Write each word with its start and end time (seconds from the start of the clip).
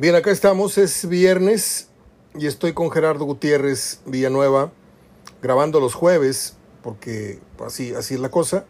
Bien, 0.00 0.14
acá 0.14 0.30
estamos, 0.30 0.78
es 0.78 1.06
viernes 1.06 1.90
y 2.34 2.46
estoy 2.46 2.72
con 2.72 2.90
Gerardo 2.90 3.26
Gutiérrez 3.26 4.00
Villanueva 4.06 4.72
grabando 5.42 5.78
los 5.78 5.92
jueves, 5.92 6.56
porque 6.82 7.38
así, 7.62 7.92
así 7.94 8.14
es 8.14 8.20
la 8.20 8.30
cosa. 8.30 8.64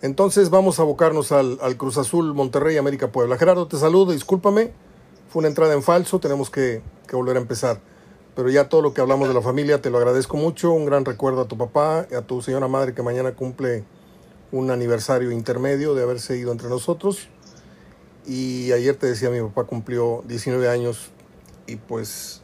Entonces 0.00 0.50
vamos 0.50 0.78
a 0.78 0.82
abocarnos 0.82 1.32
al, 1.32 1.58
al 1.60 1.76
Cruz 1.76 1.98
Azul 1.98 2.34
Monterrey 2.34 2.76
América 2.76 3.10
Puebla. 3.10 3.36
Gerardo, 3.36 3.66
te 3.66 3.78
saludo, 3.78 4.12
discúlpame, 4.12 4.70
fue 5.28 5.40
una 5.40 5.48
entrada 5.48 5.74
en 5.74 5.82
falso, 5.82 6.20
tenemos 6.20 6.50
que, 6.50 6.82
que 7.08 7.16
volver 7.16 7.36
a 7.36 7.40
empezar. 7.40 7.80
Pero 8.36 8.48
ya 8.48 8.68
todo 8.68 8.80
lo 8.80 8.94
que 8.94 9.00
hablamos 9.00 9.26
de 9.26 9.34
la 9.34 9.42
familia 9.42 9.82
te 9.82 9.90
lo 9.90 9.98
agradezco 9.98 10.36
mucho, 10.36 10.70
un 10.70 10.86
gran 10.86 11.04
recuerdo 11.04 11.40
a 11.40 11.48
tu 11.48 11.58
papá, 11.58 12.06
a 12.16 12.22
tu 12.22 12.42
señora 12.42 12.68
madre 12.68 12.94
que 12.94 13.02
mañana 13.02 13.34
cumple 13.34 13.82
un 14.52 14.70
aniversario 14.70 15.32
intermedio 15.32 15.96
de 15.96 16.04
haberse 16.04 16.38
ido 16.38 16.52
entre 16.52 16.68
nosotros. 16.68 17.28
Y 18.26 18.72
ayer 18.72 18.96
te 18.96 19.06
decía, 19.06 19.30
mi 19.30 19.40
papá 19.40 19.64
cumplió 19.64 20.22
19 20.26 20.68
años 20.68 21.10
y 21.66 21.76
pues 21.76 22.42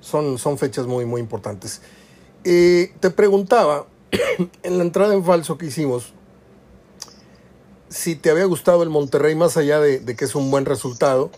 son, 0.00 0.38
son 0.38 0.58
fechas 0.58 0.86
muy, 0.86 1.04
muy 1.04 1.20
importantes. 1.20 1.82
Eh, 2.44 2.92
te 3.00 3.10
preguntaba, 3.10 3.86
en 4.62 4.78
la 4.78 4.84
entrada 4.84 5.14
en 5.14 5.24
falso 5.24 5.58
que 5.58 5.66
hicimos, 5.66 6.14
si 7.88 8.16
te 8.16 8.30
había 8.30 8.46
gustado 8.46 8.82
el 8.82 8.88
Monterrey, 8.88 9.34
más 9.34 9.56
allá 9.56 9.78
de, 9.80 10.00
de, 10.00 10.16
que 10.16 10.24
es 10.24 10.34
un 10.34 10.50
buen 10.50 10.64
resultado, 10.64 11.30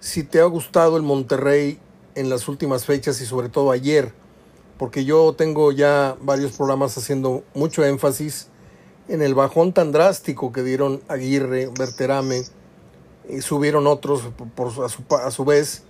si 0.00 0.22
te 0.22 0.40
ha 0.40 0.44
gustado 0.44 0.96
el 0.96 1.02
Monterrey 1.02 1.80
en 2.14 2.28
las 2.28 2.46
últimas 2.48 2.84
fechas 2.84 3.20
y 3.22 3.26
sobre 3.26 3.48
todo 3.48 3.70
ayer, 3.70 4.12
porque 4.76 5.04
yo 5.04 5.34
tengo 5.36 5.72
ya 5.72 6.16
varios 6.20 6.52
programas 6.52 6.96
haciendo 6.98 7.42
mucho 7.54 7.84
énfasis 7.84 8.48
en 9.08 9.22
el 9.22 9.34
bajón 9.34 9.72
tan 9.72 9.92
drástico 9.92 10.52
que 10.52 10.62
dieron 10.62 11.02
Aguirre, 11.08 11.68
Berterame, 11.78 12.44
y 13.28 13.40
subieron 13.42 13.86
otros 13.86 14.22
por, 14.54 14.68
a, 14.84 14.88
su, 14.88 15.02
a 15.14 15.30
su 15.30 15.44
vez, 15.44 15.82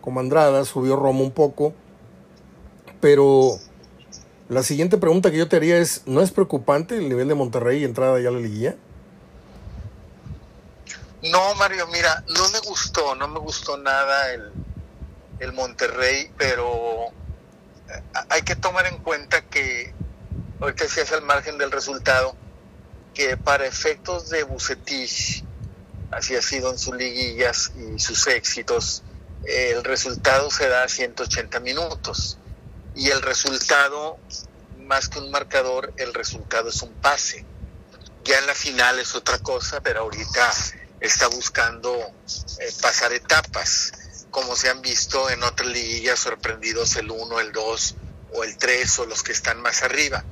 como 0.00 0.20
Andrada, 0.20 0.64
subió 0.64 0.96
Romo 0.96 1.24
un 1.24 1.30
poco, 1.30 1.74
pero 3.00 3.58
la 4.48 4.62
siguiente 4.62 4.96
pregunta 4.98 5.30
que 5.30 5.38
yo 5.38 5.48
te 5.48 5.56
haría 5.56 5.78
es, 5.78 6.02
¿no 6.06 6.22
es 6.22 6.30
preocupante 6.30 6.96
el 6.96 7.08
nivel 7.08 7.28
de 7.28 7.34
Monterrey 7.34 7.80
y 7.80 7.84
entrada 7.84 8.20
ya 8.20 8.28
a 8.28 8.32
la 8.32 8.38
liguilla? 8.38 8.76
No, 11.22 11.54
Mario, 11.56 11.86
mira, 11.88 12.24
no 12.28 12.48
me 12.50 12.60
gustó, 12.60 13.14
no 13.16 13.26
me 13.28 13.40
gustó 13.40 13.76
nada 13.78 14.32
el, 14.32 14.52
el 15.40 15.52
Monterrey, 15.52 16.30
pero 16.38 17.06
hay 18.28 18.42
que 18.42 18.56
tomar 18.56 18.86
en 18.86 18.98
cuenta 18.98 19.42
que, 19.42 19.92
ahorita 20.60 20.84
es 20.84 21.12
al 21.12 21.22
margen 21.22 21.58
del 21.58 21.72
resultado, 21.72 22.36
que 23.16 23.38
para 23.38 23.66
efectos 23.66 24.28
de 24.28 24.42
Bucetich, 24.42 25.42
así 26.10 26.36
ha 26.36 26.42
sido 26.42 26.70
en 26.70 26.78
sus 26.78 26.94
liguillas 26.94 27.72
y 27.74 27.98
sus 27.98 28.26
éxitos, 28.26 29.02
el 29.44 29.82
resultado 29.84 30.50
se 30.50 30.68
da 30.68 30.84
a 30.84 30.88
180 30.88 31.58
minutos. 31.60 32.36
Y 32.94 33.08
el 33.08 33.22
resultado, 33.22 34.18
más 34.80 35.08
que 35.08 35.18
un 35.18 35.30
marcador, 35.30 35.94
el 35.96 36.12
resultado 36.12 36.68
es 36.68 36.82
un 36.82 36.92
pase. 36.92 37.46
Ya 38.24 38.38
en 38.38 38.46
la 38.46 38.54
final 38.54 38.98
es 38.98 39.14
otra 39.14 39.38
cosa, 39.38 39.80
pero 39.80 40.00
ahorita 40.00 40.52
está 41.00 41.28
buscando 41.28 41.96
eh, 41.96 42.72
pasar 42.82 43.14
etapas, 43.14 43.92
como 44.30 44.54
se 44.56 44.68
han 44.68 44.82
visto 44.82 45.30
en 45.30 45.42
otras 45.42 45.70
liguillas 45.70 46.18
sorprendidos 46.18 46.96
el 46.96 47.10
1, 47.10 47.40
el 47.40 47.52
2 47.52 47.94
o 48.34 48.44
el 48.44 48.58
3 48.58 48.98
o 48.98 49.06
los 49.06 49.22
que 49.22 49.32
están 49.32 49.62
más 49.62 49.82
arriba. 49.82 50.22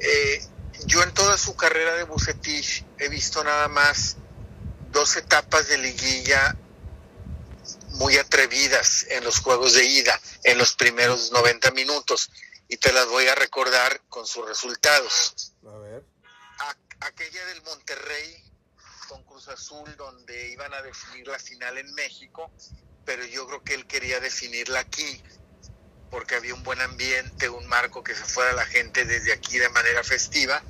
Eh, 0.00 0.42
yo 0.86 1.02
en 1.02 1.12
toda 1.12 1.36
su 1.36 1.56
carrera 1.56 1.94
de 1.94 2.04
Bucetich 2.04 2.84
he 2.98 3.08
visto 3.08 3.42
nada 3.44 3.68
más 3.68 4.16
dos 4.90 5.16
etapas 5.16 5.68
de 5.68 5.78
liguilla 5.78 6.56
muy 7.98 8.16
atrevidas 8.16 9.06
en 9.10 9.24
los 9.24 9.40
juegos 9.40 9.74
de 9.74 9.84
ida, 9.84 10.18
en 10.44 10.58
los 10.58 10.74
primeros 10.74 11.32
90 11.32 11.70
minutos, 11.72 12.30
y 12.68 12.76
te 12.76 12.92
las 12.92 13.06
voy 13.06 13.26
a 13.26 13.34
recordar 13.34 14.00
con 14.08 14.26
sus 14.26 14.46
resultados. 14.46 15.52
A 15.66 15.78
ver. 15.78 16.04
Aquella 17.00 17.44
del 17.46 17.62
Monterrey 17.62 18.44
con 19.08 19.22
Cruz 19.24 19.48
Azul, 19.48 19.96
donde 19.96 20.50
iban 20.50 20.74
a 20.74 20.82
definir 20.82 21.26
la 21.26 21.38
final 21.38 21.78
en 21.78 21.92
México, 21.94 22.52
pero 23.04 23.24
yo 23.24 23.46
creo 23.46 23.62
que 23.62 23.74
él 23.74 23.86
quería 23.86 24.20
definirla 24.20 24.80
aquí, 24.80 25.22
porque 26.10 26.34
había 26.36 26.54
un 26.54 26.62
buen 26.62 26.80
ambiente, 26.80 27.48
un 27.48 27.66
marco 27.66 28.02
que 28.02 28.14
se 28.14 28.24
fuera 28.24 28.52
la 28.52 28.64
gente 28.66 29.04
desde 29.04 29.32
aquí 29.32 29.58
de 29.58 29.68
manera 29.68 30.02
festiva, 30.04 30.62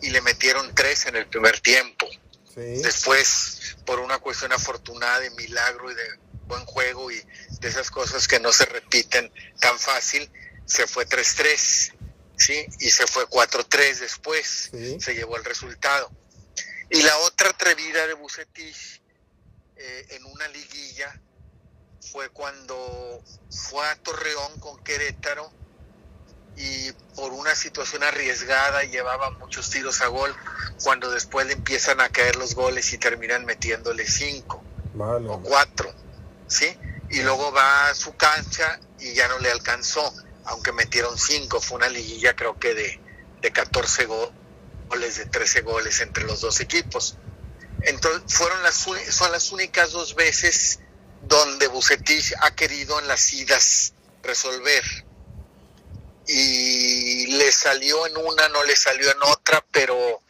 y 0.00 0.10
le 0.10 0.20
metieron 0.20 0.74
tres 0.74 1.06
en 1.06 1.16
el 1.16 1.26
primer 1.26 1.60
tiempo. 1.60 2.06
Sí. 2.54 2.82
Después, 2.82 3.76
por 3.84 3.98
una 4.00 4.18
cuestión 4.18 4.52
afortunada 4.52 5.20
de 5.20 5.30
milagro 5.30 5.90
y 5.90 5.94
de 5.94 6.04
buen 6.46 6.64
juego 6.66 7.10
y 7.10 7.20
de 7.60 7.68
esas 7.68 7.90
cosas 7.90 8.26
que 8.28 8.40
no 8.40 8.52
se 8.52 8.64
repiten 8.66 9.32
tan 9.60 9.78
fácil, 9.78 10.30
se 10.64 10.86
fue 10.86 11.06
3-3, 11.06 11.92
¿sí? 12.36 12.66
Y 12.80 12.90
se 12.90 13.06
fue 13.06 13.26
4-3 13.26 14.00
después, 14.00 14.68
Sí. 14.72 14.98
se 15.00 15.14
llevó 15.14 15.36
el 15.36 15.44
resultado. 15.44 16.10
Y 16.90 17.02
la 17.02 17.16
otra 17.18 17.50
atrevida 17.50 18.06
de 18.06 18.14
Bucetich 18.14 19.02
eh, 19.76 20.06
en 20.10 20.24
una 20.24 20.48
liguilla 20.48 21.20
fue 22.12 22.28
cuando 22.30 23.22
fue 23.50 23.86
a 23.86 23.96
Torreón 23.96 24.58
con 24.60 24.82
Querétaro 24.82 25.50
y 26.56 26.90
por 27.14 27.32
una 27.32 27.54
situación 27.54 28.02
arriesgada 28.02 28.82
llevaba 28.84 29.30
muchos 29.32 29.70
tiros 29.70 30.00
a 30.00 30.08
gol, 30.08 30.34
cuando 30.82 31.10
después 31.10 31.46
le 31.46 31.52
empiezan 31.52 32.00
a 32.00 32.08
caer 32.08 32.36
los 32.36 32.54
goles 32.54 32.92
y 32.92 32.98
terminan 32.98 33.44
metiéndole 33.44 34.06
cinco 34.06 34.62
o 35.34 35.40
cuatro, 35.42 35.92
¿sí? 36.48 36.66
Y 37.10 37.22
luego 37.22 37.52
va 37.52 37.88
a 37.90 37.94
su 37.94 38.16
cancha 38.16 38.80
y 38.98 39.14
ya 39.14 39.28
no 39.28 39.38
le 39.38 39.50
alcanzó, 39.52 40.12
aunque 40.46 40.72
metieron 40.72 41.16
cinco, 41.16 41.60
fue 41.60 41.76
una 41.76 41.88
liguilla 41.88 42.34
creo 42.34 42.58
que 42.58 42.74
de, 42.74 43.00
de 43.40 43.52
14 43.52 44.06
go- 44.06 44.32
goles, 44.88 45.16
de 45.18 45.26
13 45.26 45.60
goles 45.62 46.00
entre 46.00 46.24
los 46.24 46.40
dos 46.40 46.58
equipos. 46.60 47.16
Entonces 47.82 48.22
fueron 48.34 48.60
las, 48.64 48.74
son 48.74 49.30
las 49.30 49.52
únicas 49.52 49.92
dos 49.92 50.16
veces 50.16 50.80
donde 51.28 51.68
Bucetich 51.68 52.34
ha 52.40 52.54
querido 52.54 52.98
en 52.98 53.06
las 53.06 53.32
idas 53.32 53.92
resolver. 54.22 54.82
Y 56.26 57.26
le 57.28 57.52
salió 57.52 58.06
en 58.06 58.16
una, 58.16 58.48
no 58.48 58.64
le 58.64 58.76
salió 58.76 59.10
en 59.10 59.22
otra, 59.22 59.64
pero, 59.70 60.22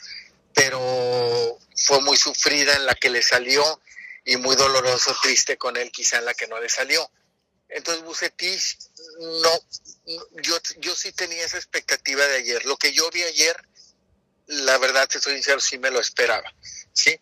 pero 0.54 1.58
fue 1.76 2.00
muy 2.02 2.16
sufrida 2.16 2.74
en 2.74 2.86
la 2.86 2.94
que 2.94 3.10
le 3.10 3.22
salió 3.22 3.80
y 4.24 4.36
muy 4.36 4.56
doloroso, 4.56 5.16
triste 5.22 5.56
con 5.56 5.76
él 5.76 5.90
quizá 5.90 6.18
en 6.18 6.24
la 6.24 6.34
que 6.34 6.48
no 6.48 6.60
le 6.60 6.68
salió. 6.68 7.10
Entonces 7.68 8.04
Bucetich, 8.04 8.78
no, 9.20 9.50
yo, 10.42 10.56
yo 10.78 10.96
sí 10.96 11.12
tenía 11.12 11.44
esa 11.44 11.56
expectativa 11.56 12.26
de 12.26 12.36
ayer. 12.36 12.64
Lo 12.66 12.76
que 12.76 12.92
yo 12.92 13.08
vi 13.10 13.22
ayer, 13.22 13.56
la 14.46 14.78
verdad, 14.78 15.08
te 15.08 15.20
soy 15.20 15.34
sincero, 15.34 15.60
sí 15.60 15.78
me 15.78 15.90
lo 15.90 16.00
esperaba. 16.00 16.52
¿sí? 16.92 17.18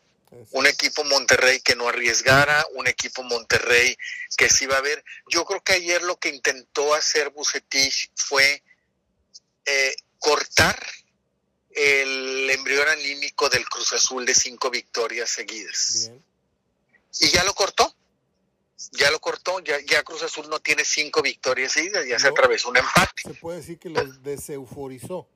Un 0.53 0.67
equipo 0.67 1.05
Monterrey 1.05 1.61
que 1.61 1.77
no 1.77 1.89
arriesgara, 1.89 2.67
un 2.75 2.87
equipo 2.87 3.23
Monterrey 3.23 3.97
que 4.37 4.49
sí 4.49 4.67
va 4.67 4.79
a 4.79 4.81
ver. 4.81 5.05
Yo 5.29 5.45
creo 5.45 5.63
que 5.63 5.73
ayer 5.75 6.03
lo 6.03 6.17
que 6.19 6.29
intentó 6.29 6.95
hacer 6.95 7.31
Bucetich 7.31 8.11
fue 8.17 8.63
eh, 9.65 9.95
cortar 10.19 10.81
el 11.71 12.49
embrión 12.51 12.89
anímico 12.89 13.49
del 13.49 13.69
Cruz 13.69 13.93
Azul 13.93 14.25
de 14.25 14.35
cinco 14.35 14.71
victorias 14.71 15.29
seguidas. 15.31 16.07
Bien. 16.09 16.25
Y 17.21 17.29
ya 17.29 17.45
lo 17.45 17.55
cortó. 17.55 17.95
Ya 18.93 19.11
lo 19.11 19.21
cortó, 19.21 19.59
ya, 19.61 19.79
ya 19.81 20.03
Cruz 20.03 20.23
Azul 20.23 20.49
no 20.51 20.61
tiene 20.61 20.85
cinco 20.85 21.23
victorias 21.23 21.73
seguidas, 21.73 22.07
ya 22.07 22.19
se 22.19 22.27
No. 22.27 22.33
atravesó 22.33 22.69
un 22.69 22.77
empate. 22.77 23.23
Se 23.23 23.35
puede 23.35 23.59
decir 23.59 23.79
que 23.79 23.89
los 23.89 24.23
deseuforizó. 24.23 25.27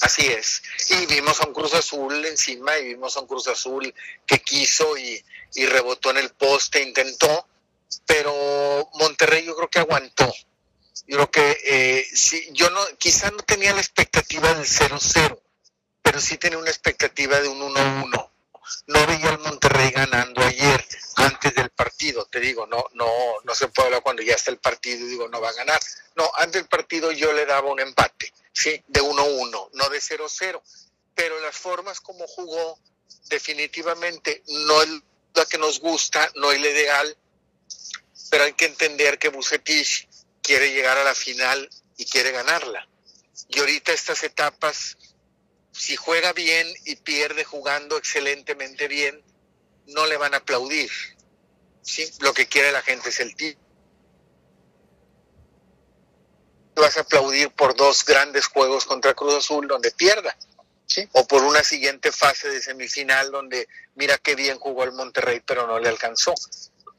Así 0.00 0.26
es. 0.26 0.62
Y 0.88 1.06
vimos 1.06 1.40
a 1.40 1.46
un 1.46 1.54
Cruz 1.54 1.74
Azul 1.74 2.24
encima 2.24 2.76
y 2.78 2.88
vimos 2.88 3.16
a 3.16 3.20
un 3.20 3.26
Cruz 3.26 3.48
Azul 3.48 3.92
que 4.26 4.40
quiso 4.40 4.96
y, 4.96 5.22
y 5.54 5.66
rebotó 5.66 6.10
en 6.10 6.18
el 6.18 6.30
poste, 6.30 6.82
intentó, 6.82 7.46
pero 8.06 8.90
Monterrey 8.94 9.44
yo 9.44 9.54
creo 9.56 9.68
que 9.68 9.78
aguantó. 9.78 10.32
Yo 11.06 11.16
creo 11.16 11.30
que 11.30 11.58
eh, 11.64 12.06
sí, 12.14 12.48
yo 12.52 12.70
no, 12.70 12.80
quizá 12.98 13.30
no 13.30 13.38
tenía 13.38 13.72
la 13.72 13.80
expectativa 13.80 14.52
del 14.54 14.66
0-0, 14.66 15.40
pero 16.02 16.20
sí 16.20 16.38
tenía 16.38 16.58
una 16.58 16.70
expectativa 16.70 17.40
de 17.40 17.48
un 17.48 17.60
1-1. 17.60 18.30
No 18.86 19.06
veía 19.06 19.30
al 19.30 19.38
Monterrey 19.40 19.90
ganando 19.90 20.42
ayer, 20.42 20.86
antes 21.16 21.54
del 21.54 21.70
partido, 21.70 22.26
te 22.26 22.38
digo, 22.40 22.66
no, 22.66 22.84
no, 22.94 23.06
no 23.44 23.54
se 23.54 23.68
puede 23.68 23.88
hablar 23.88 24.02
cuando 24.02 24.22
ya 24.22 24.34
está 24.34 24.50
el 24.50 24.58
partido 24.58 25.04
y 25.04 25.08
digo 25.08 25.28
no 25.28 25.40
va 25.40 25.48
a 25.48 25.54
ganar. 25.54 25.80
No, 26.14 26.30
antes 26.36 26.62
del 26.62 26.68
partido 26.68 27.10
yo 27.12 27.32
le 27.32 27.46
daba 27.46 27.70
un 27.70 27.80
empate, 27.80 28.32
sí, 28.52 28.82
de 28.86 29.02
1-1, 29.02 29.70
no 29.72 29.88
de 29.88 29.98
0-0. 29.98 30.62
Pero 31.14 31.40
las 31.40 31.56
formas 31.56 32.00
como 32.00 32.26
jugó, 32.26 32.78
definitivamente 33.28 34.42
no 34.48 34.82
es 34.82 34.88
la 35.34 35.44
que 35.46 35.58
nos 35.58 35.80
gusta, 35.80 36.30
no 36.36 36.50
es 36.50 36.60
la 36.60 36.68
ideal, 36.68 37.16
pero 38.30 38.44
hay 38.44 38.52
que 38.52 38.66
entender 38.66 39.18
que 39.18 39.28
Bucetich 39.28 40.08
quiere 40.42 40.72
llegar 40.72 40.96
a 40.98 41.04
la 41.04 41.14
final 41.14 41.68
y 41.96 42.04
quiere 42.04 42.30
ganarla. 42.30 42.88
Y 43.48 43.58
ahorita 43.58 43.92
estas 43.92 44.22
etapas, 44.22 44.96
si 45.72 45.96
juega 45.96 46.32
bien 46.32 46.72
y 46.84 46.96
pierde 46.96 47.44
jugando 47.44 47.96
excelentemente 47.96 48.88
bien, 48.88 49.22
no 49.86 50.06
le 50.06 50.16
van 50.16 50.34
a 50.34 50.38
aplaudir. 50.38 50.90
¿sí? 51.82 52.08
Lo 52.20 52.32
que 52.32 52.46
quiere 52.46 52.72
la 52.72 52.82
gente 52.82 53.08
es 53.08 53.20
el 53.20 53.34
título. 53.34 53.69
Vas 56.80 56.96
a 56.96 57.02
aplaudir 57.02 57.50
por 57.50 57.76
dos 57.76 58.04
grandes 58.04 58.46
juegos 58.46 58.84
contra 58.84 59.14
Cruz 59.14 59.34
Azul 59.34 59.68
donde 59.68 59.90
pierda. 59.90 60.36
¿Sí? 60.86 61.08
O 61.12 61.26
por 61.26 61.44
una 61.44 61.62
siguiente 61.62 62.10
fase 62.10 62.48
de 62.48 62.60
semifinal 62.60 63.30
donde 63.30 63.68
mira 63.94 64.18
qué 64.18 64.34
bien 64.34 64.58
jugó 64.58 64.82
el 64.82 64.92
Monterrey, 64.92 65.40
pero 65.46 65.66
no 65.66 65.78
le 65.78 65.88
alcanzó. 65.88 66.34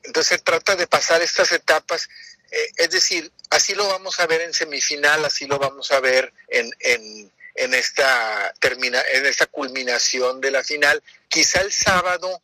Entonces 0.04 0.38
se 0.38 0.44
trata 0.44 0.75
de 0.75 0.88
pasar 0.88 1.22
estas 1.22 1.51
etapas, 1.51 2.07
eh, 2.51 2.72
es 2.78 2.89
decir, 2.89 3.31
así 3.50 3.75
lo 3.75 3.88
vamos 3.88 4.19
a 4.19 4.28
ver 4.28 4.42
en 4.42 4.54
semifinal, 4.54 5.25
así 5.25 5.45
lo 5.45 5.60
vamos 5.60 5.92
a 5.92 6.00
ver 6.00 6.34
en, 6.48 6.72
en, 6.80 7.31
en, 7.56 7.74
esta, 7.74 8.54
termina, 8.60 9.01
en 9.13 9.25
esta 9.25 9.45
culminación 9.48 10.39
de 10.42 10.51
la 10.51 10.63
final. 10.63 11.04
Quizá 11.27 11.62
el 11.62 11.72
sábado 11.72 12.42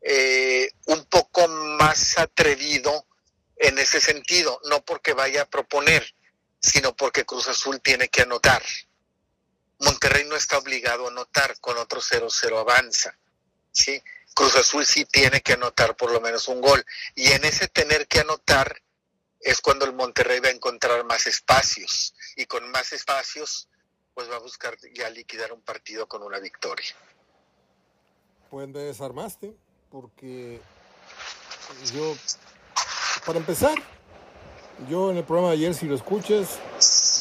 eh, 0.00 0.70
un 0.86 1.04
poco 1.06 1.48
más 1.48 2.18
atrevido 2.18 3.06
en 3.56 3.78
ese 3.78 4.00
sentido, 4.00 4.60
no 4.64 4.84
porque 4.84 5.12
vaya 5.12 5.42
a 5.42 5.48
proponer, 5.48 6.14
sino 6.64 6.96
porque 6.96 7.26
Cruz 7.26 7.46
Azul 7.48 7.80
tiene 7.80 8.08
que 8.08 8.22
anotar. 8.22 8.62
Monterrey 9.80 10.24
no 10.24 10.34
está 10.34 10.56
obligado 10.56 11.06
a 11.06 11.10
anotar, 11.10 11.60
con 11.60 11.76
otro 11.76 12.00
0-0 12.00 12.58
avanza. 12.58 13.14
¿sí? 13.70 14.02
Cruz 14.34 14.56
Azul 14.56 14.86
sí 14.86 15.04
tiene 15.04 15.42
que 15.42 15.52
anotar 15.52 15.94
por 15.94 16.10
lo 16.10 16.22
menos 16.22 16.48
un 16.48 16.62
gol. 16.62 16.82
Y 17.14 17.32
en 17.32 17.44
ese 17.44 17.68
tener 17.68 18.08
que 18.08 18.20
anotar 18.20 18.80
es 19.40 19.60
cuando 19.60 19.84
el 19.84 19.92
Monterrey 19.92 20.40
va 20.40 20.48
a 20.48 20.52
encontrar 20.52 21.04
más 21.04 21.26
espacios. 21.26 22.14
Y 22.36 22.46
con 22.46 22.70
más 22.70 22.92
espacios, 22.92 23.68
pues 24.14 24.30
va 24.30 24.36
a 24.36 24.40
buscar 24.40 24.74
ya 24.94 25.10
liquidar 25.10 25.52
un 25.52 25.60
partido 25.60 26.08
con 26.08 26.22
una 26.22 26.38
victoria. 26.38 26.96
Pues 28.48 28.68
me 28.68 28.80
desarmaste, 28.80 29.54
porque 29.90 30.62
yo, 31.92 32.16
para 33.26 33.38
empezar, 33.38 33.76
yo 34.88 35.10
en 35.10 35.18
el 35.18 35.24
programa 35.24 35.50
de 35.50 35.54
ayer, 35.54 35.74
si 35.74 35.86
lo 35.86 35.94
escuchas, 35.94 36.58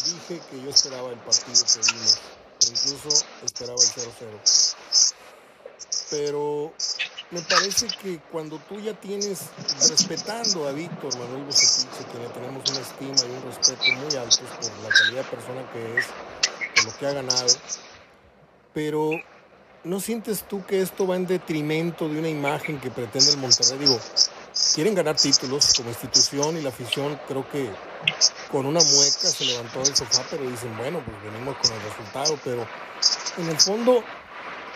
dije 0.05 0.41
que 0.49 0.61
yo 0.61 0.69
esperaba 0.69 1.09
el 1.09 1.19
partido 1.19 1.63
que 1.65 1.91
vimos. 1.91 2.19
Incluso 2.61 3.25
esperaba 3.43 3.81
el 3.81 3.89
0-0 3.89 4.75
pero 6.13 6.71
me 7.31 7.41
parece 7.41 7.87
que 7.87 8.19
cuando 8.31 8.59
tú 8.69 8.79
ya 8.79 8.93
tienes, 8.93 9.49
respetando 9.89 10.67
a 10.67 10.71
Víctor 10.71 11.17
Manuel 11.17 11.45
Bucetich, 11.45 11.89
que 12.11 12.19
le 12.19 12.27
tenemos 12.29 12.69
una 12.69 12.79
estima 12.81 13.15
y 13.17 13.35
un 13.35 13.43
respeto 13.43 13.83
muy 13.97 14.15
altos 14.15 14.39
por 14.39 14.83
la 14.83 14.89
calidad 14.89 15.23
de 15.23 15.29
persona 15.31 15.71
que 15.71 15.97
es, 15.97 16.05
por 16.75 16.85
lo 16.85 16.99
que 16.99 17.07
ha 17.07 17.13
ganado, 17.13 17.47
pero 18.75 19.09
¿no 19.83 19.99
sientes 19.99 20.47
tú 20.47 20.63
que 20.65 20.83
esto 20.83 21.07
va 21.07 21.15
en 21.15 21.25
detrimento 21.25 22.07
de 22.07 22.19
una 22.19 22.29
imagen 22.29 22.79
que 22.79 22.91
pretende 22.91 23.31
el 23.31 23.37
Monterrey? 23.37 23.79
Digo, 23.79 23.99
quieren 24.73 24.93
ganar 24.93 25.15
títulos 25.15 25.73
como 25.75 25.89
institución 25.89 26.57
y 26.57 26.61
la 26.61 26.69
afición 26.69 27.19
creo 27.27 27.49
que 27.49 27.69
con 28.51 28.65
una 28.65 28.79
mueca 28.79 29.27
se 29.27 29.45
levantó 29.45 29.79
del 29.79 29.95
sofá, 29.95 30.23
pero 30.29 30.43
dicen, 30.49 30.75
bueno, 30.77 31.03
pues 31.03 31.23
venimos 31.23 31.57
con 31.57 31.71
el 31.71 31.81
resultado, 31.81 32.39
pero 32.43 32.67
en 33.37 33.49
el 33.49 33.59
fondo 33.59 34.03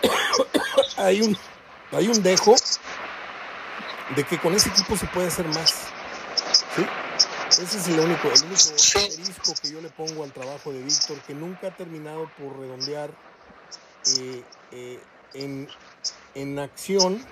hay 0.98 1.22
un, 1.22 1.38
hay 1.92 2.08
un 2.08 2.24
dejo 2.24 2.56
de 4.16 4.24
que 4.24 4.40
con 4.40 4.54
ese 4.54 4.70
equipo 4.70 4.98
se 4.98 5.06
puede 5.08 5.28
hacer 5.28 5.48
más. 5.48 5.72
¿sí? 6.76 6.86
Ese 7.50 7.78
es 7.78 7.88
el 7.88 8.00
único, 8.00 8.28
el 8.28 8.44
único 8.44 8.56
asterisco 8.56 9.54
que 9.62 9.72
yo 9.72 9.82
le 9.82 9.90
pongo 9.90 10.24
al 10.24 10.32
trabajo 10.32 10.72
de 10.72 10.82
Víctor, 10.82 11.20
que 11.22 11.34
nunca 11.34 11.68
ha 11.68 11.76
terminado 11.76 12.30
por 12.38 12.60
redondear 12.60 13.12
eh, 14.18 14.44
eh, 14.72 15.00
en, 15.34 15.68
en 16.36 16.60
acción 16.60 17.24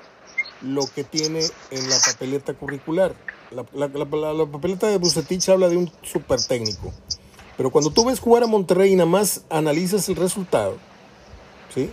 lo 0.62 0.88
que 0.88 1.04
tiene 1.04 1.42
en 1.72 1.90
la 1.90 1.98
papeleta 2.06 2.54
curricular. 2.54 3.14
La, 3.52 3.66
la, 3.74 3.88
la, 3.88 4.34
la 4.34 4.46
papeleta 4.46 4.88
de 4.88 4.98
Bucetich 4.98 5.48
habla 5.50 5.70
de 5.70 5.78
un 5.78 5.92
super 6.02 6.42
técnico. 6.42 6.92
Pero 7.58 7.72
cuando 7.72 7.92
tú 7.92 8.06
ves 8.06 8.20
jugar 8.20 8.44
a 8.44 8.48
Monterrey 8.48 8.92
y 8.92 8.96
nada 8.96 9.10
más 9.10 9.42
analizas 9.50 10.10
el 10.10 10.16
resultado, 10.16 10.78
¿sí? 11.74 11.90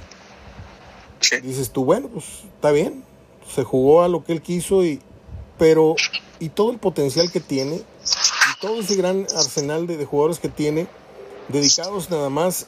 Dices 1.42 1.70
tú, 1.70 1.84
bueno, 1.84 2.08
pues 2.08 2.24
está 2.54 2.72
bien, 2.72 3.04
se 3.48 3.62
jugó 3.62 4.02
a 4.02 4.08
lo 4.08 4.24
que 4.24 4.32
él 4.32 4.42
quiso, 4.42 4.84
y, 4.84 5.00
pero 5.56 5.94
y 6.40 6.48
todo 6.48 6.72
el 6.72 6.78
potencial 6.78 7.30
que 7.30 7.38
tiene, 7.38 7.76
y 7.76 8.60
todo 8.60 8.80
ese 8.80 8.96
gran 8.96 9.26
arsenal 9.36 9.86
de, 9.86 9.96
de 9.96 10.04
jugadores 10.04 10.40
que 10.40 10.48
tiene, 10.48 10.88
dedicados 11.48 12.10
nada 12.10 12.28
más 12.28 12.66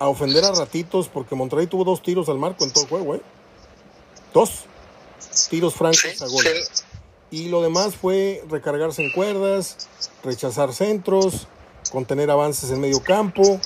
a 0.00 0.08
ofender 0.08 0.44
a 0.44 0.50
ratitos, 0.50 1.08
porque 1.08 1.36
Monterrey 1.36 1.68
tuvo 1.68 1.84
dos 1.84 2.02
tiros 2.02 2.28
al 2.28 2.38
marco 2.38 2.64
en 2.64 2.72
todo 2.72 2.82
el 2.82 2.90
juego, 2.90 3.14
¿eh? 3.14 3.22
Dos 4.32 4.64
tiros 5.48 5.74
francos 5.74 6.22
a 6.22 6.26
gol. 6.26 6.44
Y 7.30 7.48
lo 7.48 7.62
demás 7.62 7.96
fue 7.96 8.42
recargarse 8.48 9.02
en 9.02 9.10
cuerdas, 9.12 9.88
rechazar 10.22 10.72
centros, 10.72 11.48
contener 11.90 12.30
avances 12.30 12.70
en 12.70 12.80
medio 12.80 13.02
campo, 13.02 13.60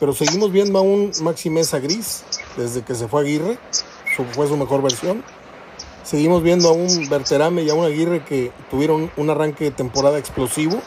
pero 0.00 0.12
seguimos 0.12 0.52
viendo 0.52 0.78
a 0.78 0.82
un 0.82 1.12
Maxi 1.22 1.50
Mesa 1.50 1.78
gris 1.78 2.24
desde 2.56 2.82
que 2.82 2.94
se 2.94 3.08
fue 3.08 3.22
Aguirre, 3.22 3.58
fue 4.32 4.48
su 4.48 4.56
mejor 4.56 4.82
versión. 4.82 5.24
Seguimos 6.02 6.42
viendo 6.42 6.68
a 6.68 6.72
un 6.72 7.08
Berterame 7.08 7.62
y 7.62 7.70
a 7.70 7.74
un 7.74 7.84
Aguirre 7.84 8.24
que 8.24 8.52
tuvieron 8.70 9.10
un 9.16 9.30
arranque 9.30 9.64
de 9.64 9.70
temporada 9.70 10.18
explosivo 10.18 10.80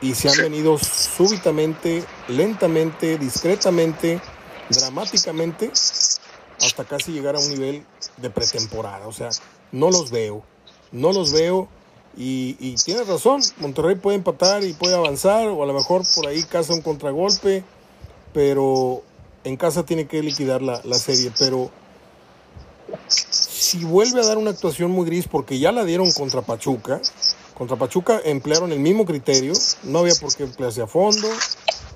y 0.00 0.14
se 0.14 0.28
han 0.28 0.36
venido 0.36 0.78
súbitamente, 0.78 2.04
lentamente, 2.28 3.18
discretamente, 3.18 4.20
dramáticamente, 4.70 5.70
hasta 6.62 6.84
casi 6.84 7.12
llegar 7.12 7.36
a 7.36 7.40
un 7.40 7.48
nivel 7.48 7.84
de 8.16 8.30
pretemporada. 8.30 9.06
O 9.06 9.12
sea, 9.12 9.30
no 9.72 9.90
los 9.90 10.10
veo, 10.10 10.42
no 10.92 11.12
los 11.12 11.32
veo. 11.32 11.68
Y, 12.16 12.56
y 12.58 12.74
tienes 12.76 13.06
razón, 13.06 13.40
Monterrey 13.58 13.94
puede 13.94 14.16
empatar 14.16 14.64
y 14.64 14.72
puede 14.72 14.96
avanzar, 14.96 15.46
o 15.48 15.62
a 15.62 15.66
lo 15.66 15.72
mejor 15.72 16.02
por 16.16 16.26
ahí 16.26 16.42
caza 16.42 16.72
un 16.72 16.80
contragolpe, 16.80 17.62
pero 18.32 19.02
en 19.44 19.56
casa 19.56 19.84
tiene 19.84 20.06
que 20.06 20.22
liquidar 20.22 20.62
la, 20.62 20.80
la, 20.84 20.98
serie, 20.98 21.30
pero 21.38 21.70
si 23.06 23.84
vuelve 23.84 24.20
a 24.20 24.26
dar 24.26 24.36
una 24.38 24.50
actuación 24.50 24.90
muy 24.90 25.06
gris, 25.06 25.28
porque 25.28 25.58
ya 25.58 25.70
la 25.70 25.84
dieron 25.84 26.10
contra 26.10 26.42
Pachuca, 26.42 27.00
contra 27.54 27.76
Pachuca 27.76 28.20
emplearon 28.24 28.72
el 28.72 28.80
mismo 28.80 29.04
criterio, 29.04 29.52
no 29.84 30.00
había 30.00 30.14
por 30.14 30.34
qué 30.34 30.44
emplearse 30.44 30.82
a 30.82 30.86
fondo, 30.86 31.28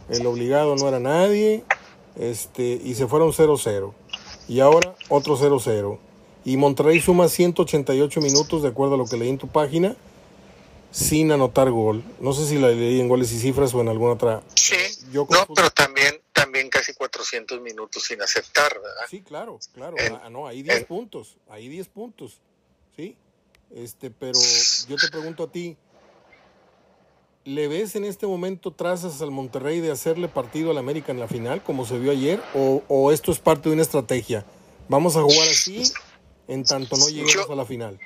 el 0.09 0.27
obligado 0.27 0.77
no 0.77 0.89
era 0.89 1.01
nadie, 1.01 1.65
este, 2.17 2.81
y 2.85 2.95
se 2.95 3.07
fueron 3.07 3.33
0-0. 3.33 3.93
Y 4.53 4.61
ahora 4.61 4.95
otro 5.09 5.39
0-0. 5.39 5.99
Y 6.45 6.59
Monterrey 6.59 7.01
suma 7.01 7.31
188 7.31 8.21
minutos, 8.21 8.63
de 8.63 8.69
acuerdo 8.69 8.97
a 8.97 8.99
lo 8.99 9.07
que 9.07 9.17
leí 9.17 9.31
en 9.31 9.39
tu 9.39 9.49
página, 9.49 9.97
sin 10.91 11.33
anotar 11.33 11.71
gol. 11.71 12.05
No 12.21 12.35
sé 12.35 12.47
si 12.47 12.59
la 12.59 12.69
leí 12.69 13.01
en 13.01 13.09
goles 13.09 13.33
y 13.33 13.39
cifras 13.39 13.73
o 13.73 13.81
en 13.81 13.89
alguna 13.89 14.13
otra. 14.13 14.43
Sí, 14.55 14.77
yo 15.11 15.27
no, 15.31 15.55
pero 15.55 15.71
también 15.71 16.21
también 16.35 16.69
casi 16.69 16.93
400 16.93 17.63
minutos 17.63 18.05
sin 18.05 18.21
aceptar, 18.21 18.75
¿verdad? 18.75 19.07
Sí, 19.09 19.23
claro, 19.23 19.59
claro. 19.73 19.97
Ah, 20.23 20.29
no, 20.29 20.47
ahí 20.47 20.63
10 20.63 20.81
en, 20.81 20.85
puntos, 20.85 21.39
ahí 21.49 21.69
10 21.69 21.89
puntos, 21.89 22.39
¿sí? 22.95 23.17
Este, 23.75 24.11
pero 24.11 24.39
yo 24.87 24.97
te 24.97 25.09
pregunto 25.09 25.45
a 25.45 25.51
ti, 25.51 25.79
¿le 27.45 27.69
ves 27.69 27.97
en 27.97 28.05
este 28.05 28.27
momento 28.27 28.73
trazas 28.73 29.21
al 29.21 29.31
Monterrey 29.31 29.81
de 29.81 29.91
hacerle 29.91 30.29
partido 30.29 30.71
al 30.71 30.79
América 30.79 31.13
en 31.13 31.21
la 31.21 31.29
final, 31.29 31.63
como 31.63 31.87
se 31.87 31.99
vio 31.99 32.13
ayer, 32.13 32.43
o, 32.55 32.83
o 32.89 33.13
esto 33.13 33.33
es 33.33 33.39
parte 33.39 33.69
de 33.69 33.75
una 33.75 33.83
estrategia? 33.83 34.45
Vamos 34.89 35.17
a 35.17 35.23
jugar 35.23 35.49
así 35.49 35.83
en 36.49 36.65
tanto 36.65 36.97
no 36.97 37.09
lleguemos 37.09 37.33
yo, 37.33 37.53
a 37.53 37.57
la 37.57 37.65
final. 37.65 37.99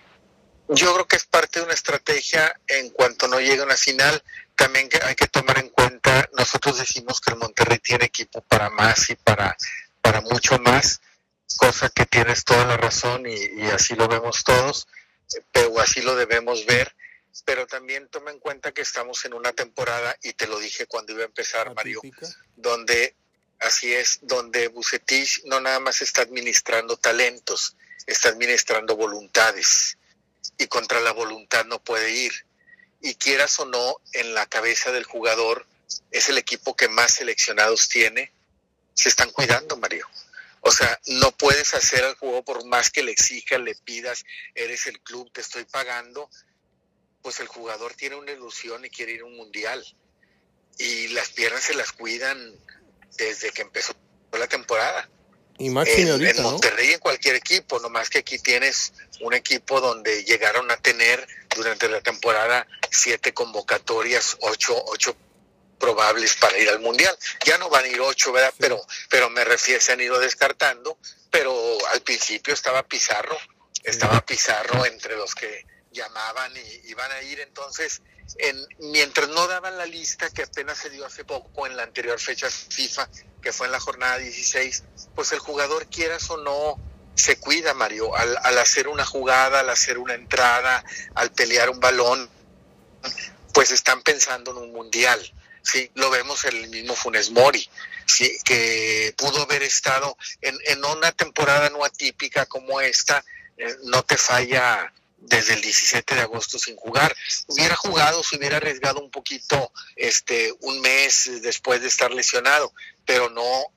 Yo 0.68 0.92
creo 0.94 1.06
que 1.06 1.16
es 1.16 1.26
parte 1.26 1.60
de 1.60 1.64
una 1.64 1.74
estrategia 1.74 2.60
en 2.66 2.90
cuanto 2.90 3.28
no 3.28 3.40
llegue 3.40 3.60
a 3.60 3.64
una 3.64 3.76
final. 3.76 4.22
También 4.54 4.88
hay 5.04 5.14
que 5.14 5.26
tomar 5.26 5.58
en 5.58 5.68
cuenta, 5.68 6.28
nosotros 6.36 6.78
decimos 6.78 7.20
que 7.20 7.32
el 7.32 7.38
Monterrey 7.38 7.78
tiene 7.78 8.06
equipo 8.06 8.40
para 8.42 8.70
más 8.70 9.10
y 9.10 9.16
para, 9.16 9.56
para 10.00 10.20
mucho 10.22 10.58
más, 10.58 11.00
cosa 11.58 11.88
que 11.90 12.06
tienes 12.06 12.44
toda 12.44 12.64
la 12.64 12.76
razón 12.76 13.26
y, 13.26 13.34
y 13.34 13.66
así 13.66 13.94
lo 13.94 14.08
vemos 14.08 14.44
todos, 14.44 14.88
pero 15.52 15.78
así 15.80 16.00
lo 16.00 16.16
debemos 16.16 16.64
ver 16.66 16.94
pero 17.44 17.66
también 17.66 18.08
toma 18.08 18.30
en 18.30 18.38
cuenta 18.38 18.72
que 18.72 18.82
estamos 18.82 19.24
en 19.24 19.34
una 19.34 19.52
temporada, 19.52 20.16
y 20.22 20.32
te 20.32 20.46
lo 20.46 20.58
dije 20.58 20.86
cuando 20.86 21.12
iba 21.12 21.22
a 21.22 21.26
empezar, 21.26 21.74
Mario, 21.74 22.00
donde, 22.56 23.14
así 23.58 23.92
es, 23.92 24.20
donde 24.22 24.68
Bucetich 24.68 25.42
no 25.44 25.60
nada 25.60 25.80
más 25.80 26.02
está 26.02 26.22
administrando 26.22 26.96
talentos, 26.96 27.76
está 28.06 28.30
administrando 28.30 28.96
voluntades, 28.96 29.98
y 30.58 30.66
contra 30.68 31.00
la 31.00 31.12
voluntad 31.12 31.64
no 31.66 31.82
puede 31.82 32.12
ir. 32.12 32.32
Y 33.00 33.14
quieras 33.16 33.58
o 33.60 33.66
no, 33.66 33.96
en 34.12 34.34
la 34.34 34.46
cabeza 34.46 34.90
del 34.90 35.04
jugador, 35.04 35.66
es 36.10 36.28
el 36.28 36.38
equipo 36.38 36.76
que 36.76 36.88
más 36.88 37.12
seleccionados 37.12 37.88
tiene, 37.88 38.32
se 38.94 39.08
están 39.08 39.30
cuidando, 39.30 39.76
Mario. 39.76 40.08
O 40.60 40.72
sea, 40.72 40.98
no 41.06 41.30
puedes 41.30 41.74
hacer 41.74 42.02
el 42.04 42.14
juego 42.16 42.42
por 42.42 42.64
más 42.64 42.90
que 42.90 43.02
le 43.02 43.12
exijas, 43.12 43.60
le 43.60 43.74
pidas, 43.76 44.24
eres 44.54 44.86
el 44.86 45.00
club, 45.00 45.30
te 45.30 45.40
estoy 45.40 45.64
pagando, 45.64 46.28
pues 47.26 47.40
el 47.40 47.48
jugador 47.48 47.92
tiene 47.94 48.14
una 48.14 48.30
ilusión 48.30 48.84
y 48.84 48.88
quiere 48.88 49.10
ir 49.10 49.22
a 49.22 49.24
un 49.24 49.36
mundial. 49.36 49.84
Y 50.78 51.08
las 51.08 51.30
piernas 51.30 51.64
se 51.64 51.74
las 51.74 51.90
cuidan 51.90 52.54
desde 53.16 53.50
que 53.50 53.62
empezó 53.62 53.96
la 54.30 54.46
temporada. 54.46 55.10
Y 55.58 55.66
en, 55.66 55.76
en 55.76 56.42
Monterrey 56.44 56.92
en 56.92 57.00
cualquier 57.00 57.34
equipo, 57.34 57.80
nomás 57.80 58.10
que 58.10 58.18
aquí 58.18 58.38
tienes 58.38 58.92
un 59.22 59.34
equipo 59.34 59.80
donde 59.80 60.22
llegaron 60.22 60.70
a 60.70 60.76
tener 60.76 61.26
durante 61.56 61.88
la 61.88 62.00
temporada 62.00 62.64
siete 62.92 63.34
convocatorias, 63.34 64.36
ocho, 64.42 64.80
ocho 64.86 65.16
probables 65.80 66.36
para 66.36 66.56
ir 66.58 66.68
al 66.68 66.78
mundial. 66.78 67.18
Ya 67.44 67.58
no 67.58 67.68
van 67.68 67.86
a 67.86 67.88
ir 67.88 68.00
ocho, 68.00 68.30
¿verdad? 68.30 68.54
Pero, 68.58 68.80
pero 69.10 69.30
me 69.30 69.44
refiero, 69.44 69.80
se 69.80 69.90
han 69.90 70.00
ido 70.00 70.20
descartando, 70.20 70.96
pero 71.32 71.52
al 71.88 72.02
principio 72.02 72.54
estaba 72.54 72.84
Pizarro, 72.84 73.36
estaba 73.82 74.24
Pizarro 74.24 74.86
entre 74.86 75.16
los 75.16 75.34
que 75.34 75.66
llamaban 75.96 76.52
y 76.56 76.90
iban 76.90 77.10
a 77.10 77.22
ir, 77.22 77.40
entonces, 77.40 78.02
en, 78.38 78.64
mientras 78.78 79.28
no 79.28 79.46
daban 79.48 79.76
la 79.76 79.86
lista 79.86 80.30
que 80.30 80.42
apenas 80.42 80.78
se 80.78 80.90
dio 80.90 81.04
hace 81.04 81.24
poco 81.24 81.66
en 81.66 81.76
la 81.76 81.82
anterior 81.82 82.20
fecha 82.20 82.48
FIFA, 82.50 83.08
que 83.42 83.52
fue 83.52 83.66
en 83.66 83.72
la 83.72 83.80
jornada 83.80 84.18
16, 84.18 84.84
pues 85.14 85.32
el 85.32 85.40
jugador 85.40 85.86
quieras 85.86 86.30
o 86.30 86.36
no, 86.36 86.80
se 87.14 87.38
cuida, 87.38 87.74
Mario, 87.74 88.14
al, 88.14 88.36
al 88.42 88.58
hacer 88.58 88.88
una 88.88 89.04
jugada, 89.04 89.60
al 89.60 89.70
hacer 89.70 89.98
una 89.98 90.14
entrada, 90.14 90.84
al 91.14 91.32
pelear 91.32 91.70
un 91.70 91.80
balón, 91.80 92.28
pues 93.52 93.70
están 93.70 94.02
pensando 94.02 94.50
en 94.50 94.58
un 94.58 94.72
mundial. 94.72 95.18
Sí, 95.62 95.90
lo 95.94 96.10
vemos 96.10 96.44
en 96.44 96.56
el 96.56 96.68
mismo 96.68 96.94
Funes 96.94 97.30
Mori, 97.30 97.68
sí, 98.06 98.38
que 98.44 99.12
pudo 99.16 99.42
haber 99.42 99.64
estado 99.64 100.16
en, 100.40 100.84
una 100.84 101.10
temporada 101.10 101.70
no 101.70 101.84
atípica 101.84 102.46
como 102.46 102.80
esta, 102.80 103.24
eh, 103.56 103.74
no 103.84 104.04
te 104.04 104.16
falla 104.16 104.92
desde 105.18 105.54
el 105.54 105.60
17 105.60 106.14
de 106.14 106.20
agosto 106.20 106.58
sin 106.58 106.76
jugar. 106.76 107.14
Hubiera 107.48 107.76
jugado, 107.76 108.22
se 108.22 108.36
hubiera 108.36 108.58
arriesgado 108.58 109.00
un 109.00 109.10
poquito 109.10 109.72
este 109.96 110.52
un 110.60 110.80
mes 110.80 111.42
después 111.42 111.80
de 111.80 111.88
estar 111.88 112.12
lesionado, 112.12 112.72
pero 113.04 113.30
no 113.30 113.72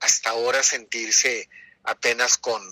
hasta 0.00 0.30
ahora 0.30 0.62
sentirse 0.62 1.48
apenas 1.84 2.38
con, 2.38 2.62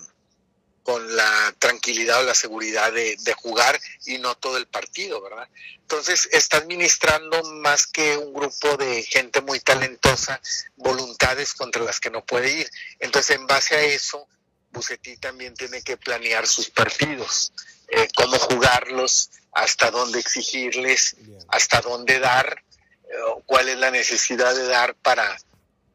con 0.83 1.15
la 1.15 1.55
tranquilidad 1.59 2.21
o 2.21 2.23
la 2.23 2.35
seguridad 2.35 2.91
de, 2.91 3.15
de, 3.17 3.33
jugar 3.33 3.79
y 4.05 4.17
no 4.17 4.35
todo 4.35 4.57
el 4.57 4.67
partido, 4.67 5.21
¿verdad? 5.21 5.47
Entonces 5.81 6.29
está 6.31 6.57
administrando 6.57 7.43
más 7.43 7.87
que 7.87 8.17
un 8.17 8.33
grupo 8.33 8.77
de 8.77 9.03
gente 9.03 9.41
muy 9.41 9.59
talentosa, 9.59 10.41
voluntades 10.75 11.53
contra 11.53 11.83
las 11.83 11.99
que 11.99 12.09
no 12.09 12.25
puede 12.25 12.51
ir. 12.51 12.69
Entonces 12.99 13.35
en 13.35 13.47
base 13.47 13.75
a 13.75 13.81
eso, 13.81 14.27
Bucetí 14.71 15.17
también 15.17 15.53
tiene 15.55 15.81
que 15.81 15.97
planear 15.97 16.47
sus 16.47 16.69
partidos, 16.69 17.53
eh, 17.91 18.07
cómo 18.15 18.37
jugarlos, 18.37 19.31
hasta 19.51 19.89
dónde 19.91 20.19
exigirles, 20.19 21.15
hasta 21.47 21.81
dónde 21.81 22.19
dar, 22.19 22.63
eh, 23.03 23.15
cuál 23.45 23.69
es 23.69 23.77
la 23.77 23.91
necesidad 23.91 24.53
de 24.53 24.67
dar 24.67 24.95
para, 24.95 25.37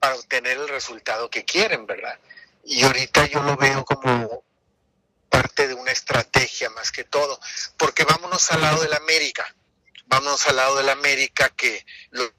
para 0.01 0.17
obtener 0.17 0.59
el 0.59 0.69
resultado 0.69 1.31
que 1.31 1.45
quieren, 1.45 1.87
¿verdad? 1.87 2.19
Y 2.65 2.83
ahorita 2.83 3.27
yo 3.27 3.43
lo 3.43 3.57
veo 3.57 3.85
como 3.85 4.43
parte 5.29 5.69
de 5.69 5.75
una 5.75 5.93
estrategia 5.93 6.71
más 6.71 6.91
que 6.91 7.05
todo, 7.05 7.39
porque 7.77 8.05
vámonos 8.05 8.51
al 8.51 8.63
lado 8.63 8.83
del 8.83 8.95
América, 8.95 9.55
vámonos 10.07 10.47
al 10.49 10.57
lado 10.57 10.77
del 10.77 10.89
América 10.89 11.51
que 11.51 11.85
lo, 12.11 12.33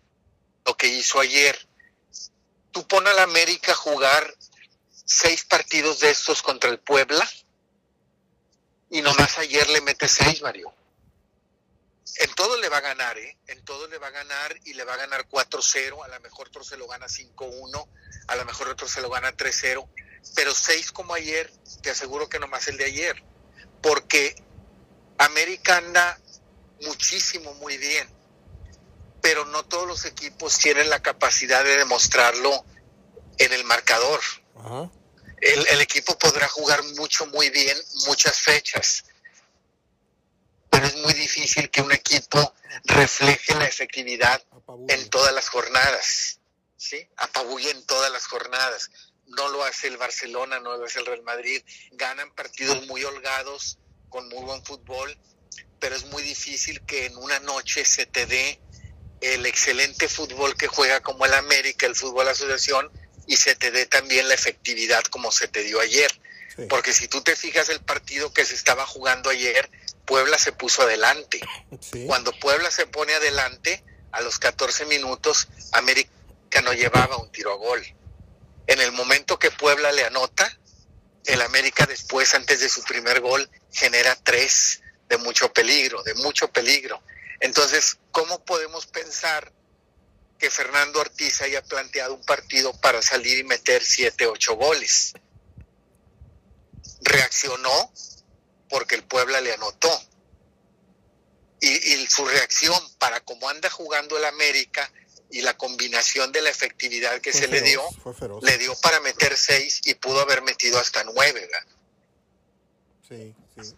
lo 0.65 0.75
que 0.75 0.87
hizo 0.87 1.19
ayer. 1.19 1.57
Tú 2.71 2.85
pones 2.87 3.13
al 3.13 3.19
América 3.19 3.71
a 3.71 3.75
jugar 3.75 4.33
seis 5.05 5.45
partidos 5.45 5.99
de 6.01 6.09
estos 6.09 6.41
contra 6.41 6.69
el 6.69 6.79
Puebla 6.79 7.25
y 8.89 9.01
nomás 9.01 9.37
ayer 9.37 9.69
le 9.69 9.81
mete 9.81 10.07
seis, 10.07 10.41
Mario. 10.41 10.73
En 12.17 12.33
todo 12.33 12.59
le 12.61 12.69
va 12.69 12.77
a 12.77 12.81
ganar, 12.81 13.17
¿eh? 13.17 13.37
En 13.47 13.63
todo 13.65 13.87
le 13.87 13.97
va 13.97 14.07
a 14.07 14.11
ganar 14.11 14.55
y 14.63 14.73
le 14.73 14.85
va 14.85 14.93
a 14.93 14.97
ganar 14.97 15.27
4-0, 15.27 16.03
a 16.03 16.07
lo 16.07 16.19
mejor 16.21 16.47
otro 16.47 16.63
se 16.63 16.77
lo 16.77 16.87
gana 16.87 17.07
5-1, 17.07 17.87
a 18.27 18.35
lo 18.35 18.45
mejor 18.45 18.69
otro 18.69 18.87
se 18.87 19.01
lo 19.01 19.09
gana 19.09 19.35
3-0 19.35 19.87
pero 20.33 20.53
seis 20.53 20.91
como 20.91 21.13
ayer, 21.13 21.51
te 21.81 21.91
aseguro 21.91 22.27
que 22.29 22.39
nomás 22.39 22.67
el 22.67 22.77
de 22.77 22.85
ayer, 22.85 23.23
porque 23.81 24.35
América 25.17 25.77
anda 25.77 26.19
muchísimo, 26.81 27.53
muy 27.55 27.77
bien, 27.77 28.07
pero 29.21 29.45
no 29.45 29.63
todos 29.65 29.87
los 29.87 30.05
equipos 30.05 30.57
tienen 30.57 30.89
la 30.89 31.01
capacidad 31.01 31.63
de 31.63 31.77
demostrarlo 31.77 32.65
en 33.37 33.53
el 33.53 33.63
marcador. 33.65 34.19
Ajá. 34.57 34.89
El, 35.41 35.67
el, 35.67 35.81
equipo 35.81 36.17
podrá 36.17 36.47
jugar 36.47 36.83
mucho, 36.95 37.25
muy 37.27 37.49
bien, 37.49 37.77
muchas 38.07 38.39
fechas, 38.39 39.05
pero 40.69 40.87
es 40.87 40.95
muy 40.97 41.13
difícil 41.13 41.69
que 41.69 41.81
un 41.81 41.91
equipo 41.91 42.53
refleje 42.83 43.55
la 43.55 43.65
efectividad 43.65 44.43
en 44.87 45.09
todas 45.09 45.33
las 45.33 45.49
jornadas, 45.49 46.39
¿sí? 46.77 47.07
Apabulle 47.17 47.71
en 47.71 47.85
todas 47.85 48.11
las 48.11 48.27
jornadas. 48.27 48.91
No 49.27 49.49
lo 49.49 49.63
hace 49.63 49.87
el 49.87 49.97
Barcelona, 49.97 50.59
no 50.59 50.77
lo 50.77 50.85
hace 50.85 50.99
el 50.99 51.05
Real 51.05 51.23
Madrid, 51.23 51.63
ganan 51.91 52.33
partidos 52.35 52.85
muy 52.87 53.03
holgados, 53.03 53.79
con 54.09 54.27
muy 54.29 54.43
buen 54.43 54.63
fútbol, 54.63 55.17
pero 55.79 55.95
es 55.95 56.05
muy 56.05 56.23
difícil 56.23 56.81
que 56.85 57.05
en 57.05 57.17
una 57.17 57.39
noche 57.39 57.85
se 57.85 58.05
te 58.05 58.25
dé 58.25 58.59
el 59.21 59.45
excelente 59.45 60.07
fútbol 60.07 60.55
que 60.55 60.67
juega 60.67 61.01
como 61.01 61.25
el 61.25 61.33
América, 61.33 61.85
el 61.85 61.95
fútbol 61.95 62.27
asociación, 62.27 62.91
y 63.27 63.37
se 63.37 63.55
te 63.55 63.71
dé 63.71 63.85
también 63.85 64.27
la 64.27 64.33
efectividad 64.33 65.03
como 65.05 65.31
se 65.31 65.47
te 65.47 65.63
dio 65.63 65.79
ayer. 65.79 66.11
Sí. 66.55 66.67
Porque 66.69 66.93
si 66.93 67.07
tú 67.07 67.21
te 67.21 67.35
fijas 67.35 67.69
el 67.69 67.81
partido 67.81 68.31
que 68.33 68.45
se 68.45 68.55
estaba 68.55 68.85
jugando 68.85 69.29
ayer, 69.29 69.69
Puebla 70.05 70.37
se 70.37 70.51
puso 70.51 70.83
adelante. 70.83 71.41
Sí. 71.81 72.05
Cuando 72.07 72.31
Puebla 72.39 72.71
se 72.71 72.87
pone 72.87 73.13
adelante, 73.13 73.83
a 74.11 74.21
los 74.21 74.39
14 74.39 74.85
minutos, 74.85 75.49
América 75.73 76.09
no 76.63 76.73
llevaba 76.73 77.17
un 77.17 77.31
tiro 77.31 77.51
a 77.51 77.55
gol 77.55 77.85
en 78.67 78.81
el 78.81 78.91
momento 78.91 79.37
que 79.39 79.51
Puebla 79.51 79.91
le 79.91 80.03
anota, 80.03 80.57
el 81.25 81.41
América 81.41 81.85
después, 81.85 82.33
antes 82.33 82.59
de 82.59 82.69
su 82.69 82.83
primer 82.83 83.19
gol, 83.19 83.49
genera 83.71 84.15
tres 84.15 84.81
de 85.09 85.17
mucho 85.17 85.51
peligro, 85.53 86.03
de 86.03 86.13
mucho 86.15 86.51
peligro. 86.51 87.01
Entonces, 87.39 87.97
¿cómo 88.11 88.43
podemos 88.43 88.85
pensar 88.87 89.51
que 90.37 90.49
Fernando 90.49 90.99
Ortiz 90.99 91.41
haya 91.41 91.63
planteado 91.63 92.13
un 92.13 92.23
partido 92.23 92.73
para 92.81 93.01
salir 93.01 93.37
y 93.37 93.43
meter 93.43 93.83
siete, 93.83 94.27
ocho 94.27 94.55
goles? 94.55 95.13
Reaccionó 97.01 97.91
porque 98.69 98.95
el 98.95 99.03
Puebla 99.03 99.41
le 99.41 99.53
anotó. 99.53 100.01
Y, 101.61 101.69
y 101.69 102.07
su 102.07 102.25
reacción 102.25 102.77
para 102.97 103.21
cómo 103.21 103.49
anda 103.49 103.69
jugando 103.69 104.17
el 104.17 104.25
América 104.25 104.91
y 105.31 105.41
la 105.41 105.57
combinación 105.57 106.31
de 106.31 106.41
la 106.41 106.49
efectividad 106.49 107.19
que 107.21 107.31
fue 107.31 107.41
se 107.41 107.47
feroz, 107.47 107.63
le 107.63 107.69
dio, 107.69 108.39
le 108.41 108.57
dio 108.57 108.75
para 108.81 108.99
meter 108.99 109.35
seis 109.37 109.81
y 109.85 109.95
pudo 109.95 110.21
haber 110.21 110.41
metido 110.43 110.79
hasta 110.79 111.03
nueve, 111.03 111.41
¿verdad? 111.41 111.67
Sí, 113.07 113.35
sí. 113.61 113.75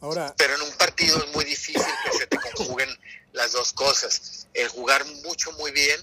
Ahora... 0.00 0.34
Pero 0.36 0.54
en 0.54 0.62
un 0.62 0.72
partido 0.72 1.18
es 1.18 1.34
muy 1.34 1.44
difícil 1.44 1.82
que 2.04 2.18
se 2.18 2.26
te 2.26 2.38
conjuguen 2.38 2.88
las 3.32 3.52
dos 3.52 3.72
cosas. 3.72 4.46
El 4.54 4.68
jugar 4.68 5.04
mucho, 5.24 5.52
muy 5.52 5.70
bien 5.70 6.00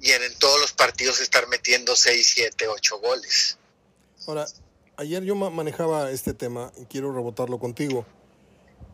y 0.00 0.10
en, 0.10 0.22
en 0.22 0.34
todos 0.38 0.60
los 0.60 0.72
partidos 0.72 1.20
estar 1.20 1.46
metiendo 1.48 1.94
seis, 1.94 2.32
siete, 2.34 2.68
ocho 2.68 2.98
goles. 3.00 3.58
Ahora, 4.26 4.46
ayer 4.96 5.22
yo 5.24 5.34
manejaba 5.34 6.10
este 6.10 6.34
tema 6.34 6.72
y 6.80 6.86
quiero 6.86 7.12
rebotarlo 7.12 7.58
contigo. 7.58 8.06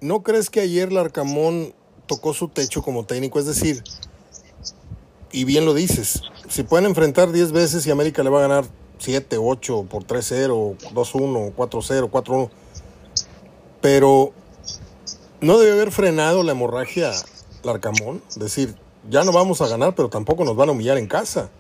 ¿No 0.01 0.23
crees 0.23 0.51
que 0.51 0.61
ayer 0.61 0.93
Larcamón 0.93 1.75
tocó 2.07 2.35
su 2.35 2.49
techo 2.49 2.83
como 2.83 3.07
técnico? 3.07 3.39
Es 3.39 3.47
decir, 3.47 3.83
y 5.33 5.45
bien 5.45 5.65
lo 5.65 5.75
dices, 5.75 6.23
si 6.49 6.63
pueden 6.63 6.87
enfrentar 6.87 7.33
10 7.33 7.53
veces 7.53 7.87
y 7.87 7.91
América 7.91 8.23
le 8.23 8.31
va 8.31 8.39
a 8.39 8.49
ganar 8.49 8.65
7, 8.99 9.37
8 9.39 9.87
por 9.91 10.05
3-0, 10.05 10.79
2-1, 10.93 11.55
4-0, 11.55 12.11
4-1, 12.11 12.51
pero 13.81 14.33
no 15.41 15.59
debe 15.59 15.73
haber 15.73 15.93
frenado 15.93 16.43
la 16.43 16.53
hemorragia 16.53 17.13
Larcamón, 17.67 18.23
decir, 18.37 18.75
ya 19.09 19.25
no 19.25 19.33
vamos 19.33 19.61
a 19.61 19.69
ganar, 19.69 19.95
pero 19.95 20.09
tampoco 20.09 20.45
nos 20.45 20.57
van 20.57 20.69
a 20.69 20.73
humillar 20.73 20.99
en 20.99 21.07
casa. 21.07 21.51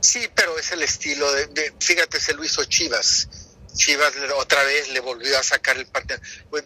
Sí, 0.00 0.28
pero 0.34 0.58
es 0.58 0.70
el 0.72 0.82
estilo 0.82 1.30
de, 1.32 1.46
de 1.46 1.74
fíjate, 1.78 2.20
se 2.20 2.34
lo 2.34 2.44
hizo 2.44 2.64
Chivas. 2.64 3.28
Chivas 3.74 4.12
otra 4.38 4.62
vez 4.64 4.88
le 4.90 5.00
volvió 5.00 5.38
a 5.38 5.42
sacar 5.42 5.76
el 5.76 5.86
partido. 5.86 6.18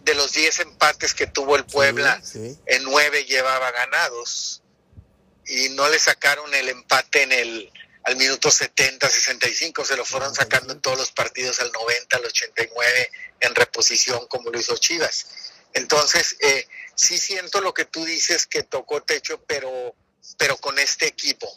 De 0.04 0.14
los 0.14 0.32
10 0.32 0.60
empates 0.60 1.14
que 1.14 1.26
tuvo 1.26 1.56
el 1.56 1.64
Puebla, 1.64 2.20
sí, 2.22 2.50
sí. 2.50 2.58
en 2.66 2.84
9 2.84 3.24
llevaba 3.24 3.70
ganados 3.72 4.62
y 5.46 5.70
no 5.70 5.88
le 5.88 5.98
sacaron 5.98 6.54
el 6.54 6.68
empate 6.68 7.22
en 7.22 7.32
el 7.32 7.72
al 8.04 8.16
minuto 8.16 8.50
70, 8.50 9.08
65, 9.08 9.84
se 9.84 9.96
lo 9.96 10.04
fueron 10.04 10.34
sacando 10.34 10.72
en 10.72 10.80
todos 10.80 10.96
los 10.96 11.10
partidos 11.10 11.60
al 11.60 11.70
90, 11.70 12.16
al 12.16 12.24
89 12.24 13.10
en 13.40 13.54
reposición 13.54 14.26
como 14.28 14.50
lo 14.50 14.58
hizo 14.58 14.76
Chivas. 14.78 15.26
Entonces, 15.74 16.36
eh, 16.40 16.66
sí 17.00 17.18
siento 17.18 17.60
lo 17.60 17.74
que 17.74 17.84
tú 17.84 18.04
dices 18.04 18.46
que 18.46 18.62
tocó 18.62 19.02
techo, 19.02 19.42
pero, 19.46 19.94
pero 20.36 20.56
con 20.58 20.78
este 20.78 21.06
equipo. 21.06 21.48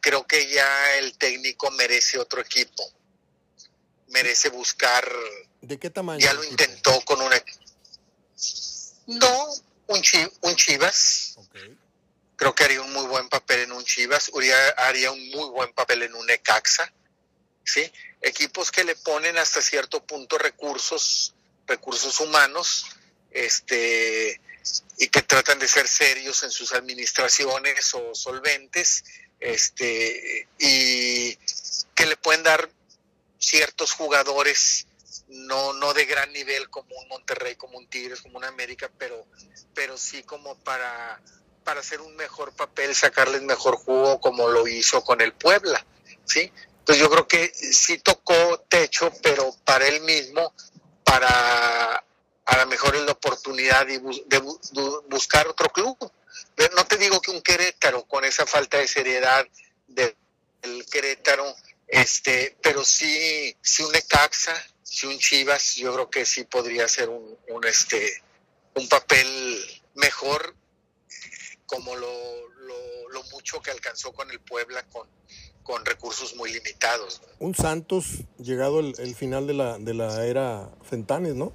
Creo 0.00 0.26
que 0.26 0.48
ya 0.48 0.96
el 0.96 1.16
técnico 1.18 1.70
merece 1.72 2.18
otro 2.18 2.40
equipo. 2.40 2.82
Merece 4.08 4.48
buscar. 4.48 5.06
¿De 5.60 5.78
qué 5.78 5.90
tamaño? 5.90 6.20
Ya 6.20 6.32
lo 6.32 6.44
intentó 6.44 7.00
con 7.02 7.20
una. 7.20 7.42
No, 9.06 9.48
un, 9.88 10.02
chi, 10.02 10.26
un 10.42 10.56
Chivas. 10.56 11.36
Okay 11.48 11.78
creo 12.42 12.56
que 12.56 12.64
haría 12.64 12.82
un 12.82 12.92
muy 12.92 13.06
buen 13.06 13.28
papel 13.28 13.60
en 13.60 13.70
un 13.70 13.84
Chivas, 13.84 14.28
haría, 14.36 14.68
haría 14.70 15.12
un 15.12 15.30
muy 15.30 15.48
buen 15.50 15.72
papel 15.74 16.02
en 16.02 16.12
un 16.16 16.26
Necaxa, 16.26 16.92
¿sí? 17.64 17.88
Equipos 18.20 18.72
que 18.72 18.82
le 18.82 18.96
ponen 18.96 19.38
hasta 19.38 19.62
cierto 19.62 20.04
punto 20.04 20.38
recursos, 20.38 21.36
recursos 21.68 22.18
humanos, 22.18 22.86
este, 23.30 24.40
y 24.98 25.08
que 25.08 25.22
tratan 25.22 25.58
de 25.58 25.68
ser 25.68 25.88
serios 25.88 26.42
en 26.42 26.50
sus 26.50 26.72
administraciones 26.72 27.94
o 27.94 28.14
solventes, 28.14 29.04
este, 29.40 30.48
y 30.58 31.36
que 31.94 32.06
le 32.06 32.16
pueden 32.16 32.42
dar 32.42 32.70
ciertos 33.38 33.92
jugadores 33.92 34.86
no 35.28 35.72
no 35.72 35.94
de 35.94 36.04
gran 36.04 36.32
nivel 36.32 36.68
como 36.68 36.94
un 36.96 37.08
Monterrey, 37.08 37.56
como 37.56 37.78
un 37.78 37.88
Tigres, 37.88 38.20
como 38.20 38.38
un 38.38 38.44
América, 38.44 38.90
pero 38.98 39.26
pero 39.74 39.96
sí 39.96 40.22
como 40.22 40.56
para 40.58 41.20
para 41.64 41.80
hacer 41.80 42.00
un 42.00 42.14
mejor 42.16 42.52
papel, 42.54 42.94
sacarles 42.94 43.42
mejor 43.42 43.76
jugo 43.76 44.20
como 44.20 44.48
lo 44.48 44.66
hizo 44.66 45.02
con 45.04 45.20
el 45.20 45.32
Puebla, 45.32 45.84
¿sí? 46.24 46.52
Entonces 46.80 47.00
yo 47.00 47.10
creo 47.10 47.28
que 47.28 47.52
sí 47.54 47.98
tocó 47.98 48.58
techo, 48.68 49.12
pero 49.22 49.54
para 49.64 49.86
él 49.86 50.00
mismo, 50.00 50.52
para 51.04 52.04
a 52.52 52.58
lo 52.58 52.66
mejor 52.66 52.94
es 52.94 53.02
la 53.02 53.12
oportunidad 53.12 53.86
de, 53.86 53.98
buscar 55.08 55.48
otro 55.48 55.70
club. 55.70 55.96
No 56.76 56.84
te 56.84 56.98
digo 56.98 57.20
que 57.20 57.30
un 57.30 57.40
Querétaro 57.40 58.04
con 58.04 58.24
esa 58.24 58.44
falta 58.44 58.76
de 58.76 58.86
seriedad 58.86 59.46
del 59.88 60.86
Querétaro, 60.90 61.46
este, 61.88 62.56
pero 62.62 62.84
sí, 62.84 63.56
sí 63.62 63.82
un 63.82 63.92
Necaxa, 63.92 64.54
sí 64.82 65.06
un 65.06 65.18
Chivas, 65.18 65.76
yo 65.76 65.94
creo 65.94 66.10
que 66.10 66.26
sí 66.26 66.44
podría 66.44 66.86
ser 66.88 67.08
un, 67.08 67.38
un 67.48 67.64
este, 67.66 68.22
un 68.74 68.86
papel 68.88 69.82
mejor 69.94 70.54
como 71.64 71.96
lo, 71.96 72.08
lo, 72.50 73.22
mucho 73.32 73.62
que 73.62 73.70
alcanzó 73.70 74.12
con 74.12 74.30
el 74.30 74.40
Puebla 74.40 74.82
con, 74.90 75.08
con 75.62 75.86
recursos 75.86 76.34
muy 76.36 76.52
limitados. 76.52 77.22
Un 77.38 77.54
Santos 77.54 78.24
llegado 78.38 78.80
el, 78.80 78.94
el, 78.98 79.14
final 79.14 79.46
de 79.46 79.54
la, 79.54 79.78
de 79.78 79.94
la 79.94 80.26
era 80.26 80.68
Fentanes, 80.82 81.34
¿no? 81.34 81.52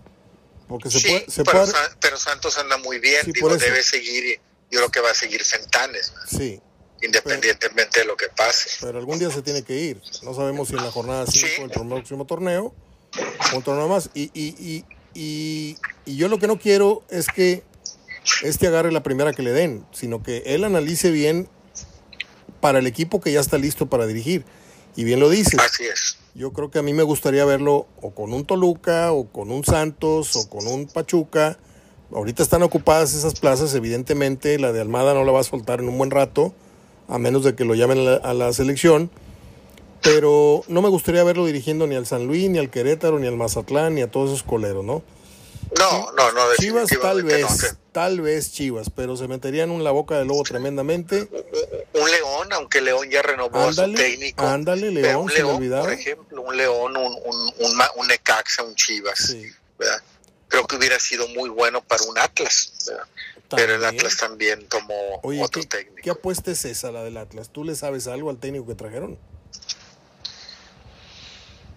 Porque 0.67 0.89
se 0.89 0.99
puede, 1.01 1.29
se 1.29 1.43
pero, 1.43 1.63
puede... 1.63 1.73
pero, 2.01 2.17
Santos 2.17 2.57
anda 2.57 2.77
muy 2.77 2.99
bien, 2.99 3.31
digo, 3.31 3.55
debe 3.55 3.83
seguir, 3.83 4.39
yo 4.69 4.79
creo 4.79 4.91
que 4.91 4.99
va 4.99 5.11
a 5.11 5.13
seguir 5.13 5.43
Fentanes. 5.43 6.13
Sí. 6.29 6.61
Independientemente 7.01 7.99
de 7.99 8.05
lo 8.05 8.17
que 8.17 8.27
pase. 8.29 8.69
Pero 8.81 8.97
algún 8.97 9.19
día 9.19 9.29
se 9.29 9.41
tiene 9.41 9.63
que 9.63 9.75
ir. 9.75 10.01
No 10.23 10.33
sabemos 10.33 10.67
si 10.67 10.75
en 10.75 10.83
la 10.83 10.91
jornada 10.91 11.25
5 11.27 11.47
sí. 11.47 11.61
del 11.61 11.87
próximo 11.87 12.25
torneo 12.25 12.73
o 13.53 13.55
un 13.55 13.63
torneo 13.63 13.87
más. 13.87 14.09
Y, 14.13 14.31
y, 14.33 14.55
y, 14.59 14.85
y, 15.13 15.77
y 16.05 16.17
yo 16.17 16.27
lo 16.27 16.39
que 16.39 16.47
no 16.47 16.59
quiero 16.59 17.03
es 17.09 17.27
que 17.27 17.63
este 18.41 18.67
agarre 18.67 18.91
la 18.91 19.03
primera 19.03 19.33
que 19.33 19.43
le 19.43 19.51
den, 19.51 19.85
sino 19.93 20.23
que 20.23 20.43
él 20.45 20.63
analice 20.63 21.11
bien 21.11 21.47
para 22.59 22.79
el 22.79 22.87
equipo 22.87 23.21
que 23.21 23.31
ya 23.31 23.39
está 23.39 23.57
listo 23.57 23.87
para 23.87 24.07
dirigir. 24.07 24.43
Y 24.95 25.03
bien 25.03 25.19
lo 25.19 25.29
dices. 25.29 25.59
Así 25.59 25.85
es. 25.85 26.17
Yo 26.37 26.53
creo 26.53 26.69
que 26.69 26.77
a 26.77 26.83
mí 26.83 26.93
me 26.93 27.01
gustaría 27.01 27.45
verlo 27.45 27.87
o 27.99 28.11
con 28.11 28.31
un 28.31 28.45
Toluca, 28.45 29.11
o 29.11 29.25
con 29.25 29.49
un 29.49 29.65
Santos, 29.65 30.35
o 30.35 30.47
con 30.47 30.67
un 30.67 30.85
Pachuca. 30.85 31.57
Ahorita 32.13 32.43
están 32.43 32.61
ocupadas 32.61 33.15
esas 33.15 33.39
plazas, 33.39 33.73
evidentemente 33.73 34.59
la 34.59 34.71
de 34.71 34.79
Almada 34.79 35.15
no 35.15 35.23
la 35.23 35.31
va 35.31 35.39
a 35.39 35.43
soltar 35.43 35.79
en 35.79 35.89
un 35.89 35.97
buen 35.97 36.11
rato, 36.11 36.53
a 37.07 37.17
menos 37.17 37.43
de 37.43 37.55
que 37.55 37.65
lo 37.65 37.73
llamen 37.73 37.97
a 37.97 38.01
la, 38.03 38.15
a 38.17 38.35
la 38.35 38.53
selección. 38.53 39.09
Pero 40.03 40.63
no 40.67 40.83
me 40.83 40.89
gustaría 40.89 41.23
verlo 41.23 41.43
dirigiendo 41.43 41.87
ni 41.87 41.95
al 41.95 42.05
San 42.05 42.27
Luis, 42.27 42.47
ni 42.51 42.59
al 42.59 42.69
Querétaro, 42.69 43.17
ni 43.17 43.25
al 43.25 43.35
Mazatlán, 43.35 43.95
ni 43.95 44.03
a 44.03 44.11
todos 44.11 44.29
esos 44.29 44.43
coleros, 44.43 44.85
¿no? 44.85 45.01
No, 45.79 46.11
no, 46.11 46.31
no. 46.33 46.41
Chivas 46.59 46.87
tal 47.01 47.23
vez, 47.23 47.79
tal 47.97 48.21
vez 48.21 48.51
Chivas, 48.51 48.91
pero 48.95 49.17
se 49.17 49.27
meterían 49.27 49.71
en 49.71 49.83
la 49.83 49.89
boca 49.89 50.19
del 50.19 50.27
lobo 50.27 50.43
tremendamente. 50.43 51.27
Un 51.93 52.11
León, 52.11 52.53
aunque 52.53 52.79
León 52.79 53.09
ya 53.09 53.23
renovó 53.23 53.57
ándale, 53.57 53.97
su 53.97 54.03
técnico. 54.03 54.45
Ándale, 54.45 54.91
León, 54.91 55.23
un 55.23 55.33
León 55.33 55.81
por 55.81 55.91
ejemplo, 55.91 56.41
un 56.43 56.55
León, 56.55 56.95
un, 56.95 57.11
un, 57.11 57.53
un, 57.57 57.81
un 57.95 58.07
Necaxa, 58.07 58.61
un 58.61 58.75
Chivas. 58.75 59.17
Sí. 59.17 59.51
¿verdad? 59.79 59.99
Creo 60.47 60.67
que 60.67 60.75
hubiera 60.75 60.99
sido 60.99 61.27
muy 61.29 61.49
bueno 61.49 61.81
para 61.81 62.03
un 62.03 62.19
Atlas. 62.19 62.71
¿verdad? 62.85 63.07
Pero 63.49 63.73
el 63.73 63.83
Atlas 63.83 64.15
también 64.15 64.67
tomó 64.67 65.19
Oye, 65.23 65.41
otro 65.41 65.63
¿qué, 65.63 65.67
técnico. 65.67 66.01
¿Qué 66.03 66.11
apuesta 66.11 66.51
es 66.51 66.65
esa, 66.65 66.91
la 66.91 67.03
del 67.03 67.17
Atlas? 67.17 67.49
¿Tú 67.49 67.63
le 67.63 67.75
sabes 67.75 68.05
algo 68.05 68.29
al 68.29 68.37
técnico 68.37 68.67
que 68.67 68.75
trajeron? 68.75 69.17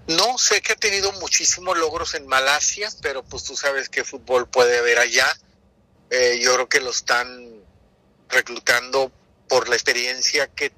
No, 0.06 0.36
sé 0.36 0.60
que 0.60 0.72
ha 0.74 0.76
tenido 0.76 1.12
muchísimos 1.12 1.78
logros 1.78 2.14
en 2.14 2.26
Malasia, 2.26 2.90
pero 3.00 3.22
pues 3.22 3.42
tú 3.42 3.56
sabes 3.56 3.88
qué 3.88 4.04
fútbol 4.04 4.46
puede 4.46 4.76
haber 4.76 4.98
allá. 4.98 5.26
Eh, 6.10 6.40
yo 6.42 6.54
creo 6.54 6.68
que 6.68 6.80
lo 6.80 6.90
están 6.90 7.62
reclutando 8.28 9.12
por 9.48 9.68
la 9.68 9.76
experiencia 9.76 10.48
que 10.48 10.72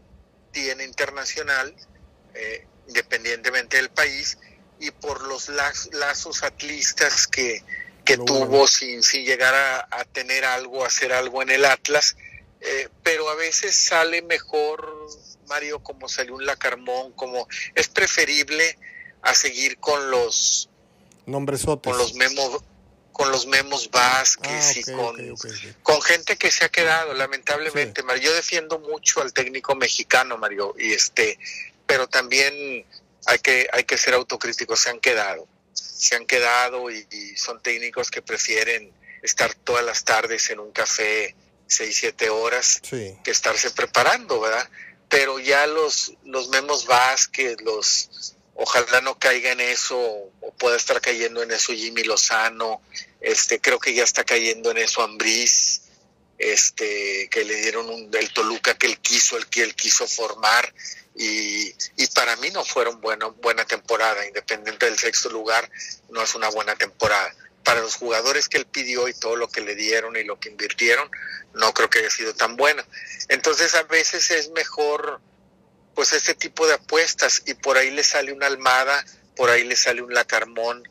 tiene 0.53 0.85
internacional, 0.85 1.75
eh, 2.35 2.67
independientemente 2.89 3.77
del 3.79 3.91
país, 3.91 4.39
y 4.79 4.91
por 4.91 5.23
los 5.27 5.49
lazos 5.49 6.43
atlistas 6.43 7.27
que, 7.27 7.63
que 8.05 8.17
tuvo 8.17 8.47
bueno. 8.47 8.67
sin, 8.67 9.03
sin 9.03 9.25
llegar 9.25 9.55
a, 9.55 9.89
a, 9.91 10.05
tener 10.05 10.45
algo, 10.45 10.85
a 10.85 10.89
hacer 10.89 11.13
algo 11.13 11.43
en 11.43 11.51
el 11.51 11.65
Atlas. 11.65 12.17
Eh, 12.61 12.89
pero 13.03 13.29
a 13.29 13.35
veces 13.35 13.75
sale 13.75 14.23
mejor, 14.23 15.09
Mario, 15.49 15.83
como 15.83 16.09
salió 16.09 16.35
un 16.35 16.47
Lacarmón, 16.47 17.13
como 17.13 17.49
es 17.75 17.89
preferible 17.89 18.79
a 19.23 19.35
seguir 19.35 19.79
con 19.79 20.11
los 20.11 20.69
nombresotes. 21.27 21.91
con 21.91 21.99
los 21.99 22.15
memos 22.15 22.63
con 23.13 23.31
los 23.31 23.47
memos 23.47 23.91
Vázquez 23.91 24.49
ah, 24.49 24.71
okay, 24.71 24.81
y 24.81 24.85
con, 24.85 25.07
okay, 25.07 25.31
okay, 25.31 25.77
con 25.83 26.03
gente 26.03 26.37
que 26.37 26.51
se 26.51 26.65
ha 26.65 26.69
quedado 26.69 27.15
lamentablemente 27.15 28.01
sí. 28.01 28.07
Mario 28.07 28.23
yo 28.31 28.35
defiendo 28.35 28.79
mucho 28.79 29.21
al 29.21 29.33
técnico 29.33 29.75
mexicano 29.75 30.39
Mario 30.39 30.75
y 30.79 30.93
este 30.93 31.39
pero 31.87 32.09
también 32.09 32.87
hay 33.27 33.39
que 33.39 33.69
hay 33.73 33.85
que 33.85 33.99
ser 33.99 34.15
autocríticos 34.15 34.81
se 34.81 34.91
han 34.91 35.01
quedado 35.01 35.47
se 35.73 36.17
han 36.17 36.27
quedado 36.27 36.91
y, 36.91 37.07
y 37.11 37.37
son 37.37 37.63
técnicos 37.63 38.11
que 38.11 38.23
prefieren 38.23 38.91
estar 39.23 39.55
todas 39.55 39.85
las 39.85 40.05
tardes 40.05 40.51
en 40.51 40.59
un 40.59 40.73
café 40.73 41.35
seis 41.67 41.97
siete 41.97 42.31
horas 42.31 42.81
sí. 42.83 43.17
que 43.23 43.31
estarse 43.31 43.71
preparando 43.71 44.41
verdad 44.41 44.69
pero 45.09 45.39
ya 45.39 45.67
los 45.67 46.15
los 46.25 46.49
memos 46.49 46.87
Vázquez 46.87 47.57
los 47.63 48.35
ojalá 48.55 49.01
no 49.01 49.19
caiga 49.19 49.53
en 49.53 49.61
eso 49.61 49.99
o 49.99 50.53
pueda 50.59 50.77
estar 50.77 51.01
cayendo 51.01 51.43
en 51.43 51.51
eso 51.51 51.73
Jimmy 51.73 52.05
Lozano, 52.05 52.83
este 53.21 53.61
creo 53.61 53.79
que 53.79 53.95
ya 53.95 54.05
está 54.05 54.25
cayendo 54.25 54.71
en 54.71 54.79
eso 54.79 55.03
Ambriz, 55.03 55.83
este 56.39 57.29
que 57.31 57.45
le 57.45 57.55
dieron 57.57 57.89
un 57.89 58.11
del 58.11 58.33
Toluca 58.33 58.75
que 58.75 58.87
él 58.87 58.99
quiso, 58.99 59.37
el 59.37 59.47
que 59.47 59.63
él 59.63 59.75
quiso 59.75 60.07
formar 60.07 60.73
y, 61.15 61.75
y 61.97 62.07
para 62.15 62.37
mí 62.37 62.51
no 62.51 62.65
fueron 62.65 63.01
bueno, 63.01 63.33
buena 63.33 63.65
temporada, 63.65 64.27
independiente 64.27 64.87
del 64.87 64.99
sexto 64.99 65.29
lugar, 65.29 65.71
no 66.11 66.23
es 66.23 66.35
una 66.35 66.49
buena 66.49 66.75
temporada. 66.75 67.35
Para 67.65 67.81
los 67.81 67.95
jugadores 67.95 68.49
que 68.49 68.59
él 68.59 68.67
pidió 68.67 69.07
y 69.09 69.15
todo 69.15 69.37
lo 69.37 69.49
que 69.49 69.61
le 69.61 69.77
dieron 69.77 70.17
y 70.17 70.25
lo 70.25 70.41
que 70.41 70.49
invirtieron, 70.49 71.09
no 71.55 71.73
creo 71.73 71.89
que 71.89 72.01
haya 72.01 72.11
sido 72.11 72.35
tan 72.35 72.57
bueno. 72.57 72.83
Entonces 73.29 73.75
a 73.75 73.85
veces 73.85 74.31
es 74.31 74.51
mejor 74.51 75.21
pues 75.95 76.13
este 76.13 76.35
tipo 76.35 76.67
de 76.67 76.75
apuestas 76.75 77.43
y 77.47 77.55
por 77.55 77.77
ahí 77.77 77.91
le 77.91 78.05
sale 78.05 78.33
una 78.33 78.47
almada, 78.47 79.05
por 79.37 79.51
ahí 79.51 79.65
le 79.65 79.77
sale 79.77 80.03
un 80.03 80.15
lacarmón, 80.15 80.83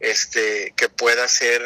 este, 0.00 0.72
que 0.76 0.88
pueda 0.88 1.28
ser, 1.28 1.62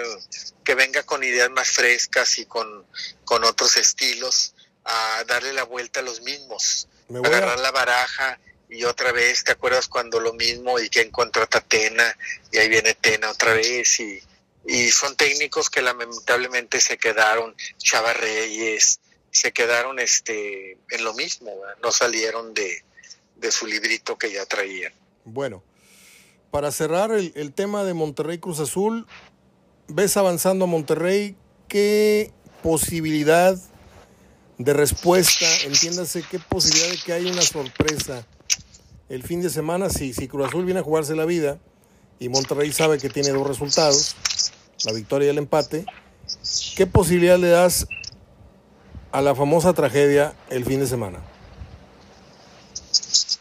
que 0.65 0.75
venga 0.75 1.03
con 1.05 1.23
ideas 1.23 1.51
más 1.51 1.69
frescas 1.69 2.39
y 2.39 2.47
con, 2.47 2.87
con 3.25 3.45
otros 3.45 3.77
estilos, 3.77 4.55
a 4.85 5.25
darle 5.27 5.53
la 5.53 5.65
vuelta 5.65 6.01
a 6.01 6.03
los 6.03 6.21
mismos, 6.23 6.89
agarrar 7.09 7.59
a... 7.59 7.63
la 7.63 7.71
baraja 7.71 8.39
y 8.69 8.85
otra 8.85 9.13
vez, 9.13 9.45
¿te 9.45 9.53
acuerdas 9.53 9.89
cuando 9.89 10.21
lo 10.21 10.35
mismo 10.35 10.79
y 10.79 10.89
que 10.89 11.01
encontró 11.01 11.43
a 11.43 11.61
Tena 11.61 12.17
y 12.51 12.59
ahí 12.59 12.69
viene 12.69 12.95
Tena 12.95 13.31
otra 13.31 13.55
vez 13.55 14.01
y, 14.01 14.21
y 14.67 14.91
son 14.91 15.17
técnicos 15.17 15.71
que 15.71 15.83
lamentablemente 15.83 16.81
se 16.81 16.99
quedaron, 16.99 17.55
Chava 17.79 18.13
Reyes, 18.13 19.01
se 19.35 19.53
quedaron 19.53 19.99
este 19.99 20.79
en 20.91 21.05
lo 21.05 21.13
mismo, 21.13 21.51
no 21.83 21.91
salieron 21.91 22.55
de, 22.55 22.85
de, 23.37 23.51
su 23.51 23.67
librito 23.67 24.17
que 24.17 24.33
ya 24.33 24.47
traían. 24.47 24.93
Bueno, 25.25 25.63
para 26.53 26.71
cerrar 26.71 27.11
el, 27.11 27.33
el, 27.35 27.53
tema 27.53 27.83
de 27.83 27.95
Monterrey 27.95 28.39
Cruz 28.39 28.61
Azul, 28.61 29.07
ves 29.89 30.17
avanzando 30.17 30.67
a 30.67 30.69
Monterrey, 30.69 31.37
¿qué 31.67 32.33
posibilidad 32.63 33.59
de 34.59 34.73
respuesta, 34.73 35.47
entiéndase, 35.65 36.23
qué 36.31 36.39
posibilidad 36.39 36.91
de 36.91 36.99
que 36.99 37.13
haya 37.13 37.33
una 37.33 37.43
sorpresa 37.43 38.25
el 39.09 39.25
fin 39.25 39.43
de 39.43 39.51
semana 39.51 39.91
si, 39.91 40.15
si 40.15 40.29
Cruz 40.29 40.47
Azul 40.47 40.65
viene 40.65 40.79
a 40.79 40.85
jugarse 40.85 41.17
la 41.17 41.25
vida 41.25 41.59
y 42.21 42.29
Monterrey 42.29 42.73
sabe 42.73 42.99
que 42.99 43.11
tiene 43.11 43.31
dos 43.31 43.49
resultados, 43.49 44.15
la 44.85 44.93
victoria 44.93 45.27
y 45.27 45.31
el 45.31 45.39
empate, 45.39 45.85
¿qué 46.77 46.87
posibilidad 46.87 47.37
le 47.37 47.49
das 47.49 47.89
a 49.15 49.23
la 49.23 49.33
famosa 49.33 49.73
tragedia 49.73 50.35
el 50.51 50.65
fin 50.65 50.81
de 50.81 50.89
semana? 50.89 51.21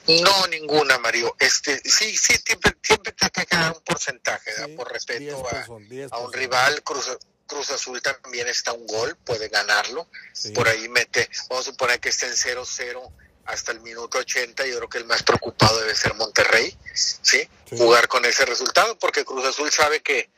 No, 0.08 0.48
ninguna, 0.48 1.00
Mario. 1.00 1.36
Este, 1.40 1.82
sí, 1.84 2.16
sí, 2.16 2.38
siempre, 2.46 2.78
siempre 2.84 3.12
te 3.14 3.28
que 3.32 3.46
quedar 3.48 3.74
un 3.74 3.82
porcentaje, 3.82 4.52
sí, 4.56 4.72
por 4.74 4.92
respeto 4.92 5.44
a, 5.50 5.66
a, 6.12 6.20
un 6.20 6.32
rival. 6.32 6.84
Cruz, 6.84 7.18
Cruz, 7.48 7.72
Azul 7.72 8.00
también 8.04 8.48
está 8.50 8.72
un 8.74 8.86
gol, 8.86 9.18
puede 9.26 9.48
ganarlo. 9.48 10.08
Sí. 10.32 10.52
Por 10.52 10.68
ahí 10.68 10.88
mete, 10.90 11.28
vamos 11.50 11.68
a 11.68 11.72
suponer 11.72 12.00
que 12.00 12.10
esté 12.10 12.28
en 12.28 12.34
0-0 12.34 13.12
hasta 13.46 13.72
el 13.72 13.80
minuto 13.80 14.20
80, 14.20 14.68
yo 14.68 14.78
creo 14.78 14.90
que 14.90 15.00
el 15.00 15.06
más 15.06 15.24
preocupado 15.24 15.80
debe 15.80 15.96
ser 15.96 16.14
Monterrey, 16.14 16.78
¿sí? 16.94 17.50
Jugar 17.72 18.08
con 18.08 18.24
ese 18.26 18.46
resultado, 18.46 18.98
porque 19.00 19.26
Cruz 19.26 19.44
Azul 19.46 19.72
sabe 19.72 20.02
que, 20.02 20.30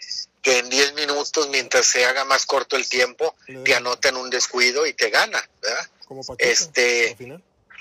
que 0.46 0.60
en 0.60 0.70
10 0.70 0.94
minutos, 0.94 1.50
mientras 1.50 1.88
se 1.88 2.06
haga 2.06 2.24
más 2.24 2.46
corto 2.46 2.76
el 2.76 2.88
tiempo, 2.88 3.36
te 3.64 3.74
anotan 3.74 4.16
un 4.16 4.30
descuido 4.30 4.86
y 4.86 4.94
te 4.94 5.10
gana, 5.10 5.44
¿verdad? 5.60 5.90
Como 6.08 6.22
este, 6.38 7.18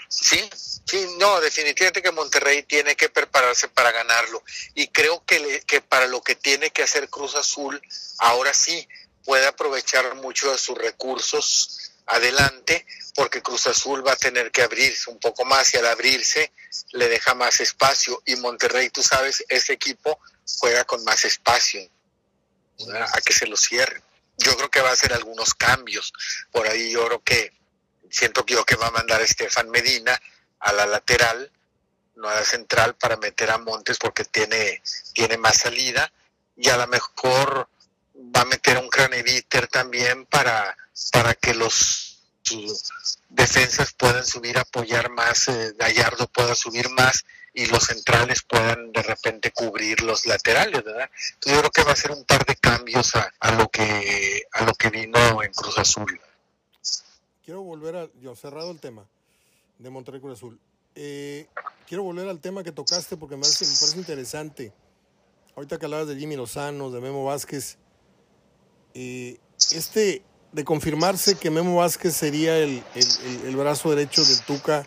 Sí, 0.08 0.48
sí, 0.86 1.06
no, 1.18 1.42
definitivamente 1.42 2.00
que 2.00 2.10
Monterrey 2.10 2.62
tiene 2.62 2.96
que 2.96 3.10
prepararse 3.10 3.68
para 3.68 3.92
ganarlo. 3.92 4.42
Y 4.74 4.88
creo 4.88 5.22
que, 5.26 5.62
que 5.66 5.82
para 5.82 6.06
lo 6.06 6.22
que 6.22 6.36
tiene 6.36 6.70
que 6.70 6.82
hacer 6.82 7.10
Cruz 7.10 7.34
Azul, 7.34 7.82
ahora 8.16 8.54
sí 8.54 8.88
puede 9.26 9.46
aprovechar 9.46 10.14
mucho 10.14 10.50
de 10.50 10.56
sus 10.56 10.78
recursos 10.78 11.92
adelante, 12.06 12.86
porque 13.14 13.42
Cruz 13.42 13.66
Azul 13.66 14.06
va 14.06 14.12
a 14.12 14.16
tener 14.16 14.50
que 14.50 14.62
abrirse 14.62 15.10
un 15.10 15.18
poco 15.18 15.44
más 15.44 15.74
y 15.74 15.76
al 15.76 15.86
abrirse 15.86 16.50
le 16.92 17.08
deja 17.08 17.34
más 17.34 17.60
espacio. 17.60 18.22
Y 18.24 18.36
Monterrey, 18.36 18.88
tú 18.88 19.02
sabes, 19.02 19.44
ese 19.50 19.74
equipo 19.74 20.18
juega 20.60 20.84
con 20.84 21.04
más 21.04 21.26
espacio 21.26 21.90
a 22.98 23.20
que 23.20 23.32
se 23.32 23.46
lo 23.46 23.56
cierre. 23.56 24.02
Yo 24.38 24.56
creo 24.56 24.70
que 24.70 24.80
va 24.80 24.90
a 24.90 24.94
hacer 24.94 25.12
algunos 25.12 25.54
cambios. 25.54 26.12
Por 26.50 26.66
ahí 26.66 26.92
yo 26.92 27.06
creo 27.06 27.22
que 27.22 27.52
siento 28.10 28.44
yo 28.46 28.64
que 28.64 28.76
va 28.76 28.88
a 28.88 28.92
mandar 28.92 29.20
a 29.20 29.24
Estefan 29.24 29.70
Medina 29.70 30.20
a 30.60 30.72
la 30.72 30.86
lateral, 30.86 31.50
no 32.16 32.28
a 32.28 32.34
la 32.34 32.44
central, 32.44 32.94
para 32.96 33.16
meter 33.16 33.50
a 33.50 33.58
Montes 33.58 33.98
porque 33.98 34.24
tiene, 34.24 34.82
tiene 35.12 35.36
más 35.36 35.58
salida. 35.58 36.12
Y 36.56 36.68
a 36.68 36.76
lo 36.76 36.86
mejor 36.86 37.68
va 38.14 38.42
a 38.42 38.46
meter 38.46 38.78
un 38.78 38.88
Craneviter 38.88 39.66
también 39.68 40.26
para, 40.26 40.76
para 41.12 41.34
que 41.34 41.54
los 41.54 42.22
defensas 43.28 43.92
puedan 43.92 44.24
subir, 44.24 44.58
apoyar 44.58 45.10
más, 45.10 45.48
eh, 45.48 45.72
Gallardo 45.76 46.26
pueda 46.28 46.54
subir 46.54 46.88
más 46.90 47.24
y 47.54 47.66
los 47.66 47.84
centrales 47.84 48.42
puedan 48.42 48.92
de 48.92 49.02
repente 49.02 49.52
cubrir 49.52 50.02
los 50.02 50.26
laterales, 50.26 50.84
¿verdad? 50.84 51.08
Entonces 51.34 51.52
yo 51.52 51.58
creo 51.60 51.70
que 51.70 51.84
va 51.84 51.92
a 51.92 51.96
ser 51.96 52.10
un 52.10 52.24
par 52.24 52.44
de 52.44 52.56
cambios 52.56 53.14
a, 53.14 53.32
a 53.40 53.52
lo 53.52 53.68
que 53.68 54.42
a 54.52 54.64
lo 54.64 54.74
que 54.74 54.90
vino 54.90 55.42
en 55.42 55.52
Cruz 55.52 55.78
Azul. 55.78 56.20
Quiero 57.44 57.62
volver 57.62 57.96
a, 57.96 58.08
yo 58.20 58.34
cerrado 58.34 58.70
el 58.70 58.80
tema 58.80 59.06
de 59.78 59.90
Monterrey 59.90 60.20
Cruz 60.20 60.38
Azul. 60.38 60.58
Eh, 60.96 61.46
quiero 61.86 62.02
volver 62.02 62.28
al 62.28 62.40
tema 62.40 62.62
que 62.64 62.72
tocaste 62.72 63.16
porque 63.16 63.36
me 63.36 63.42
parece, 63.42 63.66
me 63.66 63.74
parece 63.78 63.98
interesante. 63.98 64.72
Ahorita 65.54 65.78
que 65.78 65.86
hablabas 65.86 66.08
de 66.08 66.16
Jimmy 66.16 66.36
Lozano, 66.36 66.90
de 66.90 67.00
Memo 67.00 67.24
Vázquez, 67.24 67.78
eh, 68.94 69.38
este 69.72 70.22
de 70.52 70.64
confirmarse 70.64 71.36
que 71.36 71.50
Memo 71.50 71.76
Vázquez 71.76 72.14
sería 72.14 72.56
el, 72.58 72.82
el, 73.44 73.56
brazo 73.56 73.90
derecho 73.90 74.24
del 74.24 74.40
Tuca, 74.42 74.86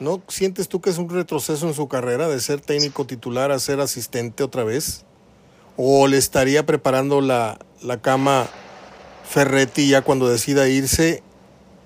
¿no 0.00 0.22
sientes 0.28 0.68
tú 0.68 0.80
que 0.80 0.90
es 0.90 0.98
un 0.98 1.08
retroceso 1.08 1.66
en 1.68 1.74
su 1.74 1.88
carrera 1.88 2.28
de 2.28 2.40
ser 2.40 2.60
técnico 2.60 3.06
titular 3.06 3.50
a 3.50 3.58
ser 3.58 3.80
asistente 3.80 4.42
otra 4.42 4.64
vez? 4.64 5.04
¿O 5.76 6.06
le 6.08 6.16
estaría 6.16 6.64
preparando 6.64 7.20
la, 7.20 7.58
la 7.82 8.00
cama 8.00 8.48
Ferretti 9.28 9.88
ya 9.88 10.02
cuando 10.02 10.28
decida 10.28 10.68
irse 10.68 11.22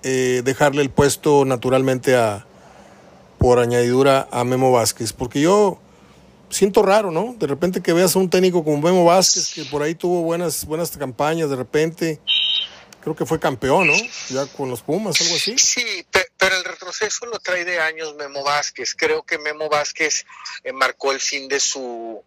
eh, 0.03 0.41
dejarle 0.45 0.81
el 0.81 0.91
puesto 0.91 1.45
naturalmente 1.45 2.17
a, 2.17 2.47
por 3.39 3.59
añadidura 3.59 4.29
a 4.31 4.45
Memo 4.45 4.73
Vázquez, 4.73 5.13
porque 5.13 5.43
yo 5.43 5.79
siento 6.49 6.83
raro, 6.83 7.11
¿no? 7.11 7.35
De 7.39 7.47
repente 7.47 7.83
que 7.83 7.93
veas 7.93 8.17
a 8.17 8.19
un 8.19 8.31
técnico 8.31 8.65
como 8.65 8.81
Memo 8.81 9.05
Vázquez, 9.05 9.53
que 9.53 9.65
por 9.67 9.83
ahí 9.83 9.95
tuvo 9.95 10.23
buenas, 10.23 10.65
buenas 10.65 10.97
campañas, 10.97 11.51
de 11.51 11.57
repente 11.57 12.21
creo 13.03 13.15
que 13.15 13.27
fue 13.27 13.39
campeón, 13.39 13.89
¿no? 13.89 13.95
Ya 14.31 14.47
con 14.47 14.71
los 14.71 14.81
Pumas, 14.81 15.21
algo 15.21 15.35
así. 15.35 15.55
Sí, 15.59 16.05
retroceso 16.91 17.27
lo 17.27 17.39
trae 17.39 17.65
de 17.65 17.79
años 17.79 18.15
Memo 18.17 18.43
Vázquez. 18.43 18.95
Creo 18.95 19.23
que 19.23 19.39
Memo 19.39 19.69
Vázquez 19.69 20.27
eh, 20.65 20.73
marcó 20.73 21.13
el 21.13 21.21
fin 21.21 21.49
de 21.49 21.61
su 21.61 22.23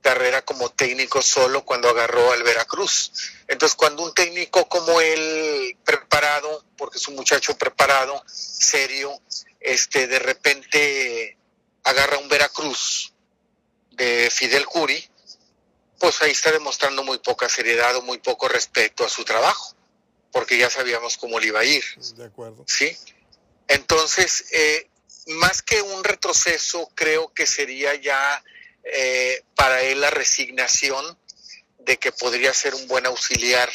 carrera 0.00 0.42
como 0.42 0.68
técnico 0.70 1.22
solo 1.22 1.64
cuando 1.64 1.88
agarró 1.88 2.32
al 2.32 2.42
Veracruz. 2.42 3.12
Entonces, 3.48 3.76
cuando 3.76 4.02
un 4.02 4.12
técnico 4.12 4.68
como 4.68 5.00
él, 5.00 5.76
preparado, 5.84 6.64
porque 6.76 6.98
es 6.98 7.08
un 7.08 7.14
muchacho 7.14 7.56
preparado, 7.56 8.22
serio, 8.26 9.12
este, 9.60 10.08
de 10.08 10.18
repente 10.18 11.36
agarra 11.84 12.18
un 12.18 12.28
Veracruz 12.28 13.12
de 13.92 14.28
Fidel 14.30 14.66
Curi, 14.66 15.08
pues 16.00 16.20
ahí 16.22 16.32
está 16.32 16.50
demostrando 16.50 17.04
muy 17.04 17.18
poca 17.18 17.48
seriedad 17.48 17.96
o 17.96 18.02
muy 18.02 18.18
poco 18.18 18.48
respeto 18.48 19.04
a 19.04 19.08
su 19.08 19.24
trabajo, 19.24 19.74
porque 20.32 20.58
ya 20.58 20.68
sabíamos 20.68 21.16
cómo 21.16 21.38
le 21.38 21.46
iba 21.46 21.60
a 21.60 21.64
ir. 21.64 21.84
De 22.16 22.24
acuerdo. 22.24 22.64
Sí. 22.66 22.96
Entonces, 23.72 24.44
eh, 24.52 24.86
más 25.28 25.62
que 25.62 25.80
un 25.80 26.04
retroceso, 26.04 26.90
creo 26.94 27.32
que 27.32 27.46
sería 27.46 27.94
ya 27.94 28.44
eh, 28.84 29.42
para 29.54 29.80
él 29.82 30.02
la 30.02 30.10
resignación 30.10 31.18
de 31.78 31.96
que 31.96 32.12
podría 32.12 32.52
ser 32.52 32.74
un 32.74 32.86
buen 32.86 33.06
auxiliar 33.06 33.70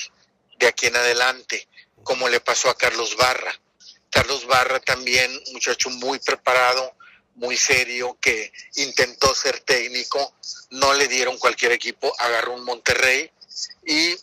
de 0.60 0.68
aquí 0.68 0.86
en 0.86 0.98
adelante, 0.98 1.68
como 2.04 2.30
le 2.30 2.40
pasó 2.40 2.70
a 2.70 2.78
Carlos 2.78 3.18
Barra. 3.18 3.60
Carlos 4.12 4.46
Barra 4.46 4.80
también, 4.80 5.32
muchacho 5.52 5.90
muy 5.90 6.20
preparado, 6.20 6.96
muy 7.34 7.58
serio, 7.58 8.20
que 8.22 8.52
intentó 8.76 9.34
ser 9.34 9.62
técnico, 9.62 10.36
no 10.70 10.94
le 10.94 11.08
dieron 11.08 11.40
cualquier 11.40 11.72
equipo, 11.72 12.14
agarró 12.20 12.54
un 12.54 12.66
Monterrey 12.66 13.32
y 13.84 14.16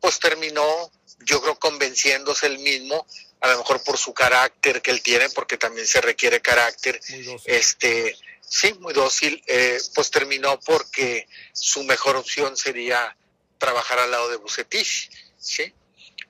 pues 0.00 0.20
terminó, 0.20 0.92
yo 1.24 1.40
creo, 1.40 1.58
convenciéndose 1.58 2.46
él 2.46 2.60
mismo, 2.60 3.04
a 3.42 3.48
lo 3.48 3.58
mejor 3.58 3.82
por 3.82 3.98
su 3.98 4.14
carácter 4.14 4.80
que 4.80 4.92
él 4.92 5.02
tiene, 5.02 5.28
porque 5.30 5.56
también 5.56 5.86
se 5.86 6.00
requiere 6.00 6.40
carácter, 6.40 7.00
este 7.44 8.16
sí, 8.48 8.72
muy 8.74 8.94
dócil, 8.94 9.42
eh, 9.48 9.80
pues 9.94 10.10
terminó 10.10 10.60
porque 10.60 11.26
su 11.52 11.82
mejor 11.82 12.16
opción 12.16 12.56
sería 12.56 13.16
trabajar 13.58 13.98
al 13.98 14.12
lado 14.12 14.28
de 14.28 14.36
Bucetich, 14.36 15.10
¿sí? 15.40 15.72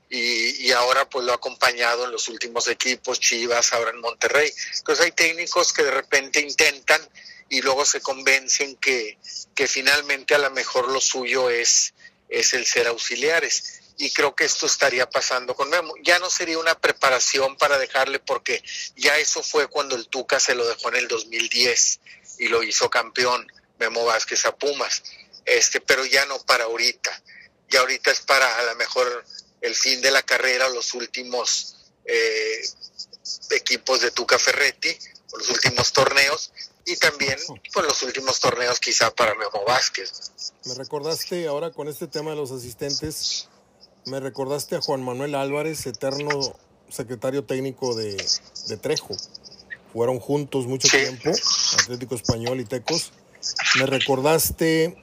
Y, 0.08 0.66
y, 0.66 0.72
ahora 0.72 1.08
pues 1.08 1.24
lo 1.24 1.32
ha 1.32 1.36
acompañado 1.36 2.04
en 2.04 2.12
los 2.12 2.28
últimos 2.28 2.68
equipos, 2.68 3.18
Chivas, 3.18 3.72
ahora 3.72 3.90
en 3.90 4.00
Monterrey. 4.00 4.52
Entonces 4.76 5.04
hay 5.04 5.12
técnicos 5.12 5.72
que 5.72 5.82
de 5.82 5.90
repente 5.90 6.40
intentan 6.40 7.00
y 7.48 7.60
luego 7.62 7.84
se 7.84 8.00
convencen 8.00 8.76
que, 8.76 9.18
que 9.54 9.66
finalmente 9.66 10.34
a 10.34 10.38
lo 10.38 10.50
mejor 10.50 10.90
lo 10.90 11.00
suyo 11.00 11.50
es, 11.50 11.94
es 12.28 12.52
el 12.52 12.66
ser 12.66 12.88
auxiliares 12.88 13.81
y 14.02 14.10
creo 14.10 14.34
que 14.34 14.44
esto 14.44 14.66
estaría 14.66 15.08
pasando 15.08 15.54
con 15.54 15.70
Memo. 15.70 15.94
Ya 16.02 16.18
no 16.18 16.28
sería 16.28 16.58
una 16.58 16.74
preparación 16.74 17.56
para 17.56 17.78
dejarle 17.78 18.18
porque 18.18 18.60
ya 18.96 19.16
eso 19.18 19.44
fue 19.44 19.68
cuando 19.68 19.94
el 19.94 20.08
Tuca 20.08 20.40
se 20.40 20.56
lo 20.56 20.66
dejó 20.66 20.88
en 20.88 20.96
el 20.96 21.06
2010 21.06 22.00
y 22.40 22.48
lo 22.48 22.64
hizo 22.64 22.90
campeón 22.90 23.46
Memo 23.78 24.04
Vázquez 24.04 24.44
a 24.44 24.56
Pumas. 24.56 25.04
Este, 25.44 25.80
pero 25.80 26.04
ya 26.04 26.26
no 26.26 26.40
para 26.40 26.64
ahorita. 26.64 27.22
Ya 27.68 27.78
ahorita 27.78 28.10
es 28.10 28.22
para 28.22 28.58
a 28.58 28.64
lo 28.64 28.74
mejor 28.74 29.24
el 29.60 29.76
fin 29.76 30.00
de 30.00 30.10
la 30.10 30.24
carrera, 30.24 30.68
los 30.68 30.94
últimos 30.94 31.76
eh, 32.04 32.60
equipos 33.50 34.00
de 34.00 34.10
Tuca 34.10 34.36
Ferretti, 34.36 34.98
los 35.38 35.48
últimos 35.48 35.92
torneos 35.92 36.50
y 36.84 36.96
también 36.96 37.38
pues, 37.72 37.86
los 37.86 38.02
últimos 38.02 38.40
torneos 38.40 38.80
quizá 38.80 39.14
para 39.14 39.36
Memo 39.36 39.64
Vázquez. 39.64 40.32
Me 40.64 40.74
recordaste 40.74 41.46
ahora 41.46 41.70
con 41.70 41.86
este 41.86 42.08
tema 42.08 42.30
de 42.30 42.36
los 42.36 42.50
asistentes, 42.50 43.48
me 44.06 44.20
recordaste 44.20 44.76
a 44.76 44.80
Juan 44.80 45.02
Manuel 45.02 45.34
Álvarez, 45.34 45.86
eterno 45.86 46.28
secretario 46.88 47.44
técnico 47.44 47.94
de, 47.94 48.16
Trejo. 48.80 49.16
Fueron 49.92 50.20
juntos 50.20 50.66
mucho 50.66 50.88
tiempo, 50.88 51.30
Atlético 51.80 52.14
Español 52.14 52.60
y 52.60 52.64
Tecos. 52.64 53.12
Me 53.78 53.86
recordaste, 53.86 54.96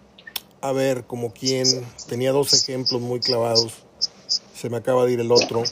a 0.61 0.71
ver, 0.71 1.05
como 1.05 1.33
quien 1.33 1.65
tenía 2.07 2.31
dos 2.31 2.53
ejemplos 2.53 3.01
muy 3.01 3.19
clavados. 3.19 3.73
Se 4.55 4.69
me 4.69 4.77
acaba 4.77 5.05
de 5.05 5.13
ir 5.13 5.19
el 5.19 5.31
otro. 5.31 5.63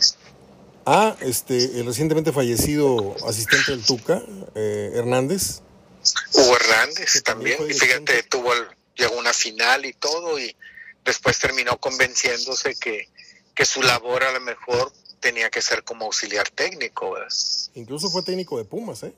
Ah, 0.85 1.15
este, 1.21 1.79
el 1.79 1.85
recientemente 1.85 2.31
fallecido 2.31 3.15
asistente 3.27 3.71
del 3.71 3.83
Tuca, 3.83 4.21
eh, 4.55 4.91
Hernández. 4.93 5.61
Hugo 6.33 6.55
Hernández 6.55 7.21
también, 7.23 7.57
y 7.69 7.73
fíjate, 7.73 8.23
tuvo 8.23 8.51
llegó 8.95 9.15
a 9.15 9.19
una 9.19 9.33
final 9.33 9.85
y 9.85 9.93
todo, 9.93 10.39
y 10.39 10.55
después 11.03 11.39
terminó 11.39 11.77
convenciéndose 11.77 12.75
que, 12.75 13.09
que 13.57 13.65
su 13.65 13.81
labor 13.81 14.23
a 14.23 14.31
lo 14.31 14.39
mejor 14.39 14.93
tenía 15.19 15.49
que 15.49 15.63
ser 15.63 15.83
como 15.83 16.05
auxiliar 16.05 16.47
técnico. 16.51 17.17
Incluso 17.73 18.07
fue 18.11 18.21
técnico 18.21 18.59
de 18.59 18.65
Pumas, 18.65 19.01
¿eh? 19.01 19.13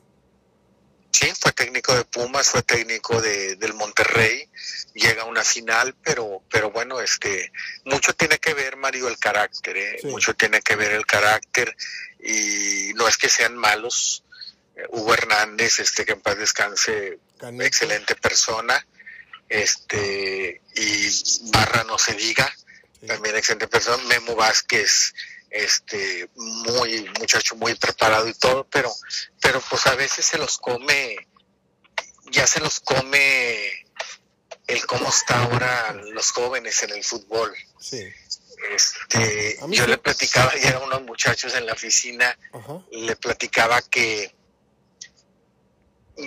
Sí, 1.12 1.30
fue 1.38 1.52
técnico 1.52 1.94
de 1.94 2.06
Pumas, 2.06 2.48
fue 2.48 2.62
técnico 2.62 3.22
de, 3.22 3.58
del 3.58 3.74
Monterrey, 3.74 4.50
llega 4.94 5.24
a 5.24 5.26
una 5.26 5.44
final, 5.44 5.94
pero, 6.02 6.42
pero 6.50 6.72
bueno, 6.72 7.02
este, 7.02 7.52
mucho 7.84 8.14
tiene 8.14 8.38
que 8.38 8.54
ver, 8.54 8.78
Mario, 8.78 9.10
el 9.10 9.18
carácter, 9.18 9.76
¿eh? 9.76 10.00
mucho 10.06 10.34
tiene 10.36 10.62
que 10.62 10.78
ver 10.78 10.94
el 10.94 11.06
carácter, 11.06 11.76
y 12.24 12.94
no 12.96 13.10
es 13.10 13.18
que 13.18 13.28
sean 13.28 13.58
malos, 13.58 14.24
eh, 14.78 14.84
Hugo 14.92 15.14
Hernández, 15.16 15.80
este, 15.80 16.06
que 16.06 16.14
en 16.14 16.22
paz 16.22 16.38
descanse, 16.38 17.20
excelente 17.60 18.16
persona, 18.16 18.88
este, 19.50 20.62
y 20.76 21.10
Barra 21.52 21.84
no 21.84 21.98
se 21.98 22.14
diga, 22.14 22.50
también 23.06 23.36
excelente 23.36 23.68
persona, 23.68 24.04
Memo 24.06 24.36
Vázquez, 24.36 25.14
este, 25.50 26.30
muy 26.36 27.10
muchacho 27.20 27.56
muy 27.56 27.76
preparado 27.76 28.28
y 28.28 28.34
todo, 28.34 28.68
pero, 28.70 28.92
pero 29.42 29.62
pues 29.62 29.88
a 29.88 29.96
veces 29.96 30.26
se 30.26 30.38
los 30.38 30.58
come, 30.58 31.16
ya 32.32 32.46
se 32.46 32.60
los 32.60 32.80
come 32.80 33.86
el 34.68 34.86
cómo 34.86 35.10
está 35.10 35.42
ahora 35.44 35.94
los 35.94 36.32
jóvenes 36.32 36.84
en 36.84 36.92
el 36.92 37.04
fútbol. 37.04 37.54
Sí. 37.80 38.04
Este, 38.72 39.58
yo 39.70 39.88
le 39.88 39.98
platicaba 39.98 40.52
ayer 40.52 40.76
a 40.76 40.80
unos 40.80 41.02
muchachos 41.04 41.56
en 41.56 41.66
la 41.66 41.74
oficina, 41.74 42.38
le 42.92 43.16
platicaba 43.16 43.82
que 43.82 44.36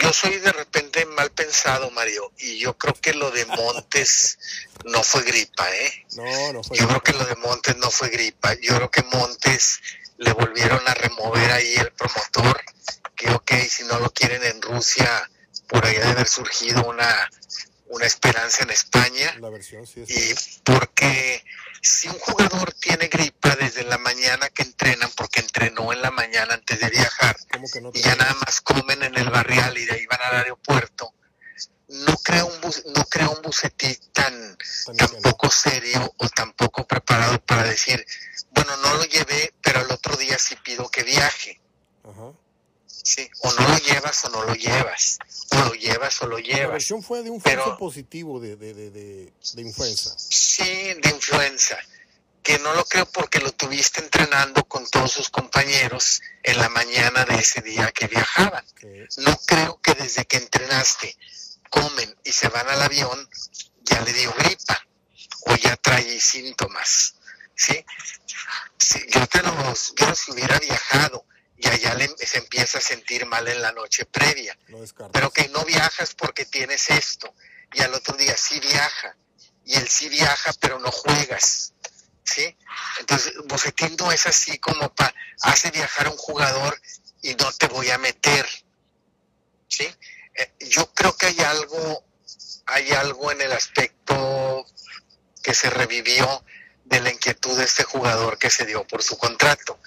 yo 0.00 0.12
soy 0.12 0.38
de 0.38 0.52
repente 0.52 1.04
mal 1.06 1.30
pensado, 1.30 1.90
Mario, 1.90 2.32
y 2.38 2.58
yo 2.58 2.76
creo 2.76 2.94
que 2.94 3.14
lo 3.14 3.30
de 3.30 3.44
Montes 3.46 4.38
no 4.84 5.02
fue 5.02 5.22
gripa, 5.22 5.70
¿eh? 5.70 6.06
No, 6.16 6.52
no 6.52 6.62
fue 6.62 6.78
Yo 6.78 6.88
creo 6.88 7.02
que 7.02 7.12
lo 7.12 7.24
de 7.24 7.36
Montes 7.36 7.76
no 7.76 7.90
fue 7.90 8.08
gripa. 8.08 8.54
Yo 8.54 8.76
creo 8.76 8.90
que 8.90 9.02
Montes 9.02 9.80
le 10.18 10.32
volvieron 10.32 10.80
a 10.86 10.94
remover 10.94 11.50
ahí 11.52 11.74
el 11.74 11.92
promotor, 11.92 12.60
que 13.16 13.30
ok, 13.30 13.52
si 13.68 13.84
no 13.84 13.98
lo 13.98 14.10
quieren 14.10 14.42
en 14.44 14.62
Rusia, 14.62 15.30
por 15.68 15.84
ahí 15.84 15.94
debe 15.94 16.10
haber 16.10 16.28
surgido 16.28 16.84
una, 16.84 17.30
una 17.88 18.06
esperanza 18.06 18.62
en 18.62 18.70
España. 18.70 19.34
La 19.40 19.50
versión, 19.50 19.86
sí, 19.86 20.04
y 20.06 20.34
porque 20.64 21.44
si 21.82 22.08
un 22.08 22.18
jugador 22.18 22.72
tiene 22.74 23.08
gripa 23.08 23.56
desde 23.56 23.84
la 23.84 23.98
mañana 23.98 24.48
que 24.50 24.62
entrenan, 24.62 25.10
porque 25.16 25.40
entrenó 25.40 25.92
en 25.92 26.00
la 26.00 26.12
mañana 26.12 26.54
antes 26.54 26.78
de 26.78 26.88
viajar, 26.90 27.36
y 27.94 28.00
ya 28.00 28.16
nada 28.16 28.34
más 28.44 28.60
comen 28.60 29.02
en 29.02 29.16
el 29.16 29.30
barrial 29.30 29.76
y 29.76 29.84
de 29.84 29.92
ahí 29.92 30.06
van 30.06 30.20
al 30.22 30.36
aeropuerto, 30.36 31.14
no 31.88 32.16
crea 32.18 32.44
un, 32.44 32.60
no 32.94 33.04
crea 33.04 33.28
un 33.28 33.42
bucetí 33.42 33.94
tan, 34.12 34.56
tan 34.96 35.22
poco 35.22 35.50
serio 35.50 36.14
o 36.16 36.28
tan 36.28 36.52
poco 36.52 36.86
preparado 36.86 37.38
para 37.44 37.64
decir, 37.64 38.04
bueno, 38.50 38.76
no 38.78 38.94
lo 38.94 39.04
llevé, 39.04 39.54
pero 39.60 39.82
el 39.82 39.90
otro 39.90 40.16
día 40.16 40.38
sí 40.38 40.56
pido 40.64 40.88
que 40.88 41.02
viaje. 41.02 41.60
Sí, 42.86 43.28
o 43.40 43.52
no 43.52 43.68
lo 43.68 43.78
llevas 43.78 44.24
o 44.24 44.28
no 44.30 44.44
lo 44.44 44.54
llevas, 44.54 45.18
o 45.50 45.56
lo 45.56 45.74
llevas 45.74 46.22
o 46.22 46.26
lo 46.26 46.38
llevas. 46.38 46.60
La 46.60 46.68
versión 46.68 47.02
fue 47.02 47.22
de 47.22 47.30
un 47.30 47.40
falso 47.40 47.76
positivo 47.76 48.38
de, 48.38 48.56
de, 48.56 48.74
de, 48.74 48.90
de, 48.90 49.62
influenza. 49.62 50.14
Sí, 50.16 50.94
de 51.02 51.10
influenza, 51.10 51.76
que 52.42 52.58
no 52.58 52.74
lo 52.74 52.84
creo 52.84 53.06
porque 53.06 53.38
lo 53.38 53.52
tuviste 53.52 54.00
entrenando 54.00 54.64
con 54.64 54.88
todos 54.88 55.12
sus 55.12 55.28
compañeros 55.28 56.20
en 56.42 56.58
la 56.58 56.68
mañana 56.68 57.24
de 57.24 57.36
ese 57.36 57.60
día 57.60 57.92
que 57.92 58.08
viajaban. 58.08 58.64
No 59.18 59.38
creo 59.46 59.80
que 59.80 59.94
desde 59.94 60.24
que 60.24 60.38
entrenaste, 60.38 61.16
comen 61.70 62.16
y 62.24 62.32
se 62.32 62.48
van 62.48 62.68
al 62.68 62.82
avión, 62.82 63.28
ya 63.82 64.00
le 64.00 64.12
dio 64.12 64.32
gripa 64.34 64.86
o 65.46 65.56
ya 65.56 65.76
trae 65.76 66.20
síntomas. 66.20 67.14
¿sí? 67.54 67.84
yo 69.08 69.26
te 69.26 69.42
los, 69.42 69.94
yo 69.96 70.14
si 70.14 70.32
hubiera 70.32 70.58
viajado 70.58 71.24
y 71.56 71.68
allá 71.68 71.96
se 72.18 72.38
empieza 72.38 72.78
a 72.78 72.80
sentir 72.80 73.24
mal 73.26 73.46
en 73.46 73.62
la 73.62 73.72
noche 73.72 74.04
previa. 74.04 74.58
Pero 75.12 75.30
que 75.30 75.48
no 75.48 75.64
viajas 75.64 76.14
porque 76.14 76.44
tienes 76.44 76.90
esto. 76.90 77.32
Y 77.72 77.82
al 77.82 77.94
otro 77.94 78.16
día 78.16 78.36
sí 78.36 78.58
viaja. 78.58 79.16
Y 79.64 79.74
él 79.74 79.88
sí 79.88 80.08
viaja, 80.08 80.52
pero 80.60 80.80
no 80.80 80.90
juegas. 80.90 81.72
¿Sí? 82.24 82.56
Entonces, 83.00 83.34
Bocetín 83.46 83.96
no 83.98 84.12
es 84.12 84.26
así 84.26 84.58
como 84.58 84.94
para 84.94 85.14
hace 85.42 85.70
viajar 85.70 86.06
a 86.06 86.10
un 86.10 86.16
jugador 86.16 86.80
y 87.20 87.34
no 87.34 87.52
te 87.52 87.66
voy 87.68 87.90
a 87.90 87.98
meter. 87.98 88.46
¿Sí? 89.68 89.88
Eh, 90.34 90.52
yo 90.70 90.92
creo 90.94 91.16
que 91.16 91.26
hay 91.26 91.40
algo, 91.40 92.04
hay 92.66 92.90
algo 92.92 93.32
en 93.32 93.40
el 93.40 93.52
aspecto 93.52 94.66
que 95.42 95.54
se 95.54 95.70
revivió 95.70 96.44
de 96.84 97.00
la 97.00 97.10
inquietud 97.10 97.56
de 97.58 97.64
este 97.64 97.84
jugador 97.84 98.38
que 98.38 98.50
se 98.50 98.64
dio 98.64 98.86
por 98.86 99.02
su 99.02 99.16
contrato. 99.18 99.78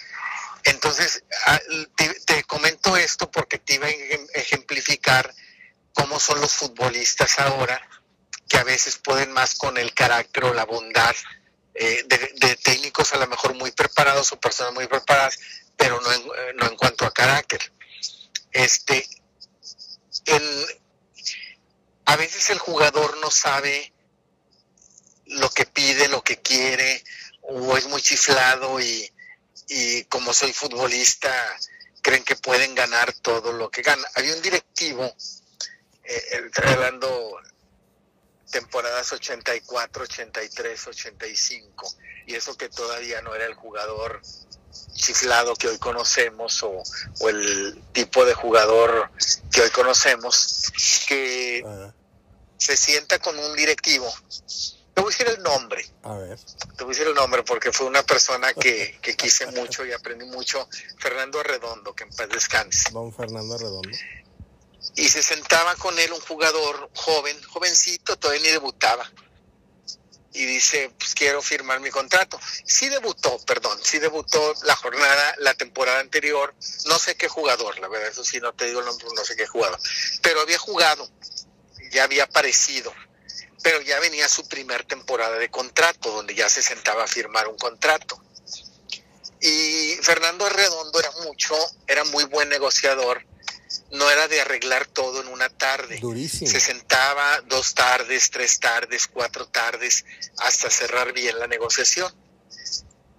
Entonces, 0.64 1.24
ah, 1.46 1.60
te, 2.26 2.44
comento 2.44 2.98
esto 2.98 3.30
porque 3.30 3.60
te 3.60 3.76
iba 3.76 3.88
a 3.88 3.92
ejemplificar 4.34 5.34
cómo 5.94 6.20
son 6.20 6.42
los 6.42 6.54
futbolistas 6.54 7.40
ahora, 7.40 7.80
que 8.50 8.58
a 8.58 8.64
veces 8.64 8.98
pueden 8.98 9.32
más 9.32 9.56
con 9.56 9.78
el 9.78 9.94
carácter 9.94 10.46
o 10.46 10.54
la 10.54 10.66
bondad 10.66 11.16
eh, 11.76 12.04
de, 12.08 12.56
técnicos 12.64 13.14
a 13.14 13.18
lo 13.18 13.28
mejor 13.28 13.54
muy 13.54 13.72
preparados 13.72 14.32
o 14.32 14.40
personas 14.40 14.74
muy 14.74 14.88
preparadas, 14.88 15.38
pero 15.76 16.00
no 16.02 16.12
en, 16.12 16.22
eh, 16.22 16.54
no 16.56 16.68
en 16.68 16.78
cuanto 16.78 17.06
a 17.06 17.14
carácter. 17.14 17.60
Este, 18.52 19.08
a 22.06 22.16
veces 22.16 22.50
el 22.50 22.60
jugador 22.60 23.18
no 23.18 23.30
sabe 23.30 23.94
lo 25.26 25.50
que 25.50 25.66
pide, 25.66 26.08
lo 26.08 26.24
que 26.24 26.42
quiere, 26.42 27.04
o 27.42 27.76
es 27.78 27.88
muy 27.88 28.02
chiflado 28.02 28.80
y, 28.80 29.12
y 29.68 30.04
como 30.06 30.34
soy 30.34 30.54
futbolista, 30.54 31.30
creen 32.02 32.24
que 32.24 32.36
pueden 32.36 32.76
ganar 32.76 33.12
todo 33.14 33.52
lo 33.52 33.70
que 33.70 33.82
ganan. 33.82 34.06
Había 34.16 34.36
un 34.36 34.42
directivo, 34.42 35.14
eh, 36.04 36.52
hablando 36.64 37.40
temporadas 38.50 39.12
84, 39.12 40.04
83, 40.04 40.88
85, 40.88 41.96
y 42.28 42.36
eso 42.36 42.56
que 42.56 42.70
todavía 42.70 43.22
no 43.22 43.36
era 43.36 43.46
el 43.46 43.54
jugador 43.54 44.22
chiflado 44.94 45.56
que 45.56 45.68
hoy 45.68 45.78
conocemos 45.78 46.64
o, 46.64 46.84
el 47.30 47.82
tipo 47.92 48.26
de 48.26 48.34
jugador 48.34 49.10
que 49.52 49.62
hoy 49.62 49.70
conocemos, 49.70 50.72
que 51.08 51.64
se 52.58 52.78
sienta 52.78 53.20
con 53.20 53.38
un 53.38 53.56
directivo 53.56 54.12
te 54.96 55.02
voy 55.02 55.14
a 55.14 55.18
decir 55.18 55.28
el 55.38 55.44
nombre. 55.44 55.86
A 56.04 56.14
ver. 56.14 56.40
Te 56.78 56.86
voy 56.86 56.94
a 56.94 56.98
decir 56.98 57.08
el 57.08 57.16
nombre 57.16 57.44
porque 57.44 57.74
fue 57.74 57.86
una 57.86 58.02
persona 58.04 58.54
que, 58.54 58.98
que 59.02 59.16
quise 59.18 59.46
mucho 59.48 59.86
y 59.86 59.92
aprendí 59.92 60.26
mucho. 60.26 60.70
Fernando 60.98 61.42
Arredondo, 61.42 61.94
que 61.94 62.06
en 62.06 62.12
paz 62.12 62.30
descanse. 62.30 62.92
Don 62.92 63.14
Fernando 63.14 63.56
Arredondo. 63.56 63.90
Y 64.96 65.10
se 65.10 65.24
sentaba 65.24 65.76
con 65.76 65.98
él 66.00 66.14
un 66.14 66.22
jugador 66.22 66.90
joven, 66.96 67.42
jovencito, 67.44 68.18
todavía 68.18 68.44
ni 68.44 68.50
debutaba. 68.50 69.10
Y 70.34 70.46
dice, 70.46 70.92
pues 70.98 71.14
quiero 71.16 71.42
firmar 71.42 71.80
mi 71.80 71.90
contrato. 71.90 72.40
Sí 72.66 72.90
debutó, 72.90 73.38
perdón, 73.46 73.80
sí 73.82 74.00
debutó 74.00 74.54
la 74.64 74.76
jornada, 74.76 75.36
la 75.40 75.54
temporada 75.54 76.00
anterior. 76.00 76.54
No 76.86 77.00
sé 77.00 77.16
qué 77.16 77.28
jugador, 77.28 77.80
la 77.80 77.88
verdad, 77.88 78.10
eso 78.10 78.24
sí, 78.24 78.40
no 78.40 78.54
te 78.54 78.66
digo 78.66 78.82
el 78.82 78.86
nombre, 78.86 79.08
no 79.16 79.24
sé 79.24 79.36
qué 79.36 79.48
jugador. 79.48 79.80
Pero 80.22 80.42
había 80.42 80.58
jugado, 80.58 81.10
ya 81.92 82.04
había 82.04 82.26
aparecido 82.26 82.94
pero 83.66 83.82
ya 83.82 84.00
venía 84.00 84.30
su 84.30 84.48
primer 84.48 84.84
temporada 84.84 85.40
de 85.40 85.50
contrato, 85.50 86.12
donde 86.12 86.36
ya 86.36 86.48
se 86.50 86.62
sentaba 86.62 87.06
a 87.06 87.08
firmar 87.08 87.48
un 87.48 87.58
contrato. 87.58 88.22
Y 89.42 89.98
Fernando 90.04 90.46
Arredondo 90.46 91.00
era 91.00 91.10
mucho, 91.24 91.56
era 91.88 92.04
muy 92.04 92.26
buen 92.26 92.48
negociador, 92.48 93.26
no 93.92 94.10
era 94.10 94.28
de 94.28 94.42
arreglar 94.42 94.86
todo 94.88 95.22
en 95.22 95.28
una 95.28 95.50
tarde. 95.50 95.98
Durísimo. 96.00 96.50
Se 96.50 96.60
sentaba 96.60 97.42
dos 97.42 97.74
tardes, 97.74 98.30
tres 98.30 98.60
tardes, 98.60 99.08
cuatro 99.08 99.48
tardes, 99.48 100.06
hasta 100.38 100.70
cerrar 100.70 101.14
bien 101.14 101.40
la 101.40 101.48
negociación. 101.48 102.14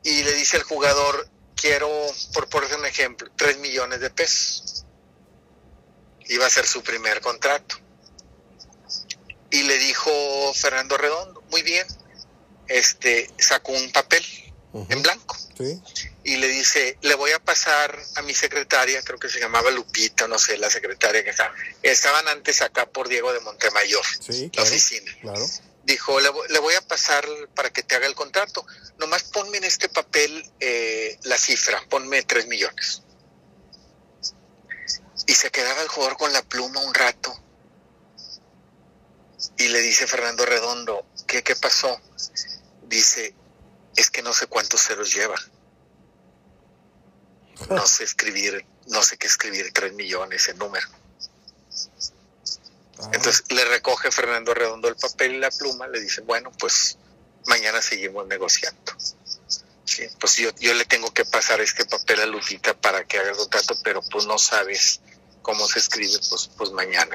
Y 0.02 0.22
le 0.22 0.34
dice 0.34 0.56
al 0.56 0.62
jugador, 0.62 1.28
quiero, 1.54 1.90
por 2.32 2.48
poner 2.48 2.74
un 2.76 2.86
ejemplo, 2.86 3.30
tres 3.36 3.58
millones 3.58 4.00
de 4.00 4.10
pesos. 4.10 4.84
Iba 6.28 6.46
a 6.46 6.50
ser 6.50 6.66
su 6.66 6.82
primer 6.82 7.20
contrato 7.20 7.76
y 9.50 9.62
le 9.62 9.78
dijo 9.78 10.10
Fernando 10.54 10.96
Redondo, 10.96 11.42
muy 11.50 11.62
bien, 11.62 11.86
este, 12.68 13.30
sacó 13.38 13.72
un 13.72 13.90
papel 13.92 14.24
en 14.88 15.02
blanco. 15.02 15.36
Y 16.24 16.36
le 16.36 16.48
dice, 16.48 16.98
le 17.00 17.14
voy 17.14 17.30
a 17.30 17.38
pasar 17.38 17.98
a 18.16 18.22
mi 18.22 18.34
secretaria, 18.34 19.00
creo 19.02 19.18
que 19.18 19.28
se 19.28 19.40
llamaba 19.40 19.70
Lupita, 19.70 20.28
no 20.28 20.38
sé, 20.38 20.58
la 20.58 20.68
secretaria 20.68 21.24
que 21.24 21.30
estaba, 21.30 21.54
estaban 21.82 22.28
antes 22.28 22.60
acá 22.62 22.86
por 22.86 23.08
Diego 23.08 23.32
de 23.32 23.40
Montemayor, 23.40 24.04
la 24.52 24.62
oficina. 24.62 25.12
Dijo, 25.84 26.18
le, 26.20 26.58
voy 26.58 26.74
a 26.74 26.80
pasar 26.80 27.24
para 27.54 27.70
que 27.70 27.84
te 27.84 27.94
haga 27.94 28.06
el 28.06 28.16
contrato, 28.16 28.66
nomás 28.98 29.22
ponme 29.22 29.58
en 29.58 29.64
este 29.64 29.88
papel 29.88 30.44
eh, 30.58 31.16
la 31.22 31.38
cifra, 31.38 31.80
ponme 31.88 32.22
tres 32.24 32.48
millones. 32.48 33.02
Y 35.26 35.32
se 35.32 35.50
quedaba 35.50 35.80
el 35.82 35.88
jugador 35.88 36.16
con 36.16 36.32
la 36.32 36.42
pluma 36.42 36.80
un 36.80 36.92
rato. 36.92 37.32
Y 39.58 39.68
le 39.68 39.80
dice 39.80 40.06
Fernando 40.06 40.44
Redondo, 40.44 41.06
¿qué, 41.26 41.42
qué 41.42 41.54
pasó? 41.54 42.00
Dice, 42.88 43.34
es 43.96 44.10
que 44.10 44.22
no 44.22 44.32
sé 44.32 44.46
cuántos 44.46 44.82
ceros 44.82 45.12
lleva. 45.12 45.36
No 47.70 47.86
sé 47.86 48.04
escribir, 48.04 48.64
no 48.88 49.02
sé 49.02 49.16
qué 49.16 49.26
escribir 49.26 49.72
tres 49.72 49.92
millones 49.94 50.48
en 50.48 50.58
número. 50.58 50.86
Ah. 52.98 53.10
Entonces 53.12 53.44
le 53.50 53.64
recoge 53.64 54.10
Fernando 54.10 54.54
Redondo 54.54 54.88
el 54.88 54.96
papel 54.96 55.34
y 55.34 55.38
la 55.38 55.50
pluma, 55.50 55.88
le 55.88 56.00
dice, 56.00 56.20
bueno, 56.20 56.52
pues 56.58 56.98
mañana 57.46 57.80
seguimos 57.80 58.26
negociando. 58.26 58.92
Sí, 59.84 60.06
pues 60.20 60.36
yo, 60.36 60.50
yo 60.58 60.74
le 60.74 60.84
tengo 60.84 61.12
que 61.12 61.24
pasar 61.24 61.60
este 61.60 61.86
papel 61.86 62.20
a 62.20 62.26
Lupita 62.26 62.74
para 62.74 63.04
que 63.06 63.18
haga 63.18 63.30
el 63.30 63.36
contrato, 63.36 63.74
pero 63.82 64.02
pues 64.02 64.26
no 64.26 64.36
sabes 64.36 65.00
cómo 65.42 65.66
se 65.68 65.78
escribe, 65.78 66.18
pues, 66.28 66.50
pues 66.56 66.72
mañana. 66.72 67.14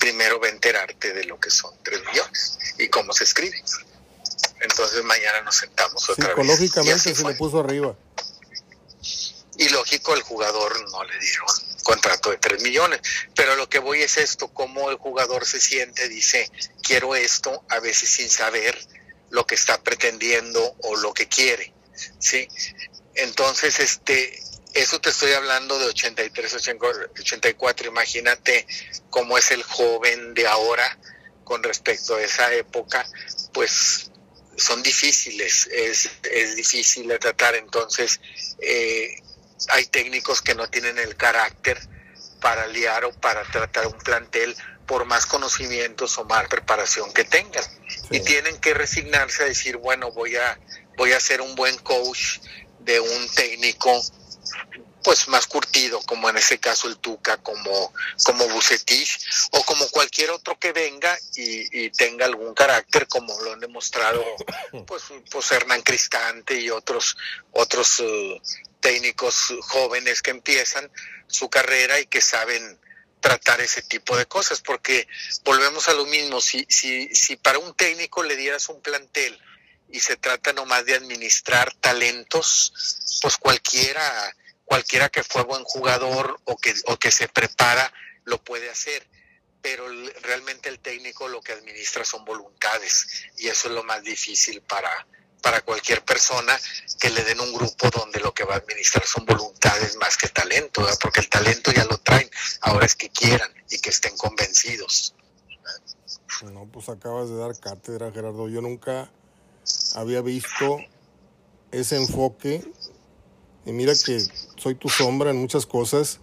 primero 0.00 0.40
va 0.40 0.46
a 0.46 0.50
enterarte 0.50 1.12
de 1.12 1.24
lo 1.24 1.38
que 1.38 1.50
son 1.50 1.74
tres 1.82 2.00
millones 2.06 2.58
y 2.78 2.88
cómo 2.88 3.12
se 3.12 3.24
escribe. 3.24 3.62
Entonces 4.60 5.02
mañana 5.04 5.42
nos 5.42 5.56
sentamos 5.56 6.08
otra 6.08 6.28
vez. 6.28 6.36
Psicológicamente 6.36 7.14
se 7.14 7.24
le 7.24 7.34
puso 7.34 7.60
arriba. 7.60 7.96
Y 9.58 9.68
lógico, 9.70 10.14
el 10.14 10.22
jugador 10.22 10.90
no 10.90 11.04
le 11.04 11.18
dieron 11.18 11.46
contrato 11.86 12.30
de 12.30 12.38
3 12.38 12.62
millones. 12.62 13.00
Pero 13.34 13.54
lo 13.54 13.68
que 13.68 13.78
voy 13.78 14.02
es 14.02 14.16
esto, 14.16 14.48
cómo 14.48 14.90
el 14.90 14.96
jugador 14.96 15.46
se 15.46 15.60
siente, 15.60 16.08
dice, 16.08 16.50
quiero 16.82 17.14
esto, 17.14 17.64
a 17.68 17.78
veces 17.78 18.10
sin 18.10 18.28
saber 18.28 18.76
lo 19.30 19.46
que 19.46 19.54
está 19.54 19.80
pretendiendo 19.82 20.74
o 20.82 20.96
lo 20.96 21.14
que 21.14 21.28
quiere. 21.28 21.72
¿sí? 22.18 22.48
Entonces, 23.14 23.78
este, 23.78 24.42
eso 24.74 25.00
te 25.00 25.10
estoy 25.10 25.32
hablando 25.32 25.78
de 25.78 25.86
83, 25.86 26.54
84. 26.54 27.88
Imagínate 27.88 28.66
cómo 29.08 29.38
es 29.38 29.52
el 29.52 29.62
joven 29.62 30.34
de 30.34 30.46
ahora 30.48 30.98
con 31.44 31.62
respecto 31.62 32.16
a 32.16 32.22
esa 32.22 32.52
época, 32.52 33.06
pues 33.52 34.10
son 34.56 34.82
difíciles, 34.82 35.68
es, 35.72 36.10
es 36.22 36.56
difícil 36.56 37.08
de 37.08 37.18
tratar. 37.18 37.54
Entonces, 37.54 38.20
eh, 38.60 39.16
hay 39.68 39.86
técnicos 39.86 40.42
que 40.42 40.54
no 40.54 40.68
tienen 40.68 40.98
el 40.98 41.16
carácter 41.16 41.78
para 42.40 42.66
liar 42.66 43.04
o 43.04 43.12
para 43.12 43.42
tratar 43.50 43.86
un 43.86 43.98
plantel 43.98 44.56
por 44.86 45.04
más 45.04 45.26
conocimientos 45.26 46.16
o 46.18 46.24
más 46.24 46.48
preparación 46.48 47.12
que 47.12 47.24
tengan. 47.24 47.64
Y 48.10 48.20
tienen 48.20 48.58
que 48.58 48.74
resignarse 48.74 49.42
a 49.42 49.46
decir, 49.46 49.76
bueno, 49.76 50.12
voy 50.12 50.36
a, 50.36 50.58
voy 50.96 51.12
a 51.12 51.20
ser 51.20 51.40
un 51.40 51.54
buen 51.54 51.76
coach 51.78 52.38
de 52.80 53.00
un 53.00 53.28
técnico 53.34 54.00
pues 55.06 55.28
más 55.28 55.46
curtido, 55.46 56.00
como 56.00 56.28
en 56.28 56.36
este 56.36 56.58
caso 56.58 56.88
el 56.88 56.98
Tuca, 56.98 57.36
como, 57.36 57.94
como 58.24 58.48
Bucetich, 58.48 59.20
o 59.52 59.62
como 59.62 59.88
cualquier 59.90 60.32
otro 60.32 60.58
que 60.58 60.72
venga 60.72 61.16
y, 61.36 61.90
tenga 61.90 62.26
algún 62.26 62.54
carácter, 62.54 63.06
como 63.06 63.40
lo 63.40 63.52
han 63.52 63.60
demostrado 63.60 64.24
pues, 64.88 65.04
pues 65.30 65.52
Hernán 65.52 65.82
Cristante 65.82 66.60
y 66.60 66.70
otros, 66.70 67.16
otros 67.52 68.00
uh, 68.00 68.40
técnicos 68.80 69.54
jóvenes 69.68 70.22
que 70.22 70.32
empiezan 70.32 70.90
su 71.28 71.48
carrera 71.48 72.00
y 72.00 72.06
que 72.06 72.20
saben 72.20 72.76
tratar 73.20 73.60
ese 73.60 73.82
tipo 73.82 74.16
de 74.16 74.26
cosas, 74.26 74.60
porque 74.60 75.06
volvemos 75.44 75.88
a 75.88 75.94
lo 75.94 76.04
mismo, 76.06 76.40
si, 76.40 76.66
si, 76.68 77.14
si 77.14 77.36
para 77.36 77.60
un 77.60 77.74
técnico 77.74 78.24
le 78.24 78.34
dieras 78.34 78.68
un 78.70 78.80
plantel 78.82 79.40
y 79.88 80.00
se 80.00 80.16
trata 80.16 80.52
nomás 80.52 80.84
de 80.84 80.96
administrar 80.96 81.72
talentos, 81.74 82.72
pues 83.22 83.36
cualquiera, 83.36 84.34
cualquiera 84.66 85.08
que 85.08 85.22
fue 85.22 85.42
buen 85.44 85.64
jugador 85.64 86.38
o 86.44 86.56
que, 86.56 86.74
o 86.86 86.98
que 86.98 87.10
se 87.10 87.28
prepara 87.28 87.90
lo 88.24 88.42
puede 88.42 88.68
hacer, 88.68 89.08
pero 89.62 89.86
realmente 90.22 90.68
el 90.68 90.80
técnico 90.80 91.28
lo 91.28 91.40
que 91.40 91.52
administra 91.52 92.04
son 92.04 92.24
voluntades 92.24 93.06
y 93.38 93.48
eso 93.48 93.68
es 93.68 93.74
lo 93.74 93.84
más 93.84 94.02
difícil 94.02 94.60
para, 94.62 94.90
para 95.40 95.62
cualquier 95.62 96.04
persona 96.04 96.58
que 97.00 97.10
le 97.10 97.24
den 97.24 97.40
un 97.40 97.52
grupo 97.52 97.88
donde 97.90 98.20
lo 98.20 98.34
que 98.34 98.44
va 98.44 98.54
a 98.54 98.58
administrar 98.58 99.06
son 99.06 99.24
voluntades 99.24 99.96
más 99.96 100.16
que 100.16 100.28
talento, 100.28 100.86
porque 101.00 101.20
el 101.20 101.28
talento 101.28 101.72
ya 101.72 101.84
lo 101.84 101.98
traen, 101.98 102.28
ahora 102.60 102.84
es 102.84 102.96
que 102.96 103.08
quieran 103.08 103.52
y 103.70 103.78
que 103.78 103.90
estén 103.90 104.16
convencidos. 104.16 105.14
No, 106.42 106.66
pues 106.66 106.88
acabas 106.88 107.28
de 107.30 107.36
dar 107.36 107.58
cátedra, 107.58 108.12
Gerardo. 108.12 108.48
Yo 108.48 108.60
nunca 108.60 109.10
había 109.94 110.20
visto 110.20 110.78
ese 111.70 111.96
enfoque. 111.96 112.62
Y 113.66 113.72
mira 113.72 113.92
que 113.92 114.20
soy 114.56 114.76
tu 114.76 114.88
sombra 114.88 115.30
en 115.30 115.36
muchas 115.36 115.66
cosas. 115.66 116.20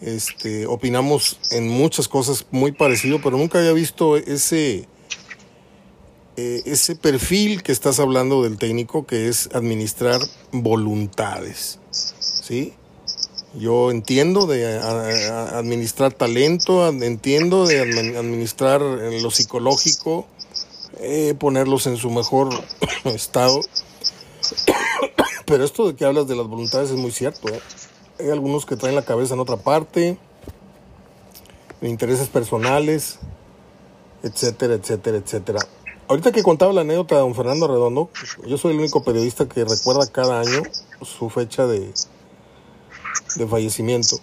Este, 0.00 0.66
opinamos 0.66 1.38
en 1.50 1.68
muchas 1.68 2.08
cosas 2.08 2.46
muy 2.50 2.72
parecido, 2.72 3.20
pero 3.20 3.36
nunca 3.36 3.58
había 3.58 3.72
visto 3.72 4.16
ese, 4.16 4.88
eh, 6.36 6.62
ese 6.64 6.96
perfil 6.96 7.62
que 7.62 7.72
estás 7.72 7.98
hablando 7.98 8.42
del 8.42 8.56
técnico, 8.56 9.04
que 9.04 9.28
es 9.28 9.50
administrar 9.52 10.20
voluntades. 10.52 11.80
¿Sí? 11.90 12.72
Yo 13.58 13.90
entiendo 13.90 14.46
de 14.46 14.78
administrar 14.78 16.12
talento, 16.12 16.86
entiendo 16.88 17.66
de 17.66 17.80
administrar 18.16 18.80
lo 18.80 19.30
psicológico, 19.32 20.26
eh, 21.00 21.34
ponerlos 21.38 21.86
en 21.88 21.96
su 21.96 22.10
mejor 22.10 22.48
estado. 23.04 23.60
Pero 25.50 25.64
esto 25.64 25.88
de 25.88 25.96
que 25.96 26.04
hablas 26.04 26.28
de 26.28 26.36
las 26.36 26.46
voluntades 26.46 26.90
es 26.90 26.96
muy 26.96 27.10
cierto. 27.10 27.48
¿eh? 27.48 27.60
Hay 28.20 28.30
algunos 28.30 28.64
que 28.64 28.76
traen 28.76 28.94
la 28.94 29.04
cabeza 29.04 29.34
en 29.34 29.40
otra 29.40 29.56
parte, 29.56 30.16
intereses 31.82 32.28
personales, 32.28 33.18
etcétera, 34.22 34.74
etcétera, 34.74 35.16
etcétera. 35.16 35.58
Ahorita 36.06 36.30
que 36.30 36.44
contaba 36.44 36.72
la 36.72 36.82
anécdota 36.82 37.16
de 37.16 37.22
don 37.22 37.34
Fernando 37.34 37.66
Redondo, 37.66 38.10
yo 38.46 38.58
soy 38.58 38.74
el 38.74 38.78
único 38.78 39.02
periodista 39.02 39.48
que 39.48 39.64
recuerda 39.64 40.06
cada 40.06 40.38
año 40.38 40.62
su 41.02 41.28
fecha 41.30 41.66
de, 41.66 41.92
de 43.34 43.46
fallecimiento. 43.48 44.20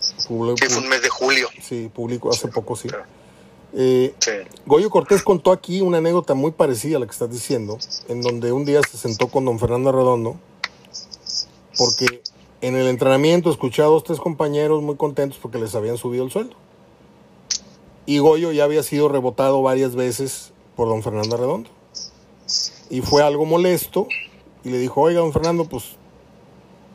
sí, 0.00 0.24
fue 0.26 0.78
un 0.78 0.88
mes 0.88 1.02
de 1.02 1.08
julio. 1.10 1.48
Sí, 1.60 1.90
publicó 1.94 2.30
hace 2.30 2.48
poco, 2.48 2.76
sí. 2.76 2.88
Eh, 3.74 4.14
Goyo 4.64 4.88
Cortés 4.88 5.22
contó 5.22 5.52
aquí 5.52 5.82
una 5.82 5.98
anécdota 5.98 6.32
muy 6.32 6.52
parecida 6.52 6.96
a 6.96 7.00
la 7.00 7.04
que 7.04 7.12
estás 7.12 7.30
diciendo, 7.30 7.76
en 8.08 8.22
donde 8.22 8.52
un 8.52 8.64
día 8.64 8.80
se 8.82 8.96
sentó 8.96 9.28
con 9.28 9.44
don 9.44 9.58
Fernando 9.58 9.92
Redondo, 9.92 10.38
porque 11.78 12.22
en 12.60 12.76
el 12.76 12.86
entrenamiento 12.86 13.50
escuché 13.50 13.82
a 13.82 13.86
dos, 13.86 14.04
tres 14.04 14.18
compañeros 14.18 14.82
muy 14.82 14.96
contentos 14.96 15.38
porque 15.40 15.58
les 15.58 15.74
habían 15.74 15.96
subido 15.96 16.24
el 16.24 16.30
sueldo. 16.30 16.54
Y 18.06 18.18
Goyo 18.18 18.52
ya 18.52 18.64
había 18.64 18.82
sido 18.82 19.08
rebotado 19.08 19.62
varias 19.62 19.94
veces 19.94 20.52
por 20.76 20.88
don 20.88 21.02
Fernando 21.02 21.36
Redondo. 21.36 21.70
Y 22.90 23.00
fue 23.00 23.22
algo 23.22 23.46
molesto 23.46 24.06
y 24.64 24.70
le 24.70 24.78
dijo, 24.78 25.00
oiga, 25.00 25.20
don 25.20 25.32
Fernando, 25.32 25.64
pues, 25.64 25.96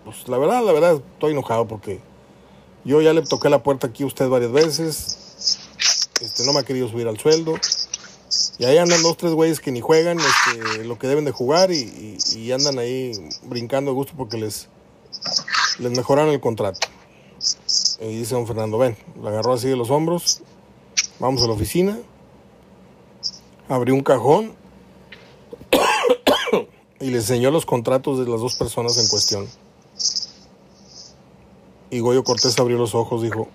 pues 0.06 0.28
la 0.28 0.38
verdad, 0.38 0.64
la 0.64 0.72
verdad, 0.72 1.02
estoy 1.14 1.32
enojado 1.32 1.68
porque 1.68 2.00
yo 2.86 3.02
ya 3.02 3.14
le 3.14 3.22
toqué 3.22 3.50
la 3.50 3.64
puerta 3.64 3.88
aquí 3.88 4.04
a 4.04 4.06
usted 4.06 4.30
varias 4.30 4.52
veces, 4.52 5.68
este, 6.22 6.46
no 6.46 6.54
me 6.54 6.60
ha 6.60 6.64
querido 6.64 6.88
subir 6.88 7.08
al 7.08 7.18
sueldo. 7.18 7.56
Y 8.60 8.66
ahí 8.66 8.78
andan 8.78 9.02
dos, 9.04 9.18
tres 9.18 9.34
güeyes 9.34 9.60
que 9.60 9.72
ni 9.72 9.82
juegan 9.82 10.20
este, 10.20 10.84
lo 10.84 10.98
que 10.98 11.08
deben 11.08 11.26
de 11.26 11.32
jugar 11.32 11.72
y, 11.72 12.52
andan 12.52 12.80
ahí 12.80 13.12
brincando 13.44 13.92
de 13.92 13.96
gusto 13.96 14.14
porque 14.18 14.38
les, 14.38 14.68
les 15.80 15.92
mejoran 15.92 16.30
el 16.30 16.40
contrato. 16.40 16.80
Y 18.00 18.18
dice 18.18 18.36
don 18.36 18.48
Fernando, 18.48 18.78
ven, 18.78 18.98
lo 19.22 19.30
agarró 19.30 19.54
así 19.54 19.68
de 19.68 19.76
los 19.76 19.90
hombros, 19.90 20.42
vamos 21.20 21.42
a 21.44 21.48
la 21.48 21.54
oficina, 21.54 21.98
abrió 23.70 23.94
un 23.96 24.02
cajón 24.02 24.54
y 27.00 27.10
le 27.10 27.18
enseñó 27.18 27.52
los 27.52 27.66
contratos 27.66 28.20
de 28.20 28.30
las 28.30 28.42
dos 28.42 28.56
personas 28.56 28.98
en 28.98 29.08
cuestión. 29.08 29.48
Y 31.90 32.00
Goyo 32.00 32.24
Cortés 32.24 32.60
abrió 32.60 32.78
los 32.78 32.94
ojos, 32.96 33.22
dijo, 33.22 33.48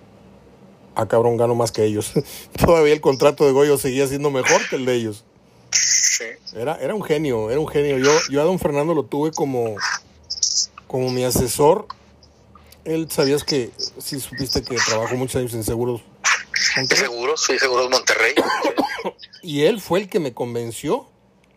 a 0.95 1.07
cabrón 1.07 1.37
gano 1.37 1.55
más 1.55 1.71
que 1.71 1.83
ellos. 1.83 2.11
Todavía 2.65 2.93
el 2.93 3.01
contrato 3.01 3.45
de 3.45 3.51
Goyo 3.51 3.77
seguía 3.77 4.07
siendo 4.07 4.31
mejor 4.31 4.61
que 4.69 4.75
el 4.75 4.85
de 4.85 4.95
ellos. 4.95 5.23
Era, 6.53 6.75
era 6.75 6.93
un 6.93 7.03
genio, 7.03 7.49
era 7.49 7.59
un 7.59 7.67
genio. 7.67 7.97
Yo, 7.97 8.11
yo 8.29 8.41
a 8.41 8.43
don 8.43 8.59
Fernando 8.59 8.93
lo 8.93 9.03
tuve 9.03 9.31
como, 9.31 9.75
como 10.87 11.09
mi 11.09 11.23
asesor. 11.23 11.87
Él 12.85 13.09
sabías 13.09 13.43
que, 13.43 13.71
si 13.97 14.19
supiste 14.19 14.61
que 14.61 14.75
trabajó 14.75 15.15
muchos 15.15 15.37
años 15.37 15.53
en 15.53 15.63
seguros. 15.63 16.01
Seguros, 16.87 17.43
sí, 17.45 17.57
Seguros 17.57 17.89
Monterrey. 17.89 18.35
y 19.41 19.63
él 19.63 19.81
fue 19.81 20.01
el 20.01 20.09
que 20.09 20.19
me 20.19 20.33
convenció 20.33 21.07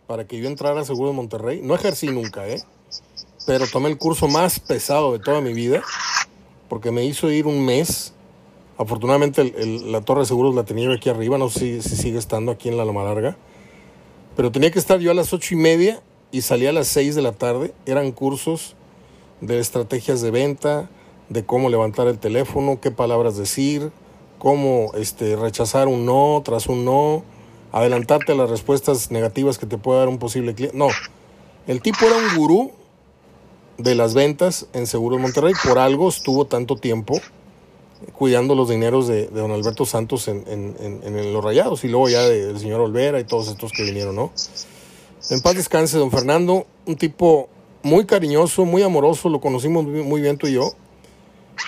para 0.07 0.25
que 0.25 0.39
yo 0.39 0.47
entrara 0.47 0.81
a 0.81 0.85
Seguros 0.85 1.13
Monterrey. 1.13 1.61
No 1.61 1.75
ejercí 1.75 2.07
nunca, 2.07 2.47
¿eh? 2.47 2.63
Pero 3.45 3.67
tomé 3.67 3.89
el 3.89 3.97
curso 3.97 4.27
más 4.27 4.59
pesado 4.59 5.13
de 5.13 5.19
toda 5.19 5.41
mi 5.41 5.53
vida 5.53 5.83
porque 6.67 6.91
me 6.91 7.05
hizo 7.05 7.31
ir 7.31 7.47
un 7.47 7.65
mes 7.65 8.13
Afortunadamente 8.77 9.43
la 9.85 10.01
torre 10.01 10.21
de 10.21 10.27
seguros 10.27 10.53
la 10.53 10.63
tenía 10.63 10.85
yo 10.85 10.93
aquí 10.93 11.09
arriba, 11.09 11.37
no 11.37 11.49
sé 11.49 11.81
si, 11.81 11.95
sigue 11.95 12.19
estando 12.19 12.51
aquí 12.51 12.69
en 12.69 12.77
la 12.77 12.85
Loma 12.85 13.03
Larga. 13.03 13.35
Pero 14.35 14.51
tenía 14.51 14.69
que 14.69 14.77
estar 14.77 14.99
yo 14.99 15.09
a 15.09 15.15
las 15.15 15.33
ocho 15.33 15.55
y 15.55 15.57
media 15.57 16.01
y 16.31 16.41
salía 16.41 16.69
a 16.69 16.73
las 16.73 16.87
seis 16.87 17.15
de 17.15 17.23
la 17.23 17.31
tarde. 17.31 17.73
Eran 17.87 18.11
cursos 18.11 18.75
de 19.41 19.57
estrategias 19.57 20.21
de 20.21 20.29
venta, 20.29 20.89
de 21.29 21.43
cómo 21.43 21.69
levantar 21.69 22.07
el 22.07 22.19
teléfono, 22.19 22.79
qué 22.79 22.91
palabras 22.91 23.35
decir, 23.35 23.91
cómo 24.37 24.91
este, 24.93 25.35
rechazar 25.35 25.87
un 25.87 26.05
no 26.05 26.43
tras 26.45 26.67
un 26.67 26.85
no, 26.85 27.23
adelantarte 27.71 28.33
a 28.33 28.35
las 28.35 28.49
respuestas 28.49 29.09
negativas 29.09 29.57
que 29.57 29.65
te 29.65 29.79
puede 29.79 29.99
dar 29.99 30.07
un 30.07 30.19
posible 30.19 30.53
cliente. 30.53 30.77
No, 30.77 30.89
el 31.65 31.81
tipo 31.81 32.05
era 32.05 32.15
un 32.15 32.37
gurú 32.37 32.71
de 33.79 33.95
las 33.95 34.13
ventas 34.13 34.67
en 34.73 34.85
Seguros 34.85 35.19
Monterrey. 35.19 35.53
Por 35.67 35.79
algo 35.79 36.09
estuvo 36.09 36.45
tanto 36.45 36.75
tiempo 36.75 37.19
cuidando 38.13 38.55
los 38.55 38.69
dineros 38.69 39.07
de, 39.07 39.27
don 39.27 39.51
Alberto 39.51 39.85
Santos 39.85 40.27
en, 40.27 40.43
en, 40.47 41.33
los 41.33 41.43
rayados 41.43 41.83
y 41.83 41.87
luego 41.87 42.09
ya 42.09 42.23
del 42.23 42.59
señor 42.59 42.81
Olvera 42.81 43.19
y 43.19 43.23
todos 43.23 43.47
estos 43.47 43.71
que 43.71 43.83
vinieron, 43.83 44.15
¿no? 44.15 44.31
En 45.29 45.41
paz 45.41 45.55
descanse, 45.55 45.97
don 45.97 46.11
Fernando, 46.11 46.67
un 46.85 46.95
tipo 46.95 47.49
muy 47.83 48.05
cariñoso, 48.05 48.65
muy 48.65 48.83
amoroso, 48.83 49.29
lo 49.29 49.41
conocimos 49.41 49.85
muy 49.85 50.21
bien 50.21 50.37
tú 50.37 50.47
y 50.47 50.53
yo, 50.53 50.73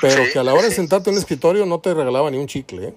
pero 0.01 0.23
que 0.31 0.39
a 0.39 0.43
la 0.43 0.53
hora 0.53 0.63
de 0.63 0.71
sentarte 0.71 1.09
en 1.09 1.15
el 1.15 1.21
escritorio 1.21 1.65
no 1.65 1.79
te 1.79 1.93
regalaba 1.93 2.29
ni 2.31 2.37
un 2.37 2.47
chicle, 2.47 2.89
¿eh? 2.89 2.93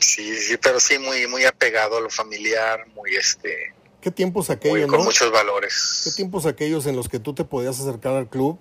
Sí, 0.00 0.34
sí, 0.36 0.56
pero 0.56 0.80
sí 0.80 0.98
muy, 0.98 1.26
muy 1.26 1.44
apegado 1.44 1.98
a 1.98 2.00
lo 2.00 2.10
familiar, 2.10 2.86
muy 2.94 3.14
este, 3.14 3.74
qué 4.00 4.10
tiempos 4.10 4.50
aquellos, 4.50 4.90
con 4.90 5.04
muchos 5.04 5.30
valores. 5.30 6.02
Qué 6.04 6.10
tiempos 6.12 6.46
aquellos 6.46 6.86
en 6.86 6.96
los 6.96 7.08
que 7.08 7.18
tú 7.18 7.34
te 7.34 7.44
podías 7.44 7.78
acercar 7.80 8.14
al 8.14 8.28
club 8.28 8.58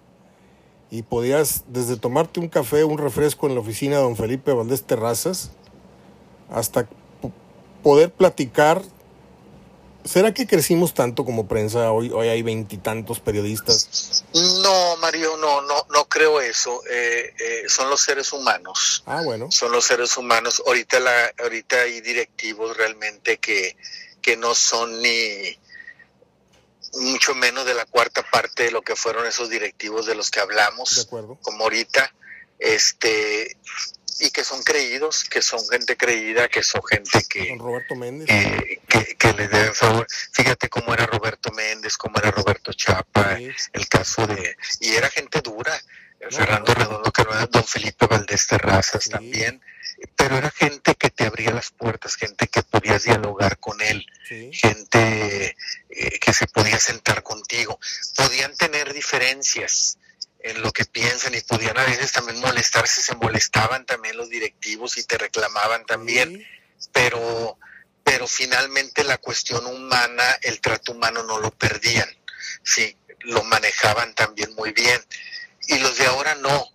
y 0.92 1.04
podías 1.04 1.64
desde 1.68 1.98
tomarte 1.98 2.40
un 2.40 2.50
café, 2.50 2.84
un 2.84 2.98
refresco 2.98 3.48
en 3.48 3.56
la 3.56 3.62
oficina 3.62 3.98
de 3.98 4.04
don 4.04 4.16
Felipe 4.16 4.54
Valdés 4.54 4.84
Terrazas, 4.84 5.52
hasta 6.50 6.88
poder 7.84 8.12
platicar. 8.12 8.82
¿Será 10.06 10.34
que 10.34 10.48
crecimos 10.48 10.94
tanto 10.94 11.26
como 11.26 11.48
prensa? 11.48 11.92
Hoy, 11.92 12.10
hoy 12.10 12.30
hay 12.30 12.42
veintitantos 12.42 13.20
periodistas. 13.20 14.24
No, 14.34 14.98
Mario, 14.98 15.36
no, 15.38 15.62
no, 15.62 15.76
no 15.94 16.06
creo 16.06 16.40
eso. 16.40 16.82
Eh, 16.90 17.34
eh, 17.38 17.64
son 17.68 17.90
los 17.90 18.02
seres 18.02 18.32
humanos. 18.32 19.04
Ah, 19.06 19.22
bueno. 19.24 19.52
Son 19.52 19.72
los 19.72 19.84
seres 19.84 20.16
humanos. 20.18 20.64
Ahorita, 20.66 21.00
la, 21.02 21.34
ahorita 21.44 21.82
hay 21.82 22.00
directivos 22.00 22.78
realmente 22.78 23.38
que, 23.38 23.76
que 24.22 24.38
no 24.38 24.56
son 24.56 25.02
ni 25.02 25.60
mucho 26.94 27.36
menos 27.36 27.66
de 27.66 27.74
la 27.74 27.86
cuarta 27.86 28.24
parte 28.30 28.64
de 28.64 28.72
lo 28.72 28.82
que 28.82 28.96
fueron 28.96 29.26
esos 29.26 29.50
directivos 29.50 30.06
de 30.06 30.16
los 30.16 30.32
que 30.32 30.40
hablamos, 30.40 30.96
de 30.96 31.02
acuerdo. 31.02 31.38
como 31.42 31.64
ahorita, 31.64 32.14
este, 32.58 33.58
y 34.20 34.32
que 34.32 34.44
son 34.44 34.64
creídos, 34.64 35.24
que 35.24 35.42
son 35.42 35.66
gente 35.70 35.96
creída, 35.96 36.48
que 36.50 36.64
son 36.64 36.82
gente 36.84 37.24
que... 37.30 37.56
Roberto 37.58 37.96
Méndez. 37.96 38.28
Que, 38.28 39.16
que, 39.18 39.34
le 39.34 39.48
deben 39.48 39.74
favor. 39.74 40.08
Fíjate 40.34 40.68
cómo 40.70 40.94
era 40.94 41.06
Roberto 41.06 41.52
Méndez, 41.52 41.98
cómo 41.98 42.18
era 42.18 42.32
Roberto 42.32 42.74
Chapa, 42.74 43.38
el 43.38 43.88
caso 43.88 44.28
de... 44.28 44.58
Y 44.82 44.94
era 44.96 45.10
gente 45.10 45.42
dura. 45.42 45.74
Fernando 46.30 46.74
Redondo, 46.74 47.12
que 47.12 47.24
no 47.24 47.32
era 47.32 47.46
don 47.46 47.64
Felipe 47.64 48.06
Valdés 48.06 48.46
Terrazas 48.48 49.08
también, 49.08 49.62
pero 50.16 50.38
era 50.38 50.52
gente 50.52 50.96
que 50.96 51.10
te 51.10 51.26
abría 51.26 51.52
las 51.52 51.72
puertas, 51.72 52.16
gente 52.16 52.48
que 52.48 52.64
podías 52.64 53.04
dialogar 53.04 53.60
con 53.60 53.82
él, 53.82 54.06
gente 54.52 55.56
eh, 55.90 56.20
que 56.20 56.34
se 56.34 56.48
podía 56.48 56.80
sentar 56.80 57.24
contigo. 57.24 57.80
Podían 58.16 58.56
tener 58.56 58.94
diferencias, 58.94 59.98
en 60.42 60.62
lo 60.62 60.72
que 60.72 60.86
piensan 60.86 61.36
y 61.36 61.42
podían 61.42 61.78
a 61.78 61.86
veces 61.86 62.12
también 62.12 62.40
molestarse, 62.40 63.02
se 63.02 63.16
molestaban 63.16 63.86
también 63.86 64.18
los 64.18 64.30
directivos 64.30 64.98
y 64.98 65.04
te 65.04 65.18
reclamaban 65.18 65.86
también, 65.86 66.46
pero, 66.94 67.58
pero 68.04 68.28
finalmente 68.28 69.04
la 69.04 69.18
cuestión 69.18 69.66
humana, 69.66 70.24
el 70.42 70.62
trato 70.62 70.94
humano 70.94 71.24
no 71.24 71.40
lo 71.40 71.52
perdían, 71.52 72.10
sí, 72.64 72.96
lo 73.20 73.44
manejaban 73.44 74.16
también 74.16 74.54
muy 74.56 74.72
bien. 74.72 75.02
Y 75.68 75.78
los 75.80 75.98
de 75.98 76.06
ahora 76.06 76.36
no, 76.36 76.68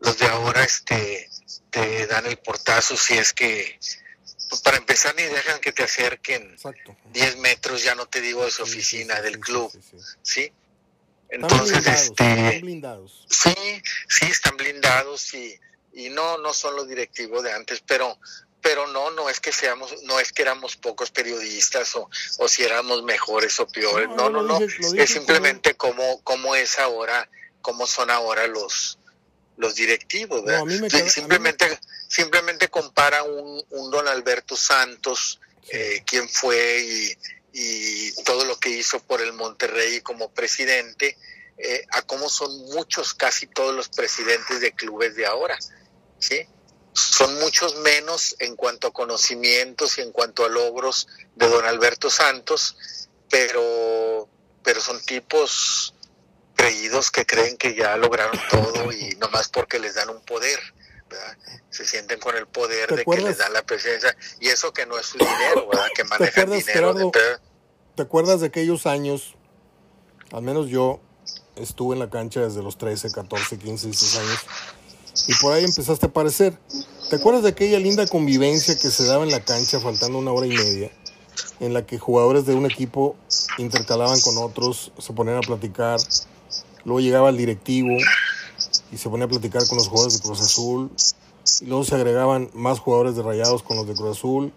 los 0.00 0.18
de 0.18 0.26
ahora 0.26 0.62
este, 0.62 1.28
te 1.70 2.06
dan 2.06 2.26
el 2.26 2.38
portazo 2.38 2.96
si 2.96 3.14
es 3.14 3.32
que, 3.32 3.78
pues, 4.48 4.60
para 4.62 4.76
empezar 4.76 5.14
ni 5.14 5.22
dejan 5.22 5.60
que 5.60 5.72
te 5.72 5.82
acerquen 5.82 6.56
10 7.12 7.36
metros, 7.38 7.82
ya 7.82 7.94
no 7.94 8.06
te 8.06 8.20
digo 8.20 8.44
de 8.44 8.50
su 8.50 8.62
oficina, 8.62 9.20
del 9.20 9.38
club, 9.38 9.72
¿sí? 10.22 10.52
Entonces, 11.30 11.86
este, 11.86 12.60
blindados. 12.60 13.26
sí, 13.28 13.54
sí 14.08 14.24
están 14.26 14.56
blindados 14.56 15.34
y, 15.34 15.60
y 15.92 16.08
no, 16.08 16.38
no 16.38 16.54
son 16.54 16.74
los 16.76 16.88
directivos 16.88 17.42
de 17.42 17.52
antes, 17.52 17.82
pero, 17.86 18.18
pero 18.62 18.86
no, 18.86 19.10
no 19.10 19.28
es 19.28 19.38
que 19.38 19.52
seamos, 19.52 20.02
no 20.04 20.18
es 20.20 20.32
que 20.32 20.42
éramos 20.42 20.76
pocos 20.76 21.10
periodistas 21.10 21.94
o, 21.96 22.08
o 22.38 22.48
si 22.48 22.62
éramos 22.62 23.02
mejores 23.02 23.60
o 23.60 23.66
peores, 23.66 24.08
no, 24.08 24.30
no, 24.30 24.42
no, 24.42 24.58
es 24.60 25.10
simplemente 25.10 25.74
como, 25.74 26.22
como 26.22 26.54
es 26.54 26.78
ahora, 26.78 27.28
cómo 27.60 27.86
son 27.86 28.10
ahora 28.10 28.46
los, 28.46 28.98
los 29.58 29.74
directivos, 29.74 30.42
simplemente, 31.08 31.78
simplemente 32.08 32.68
compara 32.68 33.22
un, 33.24 33.62
un 33.70 33.90
don 33.90 34.08
Alberto 34.08 34.56
Santos, 34.56 35.40
eh, 35.70 36.02
quien 36.06 36.28
fue 36.28 36.80
y 36.80 37.14
y 37.52 38.12
todo 38.22 38.44
lo 38.44 38.56
que 38.58 38.70
hizo 38.70 39.00
por 39.00 39.20
el 39.20 39.32
Monterrey 39.32 40.00
como 40.00 40.30
presidente, 40.30 41.16
eh, 41.56 41.84
a 41.90 42.02
cómo 42.02 42.28
son 42.28 42.56
muchos, 42.66 43.14
casi 43.14 43.46
todos 43.48 43.74
los 43.74 43.88
presidentes 43.88 44.60
de 44.60 44.72
clubes 44.72 45.16
de 45.16 45.26
ahora, 45.26 45.58
¿sí? 46.20 46.46
Son 46.92 47.34
muchos 47.40 47.76
menos 47.76 48.36
en 48.38 48.54
cuanto 48.54 48.88
a 48.88 48.92
conocimientos 48.92 49.98
y 49.98 50.02
en 50.02 50.12
cuanto 50.12 50.44
a 50.44 50.48
logros 50.48 51.08
de 51.34 51.48
don 51.48 51.64
Alberto 51.64 52.10
Santos, 52.10 52.76
pero, 53.28 54.28
pero 54.62 54.80
son 54.80 55.00
tipos 55.04 55.94
creídos 56.68 57.10
que 57.10 57.24
creen 57.24 57.56
que 57.56 57.74
ya 57.74 57.96
lograron 57.96 58.38
todo 58.50 58.92
y 58.92 59.16
nomás 59.16 59.48
porque 59.48 59.78
les 59.78 59.94
dan 59.94 60.10
un 60.10 60.20
poder. 60.20 60.58
se 61.70 61.86
sienten 61.86 62.20
con 62.20 62.36
el 62.36 62.46
poder 62.46 62.94
de 62.94 63.04
que 63.04 63.20
les 63.22 63.38
dan 63.38 63.52
la 63.54 63.62
presencia 63.62 64.14
y 64.40 64.48
eso 64.48 64.72
que 64.74 64.84
no 64.84 64.98
es 64.98 65.06
su 65.06 65.18
dinero, 65.18 65.66
¿verdad? 65.68 65.86
que 65.94 66.04
manejan 66.04 66.50
dinero. 66.50 67.10
¿Te 67.94 68.02
acuerdas 68.02 68.40
de 68.40 68.48
aquellos 68.48 68.86
años? 68.86 69.34
Al 70.30 70.42
menos 70.42 70.68
yo 70.68 71.00
estuve 71.56 71.94
en 71.94 72.00
la 72.00 72.10
cancha 72.10 72.40
desde 72.40 72.62
los 72.62 72.76
13, 72.76 73.12
14, 73.12 73.58
15, 73.58 73.86
16 73.86 74.16
años. 74.22 74.46
Y 75.26 75.34
por 75.36 75.54
ahí 75.54 75.64
empezaste 75.64 76.06
a 76.06 76.08
aparecer. 76.10 76.58
¿Te 77.08 77.16
acuerdas 77.16 77.42
de 77.42 77.48
aquella 77.48 77.78
linda 77.78 78.06
convivencia 78.06 78.76
que 78.78 78.90
se 78.90 79.06
daba 79.06 79.24
en 79.24 79.30
la 79.30 79.40
cancha 79.40 79.80
faltando 79.80 80.18
una 80.18 80.32
hora 80.32 80.46
y 80.46 80.50
media? 80.50 80.92
En 81.60 81.72
la 81.72 81.86
que 81.86 81.98
jugadores 81.98 82.44
de 82.44 82.54
un 82.54 82.66
equipo 82.66 83.16
intercalaban 83.56 84.20
con 84.20 84.36
otros, 84.36 84.92
se 84.98 85.12
ponían 85.14 85.38
a 85.38 85.40
platicar. 85.40 85.98
Luego 86.84 87.00
llegaba 87.00 87.30
el 87.30 87.36
directivo 87.36 87.96
y 88.90 88.96
se 88.96 89.08
ponía 89.08 89.26
a 89.26 89.28
platicar 89.28 89.66
con 89.66 89.78
los 89.78 89.88
jugadores 89.88 90.18
de 90.18 90.26
Cruz 90.26 90.40
Azul. 90.40 90.90
Y 91.60 91.66
luego 91.66 91.84
se 91.84 91.94
agregaban 91.94 92.50
más 92.54 92.78
jugadores 92.78 93.16
de 93.16 93.22
Rayados 93.22 93.62
con 93.62 93.76
los 93.76 93.86
de 93.86 93.94
Cruz 93.94 94.18
Azul. 94.18 94.52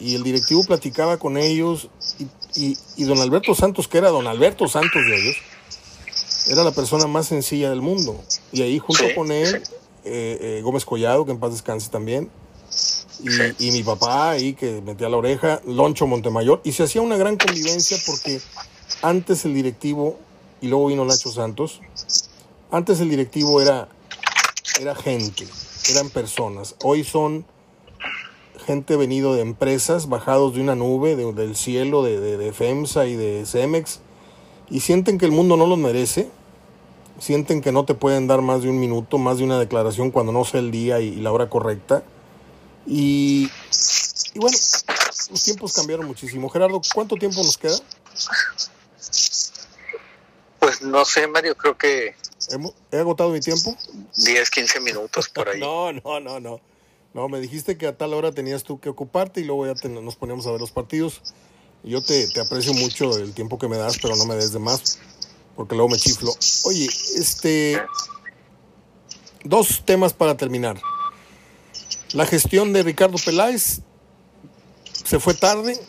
Y 0.00 0.14
el 0.14 0.22
directivo 0.22 0.64
platicaba 0.64 1.16
con 1.16 1.36
ellos 1.36 1.88
y 2.18 2.26
y, 2.56 3.04
don 3.04 3.18
Alberto 3.18 3.54
Santos, 3.54 3.88
que 3.88 3.98
era 3.98 4.08
don 4.08 4.26
Alberto 4.26 4.66
Santos 4.68 5.02
de 5.06 5.16
ellos, 5.16 5.36
era 6.48 6.64
la 6.64 6.72
persona 6.72 7.06
más 7.06 7.26
sencilla 7.26 7.70
del 7.70 7.82
mundo. 7.82 8.20
Y 8.52 8.62
ahí 8.62 8.78
junto 8.78 9.04
con 9.14 9.30
él, 9.30 9.62
eh, 10.04 10.38
eh, 10.40 10.60
Gómez 10.62 10.84
Collado, 10.84 11.24
que 11.24 11.32
en 11.32 11.38
paz 11.38 11.52
descanse 11.52 11.90
también, 11.90 12.30
y, 13.58 13.70
mi 13.70 13.82
papá 13.82 14.30
ahí 14.30 14.54
que 14.54 14.82
metía 14.82 15.08
la 15.08 15.16
oreja, 15.16 15.60
Loncho 15.66 16.06
Montemayor, 16.06 16.60
y 16.64 16.72
se 16.72 16.82
hacía 16.82 17.00
una 17.00 17.16
gran 17.16 17.36
convivencia 17.36 17.96
porque 18.06 18.40
antes 19.02 19.44
el 19.44 19.54
directivo, 19.54 20.18
y 20.60 20.68
luego 20.68 20.86
vino 20.86 21.04
Nacho 21.04 21.30
Santos, 21.30 21.80
antes 22.70 23.00
el 23.00 23.10
directivo 23.10 23.60
era, 23.60 23.88
era 24.80 24.94
gente, 24.94 25.46
eran 25.90 26.10
personas, 26.10 26.74
hoy 26.82 27.04
son 27.04 27.44
gente 28.66 28.96
venido 28.96 29.34
de 29.34 29.42
empresas, 29.42 30.08
bajados 30.08 30.54
de 30.54 30.60
una 30.60 30.74
nube, 30.74 31.14
del 31.14 31.56
cielo, 31.56 32.02
de, 32.02 32.52
FEMSA 32.52 33.06
y 33.06 33.14
de 33.14 33.46
CEMEX, 33.46 34.00
y 34.68 34.80
sienten 34.80 35.18
que 35.18 35.26
el 35.26 35.32
mundo 35.32 35.56
no 35.56 35.66
los 35.66 35.78
merece, 35.78 36.28
sienten 37.20 37.60
que 37.60 37.70
no 37.70 37.84
te 37.84 37.94
pueden 37.94 38.26
dar 38.26 38.42
más 38.42 38.62
de 38.62 38.68
un 38.68 38.80
minuto, 38.80 39.18
más 39.18 39.38
de 39.38 39.44
una 39.44 39.58
declaración 39.58 40.10
cuando 40.10 40.32
no 40.32 40.44
sea 40.44 40.60
el 40.60 40.72
día 40.72 41.00
y, 41.00 41.14
la 41.16 41.30
hora 41.32 41.48
correcta. 41.48 42.02
Y, 42.86 43.48
y, 44.34 44.38
bueno, 44.38 44.56
los 45.30 45.44
tiempos 45.44 45.72
cambiaron 45.72 46.06
muchísimo. 46.06 46.48
Gerardo, 46.48 46.80
¿cuánto 46.94 47.16
tiempo 47.16 47.42
nos 47.42 47.56
queda? 47.56 47.78
Pues 50.58 50.82
no 50.82 51.04
sé, 51.04 51.26
Mario, 51.26 51.56
creo 51.56 51.76
que... 51.76 52.14
¿He 52.90 52.98
agotado 52.98 53.30
mi 53.30 53.40
tiempo? 53.40 53.76
10, 54.16 54.50
15 54.50 54.80
minutos 54.80 55.28
por 55.28 55.48
ahí. 55.48 55.60
no, 55.60 55.92
no, 55.92 56.20
no, 56.20 56.40
no. 56.40 56.60
No, 57.16 57.30
me 57.30 57.40
dijiste 57.40 57.78
que 57.78 57.86
a 57.86 57.96
tal 57.96 58.12
hora 58.12 58.30
tenías 58.30 58.62
tú 58.62 58.78
que 58.78 58.90
ocuparte 58.90 59.40
y 59.40 59.44
luego 59.44 59.66
ya 59.66 59.88
nos 59.88 60.16
poníamos 60.16 60.46
a 60.46 60.50
ver 60.50 60.60
los 60.60 60.70
partidos. 60.70 61.22
Yo 61.82 62.02
te, 62.02 62.28
aprecio 62.38 62.74
mucho 62.74 63.16
el 63.16 63.32
tiempo 63.32 63.58
que 63.58 63.68
me 63.68 63.78
das, 63.78 63.96
pero 64.02 64.16
no 64.16 64.26
me 64.26 64.34
des 64.34 64.52
de 64.52 64.58
más, 64.58 64.98
porque 65.54 65.74
luego 65.74 65.88
me 65.88 65.96
chiflo. 65.96 66.32
Oye, 66.64 66.86
este. 67.16 67.80
Dos 69.44 69.82
temas 69.86 70.12
para 70.12 70.36
terminar. 70.36 70.78
La 72.12 72.26
gestión 72.26 72.74
de 72.74 72.82
Ricardo 72.82 73.16
Peláez 73.24 73.80
se 75.04 75.18
fue 75.18 75.32
tarde, 75.32 75.80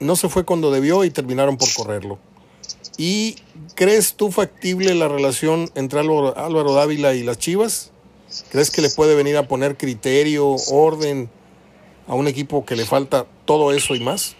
no 0.00 0.16
se 0.16 0.28
fue 0.28 0.44
cuando 0.44 0.72
debió 0.72 1.04
y 1.04 1.10
terminaron 1.10 1.58
por 1.58 1.72
correrlo. 1.74 2.18
¿Y 2.96 3.36
crees 3.74 4.14
tú 4.14 4.32
factible 4.32 4.94
la 4.94 5.08
relación 5.08 5.70
entre 5.74 6.00
Álvaro 6.00 6.72
Dávila 6.72 7.14
y 7.14 7.22
las 7.22 7.38
Chivas? 7.38 7.90
¿Crees 8.50 8.70
que 8.70 8.80
le 8.80 8.90
puede 8.90 9.14
venir 9.14 9.36
a 9.36 9.48
poner 9.48 9.76
criterio, 9.76 10.48
orden 10.70 11.30
a 12.06 12.14
un 12.14 12.28
equipo 12.28 12.64
que 12.64 12.76
le 12.76 12.86
falta 12.86 13.26
todo 13.44 13.72
eso 13.72 13.94
y 13.94 14.00
más? 14.00 14.34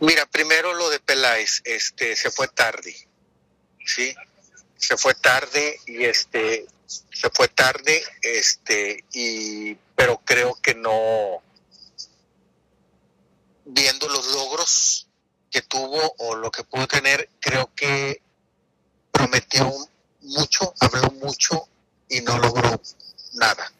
Mira, 0.00 0.26
primero 0.26 0.74
lo 0.74 0.90
de 0.90 1.00
Peláez, 1.00 1.62
este, 1.64 2.16
se 2.16 2.30
fue 2.30 2.48
tarde, 2.48 2.94
sí, 3.86 4.14
se 4.76 4.96
fue 4.96 5.14
tarde 5.14 5.78
y 5.86 6.04
este, 6.04 6.66
se 6.86 7.30
fue 7.30 7.48
tarde, 7.48 8.02
este, 8.22 9.04
y, 9.12 9.74
pero 9.94 10.20
creo 10.24 10.58
que 10.60 10.74
no, 10.74 11.42
viendo 13.64 14.08
los 14.08 14.26
logros 14.34 15.03
que 15.54 15.62
tuvo 15.62 16.16
o 16.18 16.34
lo 16.34 16.50
que 16.50 16.64
pudo 16.64 16.88
tener, 16.88 17.28
creo 17.38 17.70
que 17.76 18.20
prometió 19.12 19.72
mucho, 20.22 20.74
habló 20.80 21.12
mucho 21.12 21.68
y 22.08 22.22
no 22.22 22.36
logró 22.38 22.80
nada. 23.34 23.72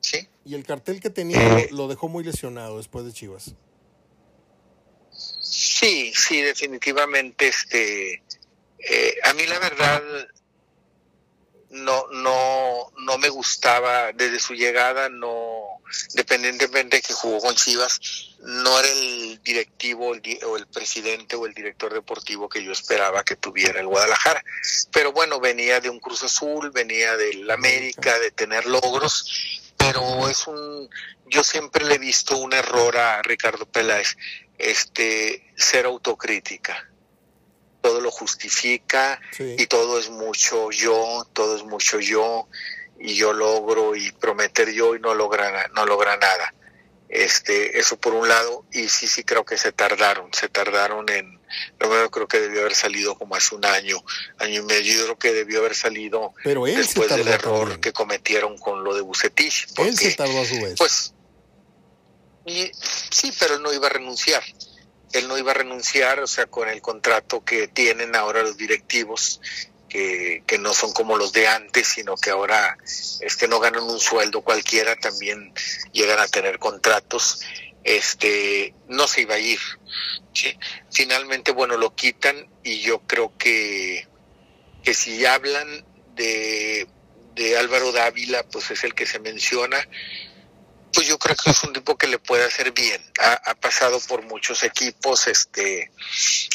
¿Sí? 0.00 0.28
Y 0.44 0.54
el 0.54 0.64
cartel 0.64 1.00
que 1.00 1.10
tenía 1.10 1.58
eh, 1.58 1.68
lo 1.72 1.88
dejó 1.88 2.08
muy 2.08 2.22
lesionado 2.22 2.76
después 2.76 3.04
de 3.04 3.12
Chivas. 3.12 3.54
sí, 5.10 6.12
definitivamente, 6.42 7.48
este, 7.48 8.22
eh, 8.78 9.14
a 9.24 9.34
mí 9.34 9.46
la 9.46 9.58
verdad 9.58 10.00
no, 11.70 12.06
no, 12.12 12.92
no 12.98 13.18
me 13.18 13.30
gustaba 13.30 14.12
desde 14.12 14.38
su 14.38 14.54
llegada, 14.54 15.08
no, 15.08 15.80
dependientemente 16.14 16.98
de 16.98 17.02
que 17.02 17.14
jugó 17.14 17.40
con 17.40 17.56
Chivas, 17.56 17.98
no 18.38 18.78
era 18.78 18.88
el 18.88 19.23
o 19.92 20.56
el 20.56 20.66
presidente 20.66 21.36
o 21.36 21.46
el 21.46 21.54
director 21.54 21.92
deportivo 21.92 22.48
que 22.48 22.62
yo 22.62 22.72
esperaba 22.72 23.22
que 23.24 23.36
tuviera 23.36 23.80
el 23.80 23.86
Guadalajara. 23.86 24.42
Pero 24.92 25.12
bueno, 25.12 25.40
venía 25.40 25.80
de 25.80 25.90
un 25.90 26.00
Cruz 26.00 26.22
Azul, 26.22 26.70
venía 26.70 27.16
del 27.16 27.50
América, 27.50 28.18
de 28.18 28.30
tener 28.30 28.66
logros, 28.66 29.62
pero 29.76 30.28
es 30.28 30.46
un, 30.46 30.88
yo 31.26 31.44
siempre 31.44 31.84
le 31.84 31.96
he 31.96 31.98
visto 31.98 32.38
un 32.38 32.52
error 32.54 32.96
a 32.96 33.20
Ricardo 33.22 33.66
Peláez, 33.66 34.16
este, 34.58 35.52
ser 35.56 35.86
autocrítica 35.86 36.88
todo 37.82 38.00
lo 38.00 38.10
justifica 38.10 39.20
y 39.38 39.66
todo 39.66 39.98
es 39.98 40.08
mucho 40.08 40.70
yo, 40.70 41.28
todo 41.34 41.54
es 41.54 41.64
mucho 41.64 42.00
yo 42.00 42.48
y 42.98 43.14
yo 43.14 43.34
logro 43.34 43.94
y 43.94 44.10
prometer 44.12 44.72
yo 44.72 44.96
y 44.96 45.00
no 45.00 45.14
logra 45.14 45.68
no 45.74 45.84
logra 45.84 46.16
nada. 46.16 46.54
Este, 47.14 47.78
eso 47.78 47.96
por 47.96 48.12
un 48.12 48.26
lado 48.26 48.64
y 48.72 48.88
sí 48.88 49.06
sí 49.06 49.22
creo 49.22 49.44
que 49.44 49.56
se 49.56 49.70
tardaron, 49.70 50.34
se 50.34 50.48
tardaron 50.48 51.08
en 51.08 51.38
primero 51.78 52.10
creo 52.10 52.26
que 52.26 52.40
debió 52.40 52.62
haber 52.62 52.74
salido 52.74 53.16
como 53.16 53.36
hace 53.36 53.54
un 53.54 53.64
año, 53.64 54.02
año 54.38 54.62
y 54.62 54.64
medio, 54.64 54.94
yo 54.94 55.04
creo 55.04 55.18
que 55.18 55.32
debió 55.32 55.60
haber 55.60 55.76
salido 55.76 56.34
después 56.44 57.08
del 57.08 57.28
error 57.28 57.78
que 57.78 57.92
cometieron 57.92 58.58
con 58.58 58.82
lo 58.82 58.96
de 58.96 59.02
Bucetich. 59.02 59.68
él 59.76 59.96
se 59.96 60.12
tardó 60.14 60.40
a 60.40 60.44
su 60.44 60.56
vez. 60.56 60.74
Pues 60.76 61.14
y, 62.46 62.72
sí, 63.10 63.32
pero 63.38 63.54
él 63.54 63.62
no 63.62 63.72
iba 63.72 63.86
a 63.86 63.90
renunciar 63.90 64.42
él 65.12 65.28
no 65.28 65.38
iba 65.38 65.52
a 65.52 65.54
renunciar, 65.54 66.18
o 66.18 66.26
sea, 66.26 66.46
con 66.46 66.68
el 66.68 66.82
contrato 66.82 67.44
que 67.44 67.68
tienen 67.68 68.16
ahora 68.16 68.42
los 68.42 68.56
directivos, 68.56 69.40
que, 70.46 70.58
no 70.58 70.72
son 70.74 70.92
como 70.92 71.16
los 71.16 71.32
de 71.32 71.46
antes, 71.46 71.86
sino 71.86 72.16
que 72.16 72.30
ahora 72.30 72.76
este, 73.20 73.46
no 73.46 73.60
ganan 73.60 73.84
un 73.84 74.00
sueldo 74.00 74.40
cualquiera, 74.40 74.96
también 74.96 75.52
llegan 75.92 76.18
a 76.18 76.26
tener 76.26 76.58
contratos, 76.58 77.40
este, 77.84 78.74
no 78.88 79.06
se 79.06 79.22
iba 79.22 79.36
a 79.36 79.38
ir. 79.38 79.60
Finalmente, 80.90 81.52
bueno, 81.52 81.76
lo 81.76 81.94
quitan 81.94 82.48
y 82.64 82.80
yo 82.80 83.02
creo 83.02 83.36
que, 83.38 84.08
que 84.82 84.94
si 84.94 85.24
hablan 85.26 85.84
de, 86.16 86.88
de 87.36 87.56
Álvaro 87.56 87.92
Dávila, 87.92 88.42
pues 88.44 88.72
es 88.72 88.82
el 88.82 88.94
que 88.94 89.06
se 89.06 89.20
menciona, 89.20 89.78
pues 90.94 91.06
yo 91.06 91.18
creo 91.18 91.36
que 91.36 91.50
es 91.50 91.64
un 91.64 91.72
tipo 91.72 91.96
que 91.96 92.06
le 92.06 92.18
puede 92.18 92.44
hacer 92.44 92.72
bien. 92.72 93.02
Ha, 93.20 93.54
pasado 93.54 93.98
por 94.00 94.22
muchos 94.22 94.62
equipos, 94.62 95.26
este 95.26 95.90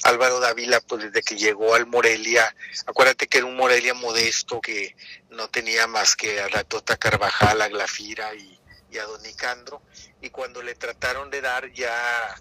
Álvaro 0.04 0.40
Dávila, 0.40 0.80
pues 0.82 1.04
desde 1.04 1.22
que 1.22 1.36
llegó 1.36 1.76
al 1.76 1.88
Morelia, 1.88 2.56
acuérdate 2.86 3.28
que 3.28 3.40
era 3.40 3.48
un 3.48 3.56
Morelia 3.56 3.94
modesto 3.94 4.62
que 4.62 4.96
no 5.30 5.50
tenía 5.50 5.88
más 5.88 6.16
que 6.16 6.40
a 6.40 6.50
la 6.50 6.64
Tota 6.64 6.98
Carvajal, 6.98 7.62
a 7.62 7.68
Glafira 7.68 8.34
y, 8.36 8.98
a 8.98 9.04
Don 9.04 9.22
Nicandro, 9.24 9.82
y 10.22 10.30
cuando 10.30 10.62
le 10.62 10.76
trataron 10.76 11.30
de 11.30 11.42
dar 11.42 11.72
ya 11.74 12.36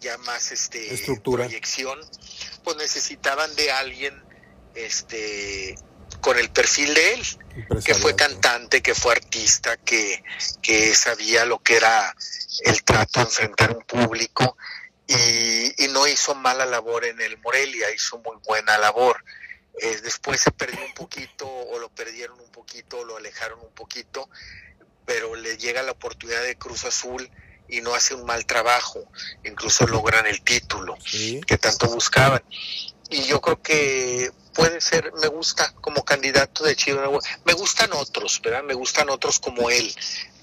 ya 0.00 0.18
más 0.18 0.50
este 0.50 0.92
Estructura. 0.92 1.44
proyección, 1.44 1.98
pues 2.64 2.76
necesitaban 2.76 3.54
de 3.54 3.70
alguien 3.70 4.20
este 4.74 5.76
con 6.22 6.38
el 6.38 6.50
perfil 6.50 6.94
de 6.94 7.14
él, 7.14 7.22
que 7.84 7.94
fue 7.94 8.14
cantante, 8.14 8.80
que 8.80 8.94
fue 8.94 9.12
artista, 9.12 9.76
que, 9.76 10.22
que 10.62 10.94
sabía 10.94 11.44
lo 11.44 11.58
que 11.58 11.76
era 11.76 12.14
el 12.64 12.82
trato 12.84 13.20
de 13.20 13.26
enfrentar 13.26 13.76
un 13.76 13.82
público 13.82 14.56
y, 15.06 15.84
y, 15.84 15.88
no 15.88 16.06
hizo 16.06 16.34
mala 16.36 16.64
labor 16.64 17.04
en 17.04 17.20
el 17.20 17.36
Morelia, 17.38 17.92
hizo 17.92 18.18
muy 18.18 18.36
buena 18.46 18.78
labor. 18.78 19.22
Eh, 19.80 20.00
después 20.02 20.40
se 20.40 20.52
perdió 20.52 20.78
un 20.84 20.94
poquito 20.94 21.48
o 21.48 21.78
lo 21.80 21.88
perdieron 21.88 22.38
un 22.38 22.52
poquito 22.52 22.98
o 22.98 23.04
lo 23.04 23.16
alejaron 23.16 23.58
un 23.60 23.74
poquito, 23.74 24.30
pero 25.04 25.34
le 25.34 25.56
llega 25.56 25.82
la 25.82 25.92
oportunidad 25.92 26.44
de 26.44 26.56
Cruz 26.56 26.84
Azul 26.84 27.28
y 27.68 27.80
no 27.80 27.94
hace 27.94 28.14
un 28.14 28.24
mal 28.26 28.46
trabajo, 28.46 29.00
incluso 29.44 29.86
logran 29.86 30.26
el 30.26 30.42
título 30.42 30.96
que 31.46 31.58
tanto 31.58 31.88
buscaban. 31.88 32.42
Y 33.12 33.24
yo 33.24 33.42
creo 33.42 33.60
que 33.60 34.32
puede 34.54 34.80
ser, 34.80 35.12
me 35.20 35.28
gusta 35.28 35.74
como 35.82 36.02
candidato 36.02 36.64
de 36.64 36.74
Chivas, 36.74 37.10
me 37.44 37.52
gustan 37.52 37.92
otros, 37.92 38.40
¿verdad? 38.42 38.62
Me 38.62 38.72
gustan 38.72 39.10
otros 39.10 39.38
como 39.38 39.68
él, 39.68 39.94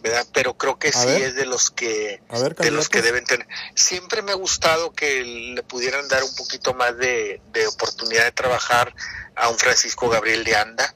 ¿verdad? 0.02 0.28
Pero 0.34 0.56
creo 0.56 0.78
que 0.78 0.92
sí 0.92 1.08
es 1.08 1.34
de 1.34 1.48
los 1.48 1.72
que 1.72 2.22
de 2.60 2.72
los 2.72 2.90
que 2.90 3.02
deben 3.02 3.26
tener. 3.26 3.48
Siempre 3.74 4.22
me 4.22 4.32
ha 4.32 4.36
gustado 4.36 4.94
que 4.94 5.24
le 5.56 5.64
pudieran 5.64 6.08
dar 6.08 6.24
un 6.24 6.36
poquito 6.36 6.76
más 6.76 6.96
de, 6.98 7.42
oportunidad 7.68 8.26
de 8.26 8.32
trabajar 8.34 8.94
a 9.36 9.50
un 9.50 9.58
Francisco 9.58 10.08
Gabriel 10.08 10.44
de 10.44 10.56
Anda. 10.56 10.94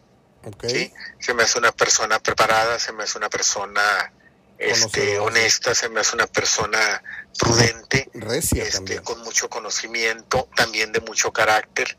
¿sí? 0.67 0.93
Se 1.19 1.33
me 1.33 1.41
hace 1.41 1.57
una 1.57 1.71
persona 1.71 2.19
preparada, 2.19 2.77
se 2.77 2.91
me 2.91 3.03
hace 3.03 3.17
una 3.17 3.29
persona 3.29 4.13
este, 4.57 5.19
honesta, 5.19 5.75
se 5.75 5.89
me 5.89 5.99
hace 5.99 6.15
una 6.15 6.27
persona 6.27 7.03
prudente, 7.37 8.09
este, 8.55 9.01
con 9.01 9.21
mucho 9.21 9.49
conocimiento, 9.49 10.49
también 10.55 10.91
de 10.91 11.01
mucho 11.01 11.31
carácter. 11.31 11.97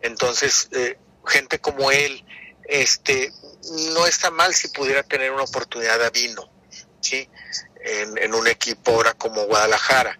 Entonces, 0.00 0.68
eh, 0.72 0.98
gente 1.26 1.58
como 1.58 1.90
él, 1.90 2.24
este, 2.64 3.32
no 3.94 4.06
está 4.06 4.30
mal 4.30 4.54
si 4.54 4.68
pudiera 4.68 5.02
tener 5.02 5.30
una 5.32 5.44
oportunidad 5.44 6.02
a 6.02 6.10
vino, 6.10 6.50
¿sí? 7.00 7.28
En, 7.86 8.34
un 8.34 8.46
equipo 8.46 8.92
ahora 8.92 9.12
como 9.12 9.44
Guadalajara, 9.44 10.18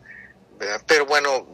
Pero 0.86 1.06
bueno, 1.06 1.46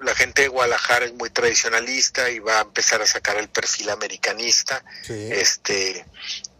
la 0.00 0.14
gente 0.14 0.42
de 0.42 0.48
Guadalajara 0.48 1.06
es 1.06 1.14
muy 1.14 1.30
tradicionalista 1.30 2.30
y 2.30 2.40
va 2.40 2.58
a 2.58 2.62
empezar 2.62 3.00
a 3.00 3.06
sacar 3.06 3.36
el 3.36 3.48
perfil 3.48 3.90
americanista, 3.90 4.84
este, 5.08 6.04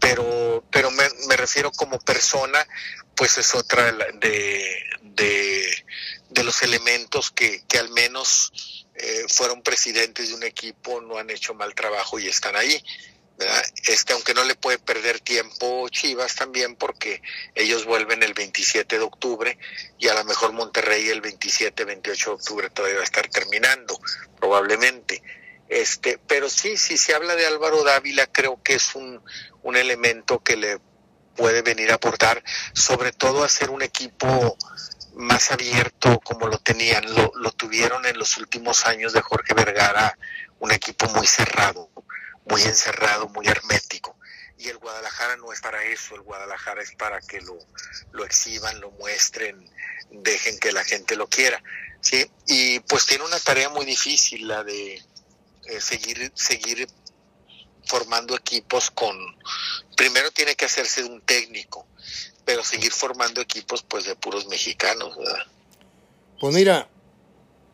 pero, 0.02 0.64
pero 0.70 0.90
me, 0.90 1.04
me, 1.28 1.36
refiero 1.36 1.70
como 1.70 2.00
persona, 2.00 2.66
pues 3.14 3.38
es 3.38 3.54
otra 3.54 3.92
de, 3.92 4.82
de, 5.00 5.84
de 6.28 6.44
los 6.44 6.60
elementos 6.62 7.30
que, 7.30 7.62
que 7.68 7.78
al 7.78 7.88
menos 7.90 8.52
eh, 8.96 9.24
fueron 9.28 9.62
presidentes 9.62 10.28
de 10.28 10.34
un 10.34 10.42
equipo, 10.42 11.00
no 11.00 11.18
han 11.18 11.30
hecho 11.30 11.54
mal 11.54 11.72
trabajo 11.76 12.18
y 12.18 12.26
están 12.26 12.56
ahí. 12.56 12.82
Este, 13.86 14.12
aunque 14.12 14.34
no 14.34 14.44
le 14.44 14.56
puede 14.56 14.78
perder 14.78 15.20
tiempo 15.20 15.88
Chivas 15.88 16.34
también 16.34 16.76
porque 16.76 17.22
ellos 17.54 17.84
vuelven 17.84 18.22
el 18.22 18.34
27 18.34 18.98
de 18.98 19.04
octubre 19.04 19.58
y 19.98 20.08
a 20.08 20.14
lo 20.14 20.24
mejor 20.24 20.52
Monterrey 20.52 21.08
el 21.08 21.20
27, 21.20 21.84
28 21.84 22.30
de 22.30 22.34
octubre 22.34 22.70
todavía 22.70 22.96
va 22.96 23.02
a 23.02 23.04
estar 23.04 23.28
terminando, 23.28 24.00
probablemente. 24.38 25.22
Este, 25.72 26.18
pero 26.28 26.50
sí, 26.50 26.76
si 26.76 26.98
se 26.98 27.14
habla 27.14 27.34
de 27.34 27.46
Álvaro 27.46 27.82
Dávila, 27.82 28.26
creo 28.26 28.62
que 28.62 28.74
es 28.74 28.94
un, 28.94 29.22
un 29.62 29.74
elemento 29.74 30.40
que 30.40 30.54
le 30.54 30.78
puede 31.34 31.62
venir 31.62 31.90
a 31.90 31.94
aportar, 31.94 32.44
sobre 32.74 33.10
todo 33.10 33.42
a 33.42 33.48
ser 33.48 33.70
un 33.70 33.80
equipo 33.80 34.58
más 35.14 35.50
abierto 35.50 36.20
como 36.20 36.46
lo 36.46 36.58
tenían, 36.58 37.14
lo, 37.14 37.32
lo 37.36 37.52
tuvieron 37.52 38.04
en 38.04 38.18
los 38.18 38.36
últimos 38.36 38.84
años 38.84 39.14
de 39.14 39.22
Jorge 39.22 39.54
Vergara, 39.54 40.18
un 40.58 40.72
equipo 40.72 41.06
muy 41.08 41.26
cerrado, 41.26 41.88
muy 42.44 42.60
encerrado, 42.64 43.30
muy 43.30 43.46
hermético. 43.48 44.18
Y 44.58 44.68
el 44.68 44.76
Guadalajara 44.76 45.36
no 45.36 45.54
es 45.54 45.62
para 45.62 45.82
eso, 45.84 46.16
el 46.16 46.20
Guadalajara 46.20 46.82
es 46.82 46.94
para 46.96 47.18
que 47.22 47.40
lo, 47.40 47.56
lo 48.12 48.26
exhiban, 48.26 48.78
lo 48.78 48.90
muestren, 48.90 49.70
dejen 50.10 50.58
que 50.58 50.70
la 50.70 50.84
gente 50.84 51.16
lo 51.16 51.28
quiera. 51.28 51.62
¿sí? 52.02 52.30
Y 52.46 52.80
pues 52.80 53.06
tiene 53.06 53.24
una 53.24 53.40
tarea 53.40 53.70
muy 53.70 53.86
difícil, 53.86 54.46
la 54.46 54.62
de 54.64 55.02
eh, 55.66 55.80
seguir, 55.80 56.32
seguir 56.34 56.88
formando 57.84 58.36
equipos 58.36 58.90
con... 58.90 59.16
Primero 59.96 60.30
tiene 60.30 60.54
que 60.54 60.64
hacerse 60.64 61.02
de 61.02 61.08
un 61.08 61.20
técnico, 61.20 61.86
pero 62.44 62.64
seguir 62.64 62.92
formando 62.92 63.40
equipos 63.40 63.82
pues 63.82 64.04
de 64.04 64.16
puros 64.16 64.46
mexicanos, 64.46 65.16
¿verdad? 65.16 65.46
Pues 66.40 66.54
mira, 66.54 66.88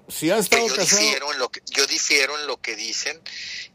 si 0.08 0.30
ha 0.30 0.38
estado 0.38 0.66
yo 0.66 0.76
Difiero 0.76 1.32
en 1.32 1.38
lo 1.38 1.48
que, 1.50 1.62
yo 1.70 1.86
difiero 1.86 2.38
en 2.38 2.46
lo 2.46 2.60
que 2.60 2.76
dicen 2.76 3.20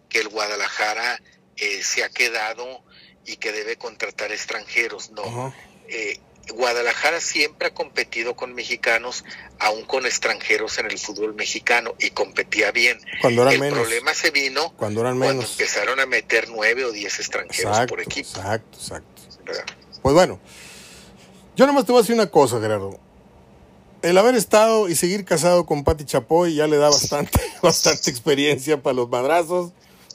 que 0.10 0.20
el 0.20 0.30
Guadalajara 0.30 1.22
eh, 1.56 1.84
se 1.84 2.04
ha 2.04 2.10
quedado 2.10 2.84
y 3.26 3.38
que 3.38 3.52
debe 3.52 3.78
contratar 3.78 4.32
extranjeros, 4.32 5.12
no. 5.12 5.54
Eh, 5.88 6.20
Guadalajara 6.52 7.22
siempre 7.22 7.70
ha 7.70 7.74
competido 7.74 8.36
con 8.36 8.54
mexicanos, 8.54 9.24
aún 9.60 9.86
con 9.86 10.06
extranjeros 10.06 10.78
en 10.78 10.88
el 10.88 11.00
fútbol 11.00 11.34
mexicano, 11.36 11.96
y 12.00 12.10
competía 12.10 12.72
bien. 12.72 13.00
Cuando 13.22 13.44
eran 13.44 13.54
el 13.54 13.60
menos. 13.62 13.80
problema 13.80 14.14
se 14.14 14.32
vino 14.32 14.74
cuando, 14.76 15.02
eran 15.02 15.18
menos. 15.18 15.52
empezaron 15.52 16.00
a 16.00 16.06
meter 16.06 16.50
nueve 16.50 16.84
o 16.86 16.92
diez 16.92 17.20
extranjeros 17.20 17.86
por 17.88 18.02
equipo. 18.02 18.28
Exacto, 18.30 18.78
exacto. 18.78 19.22
Pues 20.02 20.14
bueno, 20.14 20.40
yo 21.56 21.66
nomás 21.66 21.86
te 21.86 21.92
voy 21.92 22.00
a 22.00 22.02
decir 22.02 22.16
una 22.16 22.30
cosa, 22.30 22.60
Gerardo. 22.60 23.00
El 24.02 24.18
haber 24.18 24.36
estado 24.36 24.90
y 24.90 24.96
seguir 24.96 25.24
casado 25.24 25.66
con 25.66 25.86
Patti 25.86 26.04
Chapoy 26.04 26.56
ya 26.56 26.68
le 26.68 26.76
da 26.76 26.90
bastante, 26.90 27.40
bastante 27.62 28.10
experiencia 28.10 28.82
para 28.82 28.96
los 28.96 29.10
madrazos, 29.10 29.72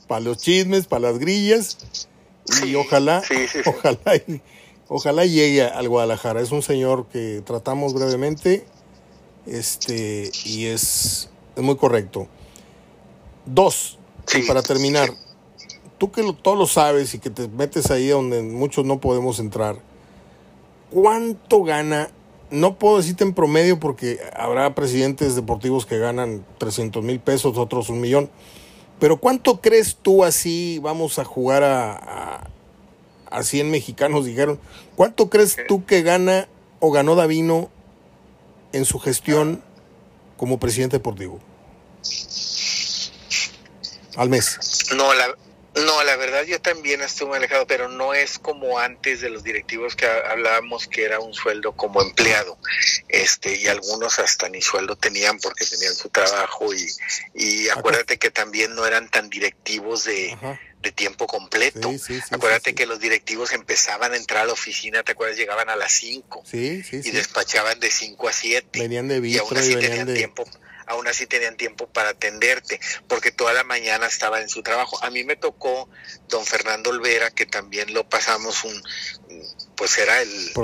para 0.06 0.20
los 0.20 0.36
chismes, 0.38 0.86
para 0.86 1.10
las 1.10 1.18
grillas. 1.18 1.78
Y 2.66 2.74
ojalá, 2.74 3.22
ojalá, 3.66 3.98
ojalá 4.88 5.24
llegue 5.24 5.62
al 5.62 5.88
Guadalajara. 5.88 6.40
Es 6.40 6.50
un 6.50 6.62
señor 6.62 7.06
que 7.06 7.42
tratamos 7.44 7.94
brevemente. 7.94 8.66
Este, 9.46 10.30
y 10.44 10.66
es, 10.66 11.30
es 11.56 11.62
muy 11.62 11.76
correcto. 11.76 12.28
Dos, 13.46 13.98
y 14.36 14.42
para 14.42 14.62
terminar, 14.62 15.10
tú 15.96 16.10
que 16.12 16.22
lo, 16.22 16.34
todo 16.34 16.54
lo 16.54 16.66
sabes 16.66 17.14
y 17.14 17.18
que 17.18 17.30
te 17.30 17.48
metes 17.48 17.90
ahí 17.90 18.08
donde 18.08 18.42
muchos 18.42 18.84
no 18.84 19.00
podemos 19.00 19.38
entrar, 19.38 19.76
¿cuánto 20.90 21.62
gana? 21.64 22.10
No 22.50 22.78
puedo 22.78 22.98
decirte 22.98 23.24
en 23.24 23.34
promedio 23.34 23.78
porque 23.80 24.18
habrá 24.34 24.74
presidentes 24.74 25.34
deportivos 25.34 25.86
que 25.86 25.98
ganan 25.98 26.44
300 26.58 27.02
mil 27.02 27.20
pesos, 27.20 27.56
otros 27.56 27.88
un 27.88 28.00
millón. 28.00 28.30
Pero 28.98 29.18
¿cuánto 29.18 29.60
crees 29.60 29.96
tú 30.00 30.24
así? 30.24 30.78
Vamos 30.82 31.18
a 31.18 31.24
jugar 31.24 31.62
a, 31.62 31.92
a, 31.92 32.50
100 33.42 33.70
mexicanos, 33.70 34.24
dijeron. 34.24 34.60
¿Cuánto 34.96 35.30
crees 35.30 35.56
tú 35.66 35.84
que 35.86 36.02
gana 36.02 36.48
o 36.80 36.90
ganó 36.90 37.14
Davino 37.14 37.70
en 38.72 38.84
su 38.84 38.98
gestión 38.98 39.62
como 40.36 40.58
presidente 40.58 40.96
deportivo? 40.96 41.40
Al 44.16 44.28
mes. 44.28 44.58
No, 44.96 45.14
la, 45.14 45.34
no, 45.84 46.02
la 46.02 46.16
verdad 46.16 46.42
yo 46.44 46.60
también 46.60 47.00
estuve 47.02 47.36
alejado, 47.36 47.66
pero 47.66 47.88
no 47.88 48.14
es 48.14 48.38
como 48.38 48.78
antes 48.78 49.20
de 49.20 49.30
los 49.30 49.44
directivos 49.44 49.94
que 49.94 50.06
hablábamos 50.06 50.88
que 50.88 51.04
era 51.04 51.20
un 51.20 51.34
sueldo 51.34 51.72
como 51.72 52.02
empleado, 52.02 52.58
este 53.08 53.56
y 53.56 53.68
algunos 53.68 54.18
hasta 54.18 54.48
ni 54.48 54.60
sueldo 54.60 54.96
tenían 54.96 55.38
porque 55.38 55.64
tenían 55.64 55.94
su 55.94 56.08
trabajo 56.08 56.74
y, 56.74 56.88
y 57.34 57.68
acuérdate 57.68 58.18
que 58.18 58.30
también 58.30 58.74
no 58.74 58.86
eran 58.86 59.08
tan 59.10 59.30
directivos 59.30 60.04
de, 60.04 60.36
de 60.82 60.92
tiempo 60.92 61.26
completo. 61.26 61.92
acuérdate 62.30 62.74
que 62.74 62.86
los 62.86 63.00
directivos 63.00 63.52
empezaban 63.52 64.12
a 64.12 64.16
entrar 64.16 64.42
a 64.42 64.46
la 64.46 64.52
oficina, 64.52 65.02
¿te 65.02 65.12
acuerdas? 65.12 65.36
Llegaban 65.36 65.68
a 65.70 65.76
las 65.76 65.92
5 65.92 66.44
y 66.52 67.10
despachaban 67.10 67.80
de 67.80 67.90
5 67.90 68.28
a 68.28 68.32
7. 68.32 68.78
Venían 68.78 69.08
de 69.08 69.26
y 69.26 69.38
aún 69.38 69.56
así 69.56 69.74
tenían 69.74 70.12
tiempo 70.12 70.44
aún 70.88 71.06
así 71.06 71.26
tenían 71.26 71.58
tiempo 71.58 71.86
para 71.86 72.10
atenderte, 72.10 72.80
porque 73.08 73.30
toda 73.30 73.52
la 73.52 73.62
mañana 73.62 74.06
estaba 74.06 74.40
en 74.40 74.48
su 74.48 74.62
trabajo. 74.62 74.98
A 75.04 75.10
mí 75.10 75.22
me 75.22 75.36
tocó 75.36 75.86
don 76.28 76.46
Fernando 76.46 76.88
Olvera, 76.88 77.30
que 77.30 77.44
también 77.44 77.92
lo 77.92 78.08
pasamos 78.08 78.64
un, 78.64 78.82
pues 79.76 79.98
era 79.98 80.22
el, 80.22 80.54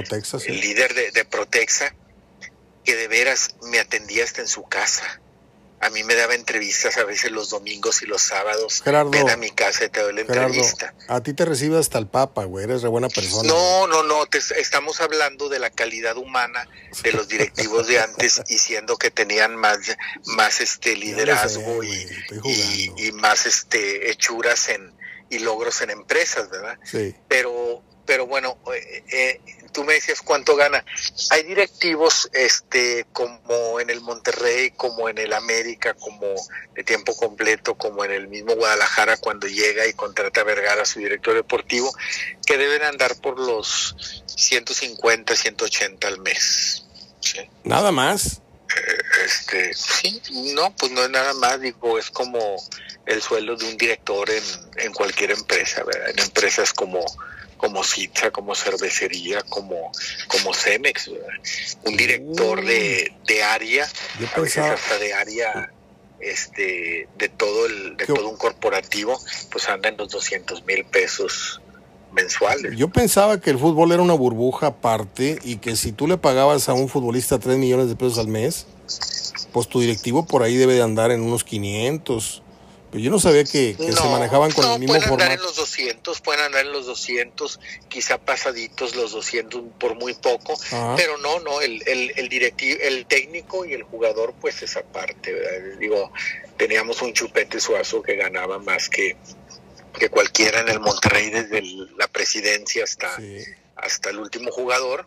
líder 0.49 0.95
de, 0.95 1.11
de 1.11 1.25
Protexa, 1.27 1.95
que 2.85 2.97
de 2.97 3.07
veras 3.07 3.57
me 3.65 3.79
atendía 3.79 4.25
hasta 4.25 4.41
en 4.41 4.49
su 4.49 4.65
casa 4.65 5.21
a 5.85 5.91
mí 5.91 6.03
me 6.03 6.15
daba 6.15 6.35
entrevistas 6.35 6.97
a 6.97 7.05
veces 7.05 7.31
los 7.31 7.51
domingos 7.51 8.01
y 8.03 8.07
los 8.07 8.23
sábados. 8.23 8.81
Gerardo, 8.83 9.11
ven 9.11 9.29
a 9.29 9.37
mi 9.37 9.51
casa 9.51 9.85
y 9.85 9.91
te 9.91 10.01
doy 10.01 10.15
la 10.15 10.23
entrevista. 10.23 10.95
A 11.09 11.23
ti 11.23 11.35
te 11.35 11.45
recibe 11.45 11.79
hasta 11.79 11.99
el 11.99 12.07
Papa, 12.07 12.45
güey, 12.45 12.65
eres 12.65 12.81
de 12.81 12.89
buena 12.89 13.11
persona. 13.11 13.47
No, 13.47 13.87
no, 13.87 14.03
no, 14.03 14.27
estamos 14.57 15.03
hablando 15.03 15.51
de 15.51 15.59
la 15.59 15.69
calidad 15.69 16.17
humana 16.17 16.67
de 17.03 17.13
los 17.13 17.29
directivos 17.29 17.87
de 17.87 18.01
antes 18.01 18.41
y 18.49 18.57
siendo 18.57 18.97
que 18.97 19.11
tenían 19.11 19.57
más, 19.57 19.79
más 20.25 20.63
este 20.63 20.97
liderazgo 20.97 21.85
y, 21.85 22.91
y, 22.97 23.13
más 23.13 23.45
este 23.45 24.11
hechuras 24.11 24.71
en 24.71 24.91
y 25.29 25.41
logros 25.41 25.83
en 25.83 25.91
empresas, 25.91 26.49
¿verdad? 26.49 26.79
Sí. 26.85 27.15
Pero 27.29 27.83
pero 28.07 28.27
bueno, 28.27 28.59
eh, 28.75 29.03
eh, 29.11 29.41
tú 29.75 29.85
me 29.85 29.95
decías 29.95 30.23
cuánto 30.23 30.57
gana. 30.57 30.83
Hay 31.31 31.43
directivos, 31.43 32.31
este, 32.33 33.05
como 33.13 33.81
en 33.81 33.91
el 33.91 34.01
Monterrey, 34.01 34.71
como 34.71 35.11
en 35.11 35.19
el 35.19 35.35
América, 35.35 35.93
como 35.95 36.35
de 36.75 36.85
tiempo 36.85 37.15
completo, 37.15 37.75
como 37.75 38.05
en 38.05 38.13
el 38.13 38.29
mismo 38.29 38.55
Guadalajara 38.55 39.19
cuando 39.19 39.47
llega 39.49 39.87
y 39.87 39.93
contrata 39.93 40.41
a 40.41 40.45
Vergara, 40.45 40.83
a 40.83 40.87
su 40.87 41.01
director 41.01 41.35
deportivo, 41.35 41.93
que 42.47 42.57
deben 42.57 42.83
andar 42.83 43.17
por 43.21 43.39
los 43.39 44.23
150, 44.27 45.37
180 45.37 46.09
al 46.09 46.21
mes. 46.21 46.85
Nada 47.65 47.91
más. 47.91 48.41
Eh, 48.77 49.25
este, 49.27 49.75
sí, 49.75 50.23
no, 50.55 50.75
pues 50.77 50.93
no 50.93 51.03
es 51.03 51.11
nada 51.11 51.35
más, 51.35 51.61
digo, 51.61 51.99
es 51.99 52.11
como 52.11 52.57
el 53.07 53.21
sueldo 53.21 53.57
de 53.57 53.67
un 53.67 53.77
director 53.77 54.31
en, 54.31 54.45
en 54.77 54.93
cualquier 54.93 55.33
empresa, 55.33 55.83
¿verdad? 55.85 56.11
En 56.11 56.21
empresas 56.21 56.73
como 56.73 57.05
como 57.57 57.85
Citza, 57.85 58.31
como 58.31 58.55
cervecería, 58.55 59.43
como, 59.43 59.91
como 60.29 60.55
Cemex, 60.55 61.11
un 61.85 61.97
director 61.97 62.65
de, 62.65 63.13
de 63.27 63.43
área, 63.43 63.87
a 64.35 64.41
veces 64.41 64.59
hasta 64.59 64.99
de 64.99 65.15
área 65.15 65.71
este 66.21 67.09
de 67.19 67.29
todo 67.29 67.67
el 67.67 67.97
de 67.97 68.07
todo 68.07 68.29
un 68.29 68.37
corporativo, 68.37 69.19
pues 69.51 69.69
anda 69.69 69.89
en 69.89 69.97
los 69.97 70.09
200 70.11 70.65
mil 70.65 70.85
pesos 70.85 71.61
mensuales. 72.13 72.77
Yo 72.77 72.89
pensaba 72.89 73.41
que 73.41 73.51
el 73.51 73.59
fútbol 73.59 73.93
era 73.93 74.03
una 74.03 74.15
burbuja 74.15 74.69
aparte 74.69 75.39
y 75.43 75.57
que 75.57 75.77
si 75.77 75.93
tú 75.93 76.07
le 76.07 76.17
pagabas 76.17 76.69
a 76.69 76.73
un 76.73 76.89
futbolista 76.89 77.39
3 77.39 77.59
millones 77.59 77.89
de 77.89 77.97
pesos 77.97 78.19
al 78.19 78.29
mes, 78.29 78.67
pues 79.53 79.69
tu 79.69 79.81
directivo 79.81 80.25
por 80.25 80.43
ahí 80.43 80.57
debe 80.57 80.75
de 80.75 80.83
andar 80.83 81.11
en 81.11 81.21
unos 81.21 81.45
500 81.45 82.44
yo 83.01 83.11
no 83.11 83.19
sabía 83.19 83.45
que, 83.45 83.75
se 83.77 84.09
manejaban 84.09 84.53
con 84.53 84.65
el 84.73 84.79
mismo 84.79 84.95
formato. 84.95 85.17
pueden 85.17 85.33
andar 85.33 85.39
en 85.39 85.45
los 85.45 85.57
200, 85.57 86.21
pueden 86.21 86.41
andar 86.43 86.67
en 86.67 86.73
los 86.73 86.87
200, 86.87 87.61
quizá 87.89 88.19
pasaditos 88.19 88.95
los 88.95 89.13
200 89.13 89.63
por 89.79 89.97
muy 89.97 90.15
poco, 90.15 90.59
pero 90.97 91.19
no, 91.19 91.41
no, 91.41 91.61
el, 91.61 91.83
el, 91.87 92.13
el, 92.17 92.29
directivo, 92.29 92.79
el 92.83 93.07
técnico 93.07 93.65
y 93.65 93.73
el 93.73 93.83
jugador, 93.83 94.35
pues 94.41 94.63
esa 94.63 94.83
parte, 94.83 95.35
Digo, 95.79 96.13
teníamos 96.57 97.03
un 97.03 97.13
chupete 97.13 97.61
suazo 97.61 98.03
que 98.03 98.17
ganaba 98.17 98.59
más 98.59 98.89
que, 98.89 99.17
que 99.99 100.09
cualquiera 100.09 100.61
en 100.61 100.69
el 100.69 100.81
Monterrey 100.81 101.31
desde 101.31 101.63
la 101.99 102.09
presidencia 102.09 102.85
hasta, 102.85 103.11
hasta 103.77 104.11
el 104.11 104.19
último 104.19 104.51
jugador, 104.51 105.07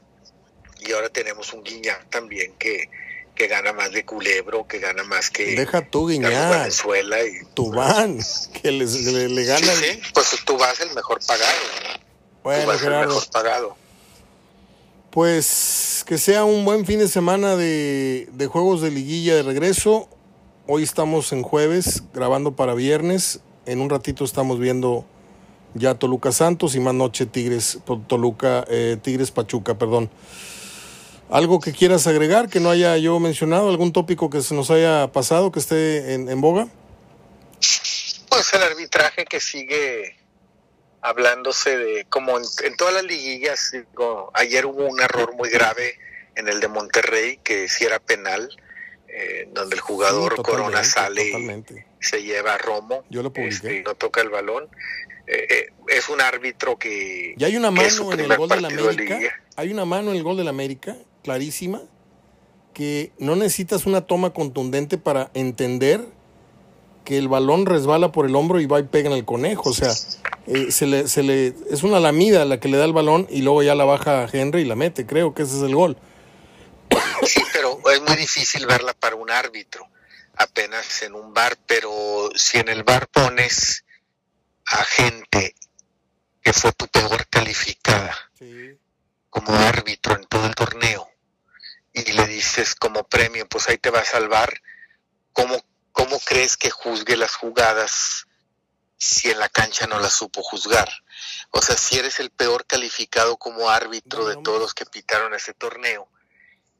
y 0.79 0.91
ahora 0.91 1.09
tenemos 1.09 1.53
un 1.53 1.63
Guiñac 1.63 2.09
también 2.09 2.53
que 2.57 2.89
que 3.37 3.47
gana 3.47 3.71
más 3.71 3.91
de 3.91 4.03
Culebro, 4.03 4.67
que 4.67 4.79
gana 4.79 5.03
más 5.03 5.29
que 5.29 5.55
Deja 5.55 5.85
tú, 5.85 6.07
Guiñar. 6.07 6.59
Venezuela 6.59 7.17
y 7.23 7.45
Tubán, 7.53 8.19
que 8.61 8.71
les, 8.71 8.95
le, 9.05 9.43
gana. 9.45 9.73
Sí, 9.73 10.01
pues 10.13 10.35
tú 10.45 10.57
vas 10.57 10.79
el 10.81 10.93
mejor 10.93 11.19
pagado. 11.25 11.57
Bueno, 12.43 12.71
el 12.71 12.79
mejor 12.79 13.29
pagado. 13.31 13.77
Pues 15.11 16.03
que 16.05 16.17
sea 16.17 16.43
un 16.43 16.65
buen 16.65 16.85
fin 16.85 16.99
de 16.99 17.07
semana 17.07 17.55
de, 17.55 18.27
de 18.33 18.47
juegos 18.47 18.81
de 18.81 18.91
liguilla 18.91 19.35
de 19.35 19.43
regreso. 19.43 20.09
Hoy 20.67 20.83
estamos 20.83 21.31
en 21.31 21.43
jueves, 21.43 22.03
grabando 22.13 22.55
para 22.55 22.73
viernes. 22.73 23.39
En 23.65 23.79
un 23.81 23.89
ratito 23.89 24.25
estamos 24.25 24.59
viendo 24.59 25.05
ya 25.73 25.95
Toluca 25.95 26.31
Santos 26.31 26.75
y 26.75 26.79
más 26.79 26.93
noche 26.93 27.25
Tigres 27.25 27.79
Toluca 28.07 28.65
eh, 28.69 28.97
Tigres 29.01 29.31
Pachuca, 29.31 29.77
perdón. 29.77 30.09
¿Algo 31.29 31.59
que 31.59 31.73
quieras 31.73 32.07
agregar 32.07 32.47
que 32.47 32.61
no 32.61 32.69
haya 32.69 32.97
yo 32.97 33.19
mencionado? 33.19 33.69
¿Algún 33.69 33.91
tópico 33.91 34.29
que 34.29 34.41
se 34.41 34.55
nos 34.55 34.71
haya 34.71 35.11
pasado 35.11 35.51
que 35.51 35.59
esté 35.59 36.13
en, 36.13 36.41
boga? 36.41 36.67
Pues 38.29 38.53
el 38.53 38.63
arbitraje 38.63 39.25
que 39.25 39.41
sigue 39.41 40.15
hablándose 41.01 41.77
de, 41.77 42.05
como 42.05 42.37
en, 42.37 42.75
todas 42.77 42.93
las 42.93 43.03
liguillas, 43.03 43.73
ayer 44.33 44.65
hubo 44.65 44.85
un 44.85 45.01
error 45.01 45.35
muy 45.35 45.49
grave 45.49 45.99
en 46.35 46.47
el 46.47 46.61
de 46.61 46.69
Monterrey, 46.69 47.39
que 47.43 47.67
sí 47.67 47.83
era 47.83 47.99
penal, 47.99 48.49
eh, 49.09 49.49
donde 49.51 49.75
el 49.75 49.81
jugador 49.81 50.41
Corona 50.41 50.83
sale 50.83 51.29
y 51.29 51.63
se 51.99 52.23
lleva 52.23 52.53
a 52.53 52.57
Romo, 52.57 53.03
yo 53.09 53.21
lo 53.21 53.33
este, 53.35 53.77
y 53.77 53.83
no 53.83 53.95
toca 53.95 54.21
el 54.21 54.29
balón. 54.29 54.69
Eh, 55.25 55.45
eh, 55.49 55.69
es 55.89 56.07
un 56.07 56.21
árbitro 56.21 56.77
que... 56.77 57.35
¿Y 57.37 57.43
hay 57.43 57.57
una 57.57 57.69
mano 57.69 58.13
en 58.13 58.19
el 58.21 58.37
gol 58.37 58.47
de 58.47 58.61
la 58.61 58.69
América? 58.69 59.19
¿Hay 59.57 59.71
una 59.71 59.83
mano 59.83 60.11
en 60.11 60.17
el 60.17 60.23
gol 60.23 60.37
de 60.37 60.45
la 60.45 60.51
América? 60.51 60.95
Clarísima 61.27 61.81
que 62.73 63.11
no 63.19 63.35
necesitas 63.35 63.85
una 63.85 63.99
toma 64.07 64.31
contundente 64.31 64.97
para 64.97 65.29
entender 65.33 66.07
que 67.03 67.17
el 67.17 67.27
balón 67.27 67.65
resbala 67.65 68.13
por 68.13 68.25
el 68.25 68.33
hombro 68.33 68.61
y 68.61 68.65
va 68.65 68.79
y 68.79 68.83
pega 68.83 69.09
en 69.09 69.15
el 69.17 69.25
conejo. 69.25 69.71
O 69.71 69.73
sea, 69.73 69.91
eh, 70.45 70.71
se 70.71 70.85
le, 70.85 71.09
se 71.09 71.23
le, 71.23 71.53
es 71.69 71.83
una 71.83 71.99
lamida 71.99 72.45
la 72.45 72.61
que 72.61 72.69
le 72.69 72.77
da 72.77 72.85
el 72.85 72.93
balón 72.93 73.27
y 73.29 73.41
luego 73.41 73.61
ya 73.61 73.75
la 73.75 73.83
baja 73.83 74.25
Henry 74.31 74.61
y 74.61 74.65
la 74.65 74.75
mete. 74.75 75.05
Creo 75.05 75.33
que 75.33 75.43
ese 75.43 75.57
es 75.57 75.63
el 75.63 75.75
gol. 75.75 75.97
Sí, 77.25 77.43
pero 77.51 77.77
es 77.91 78.01
muy 78.01 78.15
difícil 78.15 78.65
verla 78.65 78.93
para 78.93 79.17
un 79.17 79.29
árbitro, 79.29 79.85
apenas 80.37 81.01
en 81.01 81.13
un 81.13 81.33
bar. 81.33 81.57
Pero 81.67 82.29
si 82.35 82.57
en 82.59 82.69
el 82.69 82.83
bar 82.83 83.09
pones 83.09 83.83
a 84.65 84.81
gente 84.85 85.55
que 86.41 86.53
fue 86.53 86.71
tu 86.71 86.87
peor 86.87 87.27
calificada 87.29 88.15
como 89.29 89.51
árbitro 89.51 90.15
en 90.15 90.23
todo 90.23 90.45
el 90.45 90.55
torneo, 90.55 91.09
y 92.05 92.11
le 92.11 92.27
dices 92.27 92.75
como 92.75 93.07
premio, 93.07 93.47
pues 93.47 93.67
ahí 93.69 93.77
te 93.77 93.89
va 93.89 93.99
a 93.99 94.05
salvar, 94.05 94.61
¿cómo, 95.33 95.63
cómo 95.91 96.19
crees 96.19 96.57
que 96.57 96.69
juzgue 96.69 97.17
las 97.17 97.35
jugadas 97.35 98.27
si 98.97 99.29
en 99.29 99.39
la 99.39 99.49
cancha 99.49 99.87
no 99.87 99.99
las 99.99 100.13
supo 100.13 100.43
juzgar? 100.43 100.89
O 101.51 101.61
sea, 101.61 101.75
si 101.75 101.97
eres 101.97 102.19
el 102.19 102.29
peor 102.29 102.65
calificado 102.65 103.37
como 103.37 103.69
árbitro 103.69 104.27
de 104.27 104.37
todos 104.43 104.59
los 104.59 104.73
que 104.73 104.85
pitaron 104.85 105.33
ese 105.33 105.53
torneo 105.53 106.07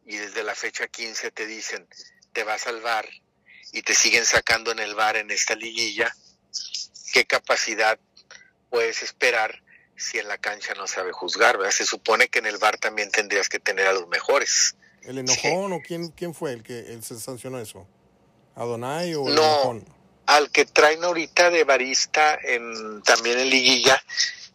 y 0.05 0.18
desde 0.18 0.43
la 0.43 0.55
fecha 0.55 0.88
15 0.88 1.32
te 1.32 1.45
dicen, 1.45 1.88
te 2.34 2.43
va 2.43 2.53
a 2.53 2.59
salvar 2.59 3.07
y 3.72 3.82
te 3.82 3.95
siguen 3.95 4.26
sacando 4.26 4.72
en 4.72 4.80
el 4.80 4.95
bar 4.95 5.18
en 5.18 5.32
esta 5.32 5.55
liguilla, 5.55 6.15
¿qué 7.11 7.26
capacidad 7.26 7.99
puedes 8.70 9.01
esperar 9.01 9.63
si 9.95 10.20
en 10.20 10.28
la 10.28 10.38
cancha 10.38 10.74
no 10.76 10.88
sabe 10.88 11.11
juzgar? 11.11 11.57
Se 11.72 11.86
supone 11.86 12.30
que 12.30 12.39
en 12.39 12.45
el 12.45 12.57
bar 12.57 12.78
también 12.78 13.11
tendrías 13.11 13.49
que 13.49 13.59
tener 13.59 13.88
a 13.88 13.93
los 13.93 14.07
mejores. 14.07 14.76
¿El 15.03 15.19
enojón 15.19 15.73
o 15.73 15.79
quién, 15.81 16.09
quién 16.09 16.33
fue 16.33 16.53
el 16.53 16.63
que 16.63 16.99
se 17.01 17.19
sancionó 17.19 17.59
eso? 17.59 17.85
¿Adonai 18.55 19.13
o 19.15 19.29
No, 19.29 19.81
al 20.25 20.51
que 20.51 20.65
traen 20.65 21.03
ahorita 21.03 21.49
de 21.49 21.63
barista 21.63 22.37
en, 22.43 23.01
también 23.03 23.39
en 23.39 23.49
liguilla 23.49 24.01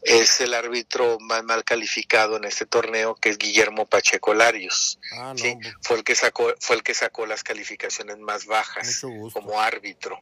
es 0.02 0.40
el 0.40 0.52
árbitro 0.52 1.18
más 1.20 1.44
mal 1.44 1.64
calificado 1.64 2.36
en 2.36 2.44
este 2.44 2.66
torneo 2.66 3.14
que 3.14 3.28
es 3.30 3.38
Guillermo 3.38 3.86
Pacheco 3.86 4.34
Larios. 4.34 4.98
Ah, 5.12 5.32
no, 5.36 5.38
¿sí? 5.38 5.56
Fue 5.80 5.96
el 5.96 6.04
que 6.04 6.14
sacó 6.14 6.52
fue 6.60 6.76
el 6.76 6.82
que 6.82 6.92
sacó 6.92 7.24
las 7.26 7.44
calificaciones 7.44 8.18
más 8.18 8.46
bajas 8.46 9.00
como 9.32 9.60
árbitro 9.60 10.18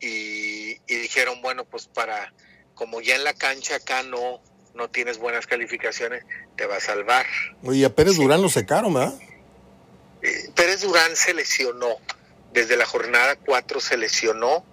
y, 0.00 0.80
y 0.86 0.96
dijeron 0.96 1.42
bueno 1.42 1.64
pues 1.66 1.86
para 1.86 2.32
como 2.74 3.00
ya 3.00 3.16
en 3.16 3.24
la 3.24 3.34
cancha 3.34 3.76
acá 3.76 4.02
no 4.02 4.40
no 4.74 4.88
tienes 4.88 5.18
buenas 5.18 5.46
calificaciones 5.46 6.24
te 6.56 6.66
va 6.66 6.76
a 6.76 6.80
salvar. 6.80 7.26
Oye, 7.62 7.84
a 7.84 7.94
Pérez 7.94 8.14
Sí. 8.14 8.22
Durán 8.22 8.40
lo 8.40 8.48
secaron, 8.48 8.94
¿verdad? 8.94 9.18
Eh, 10.22 10.50
Pérez 10.54 10.82
Durán 10.82 11.14
se 11.16 11.34
lesionó. 11.34 11.96
Desde 12.52 12.76
la 12.76 12.86
jornada 12.86 13.36
4 13.36 13.80
se 13.80 13.96
lesionó 13.96 14.64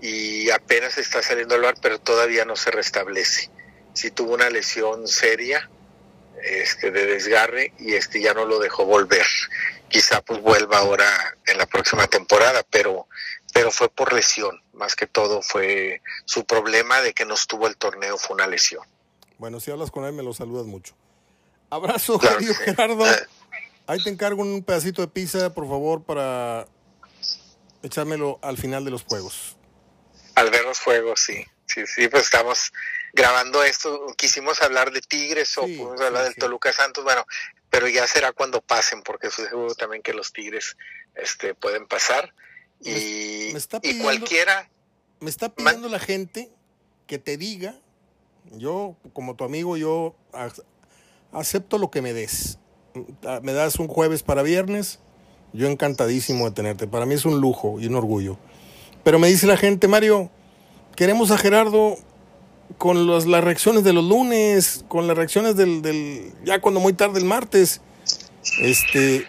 y 0.00 0.50
apenas 0.50 0.98
está 0.98 1.22
saliendo 1.22 1.54
al 1.54 1.62
bar, 1.62 1.76
pero 1.80 1.98
todavía 1.98 2.44
no 2.44 2.56
se 2.56 2.70
restablece. 2.70 3.50
Sí 3.94 4.10
tuvo 4.10 4.34
una 4.34 4.50
lesión 4.50 5.08
seria 5.08 5.70
este, 6.42 6.90
de 6.90 7.06
desgarre 7.06 7.72
y 7.78 7.94
este 7.94 8.20
ya 8.20 8.34
no 8.34 8.44
lo 8.44 8.58
dejó 8.58 8.84
volver. 8.84 9.26
Quizá 9.88 10.20
pues 10.20 10.40
vuelva 10.42 10.78
ahora 10.78 11.08
en 11.46 11.56
la 11.56 11.66
próxima 11.66 12.06
temporada, 12.06 12.62
pero, 12.68 13.08
pero 13.52 13.70
fue 13.70 13.88
por 13.88 14.12
lesión. 14.12 14.60
Más 14.74 14.96
que 14.96 15.06
todo 15.06 15.40
fue 15.40 16.02
su 16.24 16.44
problema 16.44 17.00
de 17.00 17.14
que 17.14 17.24
no 17.24 17.34
estuvo 17.34 17.66
el 17.66 17.76
torneo, 17.76 18.18
fue 18.18 18.34
una 18.34 18.46
lesión. 18.46 18.84
Bueno, 19.38 19.60
si 19.60 19.70
hablas 19.70 19.90
con 19.90 20.04
él, 20.04 20.12
me 20.12 20.22
lo 20.22 20.34
saludas 20.34 20.66
mucho. 20.66 20.94
Abrazo, 21.70 22.18
Claro 22.18 22.38
que 22.38 23.04
sí. 23.04 23.24
Ahí 23.86 24.02
te 24.02 24.10
encargo 24.10 24.42
un 24.42 24.62
pedacito 24.62 25.02
de 25.02 25.08
pizza, 25.08 25.52
por 25.52 25.68
favor, 25.68 26.02
para 26.04 26.66
echármelo 27.82 28.38
al 28.42 28.56
final 28.56 28.84
de 28.84 28.90
los 28.90 29.02
juegos. 29.02 29.56
Al 30.34 30.50
ver 30.50 30.64
los 30.64 30.80
juegos, 30.80 31.20
sí. 31.20 31.44
Sí, 31.66 31.86
sí, 31.86 32.08
pues 32.08 32.24
estamos 32.24 32.72
grabando 33.12 33.62
esto. 33.62 34.06
Quisimos 34.16 34.60
hablar 34.62 34.90
de 34.92 35.00
Tigres 35.00 35.56
o 35.58 35.66
Sí, 35.66 35.76
pudimos 35.76 35.98
sí, 36.00 36.04
hablar 36.06 36.24
del 36.24 36.34
sí. 36.34 36.40
Toluca 36.40 36.72
Santos, 36.72 37.04
bueno, 37.04 37.24
pero 37.70 37.88
ya 37.88 38.06
será 38.06 38.32
cuando 38.32 38.60
pasen, 38.60 39.02
porque 39.02 39.30
seguro 39.30 39.74
también 39.74 40.02
que 40.02 40.14
los 40.14 40.32
Tigres 40.32 40.76
este, 41.14 41.54
pueden 41.54 41.86
pasar. 41.86 42.34
Y, 42.80 43.50
me 43.52 43.58
está 43.58 43.80
y 43.82 43.98
cualquiera, 43.98 44.70
Me 45.20 45.30
está 45.30 45.54
pidiendo 45.54 45.88
la 45.88 45.98
gente 45.98 46.50
que 47.06 47.18
te 47.18 47.36
diga, 47.36 47.78
yo 48.52 48.96
como 49.12 49.36
tu 49.36 49.44
amigo, 49.44 49.76
yo 49.76 50.14
ac- 50.32 50.64
acepto 51.32 51.78
lo 51.78 51.90
que 51.90 52.02
me 52.02 52.12
des. 52.12 52.58
Ah, 53.26 53.40
Me 53.42 53.52
das 53.52 53.76
un 53.76 53.88
jueves 53.88 54.22
para 54.22 54.42
viernes, 54.42 54.98
yo 55.52 55.66
encantadísimo 55.68 56.44
de 56.46 56.50
tenerte. 56.52 56.86
Para 56.86 57.06
mí 57.06 57.14
es 57.14 57.24
un 57.24 57.40
lujo 57.40 57.80
y 57.80 57.86
un 57.86 57.94
orgullo. 57.96 58.38
Pero 59.02 59.18
me 59.18 59.28
dice 59.28 59.46
la 59.46 59.56
gente, 59.56 59.88
Mario, 59.88 60.30
queremos 60.96 61.30
a 61.30 61.38
Gerardo 61.38 61.96
con 62.78 63.06
las 63.06 63.24
reacciones 63.44 63.84
de 63.84 63.92
los 63.92 64.04
lunes, 64.04 64.84
con 64.88 65.06
las 65.06 65.16
reacciones 65.16 65.56
del, 65.56 65.82
del- 65.82 66.32
ya 66.44 66.60
cuando 66.60 66.80
muy 66.80 66.92
tarde 66.94 67.18
el 67.18 67.24
martes. 67.26 67.80
Este, 68.60 69.26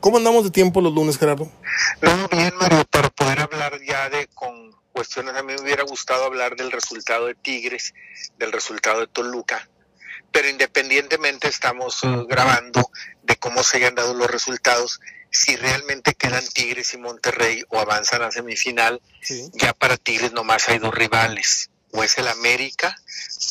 ¿cómo 0.00 0.18
andamos 0.18 0.44
de 0.44 0.50
tiempo 0.50 0.80
los 0.80 0.92
lunes, 0.94 1.18
Gerardo? 1.18 1.50
no, 2.02 2.28
bien, 2.30 2.52
Mario, 2.60 2.84
para 2.90 3.08
poder 3.10 3.40
hablar 3.40 3.80
ya 3.86 4.08
de 4.08 4.28
con 4.34 4.70
cuestiones, 4.92 5.34
a 5.34 5.42
mí 5.42 5.52
me 5.54 5.60
hubiera 5.62 5.82
gustado 5.84 6.24
hablar 6.24 6.56
del 6.56 6.70
resultado 6.72 7.26
de 7.26 7.34
Tigres, 7.34 7.92
del 8.38 8.52
resultado 8.52 9.00
de 9.00 9.06
Toluca, 9.08 9.68
pero 10.32 10.48
independientemente 10.48 11.48
estamos 11.48 12.02
eh, 12.04 12.08
grabando 12.28 12.90
de 13.22 13.36
cómo 13.36 13.62
se 13.62 13.78
hayan 13.78 13.94
dado 13.94 14.14
los 14.14 14.30
resultados, 14.30 15.00
si 15.30 15.56
realmente 15.56 16.14
quedan 16.14 16.46
Tigres 16.48 16.94
y 16.94 16.98
Monterrey 16.98 17.62
o 17.68 17.78
avanzan 17.78 18.22
a 18.22 18.30
semifinal, 18.30 19.00
Sí. 19.22 19.50
ya 19.54 19.72
para 19.72 19.96
Tigres 19.96 20.32
nomás 20.32 20.68
hay 20.68 20.78
dos 20.78 20.94
rivales, 20.94 21.70
o 21.92 22.02
es 22.04 22.16
el 22.18 22.28
América 22.28 22.96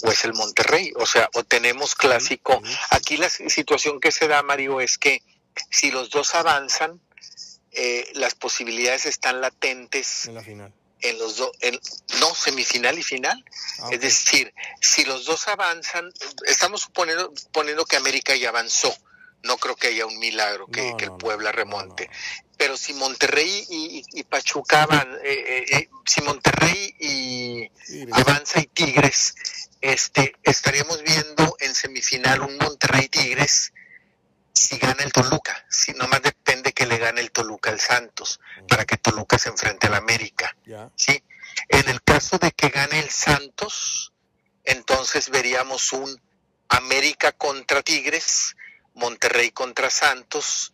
o 0.04 0.12
es 0.12 0.24
el 0.26 0.34
Monterrey, 0.34 0.94
o 0.96 1.06
sea, 1.06 1.30
o 1.34 1.44
tenemos 1.44 1.96
clásico. 1.96 2.62
Aquí 2.92 3.18
la 3.18 3.30
situación 3.30 4.00
que 4.00 4.12
se 4.12 4.28
da, 4.28 4.42
Mario, 4.44 4.82
es 4.82 4.98
que 4.98 5.22
si 5.70 5.92
los 5.92 6.10
dos 6.10 6.36
avanzan, 6.36 7.02
eh, 7.72 8.10
las 8.14 8.36
posibilidades 8.36 9.06
están 9.06 9.42
latentes 9.42 10.28
En 10.28 10.36
la 10.36 10.42
final. 10.44 10.74
En 11.02 11.18
los 11.20 11.38
dos, 11.38 11.52
en, 11.62 11.80
no, 12.20 12.34
semifinal 12.34 12.98
y 12.98 13.04
final. 13.04 13.44
Ah, 13.80 13.90
Es 13.92 14.02
decir, 14.02 14.54
si 14.82 15.04
los 15.06 15.26
dos 15.26 15.48
avanzan, 15.48 16.12
estamos 16.48 16.82
suponiendo, 16.82 17.32
suponiendo 17.36 17.86
que 17.86 17.96
América 17.98 18.36
ya 18.36 18.50
avanzó. 18.50 18.96
No 19.44 19.58
creo 19.58 19.76
que 19.76 19.88
haya 19.88 20.08
un 20.08 20.18
milagro 20.18 20.66
que, 20.68 20.92
No, 20.92 20.98
que 20.98 21.06
no, 21.06 21.14
el 21.14 21.18
Puebla 21.20 21.52
remonte. 21.52 22.08
no, 22.08 22.14
Pero 22.58 22.78
si 22.78 22.94
Monterrey 22.96 23.66
y, 23.70 24.00
y- 24.00 24.20
y 24.20 24.24
Pachuca 24.24 24.88
van, 24.88 25.08
eh, 25.24 25.44
eh, 25.48 25.66
eh, 25.78 25.90
si 26.06 26.22
Monterrey 26.22 26.96
y. 27.00 27.72
Avanza 28.12 28.60
y 28.60 28.66
Tigres, 28.66 29.36
este, 29.82 30.36
estaríamos 30.42 31.04
viendo 31.04 31.56
en 31.60 31.76
semifinal 31.76 32.42
un 32.42 32.58
Monterrey 32.58 33.08
Tigres 33.08 33.72
si 34.56 34.78
gana 34.78 35.04
el 35.04 35.12
Toluca. 35.12 35.66
Si 35.70 35.92
nomás 35.94 36.22
depende 36.22 36.72
que 36.74 36.86
le 36.86 36.98
gane 36.98 37.22
el 37.22 37.32
Toluca 37.32 37.70
al 37.70 37.80
Santos 37.80 38.40
para 38.68 38.86
que 38.86 38.98
Toluca 38.98 39.38
se 39.38 39.50
enfrente 39.50 39.88
al 39.88 39.96
América. 39.96 40.56
¿sí? 40.96 41.22
En 41.70 41.88
el 41.90 42.02
caso 42.02 42.38
de 42.38 42.52
que 42.52 42.70
gane 42.70 43.00
el 43.00 43.10
Santos, 43.10 44.14
entonces 44.64 45.30
veríamos 45.30 45.92
un 45.94 46.22
América 46.70 47.34
contra 47.34 47.82
Tigres, 47.84 48.56
Monterrey 48.94 49.52
contra 49.52 49.90
Santos, 49.90 50.74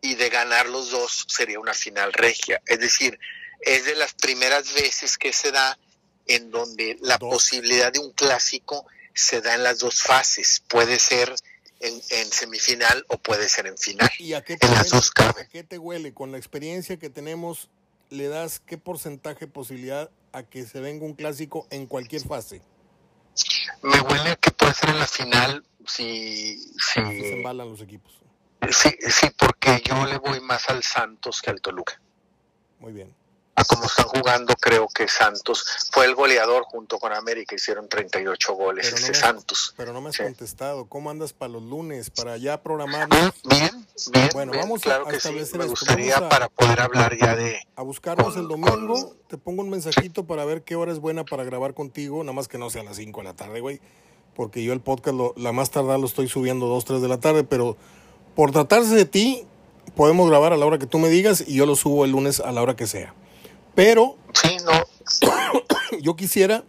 y 0.00 0.14
de 0.16 0.28
ganar 0.28 0.68
los 0.68 0.90
dos 0.90 1.26
sería 1.28 1.58
una 1.60 1.74
final 1.74 2.12
regia. 2.12 2.60
Es 2.66 2.80
decir, 2.80 3.18
es 3.60 3.84
de 3.84 3.94
las 3.94 4.14
primeras 4.14 4.74
veces 4.74 5.16
que 5.16 5.32
se 5.32 5.52
da 5.52 5.78
en 6.26 6.50
donde 6.50 6.96
la 7.00 7.18
Dos. 7.18 7.30
posibilidad 7.30 7.92
de 7.92 8.00
un 8.00 8.12
clásico 8.12 8.86
se 9.14 9.40
da 9.40 9.54
en 9.54 9.62
las 9.62 9.78
dos 9.78 10.02
fases. 10.02 10.62
Puede 10.68 10.98
ser 10.98 11.34
en, 11.82 12.00
en 12.10 12.32
semifinal 12.32 13.04
o 13.08 13.18
puede 13.18 13.48
ser 13.48 13.66
en 13.66 13.76
final. 13.76 14.08
¿Y 14.18 14.34
a 14.34 14.42
qué, 14.42 14.56
te 14.56 14.66
En 14.66 14.72
huele, 14.72 15.40
a 15.40 15.48
qué 15.48 15.64
te 15.64 15.78
huele? 15.78 16.14
Con 16.14 16.32
la 16.32 16.38
experiencia 16.38 16.96
que 16.96 17.10
tenemos, 17.10 17.68
¿le 18.10 18.28
das 18.28 18.60
qué 18.60 18.78
porcentaje 18.78 19.46
de 19.46 19.52
posibilidad 19.52 20.10
a 20.32 20.44
que 20.44 20.64
se 20.64 20.80
venga 20.80 21.04
un 21.04 21.14
clásico 21.14 21.66
en 21.70 21.86
cualquier 21.86 22.22
fase? 22.22 22.62
Me 23.82 24.00
huele 24.00 24.30
a 24.30 24.36
que 24.36 24.50
puede 24.50 24.74
ser 24.74 24.90
en 24.90 24.98
la 24.98 25.06
final 25.06 25.64
si, 25.86 26.58
Si 26.58 26.72
se 26.78 27.04
si, 27.04 27.26
embalan 27.32 27.68
los 27.68 27.80
equipos. 27.80 28.12
Sí, 28.70 28.90
sí, 29.08 29.28
porque 29.36 29.82
yo 29.84 30.06
le 30.06 30.18
voy 30.18 30.40
más 30.40 30.68
al 30.68 30.82
Santos 30.84 31.42
que 31.42 31.50
al 31.50 31.60
Toluca. 31.60 32.00
Muy 32.78 32.92
bien. 32.92 33.14
A 33.54 33.64
como 33.64 33.84
están 33.84 34.06
jugando, 34.06 34.54
creo 34.58 34.88
que 34.88 35.06
Santos 35.08 35.64
fue 35.92 36.06
el 36.06 36.14
goleador 36.14 36.62
junto 36.64 36.98
con 36.98 37.12
América, 37.12 37.54
hicieron 37.54 37.86
38 37.86 38.54
goles 38.54 38.86
Pero 38.86 38.96
no 38.96 39.00
este 39.06 39.12
me- 39.12 39.18
Santos. 39.18 39.74
Pero 39.76 39.92
no 39.92 40.00
me 40.00 40.08
has 40.08 40.16
Sí. 40.16 40.22
contestado. 40.22 40.86
¿Cómo 40.86 41.10
andas 41.10 41.34
para 41.34 41.52
los 41.52 41.62
lunes? 41.62 42.08
Para 42.08 42.38
ya 42.38 42.62
programarnos 42.62 43.18
Ah, 43.18 43.32
bien, 43.44 43.86
bien, 44.10 44.28
Bueno, 44.32 44.52
bien, 44.52 44.62
vamos 44.64 44.80
a- 44.80 44.84
claro 44.84 45.02
a 45.06 45.10
que 45.10 45.12
sí. 45.12 45.16
establecer 45.18 45.58
Me 45.58 45.66
gustaría 45.66 46.16
a- 46.16 46.28
para 46.30 46.48
poder 46.48 46.80
hablar 46.80 47.14
ya 47.20 47.36
de... 47.36 47.58
a 47.76 47.82
buscarnos 47.82 48.32
Con- 48.32 48.42
el 48.42 48.48
domingo. 48.48 48.94
con- 48.94 49.22
Te 49.28 49.36
pongo 49.38 49.62
un 49.62 49.70
mensajito 49.70 50.24
para 50.26 50.44
ver 50.46 50.62
qué 50.62 50.74
hora 50.76 50.90
es 50.92 50.98
buena 50.98 51.24
para 51.24 51.44
grabar 51.44 51.74
contigo. 51.74 52.22
Nada 52.24 52.32
más 52.34 52.48
que 52.48 52.56
no 52.58 52.70
sea 52.70 52.80
a 52.82 52.84
las 52.84 52.96
5 52.96 53.20
de 53.20 53.24
la 53.24 53.34
tarde, 53.34 53.60
güey. 53.60 53.80
Porque 54.34 54.62
yo 54.64 54.72
el 54.72 54.80
podcast, 54.80 55.14
lo- 55.16 55.34
la 55.36 55.52
más 55.52 55.70
tardada 55.70 55.98
lo 55.98 56.06
estoy 56.06 56.26
subiendo 56.28 56.66
2, 56.66 56.84
3 56.86 57.02
de 57.02 57.08
la 57.08 57.20
tarde. 57.20 57.44
Pero 57.44 57.76
por 58.34 58.50
tratarse 58.50 58.94
de 58.94 59.04
ti, 59.04 59.46
podemos 59.94 60.28
grabar 60.30 60.54
a 60.54 60.56
la 60.56 60.64
hora 60.64 60.78
que 60.78 60.86
tú 60.86 60.98
me 60.98 61.08
digas 61.10 61.44
y 61.46 61.54
yo 61.56 61.66
lo 61.66 61.76
subo 61.76 62.04
el 62.06 62.12
lunes 62.12 62.40
a 62.40 62.50
la 62.52 62.62
hora 62.62 62.76
que 62.76 62.86
sea. 62.86 63.14
Pero 63.74 64.16
Sí, 64.34 64.56
no, 64.64 65.98
yo 66.00 66.16
quisiera 66.16 66.64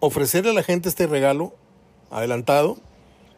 ofrecerle 0.00 0.50
a 0.50 0.54
la 0.54 0.62
gente 0.62 0.88
este 0.88 1.06
regalo 1.06 1.54
adelantado 2.10 2.76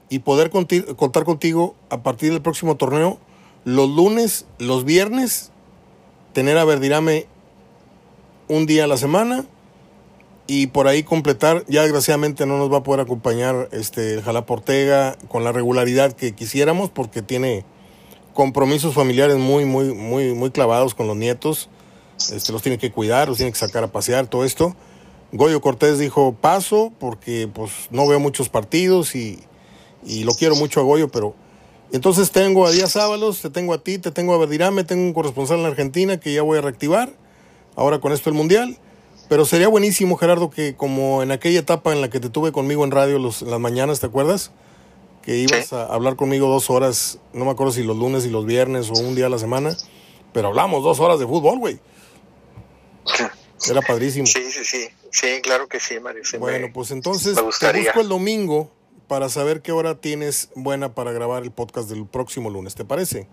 y 0.08 0.20
poder 0.20 0.50
conti- 0.50 0.84
contar 0.96 1.24
contigo 1.24 1.74
a 1.90 2.02
partir 2.02 2.32
del 2.32 2.42
próximo 2.42 2.76
torneo 2.76 3.18
los 3.64 3.88
lunes, 3.88 4.46
los 4.58 4.84
viernes, 4.84 5.50
tener 6.32 6.58
a 6.58 6.64
Verdirame 6.64 7.26
un 8.48 8.66
día 8.66 8.84
a 8.84 8.86
la 8.86 8.96
semana 8.98 9.46
y 10.46 10.66
por 10.66 10.86
ahí 10.88 11.02
completar. 11.02 11.64
Ya 11.68 11.82
desgraciadamente 11.82 12.44
no 12.46 12.58
nos 12.58 12.70
va 12.70 12.78
a 12.78 12.82
poder 12.82 13.00
acompañar 13.00 13.68
este 13.72 14.14
el 14.14 14.22
Jalapa 14.22 14.52
Ortega 14.54 15.16
con 15.28 15.44
la 15.44 15.52
regularidad 15.52 16.12
que 16.12 16.34
quisiéramos 16.34 16.90
porque 16.90 17.22
tiene 17.22 17.64
compromisos 18.34 18.92
familiares 18.94 19.38
muy, 19.38 19.64
muy, 19.64 19.94
muy, 19.94 20.34
muy 20.34 20.50
clavados 20.50 20.94
con 20.94 21.06
los 21.06 21.16
nietos. 21.16 21.70
Este, 22.32 22.52
los 22.52 22.62
tiene 22.62 22.78
que 22.78 22.90
cuidar, 22.90 23.28
los 23.28 23.36
tiene 23.36 23.52
que 23.52 23.58
sacar 23.58 23.84
a 23.84 23.88
pasear, 23.92 24.26
todo 24.26 24.44
esto. 24.44 24.74
Goyo 25.32 25.60
Cortés 25.60 25.98
dijo 25.98 26.36
paso 26.40 26.92
porque 27.00 27.48
pues 27.52 27.72
no 27.90 28.06
veo 28.06 28.20
muchos 28.20 28.48
partidos 28.48 29.16
y, 29.16 29.40
y 30.04 30.24
lo 30.24 30.32
quiero 30.32 30.54
mucho 30.54 30.80
a 30.80 30.84
Goyo, 30.84 31.08
pero 31.08 31.34
entonces 31.92 32.30
tengo 32.30 32.66
a 32.66 32.70
Díaz 32.70 32.96
Ábalos, 32.96 33.40
te 33.40 33.50
tengo 33.50 33.74
a 33.74 33.78
ti, 33.78 33.98
te 33.98 34.10
tengo 34.10 34.34
a 34.34 34.38
Verdirame, 34.38 34.84
tengo 34.84 35.02
un 35.02 35.12
corresponsal 35.12 35.60
en 35.60 35.66
Argentina 35.66 36.18
que 36.18 36.32
ya 36.32 36.42
voy 36.42 36.58
a 36.58 36.60
reactivar, 36.60 37.12
ahora 37.76 38.00
con 38.00 38.12
esto 38.12 38.30
el 38.30 38.36
Mundial. 38.36 38.78
Pero 39.28 39.44
sería 39.44 39.68
buenísimo, 39.68 40.16
Gerardo, 40.16 40.50
que 40.50 40.76
como 40.76 41.22
en 41.22 41.32
aquella 41.32 41.60
etapa 41.60 41.92
en 41.92 42.00
la 42.00 42.10
que 42.10 42.20
te 42.20 42.28
tuve 42.28 42.52
conmigo 42.52 42.84
en 42.84 42.90
radio 42.90 43.18
los, 43.18 43.42
las 43.42 43.58
mañanas, 43.58 44.00
¿te 44.00 44.06
acuerdas? 44.06 44.52
Que 45.22 45.38
ibas 45.38 45.72
a 45.72 45.86
hablar 45.86 46.16
conmigo 46.16 46.48
dos 46.48 46.68
horas, 46.68 47.18
no 47.32 47.46
me 47.46 47.50
acuerdo 47.52 47.72
si 47.72 47.82
los 47.82 47.96
lunes 47.96 48.26
y 48.26 48.30
los 48.30 48.44
viernes 48.44 48.90
o 48.90 48.94
un 48.94 49.14
día 49.14 49.26
a 49.26 49.30
la 49.30 49.38
semana, 49.38 49.76
Pero 50.32 50.48
hablamos 50.48 50.82
dos 50.82 51.00
horas 51.00 51.18
de 51.18 51.26
fútbol, 51.26 51.58
güey. 51.58 51.78
Era 53.70 53.80
padrísimo. 53.80 54.26
Sí, 54.26 54.50
sí, 54.50 54.64
sí. 54.64 54.88
Sí, 55.10 55.40
claro 55.42 55.68
que 55.68 55.80
sí, 55.80 56.00
Mario. 56.00 56.22
bueno, 56.38 56.68
pues 56.72 56.90
entonces 56.90 57.36
te 57.36 57.42
busco 57.42 58.00
el 58.00 58.08
domingo 58.08 58.70
para 59.06 59.28
saber 59.28 59.62
qué 59.62 59.72
hora 59.72 60.00
tienes 60.00 60.50
buena 60.54 60.94
para 60.94 61.12
grabar 61.12 61.42
el 61.42 61.52
podcast 61.52 61.88
del 61.88 62.06
próximo 62.06 62.50
lunes, 62.50 62.74
¿te 62.74 62.84
parece? 62.84 63.28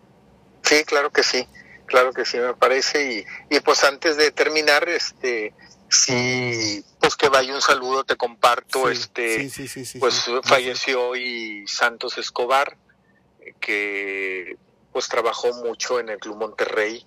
Sí, 0.64 0.84
claro 0.86 1.10
que 1.12 1.24
sí. 1.24 1.48
Claro 1.86 2.14
que 2.14 2.24
sí, 2.24 2.38
me 2.38 2.54
parece. 2.54 3.26
Y, 3.50 3.56
y 3.56 3.60
pues 3.60 3.84
antes 3.84 4.16
de 4.16 4.32
terminar, 4.32 4.88
este, 4.88 5.54
sí, 5.90 6.86
pues 7.00 7.16
que 7.16 7.28
vaya 7.28 7.54
un 7.54 7.62
saludo, 7.62 8.06
te 8.06 8.16
comparto, 8.16 8.90
este, 8.90 9.50
pues 10.00 10.26
falleció 10.44 11.10
hoy 11.10 11.66
Santos 11.68 12.18
Escobar, 12.18 12.78
que 13.60 14.56
pues 14.94 15.10
trabajó 15.10 15.54
mucho 15.66 16.00
en 16.00 16.10
el 16.10 16.18
Club 16.20 16.38
Monterrey, 16.38 17.06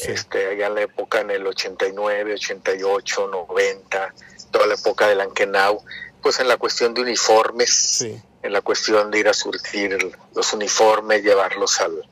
este, 0.00 0.48
allá 0.48 0.66
en 0.66 0.74
la 0.74 0.82
época 0.82 1.20
en 1.20 1.30
el 1.30 1.46
89, 1.46 2.34
88, 2.34 3.28
90, 3.28 4.14
toda 4.50 4.66
la 4.66 4.74
época 4.74 5.08
del 5.08 5.20
Ankenau, 5.20 5.82
pues 6.22 6.40
en 6.40 6.48
la 6.48 6.56
cuestión 6.56 6.94
de 6.94 7.02
uniformes, 7.02 8.06
en 8.42 8.52
la 8.52 8.60
cuestión 8.60 9.10
de 9.10 9.18
ir 9.18 9.28
a 9.28 9.34
surtir 9.34 10.16
los 10.34 10.52
uniformes, 10.52 11.22
llevarlos 11.22 11.80
al, 11.80 12.08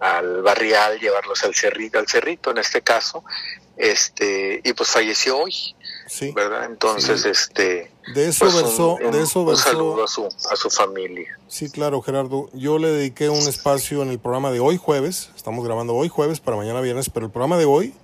al 0.00 0.42
barrial, 0.42 0.98
llevarlos 0.98 1.44
al 1.44 1.54
cerrito, 1.54 1.98
al 1.98 2.08
cerrito 2.08 2.50
en 2.50 2.58
este 2.58 2.82
caso, 2.82 3.24
este, 3.76 4.60
y 4.64 4.72
pues 4.72 4.90
falleció 4.90 5.38
hoy, 5.38 5.76
sí, 6.06 6.32
¿verdad? 6.32 6.64
Entonces, 6.66 7.24
este, 7.24 7.90
de 8.14 8.28
eso 8.28 8.44
pues, 8.44 8.56
versó, 8.56 8.98
de 9.00 9.22
eso 9.22 9.44
versó, 9.44 9.68
un 9.68 9.74
saludo 9.74 10.04
a 10.04 10.08
su, 10.08 10.24
a 10.24 10.56
su 10.56 10.70
familia. 10.70 11.38
Sí, 11.48 11.70
claro, 11.70 12.00
Gerardo. 12.02 12.48
Yo 12.52 12.78
le 12.78 12.88
dediqué 12.90 13.28
un 13.28 13.48
espacio 13.48 14.02
en 14.02 14.10
el 14.10 14.18
programa 14.18 14.50
de 14.50 14.60
hoy 14.60 14.76
jueves, 14.76 15.30
estamos 15.36 15.64
grabando 15.64 15.94
hoy 15.94 16.08
jueves 16.08 16.40
para 16.40 16.56
mañana 16.56 16.80
viernes, 16.80 17.10
pero 17.10 17.26
el 17.26 17.32
programa 17.32 17.58
de 17.58 17.64
hoy 17.64 17.94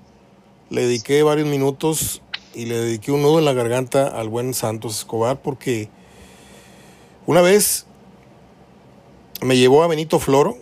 le 0.71 0.83
dediqué 0.83 1.23
varios 1.23 1.49
minutos 1.49 2.23
y 2.55 2.67
le 2.67 2.79
dediqué 2.79 3.13
un 3.13 3.23
nudo 3.23 3.39
en 3.39 3.45
la 3.45 3.53
garganta 3.53 4.07
al 4.09 4.29
buen 4.29 4.55
Santos 4.55 4.99
Escobar 4.99 5.41
porque 5.41 5.89
una 7.27 7.41
vez 7.41 7.87
me 9.43 9.57
llevó 9.57 9.83
a 9.83 9.87
Benito 9.87 10.19
Floro 10.19 10.57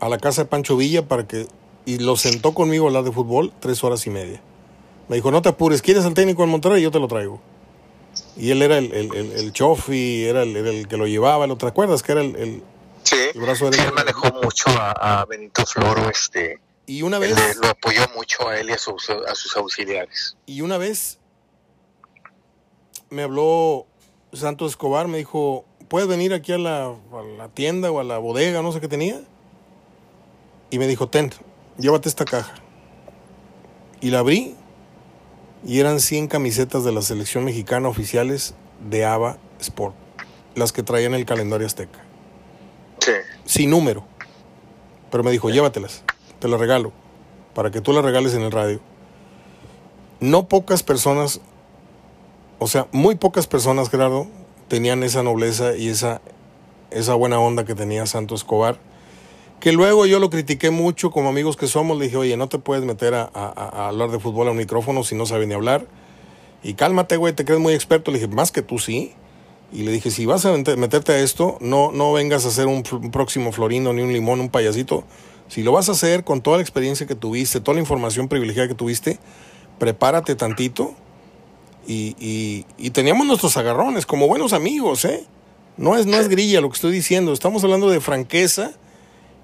a 0.00 0.08
la 0.08 0.18
casa 0.18 0.42
de 0.42 0.48
Pancho 0.48 0.76
Villa 0.76 1.08
para 1.08 1.26
que 1.26 1.46
y 1.86 1.98
lo 1.98 2.16
sentó 2.16 2.54
conmigo 2.54 2.84
a 2.84 2.88
hablar 2.88 3.04
de 3.04 3.12
fútbol 3.12 3.52
tres 3.60 3.84
horas 3.84 4.06
y 4.06 4.10
media. 4.10 4.40
Me 5.08 5.16
dijo, 5.16 5.30
no 5.30 5.42
te 5.42 5.50
apures, 5.50 5.82
¿quieres 5.82 6.04
al 6.04 6.14
técnico 6.14 6.44
en 6.44 6.50
Monterrey? 6.50 6.82
Yo 6.82 6.90
te 6.90 6.98
lo 6.98 7.08
traigo. 7.08 7.40
Y 8.36 8.50
él 8.50 8.62
era 8.62 8.78
el, 8.78 8.92
el, 8.92 9.14
el, 9.14 9.32
el 9.32 9.52
chofi, 9.52 10.24
era 10.24 10.42
el, 10.42 10.56
el, 10.56 10.88
que 10.88 10.96
lo 10.96 11.06
llevaba, 11.06 11.46
¿lo 11.46 11.56
te 11.56 11.66
acuerdas? 11.66 12.02
Que 12.02 12.12
era 12.12 12.20
el, 12.20 12.36
el, 12.36 12.62
sí, 13.02 13.16
brazo 13.34 13.70
de 13.70 13.78
él 13.78 13.92
manejó 13.92 14.32
mucho 14.42 14.66
a, 14.68 15.24
Benito 15.28 15.64
Floro, 15.66 16.08
este... 16.08 16.60
Y 16.86 17.02
una 17.02 17.18
vez... 17.18 17.34
lo 17.60 17.68
apoyó 17.68 18.02
mucho 18.14 18.48
a 18.48 18.58
él 18.58 18.70
y 18.70 18.72
a 18.72 18.78
sus, 18.78 19.08
a 19.10 19.34
sus 19.34 19.56
auxiliares. 19.56 20.36
Y 20.46 20.60
una 20.60 20.78
vez 20.78 21.18
me 23.10 23.22
habló 23.22 23.86
Santos 24.32 24.72
Escobar, 24.72 25.08
me 25.08 25.18
dijo, 25.18 25.64
¿puedes 25.88 26.08
venir 26.08 26.34
aquí 26.34 26.52
a 26.52 26.58
la, 26.58 26.86
a 26.86 27.22
la 27.38 27.48
tienda 27.48 27.90
o 27.90 28.00
a 28.00 28.04
la 28.04 28.18
bodega, 28.18 28.62
no 28.62 28.72
sé 28.72 28.80
qué 28.80 28.88
tenía? 28.88 29.22
y 30.74 30.78
me 30.80 30.88
dijo, 30.88 31.08
ten, 31.08 31.30
llévate 31.78 32.08
esta 32.08 32.24
caja. 32.24 32.54
Y 34.00 34.10
la 34.10 34.18
abrí 34.18 34.56
y 35.64 35.80
eran 35.80 36.00
100 36.00 36.28
camisetas 36.28 36.84
de 36.84 36.92
la 36.92 37.02
selección 37.02 37.44
mexicana 37.44 37.88
oficiales 37.88 38.54
de 38.88 39.04
ABA 39.04 39.38
Sport, 39.60 39.94
las 40.54 40.72
que 40.72 40.82
traían 40.82 41.14
el 41.14 41.24
calendario 41.24 41.66
azteca. 41.66 42.04
Sí. 43.00 43.12
Sin 43.44 43.70
número. 43.70 44.04
Pero 45.10 45.24
me 45.24 45.30
dijo, 45.30 45.50
llévatelas, 45.50 46.02
te 46.38 46.48
las 46.48 46.60
regalo, 46.60 46.92
para 47.54 47.70
que 47.70 47.80
tú 47.80 47.92
las 47.92 48.04
regales 48.04 48.34
en 48.34 48.42
el 48.42 48.50
radio. 48.50 48.80
No 50.20 50.48
pocas 50.48 50.82
personas, 50.82 51.40
o 52.58 52.66
sea, 52.66 52.86
muy 52.92 53.14
pocas 53.14 53.46
personas, 53.46 53.90
Gerardo, 53.90 54.26
tenían 54.68 55.02
esa 55.02 55.22
nobleza 55.22 55.76
y 55.76 55.88
esa, 55.88 56.20
esa 56.90 57.14
buena 57.14 57.38
onda 57.38 57.64
que 57.64 57.74
tenía 57.74 58.06
Santo 58.06 58.34
Escobar 58.34 58.78
que 59.64 59.72
luego 59.72 60.04
yo 60.04 60.20
lo 60.20 60.28
critiqué 60.28 60.70
mucho 60.70 61.10
como 61.10 61.30
amigos 61.30 61.56
que 61.56 61.68
somos, 61.68 61.96
le 61.96 62.04
dije, 62.04 62.18
oye, 62.18 62.36
no 62.36 62.50
te 62.50 62.58
puedes 62.58 62.84
meter 62.84 63.14
a, 63.14 63.24
hablar 63.86 64.10
de 64.10 64.20
fútbol 64.20 64.48
a 64.48 64.50
un 64.50 64.58
micrófono 64.58 65.04
si 65.04 65.14
no 65.14 65.24
sabes 65.24 65.48
ni 65.48 65.54
hablar. 65.54 65.86
Y 66.62 66.74
cálmate, 66.74 67.16
güey, 67.16 67.32
te 67.32 67.46
crees 67.46 67.62
muy 67.62 67.72
experto. 67.72 68.10
Le 68.10 68.18
dije, 68.18 68.30
más 68.30 68.52
que 68.52 68.60
tú 68.60 68.78
sí. 68.78 69.14
Y 69.72 69.84
le 69.84 69.90
dije, 69.90 70.10
si 70.10 70.26
vas 70.26 70.44
a 70.44 70.52
meterte 70.52 71.12
a 71.12 71.18
esto, 71.20 71.56
no, 71.62 71.92
no 71.92 72.12
vengas 72.12 72.44
a 72.44 72.50
ser 72.50 72.66
un, 72.66 72.82
próximo 73.10 73.52
Florino, 73.52 73.94
ni 73.94 74.02
un 74.02 74.12
limón, 74.12 74.38
un 74.40 74.50
payasito. 74.50 75.04
Si 75.48 75.62
lo 75.62 75.72
vas 75.72 75.88
a 75.88 75.92
hacer 75.92 76.24
con 76.24 76.42
toda 76.42 76.58
la 76.58 76.62
experiencia 76.62 77.06
que 77.06 77.14
tuviste, 77.14 77.58
toda 77.60 77.76
la 77.76 77.80
información 77.80 78.28
privilegiada 78.28 78.68
que 78.68 78.74
tuviste, 78.74 79.18
prepárate 79.78 80.34
tantito. 80.34 80.92
Y, 81.86 82.16
y, 82.20 82.66
y 82.76 82.90
teníamos 82.90 83.26
nuestros 83.26 83.56
agarrones 83.56 84.04
como 84.04 84.28
buenos 84.28 84.52
amigos, 84.52 85.06
¿eh? 85.06 85.24
No 85.78 85.96
es, 85.96 86.04
no 86.04 86.18
es 86.18 86.28
grilla 86.28 86.60
lo 86.60 86.68
que 86.68 86.74
estoy 86.74 86.92
diciendo. 86.92 87.32
Estamos 87.32 87.64
hablando 87.64 87.88
de 87.88 88.02
franqueza 88.02 88.74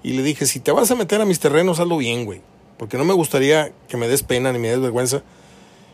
y 0.03 0.13
le 0.13 0.23
dije, 0.23 0.45
si 0.45 0.59
te 0.59 0.71
vas 0.71 0.89
a 0.91 0.95
meter 0.95 1.21
a 1.21 1.25
mis 1.25 1.39
terrenos, 1.39 1.79
hazlo 1.79 1.97
bien, 1.97 2.25
güey. 2.25 2.41
Porque 2.77 2.97
no 2.97 3.05
me 3.05 3.13
gustaría 3.13 3.71
que 3.87 3.97
me 3.97 4.07
des 4.07 4.23
pena 4.23 4.51
ni 4.51 4.59
me 4.59 4.69
des 4.69 4.79
vergüenza. 4.79 5.21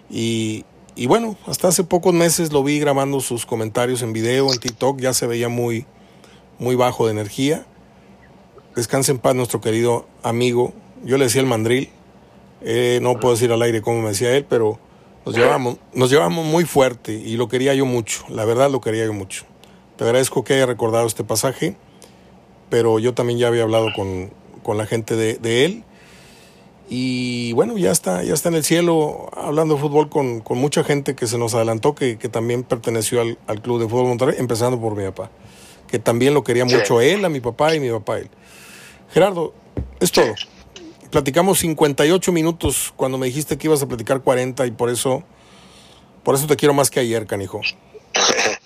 Y, 0.09 0.63
y 0.95 1.07
bueno, 1.07 1.35
hasta 1.45 1.67
hace 1.67 1.83
pocos 1.83 2.13
meses 2.13 2.53
lo 2.53 2.63
vi 2.63 2.79
grabando 2.79 3.19
sus 3.19 3.45
comentarios 3.45 4.01
en 4.01 4.13
video, 4.13 4.51
en 4.53 4.59
TikTok. 4.59 4.99
Ya 5.01 5.13
se 5.13 5.27
veía 5.27 5.49
muy, 5.49 5.85
muy 6.59 6.75
bajo 6.75 7.05
de 7.05 7.11
energía. 7.11 7.65
Descanse 8.75 9.11
en 9.11 9.19
paz 9.19 9.35
nuestro 9.35 9.59
querido 9.59 10.07
amigo. 10.23 10.73
Yo 11.03 11.17
le 11.17 11.25
decía 11.25 11.41
el 11.41 11.47
mandril. 11.47 11.89
Eh, 12.61 12.99
no 13.01 13.19
puedo 13.19 13.33
decir 13.33 13.51
al 13.51 13.61
aire 13.61 13.81
cómo 13.81 14.01
me 14.01 14.09
decía 14.09 14.35
él, 14.35 14.45
pero 14.45 14.79
nos 15.25 15.35
llevamos, 15.35 15.77
nos 15.93 16.09
llevamos 16.09 16.45
muy 16.45 16.63
fuerte 16.63 17.13
y 17.13 17.35
lo 17.35 17.49
quería 17.49 17.73
yo 17.73 17.85
mucho. 17.85 18.23
La 18.29 18.45
verdad 18.45 18.71
lo 18.71 18.79
quería 18.79 19.05
yo 19.05 19.13
mucho. 19.13 19.43
Te 19.97 20.05
agradezco 20.05 20.43
que 20.43 20.53
haya 20.53 20.65
recordado 20.65 21.05
este 21.05 21.23
pasaje 21.23 21.75
pero 22.69 22.99
yo 22.99 23.13
también 23.13 23.39
ya 23.39 23.47
había 23.47 23.63
hablado 23.63 23.87
con, 23.95 24.31
con 24.63 24.77
la 24.77 24.85
gente 24.85 25.15
de, 25.15 25.35
de, 25.35 25.65
él. 25.65 25.83
Y 26.89 27.53
bueno, 27.53 27.77
ya 27.77 27.91
está, 27.91 28.23
ya 28.23 28.33
está 28.33 28.49
en 28.49 28.55
el 28.55 28.63
cielo 28.63 29.29
hablando 29.33 29.75
de 29.75 29.81
fútbol 29.81 30.09
con, 30.09 30.39
con 30.39 30.57
mucha 30.57 30.83
gente 30.83 31.15
que 31.15 31.27
se 31.27 31.37
nos 31.37 31.53
adelantó, 31.53 31.95
que, 31.95 32.17
que 32.17 32.29
también 32.29 32.63
perteneció 32.63 33.21
al, 33.21 33.37
al, 33.47 33.61
Club 33.61 33.81
de 33.81 33.89
Fútbol 33.89 34.07
Monterrey, 34.07 34.35
empezando 34.39 34.79
por 34.79 34.95
mi 34.95 35.03
papá, 35.03 35.29
que 35.87 35.99
también 35.99 36.33
lo 36.33 36.43
quería 36.43 36.65
mucho 36.65 37.01
él, 37.01 37.25
a 37.25 37.29
mi 37.29 37.39
papá 37.39 37.75
y 37.75 37.79
mi 37.79 37.89
papá 37.89 38.15
a 38.15 38.19
él. 38.19 38.29
Gerardo, 39.11 39.53
es 39.99 40.11
todo. 40.11 40.33
Platicamos 41.11 41.59
58 41.59 42.31
minutos 42.31 42.93
cuando 42.95 43.17
me 43.17 43.27
dijiste 43.27 43.57
que 43.57 43.67
ibas 43.67 43.81
a 43.81 43.87
platicar 43.87 44.21
40 44.21 44.65
y 44.65 44.71
por 44.71 44.89
eso, 44.89 45.23
por 46.23 46.35
eso 46.35 46.47
te 46.47 46.55
quiero 46.55 46.73
más 46.73 46.89
que 46.89 46.99
ayer, 46.99 47.25
canijo. 47.25 47.61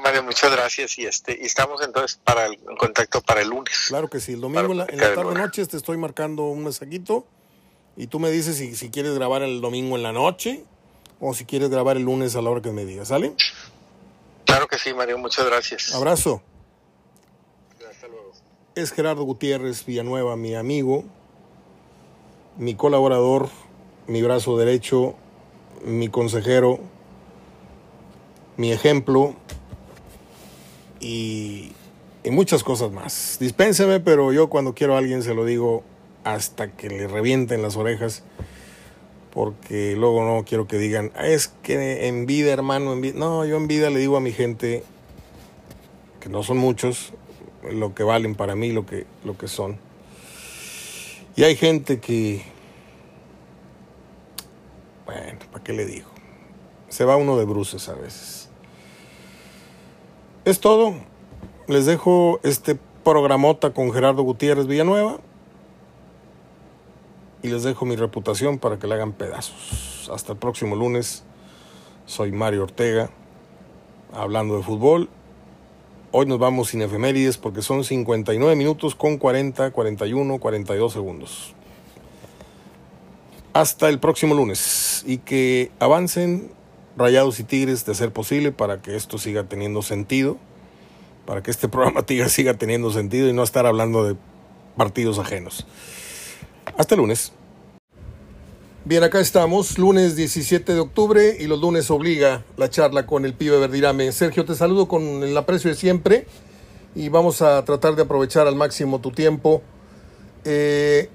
Mario, 0.00 0.22
muchas 0.22 0.50
gracias 0.50 0.98
y 0.98 1.06
este 1.06 1.38
y 1.40 1.46
estamos 1.46 1.80
entonces 1.82 2.18
para 2.24 2.46
el 2.46 2.54
en 2.54 2.76
contacto 2.76 3.20
para 3.20 3.40
el 3.42 3.48
lunes. 3.48 3.74
Claro 3.88 4.08
que 4.08 4.20
sí, 4.20 4.32
el 4.32 4.40
domingo 4.40 4.72
en 4.72 4.78
la, 4.78 5.14
tarde 5.14 5.34
noche 5.34 5.64
te 5.66 5.76
estoy 5.76 5.96
marcando 5.96 6.44
un 6.44 6.64
mensajito 6.64 7.26
y 7.96 8.06
tú 8.06 8.18
me 8.18 8.30
dices 8.30 8.56
si, 8.56 8.74
si 8.76 8.90
quieres 8.90 9.14
grabar 9.14 9.42
el 9.42 9.60
domingo 9.60 9.96
en 9.96 10.02
la 10.02 10.12
noche 10.12 10.64
o 11.20 11.34
si 11.34 11.44
quieres 11.44 11.68
grabar 11.68 11.96
el 11.96 12.04
lunes 12.04 12.34
a 12.34 12.42
la 12.42 12.50
hora 12.50 12.62
que 12.62 12.72
me 12.72 12.84
digas, 12.84 13.08
¿sale? 13.08 13.34
Claro 14.46 14.66
que 14.66 14.78
sí, 14.78 14.92
Mario, 14.94 15.18
muchas 15.18 15.46
gracias. 15.46 15.94
Abrazo. 15.94 16.42
Hasta 17.88 18.08
luego. 18.08 18.32
Es 18.74 18.90
Gerardo 18.90 19.22
Gutiérrez 19.22 19.84
Villanueva, 19.84 20.36
mi 20.36 20.54
amigo, 20.54 21.04
mi 22.56 22.74
colaborador, 22.74 23.48
mi 24.06 24.22
brazo 24.22 24.56
derecho, 24.56 25.14
mi 25.84 26.08
consejero, 26.08 26.80
mi 28.56 28.72
ejemplo, 28.72 29.36
y, 31.00 31.72
muchas 32.30 32.62
cosas 32.62 32.92
más. 32.92 33.38
Dispénseme, 33.40 34.00
pero 34.00 34.32
yo 34.32 34.48
cuando 34.48 34.74
quiero 34.74 34.94
a 34.94 34.98
alguien 34.98 35.22
se 35.22 35.34
lo 35.34 35.44
digo 35.44 35.82
hasta 36.22 36.70
que 36.70 36.88
le 36.88 37.08
revienten 37.08 37.62
las 37.62 37.76
orejas, 37.76 38.22
porque 39.32 39.96
luego 39.96 40.24
no 40.24 40.44
quiero 40.44 40.66
que 40.68 40.78
digan, 40.78 41.12
es 41.18 41.48
que 41.62 42.08
en 42.08 42.26
vida, 42.26 42.52
hermano, 42.52 42.92
en 42.92 43.00
vida. 43.00 43.14
No, 43.16 43.44
yo 43.46 43.56
en 43.56 43.66
vida 43.66 43.90
le 43.90 43.98
digo 43.98 44.16
a 44.16 44.20
mi 44.20 44.32
gente, 44.32 44.84
que 46.20 46.28
no 46.28 46.42
son 46.42 46.58
muchos, 46.58 47.14
lo 47.70 47.94
que 47.94 48.02
valen 48.02 48.34
para 48.34 48.54
mí, 48.54 48.72
lo 48.72 48.86
que, 48.86 49.06
lo 49.24 49.36
que 49.36 49.48
son. 49.48 49.78
Y 51.36 51.44
hay 51.44 51.56
gente 51.56 52.00
que, 52.00 52.42
bueno, 55.06 55.38
¿para 55.50 55.64
qué 55.64 55.72
le 55.72 55.86
digo? 55.86 56.08
Se 56.88 57.04
va 57.04 57.16
uno 57.16 57.38
de 57.38 57.44
bruces 57.44 57.88
a 57.88 57.94
veces. 57.94 58.39
Es 60.50 60.58
todo. 60.58 60.94
Les 61.68 61.86
dejo 61.86 62.40
este 62.42 62.76
programota 63.04 63.70
con 63.70 63.92
Gerardo 63.92 64.24
Gutiérrez 64.24 64.66
Villanueva. 64.66 65.20
Y 67.40 67.50
les 67.50 67.62
dejo 67.62 67.86
mi 67.86 67.94
reputación 67.94 68.58
para 68.58 68.76
que 68.76 68.88
le 68.88 68.94
hagan 68.94 69.12
pedazos. 69.12 70.10
Hasta 70.12 70.32
el 70.32 70.38
próximo 70.38 70.74
lunes. 70.74 71.22
Soy 72.04 72.32
Mario 72.32 72.64
Ortega, 72.64 73.10
hablando 74.12 74.56
de 74.56 74.64
fútbol. 74.64 75.08
Hoy 76.10 76.26
nos 76.26 76.40
vamos 76.40 76.70
sin 76.70 76.82
efemérides 76.82 77.38
porque 77.38 77.62
son 77.62 77.84
59 77.84 78.56
minutos 78.56 78.96
con 78.96 79.18
40, 79.18 79.70
41, 79.70 80.38
42 80.38 80.92
segundos. 80.92 81.54
hasta 83.52 83.88
el 83.88 84.00
próximo 84.00 84.34
lunes 84.34 85.04
y 85.06 85.18
que 85.18 85.70
avancen 85.78 86.50
Rayados 87.00 87.40
y 87.40 87.44
Tigres 87.44 87.86
de 87.86 87.94
ser 87.94 88.12
posible 88.12 88.52
para 88.52 88.82
que 88.82 88.94
esto 88.94 89.16
siga 89.16 89.44
teniendo 89.44 89.80
sentido, 89.80 90.36
para 91.26 91.42
que 91.42 91.50
este 91.50 91.68
programa 91.70 92.04
siga 92.28 92.54
teniendo 92.54 92.92
sentido 92.92 93.28
y 93.28 93.32
no 93.32 93.42
estar 93.42 93.66
hablando 93.66 94.04
de 94.04 94.16
partidos 94.76 95.18
ajenos. 95.18 95.66
Hasta 96.76 96.96
lunes. 96.96 97.32
Bien, 98.84 99.02
acá 99.02 99.20
estamos, 99.20 99.78
lunes 99.78 100.16
17 100.16 100.74
de 100.74 100.80
octubre 100.80 101.36
y 101.38 101.46
los 101.46 101.60
lunes 101.60 101.90
obliga 101.90 102.44
la 102.56 102.70
charla 102.70 103.06
con 103.06 103.24
el 103.24 103.34
pibe 103.34 103.58
Verdirame. 103.58 104.10
Sergio, 104.12 104.44
te 104.44 104.54
saludo 104.54 104.88
con 104.88 105.22
el 105.22 105.36
aprecio 105.36 105.70
de 105.70 105.76
siempre 105.76 106.26
y 106.94 107.08
vamos 107.08 107.42
a 107.42 107.64
tratar 107.64 107.94
de 107.94 108.02
aprovechar 108.02 108.46
al 108.46 108.56
máximo 108.56 109.00
tu 109.00 109.10
tiempo. 109.10 109.62
Eh, 110.44 111.10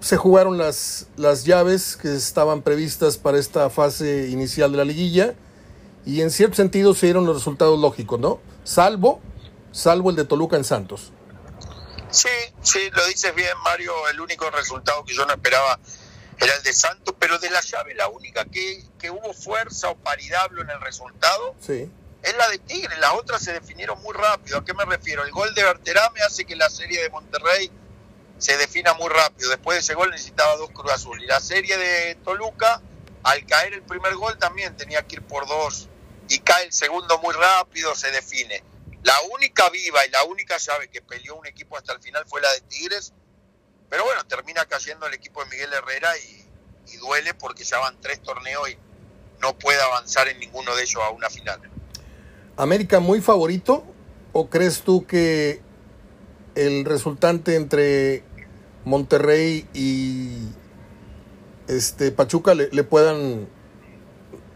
se 0.00 0.16
jugaron 0.16 0.58
las, 0.58 1.06
las 1.16 1.44
llaves 1.44 1.96
que 1.96 2.14
estaban 2.14 2.62
previstas 2.62 3.16
para 3.16 3.38
esta 3.38 3.68
fase 3.70 4.28
inicial 4.28 4.70
de 4.70 4.78
la 4.78 4.84
liguilla 4.84 5.34
y 6.06 6.22
en 6.22 6.30
cierto 6.30 6.56
sentido 6.56 6.94
se 6.94 7.06
dieron 7.06 7.26
los 7.26 7.36
resultados 7.36 7.78
lógicos, 7.78 8.18
¿no? 8.20 8.40
Salvo, 8.64 9.20
salvo 9.72 10.10
el 10.10 10.16
de 10.16 10.24
Toluca 10.24 10.56
en 10.56 10.64
Santos. 10.64 11.12
Sí, 12.10 12.28
sí, 12.62 12.90
lo 12.92 13.04
dices 13.06 13.34
bien, 13.34 13.52
Mario. 13.64 13.92
El 14.08 14.20
único 14.20 14.48
resultado 14.50 15.04
que 15.04 15.14
yo 15.14 15.26
no 15.26 15.34
esperaba 15.34 15.78
era 16.38 16.54
el 16.54 16.62
de 16.62 16.72
Santos, 16.72 17.14
pero 17.18 17.38
de 17.38 17.50
la 17.50 17.60
llave 17.60 17.94
la 17.94 18.08
única 18.08 18.44
que, 18.46 18.84
que 18.98 19.10
hubo 19.10 19.34
fuerza 19.34 19.90
o 19.90 19.96
paridad 19.96 20.46
en 20.58 20.70
el 20.70 20.80
resultado 20.80 21.54
sí. 21.60 21.90
es 22.22 22.36
la 22.36 22.48
de 22.48 22.58
Tigre. 22.58 22.96
Las 22.98 23.12
otras 23.14 23.42
se 23.42 23.52
definieron 23.52 24.00
muy 24.02 24.14
rápido. 24.14 24.58
¿A 24.58 24.64
qué 24.64 24.72
me 24.72 24.84
refiero? 24.84 25.24
El 25.24 25.32
gol 25.32 25.52
de 25.54 25.64
Berterame 25.64 26.20
hace 26.22 26.44
que 26.44 26.56
la 26.56 26.70
serie 26.70 27.02
de 27.02 27.10
Monterrey 27.10 27.70
se 28.38 28.56
defina 28.56 28.94
muy 28.94 29.08
rápido. 29.08 29.50
Después 29.50 29.76
de 29.76 29.80
ese 29.80 29.94
gol 29.94 30.10
necesitaba 30.10 30.56
dos 30.56 30.70
Cruz 30.70 30.92
Azul. 30.92 31.22
Y 31.22 31.26
la 31.26 31.40
serie 31.40 31.76
de 31.76 32.14
Toluca, 32.16 32.80
al 33.22 33.46
caer 33.46 33.74
el 33.74 33.82
primer 33.82 34.14
gol 34.14 34.38
también 34.38 34.76
tenía 34.76 35.06
que 35.06 35.16
ir 35.16 35.22
por 35.22 35.46
dos. 35.46 35.88
Y 36.28 36.38
cae 36.40 36.64
el 36.64 36.72
segundo 36.72 37.18
muy 37.18 37.34
rápido, 37.34 37.94
se 37.94 38.10
define. 38.10 38.62
La 39.02 39.14
única 39.34 39.68
viva 39.70 40.04
y 40.06 40.10
la 40.10 40.24
única 40.24 40.58
llave 40.58 40.88
que 40.88 41.00
peleó 41.02 41.36
un 41.36 41.46
equipo 41.46 41.76
hasta 41.76 41.92
el 41.92 42.00
final 42.00 42.24
fue 42.26 42.40
la 42.40 42.52
de 42.52 42.60
Tigres 42.62 43.12
pero 43.88 44.04
bueno, 44.04 44.24
termina 44.24 44.64
cayendo 44.66 45.06
el 45.06 45.14
equipo 45.14 45.42
de 45.44 45.50
Miguel 45.50 45.72
Herrera 45.72 46.08
y, 46.18 46.44
duele 46.98 47.32
porque 47.34 47.64
ya 47.64 47.78
van 47.78 47.96
tres 48.00 48.20
torneos 48.20 48.68
y 48.70 48.76
no 49.40 49.56
puede 49.56 49.80
avanzar 49.80 50.26
en 50.26 50.40
ninguno 50.40 50.74
de 50.74 50.82
ellos 50.82 51.00
a 51.02 51.10
una 51.10 51.30
final. 51.30 51.60
¿América 52.56 52.98
muy 52.98 53.20
favorito 53.20 53.84
o 54.32 54.48
crees 54.48 54.82
tú 54.82 55.06
que 55.06 55.60
el 56.54 56.84
resultante 56.84 57.54
entre 57.54 58.24
Monterrey 58.88 59.68
y 59.74 60.48
este 61.68 62.10
Pachuca 62.10 62.54
le, 62.54 62.68
le, 62.70 62.84
puedan 62.84 63.48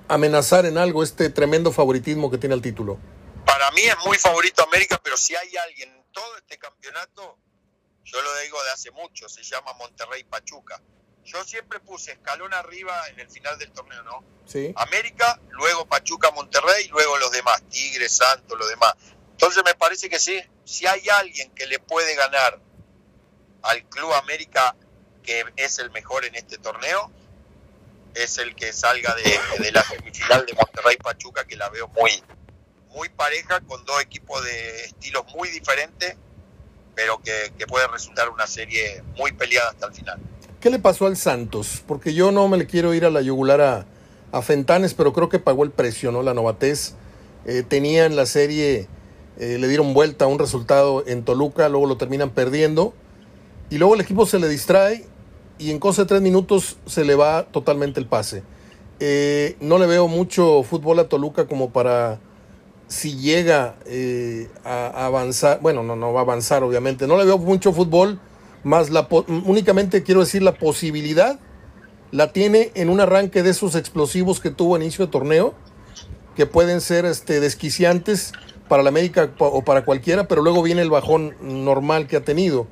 amenazar 0.09 0.67
en 0.67 0.79
algo 0.79 1.03
este 1.03 1.31
tremendo 1.31 1.73
favoritismo 1.73 2.31
que 2.31 2.39
tiene 2.39 2.55
el 2.55 2.63
título? 2.63 2.99
Para 3.45 3.71
mí 3.73 3.83
es 3.83 3.97
muy 4.05 4.17
favorito 4.19 4.63
América, 4.63 5.01
pero 5.03 5.17
si 5.17 5.37
hay 5.37 5.57
alguien 5.57 5.91
en 5.91 6.05
todo 6.13 6.37
este 6.39 6.59
campeonato 6.59 7.39
yo 8.05 8.21
lo 8.21 8.37
digo 8.41 8.63
de 8.65 8.71
hace 8.71 8.91
mucho, 8.91 9.29
se 9.29 9.43
llama 9.43 9.73
Monterrey 9.75 10.25
Pachuca. 10.25 10.81
Yo 11.25 11.43
siempre 11.45 11.79
puse 11.81 12.13
escalón 12.13 12.53
arriba 12.53 13.09
en 13.09 13.21
el 13.21 13.31
final 13.31 13.57
del 13.59 13.73
torneo, 13.73 14.03
¿no? 14.03 14.25
Sí. 14.45 14.73
América, 14.77 15.41
luego 15.51 15.87
Pachuca, 15.87 16.31
Monterrey, 16.33 16.89
luego 16.89 17.17
los 17.19 17.31
demás, 17.31 17.63
Tigres, 17.71 18.17
Santos, 18.17 18.59
los 18.59 18.69
demás. 18.69 18.95
Entonces 19.31 19.63
me 19.65 19.75
parece 19.75 20.11
que 20.11 20.19
sí, 20.19 20.39
si 20.65 20.87
hay 20.87 21.09
alguien 21.09 21.55
que 21.55 21.67
le 21.67 21.79
puede 21.79 22.15
ganar 22.17 22.61
al 23.63 23.85
Club 23.85 24.13
América, 24.13 24.75
que 25.23 25.45
es 25.57 25.79
el 25.79 25.91
mejor 25.91 26.25
en 26.25 26.35
este 26.35 26.59
torneo, 26.59 27.11
es 28.15 28.39
el 28.39 28.55
que 28.55 28.73
salga 28.73 29.15
de, 29.15 29.63
de 29.65 29.73
la 29.73 29.83
semifinal 29.83 30.45
de 30.47 30.55
Monterrey 30.55 30.97
Pachuca, 30.97 31.45
que 31.47 31.57
la 31.57 31.69
veo 31.71 31.89
muy, 31.89 32.23
muy 32.91 33.09
pareja, 33.09 33.61
con 33.61 33.85
dos 33.85 34.03
equipos 34.03 34.45
de 34.45 34.85
estilos 34.85 35.25
muy 35.35 35.49
diferentes 35.51 36.17
pero 36.95 37.21
que, 37.23 37.67
puede 37.67 37.87
resultar 37.89 38.29
una 38.29 38.47
serie 38.47 39.03
muy 39.17 39.33
peleada 39.33 39.71
hasta 39.71 39.87
el 39.87 39.95
final. 39.95 40.19
¿Qué 40.61 40.71
le 40.71 40.79
pasó 40.79 41.07
al 41.07 41.17
Santos? 41.17 41.83
Porque 41.87 42.15
yo 42.15 42.33
no 42.33 42.49
me 42.49 42.57
le 42.57 42.67
quiero 42.67 42.95
ir 42.95 43.05
a 43.05 43.11
la 43.11 43.23
yugular 43.23 43.61
a, 43.61 43.87
Fentanes, 44.43 44.95
pero 44.95 45.13
creo 45.13 45.29
que 45.29 45.39
pagó 45.39 45.63
el 45.63 45.71
precio, 45.71 46.11
¿no? 46.11 46.23
La 46.23 46.33
novatez. 46.33 46.95
Eh, 47.45 47.63
tenía 47.69 48.07
en 48.07 48.17
la 48.17 48.25
serie, 48.25 48.89
eh, 49.39 49.59
le 49.59 49.69
dieron 49.69 49.93
vuelta 49.93 50.25
a 50.25 50.29
un 50.29 50.39
resultado 50.39 51.05
en 51.07 51.23
Toluca, 51.23 51.69
luego 51.69 51.87
lo 51.87 51.99
terminan 51.99 52.31
perdiendo. 52.31 52.95
Y 53.73 53.79
luego 53.79 53.95
el 53.95 54.03
equipo 54.03 54.27
se 54.27 54.39
le 54.39 54.51
distrae 54.51 55.07
y 55.59 55.71
en 55.71 55.79
cosa 55.79 56.03
de 56.03 56.09
tres 56.09 56.21
minutos 56.21 56.77
se 56.85 57.07
le 57.07 57.15
va 57.15 57.45
totalmente 57.45 58.01
el 58.01 58.07
pase. 58.07 58.43
Eh, 59.01 59.57
no 59.61 59.79
le 59.79 59.87
veo 59.87 60.09
mucho 60.09 60.63
fútbol 60.63 60.99
a 60.99 61.09
Toluca 61.09 61.47
como 61.47 61.71
para 61.71 62.21
si 62.87 63.17
llega 63.17 63.77
eh, 63.87 64.51
a, 64.63 65.07
avanzar, 65.07 65.61
bueno, 65.63 65.83
no, 65.83 65.97
no 65.97 66.13
va 66.13 66.21
a 66.21 66.23
avanzar 66.23 66.63
obviamente, 66.63 67.07
no 67.07 67.17
le 67.17 67.25
veo 67.25 67.39
mucho 67.39 67.73
fútbol, 67.73 68.21
más 68.63 68.91
la, 68.91 69.09
únicamente 69.47 70.03
quiero 70.03 70.21
decir 70.21 70.43
la 70.43 70.53
posibilidad 70.53 71.41
la 72.11 72.31
tiene 72.31 72.73
en 72.75 72.91
un 72.91 73.01
arranque 73.01 73.43
de 73.43 73.49
esos 73.49 73.75
explosivos 73.75 74.39
que 74.41 74.51
tuvo 74.51 74.77
a 74.77 74.81
inicio 74.81 75.07
de 75.07 75.11
torneo, 75.11 75.55
que 76.37 76.45
pueden 76.45 76.83
ser 76.83 77.07
este, 77.07 77.41
desquiciantes 77.41 78.33
para 78.69 78.83
la 78.83 78.91
América 78.91 79.31
o 79.39 79.65
para 79.65 79.87
cualquiera, 79.87 80.29
pero 80.29 80.43
luego 80.43 80.63
viene 80.63 80.83
el 80.83 80.91
bajón 80.91 81.35
normal 81.41 82.07
que 82.07 82.17
ha 82.17 82.23
tenido. 82.23 82.67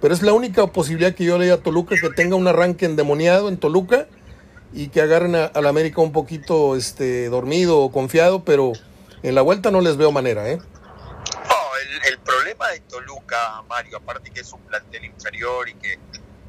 Pero 0.00 0.12
es 0.14 0.22
la 0.22 0.32
única 0.32 0.66
posibilidad 0.66 1.14
que 1.14 1.24
yo 1.24 1.38
le 1.38 1.50
a 1.50 1.58
Toluca 1.58 1.96
que 2.00 2.10
tenga 2.10 2.36
un 2.36 2.46
arranque 2.46 2.84
endemoniado 2.84 3.48
en 3.48 3.58
Toluca 3.58 4.06
y 4.72 4.88
que 4.88 5.00
agarren 5.00 5.34
a, 5.34 5.50
la 5.60 5.68
América 5.68 6.00
un 6.02 6.12
poquito 6.12 6.76
este, 6.76 7.28
dormido 7.28 7.78
o 7.78 7.90
confiado, 7.90 8.44
pero 8.44 8.72
en 9.22 9.34
la 9.34 9.42
vuelta 9.42 9.70
no 9.70 9.80
les 9.80 9.96
veo 9.96 10.12
manera, 10.12 10.48
¿eh? 10.50 10.58
No, 10.58 12.08
el, 12.08 12.18
problema 12.18 12.68
de 12.68 12.80
Toluca, 12.80 13.62
Mario, 13.68 13.96
aparte 13.96 14.30
que 14.30 14.40
es 14.40 14.52
un 14.52 14.60
plantel 14.60 15.04
inferior 15.04 15.68
y 15.68 15.74
que 15.74 15.98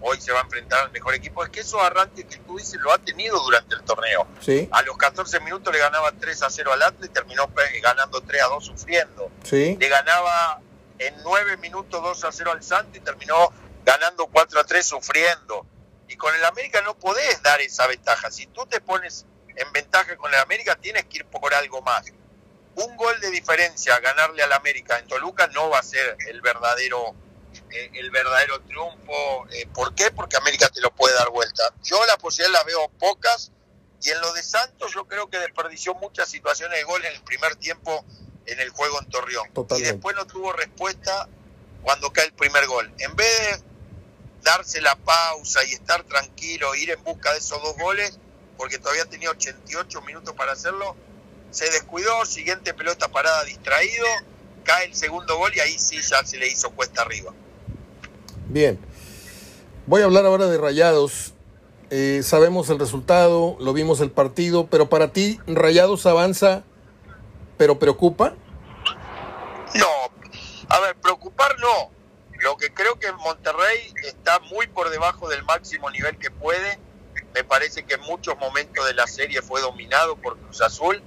hoy 0.02 0.20
se 0.20 0.32
va 0.32 0.40
a 0.40 0.44
enfrentar 0.44 0.86
al 0.86 0.92
mejor 0.92 1.14
equipo, 1.16 1.44
es 1.44 1.50
que 1.50 1.62
esos 1.62 1.82
arranques 1.82 2.26
que 2.26 2.38
tú 2.38 2.58
dices 2.58 2.80
lo 2.82 2.92
ha 2.92 2.98
tenido 2.98 3.40
durante 3.40 3.76
el 3.76 3.82
torneo. 3.84 4.28
Sí. 4.42 4.68
A 4.72 4.82
los 4.82 4.98
14 4.98 5.40
minutos 5.42 5.74
le 5.74 5.80
ganaba 5.80 6.12
3 6.12 6.44
a 6.44 6.50
0 6.50 6.74
al 6.74 6.82
Atlas 6.82 7.10
y 7.10 7.14
terminó 7.14 7.50
ganando 7.82 8.22
3 8.22 8.42
a 8.44 8.48
2 8.48 8.66
sufriendo. 8.66 9.32
Sí. 9.44 9.78
Le 9.80 9.88
ganaba 9.90 10.62
en 11.00 11.16
9 11.24 11.58
minutos 11.58 12.02
2 12.02 12.24
a 12.24 12.32
0 12.32 12.52
al 12.52 12.64
Santos 12.64 12.98
y 12.98 13.00
terminó 13.00 13.52
ganando 13.86 14.28
4 14.28 14.60
a 14.60 14.64
3 14.64 14.86
sufriendo. 14.86 15.66
Y 16.08 16.16
con 16.16 16.34
el 16.34 16.44
América 16.46 16.82
no 16.82 16.98
podés 16.98 17.42
dar 17.44 17.60
esa 17.62 17.88
ventaja. 17.88 18.32
Si 18.32 18.48
tú 18.48 18.66
te 18.66 18.80
pones 18.80 19.26
en 19.56 19.72
ventaja 19.74 20.16
con 20.18 20.34
el 20.34 20.40
América, 20.40 20.76
tienes 20.76 21.06
que 21.06 21.18
ir 21.18 21.26
por 21.26 21.54
algo 21.54 21.82
más 21.82 22.06
un 22.78 22.96
gol 22.96 23.20
de 23.22 23.32
diferencia 23.32 24.00
ganarle 24.00 24.44
al 24.44 24.54
América 24.54 25.00
en 25.00 25.08
Toluca 25.08 25.48
no 25.48 25.70
va 25.70 25.80
a 25.80 25.84
ser 25.84 26.16
el 26.28 26.42
verdadero 26.42 27.16
eh, 27.72 27.90
el 27.96 28.12
verdadero 28.12 28.62
triunfo. 28.62 29.48
Eh, 29.52 29.68
¿Por 29.74 29.96
qué? 29.96 30.12
Porque 30.12 30.38
América 30.38 30.70
te 30.70 30.80
lo 30.80 30.92
puede 30.92 31.16
dar 31.16 31.30
vuelta. 31.30 31.74
Yo 31.84 32.06
la 32.06 32.18
posibilidad 32.18 32.60
la 32.60 32.64
veo 32.66 32.88
pocas 33.00 33.52
y 34.02 34.12
en 34.12 34.22
lo 34.22 34.32
de 34.34 34.44
Santos 34.44 34.94
yo 34.94 35.08
creo 35.08 35.28
que 35.28 35.40
desperdició 35.40 35.96
muchas 35.96 36.30
situaciones 36.30 36.78
de 36.78 36.84
gol 36.84 37.04
en 37.04 37.16
el 37.16 37.22
primer 37.24 37.56
tiempo 37.56 38.06
en 38.48 38.60
el 38.60 38.70
juego 38.70 39.00
en 39.00 39.10
Torreón. 39.10 39.48
Y 39.78 39.82
después 39.82 40.16
no 40.16 40.26
tuvo 40.26 40.54
respuesta 40.54 41.28
cuando 41.84 42.12
cae 42.12 42.26
el 42.26 42.34
primer 42.34 42.66
gol. 42.68 42.92
En 43.00 43.16
vez 43.16 43.28
de 43.28 43.64
darse 44.44 44.82
la 44.82 44.96
pausa 44.96 45.64
y 45.66 45.74
estar 45.74 46.04
tranquilo, 46.04 46.74
ir 46.76 46.90
en 46.92 47.04
busca 47.04 47.32
de 47.34 47.40
esos 47.40 47.62
dos 47.62 47.78
goles, 47.78 48.18
porque 48.58 48.80
todavía 48.80 49.06
tenía 49.06 49.30
88 49.30 50.02
minutos 50.02 50.34
para 50.36 50.54
hacerlo, 50.54 50.96
se 51.52 51.70
descuidó, 51.70 52.26
siguiente 52.26 52.74
pelota 52.74 53.10
parada 53.10 53.44
distraído, 53.44 54.06
cae 54.64 54.86
el 54.86 54.96
segundo 54.96 55.38
gol 55.38 55.52
y 55.56 55.60
ahí 55.60 55.78
sí 55.78 55.98
ya 56.02 56.24
se 56.26 56.38
le 56.38 56.48
hizo 56.48 56.72
cuesta 56.72 57.02
arriba. 57.02 57.34
Bien, 58.48 58.80
voy 59.86 60.02
a 60.02 60.06
hablar 60.06 60.26
ahora 60.26 60.48
de 60.48 60.58
Rayados. 60.58 61.34
Eh, 61.90 62.22
sabemos 62.24 62.70
el 62.70 62.80
resultado, 62.80 63.56
lo 63.60 63.72
vimos 63.74 64.02
el 64.02 64.12
partido, 64.12 64.68
pero 64.68 64.90
para 64.90 65.14
ti 65.14 65.40
Rayados 65.48 66.06
avanza, 66.06 66.64
pero 67.58 67.78
preocupa. 67.78 68.34
No, 69.76 69.88
a 70.70 70.80
ver, 70.80 70.96
preocupar 70.96 71.58
no. 71.60 71.92
Lo 72.40 72.56
que 72.58 72.74
creo 72.74 73.00
que 73.00 73.12
Monterrey 73.14 73.94
está 74.04 74.40
muy 74.40 74.68
por 74.68 74.90
debajo 74.90 75.28
del 75.28 75.44
máximo 75.44 75.90
nivel 75.90 76.18
que 76.18 76.30
puede. 76.30 76.80
Me 77.34 77.44
parece 77.44 77.86
que 77.86 77.96
en 77.96 78.02
muchos 78.02 78.38
momentos 78.38 78.86
de 78.86 78.94
la 78.94 79.08
serie 79.08 79.42
fue 79.42 79.62
dominado 79.62 80.16
por 80.16 80.38
Cruz 80.38 80.62
Azul 80.62 81.02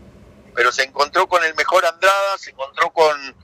pero 0.54 0.72
se 0.72 0.82
encontró 0.82 1.28
con 1.28 1.42
el 1.44 1.54
mejor 1.54 1.84
Andrada, 1.86 2.38
se 2.38 2.50
encontró 2.50 2.92
con, 2.92 3.36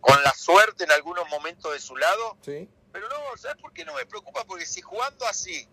con 0.00 0.22
la 0.22 0.32
suerte 0.32 0.84
en 0.84 0.92
algunos 0.92 1.28
momentos 1.28 1.72
de 1.72 1.80
su 1.80 1.96
lado. 1.96 2.36
Sí. 2.42 2.68
Pero 2.92 3.08
no, 3.08 3.36
¿sabes 3.36 3.56
por 3.60 3.72
qué 3.72 3.84
no 3.84 3.94
me 3.94 4.04
preocupa? 4.06 4.44
Porque 4.44 4.66
si 4.66 4.82
jugando 4.82 5.26
así 5.26 5.68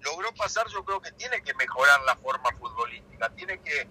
logró 0.00 0.32
pasar, 0.34 0.66
yo 0.68 0.84
creo 0.84 1.00
que 1.00 1.12
tiene 1.12 1.42
que 1.42 1.54
mejorar 1.54 2.00
la 2.02 2.16
forma 2.16 2.50
futbolística, 2.58 3.30
tiene 3.30 3.60
que, 3.60 3.86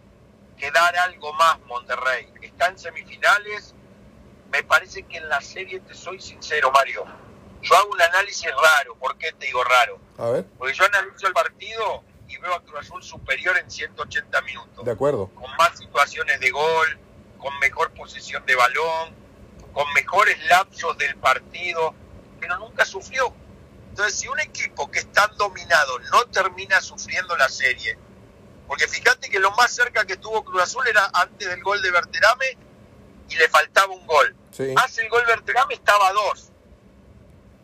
que 0.62 0.70
dar 0.70 0.95
algo 0.95 1.34
más 1.34 1.59
Monterrey. 1.62 2.32
Está 2.39 2.68
en 2.68 2.78
semifinales, 2.78 3.74
me 4.51 4.62
parece 4.62 5.01
que 5.03 5.18
en 5.18 5.28
la 5.28 5.41
serie, 5.41 5.80
te 5.80 5.95
soy 5.95 6.22
sincero, 6.22 6.72
Mario, 6.72 7.03
yo 7.64 7.76
hago 7.76 7.89
un 7.89 8.01
análisis 8.01 8.45
raro. 8.45 8.95
¿Por 8.95 9.18
qué 9.18 9.32
te 9.34 9.47
digo 9.47 9.64
raro? 9.64 9.99
A 10.20 10.30
ver. 10.30 10.45
Porque 10.59 10.76
yo 10.76 10.86
analizo 10.86 11.26
el 11.26 11.34
partido 11.34 12.03
y 12.28 12.38
veo 12.38 12.53
a 12.53 12.62
Cruz 12.62 12.82
Azul 12.82 13.01
superior 13.01 13.57
en 13.57 13.72
180 13.72 14.41
minutos. 14.41 14.86
De 14.86 14.91
acuerdo. 14.91 15.30
Con 15.34 15.49
más 15.57 15.80
situaciones 15.80 16.39
de 16.39 16.51
gol, 16.51 16.99
con 17.39 17.57
mejor 17.57 17.91
posición 17.93 18.45
de 18.45 18.55
balón, 18.55 19.16
con 19.74 19.91
mejores 19.93 20.38
lapsos 20.45 20.95
del 20.99 21.16
partido, 21.16 21.95
pero 22.39 22.59
nunca 22.59 22.86
sufrió. 22.86 23.34
Entonces, 23.89 24.20
si 24.20 24.28
un 24.28 24.39
equipo 24.39 24.91
que 24.91 24.99
está 24.99 25.26
dominado 25.38 25.97
no 26.12 26.26
termina 26.26 26.82
sufriendo 26.82 27.36
la 27.36 27.49
serie, 27.49 27.97
porque 28.72 28.88
fíjate 28.88 29.30
que 29.30 29.38
lo 29.38 29.51
más 29.51 29.69
cerca 29.76 30.05
que 30.05 30.15
tuvo 30.15 30.45
Cruz 30.45 30.61
Azul 30.61 30.88
era 30.88 31.11
antes 31.13 31.45
del 31.45 31.61
gol 31.61 31.82
de 31.82 31.91
Berterame 31.91 32.57
y 33.28 33.36
le 33.36 33.49
faltaba 33.49 33.91
un 33.91 34.07
gol. 34.07 34.34
Hace 34.78 35.01
el 35.01 35.09
gol 35.09 35.26
Berterame, 35.28 35.74
estaba 35.74 36.07
a 36.07 36.13
dos. 36.13 36.53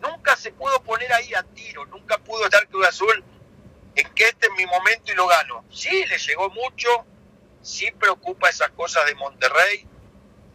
Nunca 0.01 0.36
se 0.36 0.51
pudo 0.51 0.84
poner 0.84 1.14
ahí 1.14 1.34
a 1.34 1.43
tiro, 1.43 1.86
nunca 1.86 2.18
pudo 2.18 2.43
estar 2.43 2.68
Cruz 2.68 2.88
Azul 2.88 3.24
en 3.95 4.14
que 4.16 4.26
este 4.26 4.47
es 4.47 4.53
mi 4.58 4.66
momento 4.66 5.14
y 5.14 5.16
lo 5.16 5.28
gano. 5.28 5.64
Sí, 5.72 6.05
le 6.08 6.18
llegó 6.18 6.49
mucho, 6.49 6.89
sí 7.62 7.89
preocupa 7.97 8.49
esas 8.49 8.72
cosas 8.72 9.05
de 9.05 9.16
Monterrey, 9.16 9.88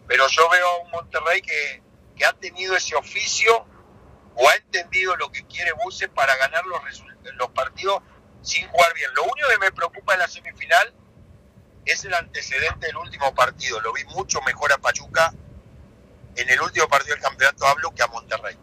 pero 0.07 0.29
yo 0.29 0.51
veo 0.51 0.69
a 0.69 0.79
un 0.81 0.91
Monterrey 0.91 1.41
que, 1.41 1.83
que 2.15 2.27
ha 2.27 2.35
tenido 2.35 2.77
ese 2.77 2.95
oficio 2.95 3.65
o 4.35 4.49
ha 4.51 4.55
entendido 4.57 5.17
lo 5.17 5.33
que 5.33 5.47
quiere 5.47 5.73
Buse 5.83 6.11
para 6.11 6.37
ganar 6.37 6.67
los, 6.67 6.79
los 7.39 7.51
partidos 7.53 8.03
sin 8.43 8.67
jugar 8.69 8.93
bien. 8.95 9.11
Lo 9.15 9.23
único 9.25 9.49
que 9.49 9.59
me 9.59 9.73
preocupa 9.73 10.15
en 10.15 10.21
la 10.21 10.29
semifinal 10.29 10.93
es 11.85 12.05
el 12.05 12.15
antecedente 12.15 12.87
del 12.87 12.97
último 12.97 13.35
partido. 13.35 13.81
Lo 13.81 13.93
vi 13.93 14.05
mucho 14.05 14.41
mejor 14.43 14.73
a 14.73 14.79
Pachuca 14.79 15.33
en 16.37 16.49
el 16.49 16.61
último 16.61 16.89
partido 16.89 17.15
del 17.15 17.23
campeonato, 17.23 17.67
hablo, 17.67 17.93
que 17.95 18.03
a 18.03 18.07
Monterrey. 18.07 18.57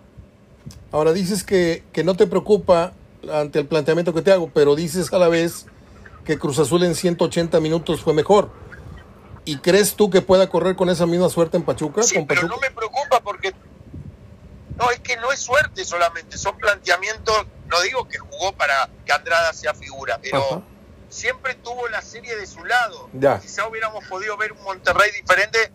Ahora 0.92 1.14
dices 1.14 1.44
que, 1.44 1.84
que 1.94 2.04
no 2.04 2.16
te 2.16 2.28
preocupa 2.28 2.94
ante 3.32 3.60
el 3.60 3.68
planteamiento 3.68 4.14
que 4.14 4.22
te 4.22 4.32
hago, 4.32 4.50
pero 4.50 4.76
dices 4.76 5.12
a 5.14 5.20
la 5.20 5.28
vez 5.28 5.66
que 6.26 6.40
Cruz 6.40 6.60
Azul 6.60 6.84
en 6.84 6.96
180 6.96 7.60
minutos 7.60 8.02
fue 8.02 8.14
mejor. 8.14 8.52
¿Y 9.46 9.58
crees 9.58 9.96
tú 9.96 10.10
que 10.10 10.22
pueda 10.22 10.50
correr 10.50 10.76
con 10.76 10.90
esa 10.90 11.06
misma 11.06 11.30
suerte 11.30 11.58
en 11.58 11.64
Pachuca? 11.64 12.04
Sí, 12.04 12.24
pero 12.28 12.44
no 12.44 12.58
me 12.58 12.72
preocupa 12.72 13.20
porque 13.22 13.54
no, 14.78 14.92
es 14.92 15.00
que 15.00 15.18
no 15.18 15.32
es 15.32 15.40
suerte 15.40 15.84
solamente, 15.86 16.38
son 16.38 16.58
planteamientos, 16.58 17.46
no 17.70 17.82
digo 17.82 18.08
que 18.08 18.18
jugó 18.18 18.52
para 18.54 18.90
que 19.06 19.12
Andrada 19.12 19.54
sea 19.54 19.74
figura, 19.74 20.20
pero 20.22 20.64
siempre 21.10 21.56
tuvo 21.56 21.88
la 21.88 22.02
serie 22.02 22.36
de 22.36 22.46
su 22.46 22.64
lado. 22.66 23.10
Quizá 23.42 23.68
hubiéramos 23.68 24.06
podido 24.08 24.36
ver 24.38 24.52
un 24.54 24.62
Monterrey 24.64 25.12
diferente 25.12 25.72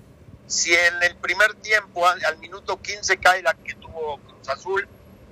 si 0.46 0.74
en 0.74 1.02
el 1.02 1.16
primer 1.16 1.54
tiempo, 1.54 2.06
al, 2.06 2.22
al 2.24 2.38
minuto 2.38 2.80
15, 2.80 3.16
cae 3.18 3.42
la 3.42 3.54
que 3.54 3.74
tuvo 3.74 4.18
Cruz 4.18 4.48
Azul 4.48 4.88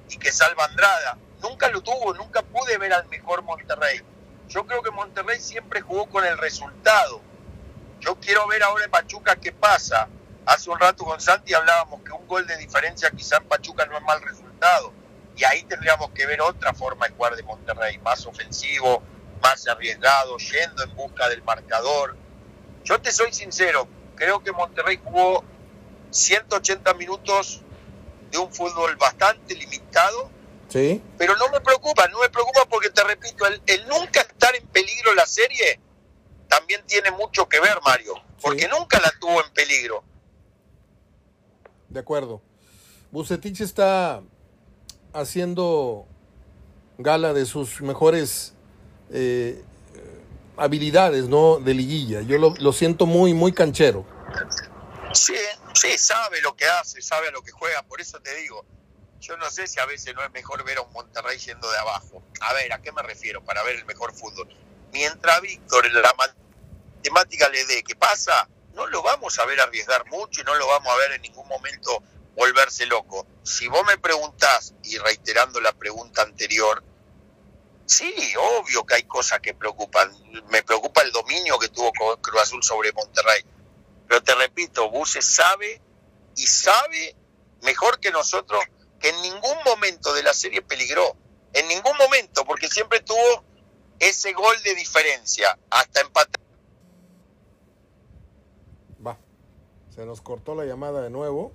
y 0.09 0.17
que 0.17 0.33
salva 0.33 0.65
Andrada 0.65 1.19
nunca 1.43 1.69
lo 1.69 1.83
tuvo, 1.83 2.15
nunca 2.15 2.43
pude 2.43 2.79
ver 2.79 2.93
al 2.93 3.07
mejor 3.09 3.43
Monterrey. 3.43 4.01
Yo 4.49 4.65
creo 4.67 4.83
que 4.83 4.91
Monterrey 4.91 5.41
siempre 5.41 5.81
jugó 5.81 6.07
con 6.09 6.25
el 6.25 6.39
resultado. 6.39 7.21
Yo 8.01 8.17
quiero 8.17 8.47
ver 8.47 8.63
ahora 8.63 8.85
en 8.85 8.91
Pachuca 8.91 9.37
qué 9.37 9.53
pasa. 9.53 10.09
Hace 10.47 10.71
un 10.71 10.79
rato 10.79 11.05
con 11.05 11.21
Santi 11.21 11.55
hablábamos 11.55 12.03
que 12.03 12.13
un 12.13 12.27
gol 12.27 12.47
de 12.47 12.57
diferencia 12.57 13.11
quizá 13.11 13.37
en 13.37 13.45
Pachuca 13.45 13.87
no 13.87 13.97
es 13.97 14.05
mal 14.05 14.21
resultado. 14.23 14.93
Y 15.37 15.45
ahí 15.45 15.62
tendríamos 15.64 16.11
que 16.11 16.26
ver 16.26 16.41
otra 16.41 16.74
forma 16.74 17.09
de 17.09 17.14
jugar 17.14 17.37
de 17.37 17.43
Monterrey, 17.43 17.99
más 17.99 18.26
ofensivo, 18.26 19.03
más 19.43 19.66
arriesgado, 19.66 20.37
yendo 20.39 20.85
en 20.85 20.95
busca 20.95 21.28
del 21.28 21.43
marcador. 21.43 22.16
Yo 22.85 23.01
te 23.01 23.12
soy 23.12 23.33
sincero, 23.33 23.89
creo 24.14 24.43
que 24.43 24.53
Monterrey 24.53 25.01
jugó 25.03 25.45
180 26.11 26.95
minutos 26.95 27.62
de 28.30 28.39
un 28.39 28.53
fútbol 28.53 28.97
bastante 28.97 29.55
limitado, 29.55 30.30
pero 31.18 31.37
no 31.37 31.49
me 31.51 31.61
preocupa, 31.61 32.09
no 32.09 32.20
me 32.20 32.30
preocupa 32.30 32.64
porque 32.68 32.91
te 32.91 33.05
repito, 33.05 33.45
el, 33.47 33.87
nunca 33.89 34.22
estar 34.22 34.55
en 34.57 34.66
peligro 34.68 35.14
la 35.14 35.26
serie 35.26 35.80
también 36.49 36.83
tiene 36.87 37.11
mucho 37.11 37.49
que 37.49 37.61
ver, 37.61 37.78
Mario, 37.85 38.14
porque 38.41 38.68
nunca 38.68 38.99
la 39.01 39.12
tuvo 39.20 39.45
en 39.45 39.53
peligro. 39.53 40.03
De 41.89 42.01
acuerdo. 42.01 42.41
Bucetich 43.11 43.61
está 43.61 44.22
haciendo 45.13 46.07
gala 46.99 47.33
de 47.33 47.47
sus 47.47 47.81
mejores 47.81 48.55
eh, 49.11 49.63
habilidades, 50.57 51.29
¿no? 51.29 51.59
De 51.59 51.75
liguilla. 51.75 52.23
Yo 52.23 52.39
lo, 52.39 52.73
siento 52.73 53.07
muy, 53.07 53.35
muy 53.35 53.53
canchero. 53.53 54.07
Sí, 55.13 55.35
sí, 55.75 55.99
sabe 55.99 56.41
lo 56.41 56.55
que 56.57 56.65
hace, 56.65 57.03
sabe 57.03 57.29
a 57.29 57.31
lo 57.31 57.43
que 57.43 57.53
juega, 57.53 57.83
por 57.83 58.01
eso 58.01 58.21
te 58.21 58.35
digo 58.37 58.65
yo 59.23 59.37
no 59.37 59.49
sé 59.51 59.69
si 59.69 59.79
a 59.79 59.87
veces 59.87 60.15
no 60.17 60.25
es 60.25 60.33
mejor 60.33 60.65
ver 60.65 60.79
a 60.79 60.83
un 60.83 60.93
Monterrey 60.93 61.39
yendo 61.39 61.71
de 61.71 61.79
abajo. 61.79 62.23
A 62.41 62.53
ver, 62.55 62.73
¿a 62.73 62.83
qué 62.83 62.91
me 62.91 63.03
refiero 63.03 63.43
para 63.45 63.63
ver 63.63 63.77
el 63.77 63.85
mejor 63.85 64.13
fútbol? 64.13 64.49
Mientras 64.93 65.41
Víctor 65.41 65.91
la 65.93 66.13
matemática 66.15 67.49
le 67.49 67.65
dé 67.67 67.85
qué 67.85 67.95
pasa, 67.95 68.49
no 68.75 68.87
lo 68.89 69.01
vamos 69.01 69.39
a 69.39 69.47
ver 69.47 69.61
arriesgar 69.61 70.05
mucho 70.11 70.41
y 70.41 70.45
no 70.45 70.55
lo 70.57 70.67
vamos 70.67 70.93
a 70.93 70.97
ver 70.97 71.13
en 71.13 71.23
ningún 71.23 71.47
momento 71.47 72.03
volverse 72.37 72.87
loco. 72.87 73.26
Si 73.43 73.68
vos 73.68 73.83
me 73.87 73.99
preguntás, 73.99 74.74
y 74.83 74.99
reiterando 74.99 75.61
la 75.61 75.72
pregunta 75.72 76.22
anterior, 76.22 76.83
sí, 77.87 78.14
obvio 78.59 78.85
que 78.85 78.95
hay 78.95 79.03
cosas 79.05 79.41
que 79.41 79.55
preocupan. 79.55 80.11
Me 80.51 80.62
preocupa 80.62 81.03
el 81.03 81.12
dominio 81.12 81.59
que 81.59 81.68
tuvo 81.68 81.93
Cruz 81.93 82.43
Azul 82.43 82.62
sobre 82.62 82.93
Monterrey. 82.93 83.45
Pero 84.09 84.22
te 84.22 84.35
repito, 84.35 84.91
Buse 84.91 85.22
sabe 85.22 85.80
y 86.37 86.47
sabe 86.47 87.16
mejor 87.62 88.01
que 88.01 88.11
nosotros 88.11 88.62
que 89.01 89.09
en 89.09 89.20
ningún 89.22 89.57
momento 89.64 90.14
de 90.14 90.22
la 90.22 90.33
serie 90.33 90.62
peligró, 90.62 91.16
en 91.53 91.66
ningún 91.68 91.97
momento, 91.99 92.45
porque 92.45 92.68
siempre 92.68 93.01
tuvo 93.01 93.45
ese 93.99 94.33
gol 94.33 94.55
de 94.62 94.74
diferencia, 94.74 95.59
hasta 95.70 96.01
empatar. 96.01 96.41
Va, 99.05 99.18
se 99.95 100.07
nos 100.07 100.20
cortó 100.20 100.55
la 100.55 100.64
llamada 100.64 101.03
de 101.03 101.11
nuevo. 101.11 101.53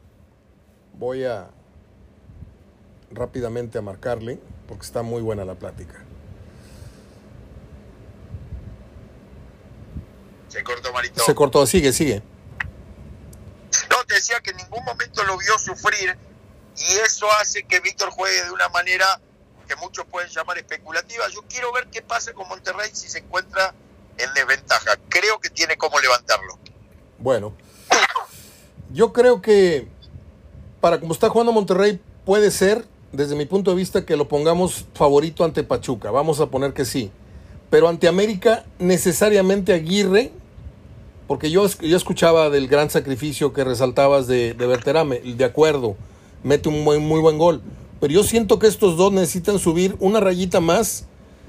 Voy 0.97 1.25
a 1.25 1.49
rápidamente 3.11 3.77
a 3.77 3.81
marcarle, 3.81 4.39
porque 4.67 4.85
está 4.85 5.01
muy 5.01 5.21
buena 5.21 5.45
la 5.45 5.55
plática. 5.55 6.03
Se 10.47 10.63
cortó, 10.63 10.91
Marito. 10.91 11.23
Se 11.23 11.35
cortó, 11.35 11.65
sigue, 11.65 11.93
sigue. 11.93 12.23
No, 13.89 14.03
te 14.05 14.15
decía 14.15 14.39
que 14.41 14.51
en 14.51 14.57
ningún 14.57 14.83
momento 14.83 15.23
lo 15.23 15.37
vio 15.37 15.57
sufrir 15.59 16.17
y 16.77 16.97
eso 17.05 17.27
hace 17.39 17.63
que 17.63 17.79
Víctor 17.79 18.09
juegue 18.11 18.43
de 18.43 18.51
una 18.51 18.69
manera 18.69 19.19
que 19.67 19.75
muchos 19.75 20.05
pueden 20.05 20.29
llamar 20.29 20.57
especulativa. 20.57 21.25
Yo 21.29 21.41
quiero 21.49 21.71
ver 21.73 21.87
qué 21.91 22.01
pasa 22.01 22.33
con 22.33 22.47
Monterrey 22.47 22.89
si 22.93 23.09
se 23.09 23.19
encuentra 23.19 23.73
en 24.17 24.33
desventaja. 24.33 24.97
Creo 25.09 25.39
que 25.39 25.49
tiene 25.49 25.77
cómo 25.77 25.99
levantarlo. 25.99 26.57
Bueno, 27.19 27.53
yo 28.91 29.11
creo 29.11 29.41
que 29.41 29.87
para 30.81 30.99
como 30.99 31.13
está 31.13 31.29
jugando 31.29 31.51
Monterrey 31.51 31.99
puede 32.25 32.51
ser, 32.51 32.85
desde 33.11 33.35
mi 33.35 33.45
punto 33.45 33.71
de 33.71 33.77
vista, 33.77 34.05
que 34.05 34.17
lo 34.17 34.27
pongamos 34.27 34.85
favorito 34.93 35.43
ante 35.43 35.63
Pachuca. 35.63 36.11
Vamos 36.11 36.39
a 36.39 36.47
poner 36.47 36.73
que 36.73 36.85
sí. 36.85 37.11
Pero 37.69 37.87
ante 37.87 38.07
América, 38.07 38.65
necesariamente 38.79 39.73
Aguirre, 39.73 40.31
porque 41.27 41.51
yo, 41.51 41.67
yo 41.81 41.97
escuchaba 41.97 42.49
del 42.49 42.67
gran 42.67 42.89
sacrificio 42.89 43.53
que 43.53 43.63
resaltabas 43.63 44.27
de, 44.27 44.53
de 44.53 44.67
Berterame, 44.67 45.19
de 45.19 45.45
acuerdo 45.45 45.95
mete 46.43 46.69
un 46.69 46.83
muy, 46.83 46.99
muy 46.99 47.19
buen 47.19 47.37
gol. 47.37 47.61
Pero 47.99 48.13
yo 48.13 48.23
siento 48.23 48.59
que 48.59 48.67
estos 48.67 48.97
dos 48.97 49.11
necesitan 49.11 49.59
subir 49.59 49.95
una 49.99 50.19
rayita 50.19 50.59
más 50.59 51.05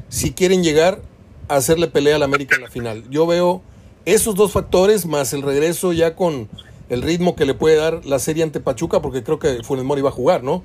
si 0.08 0.32
quieren 0.32 0.62
llegar 0.62 1.00
a 1.48 1.56
hacerle 1.56 1.88
pelea 1.88 2.16
al 2.16 2.22
América 2.22 2.56
en 2.56 2.62
la 2.62 2.70
final. 2.70 3.04
Yo 3.10 3.26
veo 3.26 3.62
esos 4.04 4.34
dos 4.34 4.52
factores 4.52 5.06
más 5.06 5.32
el 5.32 5.42
regreso 5.42 5.92
ya 5.92 6.16
con 6.16 6.48
el 6.88 7.02
ritmo 7.02 7.36
que 7.36 7.44
le 7.44 7.54
puede 7.54 7.76
dar 7.76 8.04
la 8.04 8.18
serie 8.18 8.42
ante 8.42 8.60
Pachuca, 8.60 9.00
porque 9.00 9.22
creo 9.22 9.38
que 9.38 9.62
Funes 9.62 9.84
Mori 9.84 10.02
va 10.02 10.10
a 10.10 10.12
jugar, 10.12 10.42
¿no? 10.42 10.64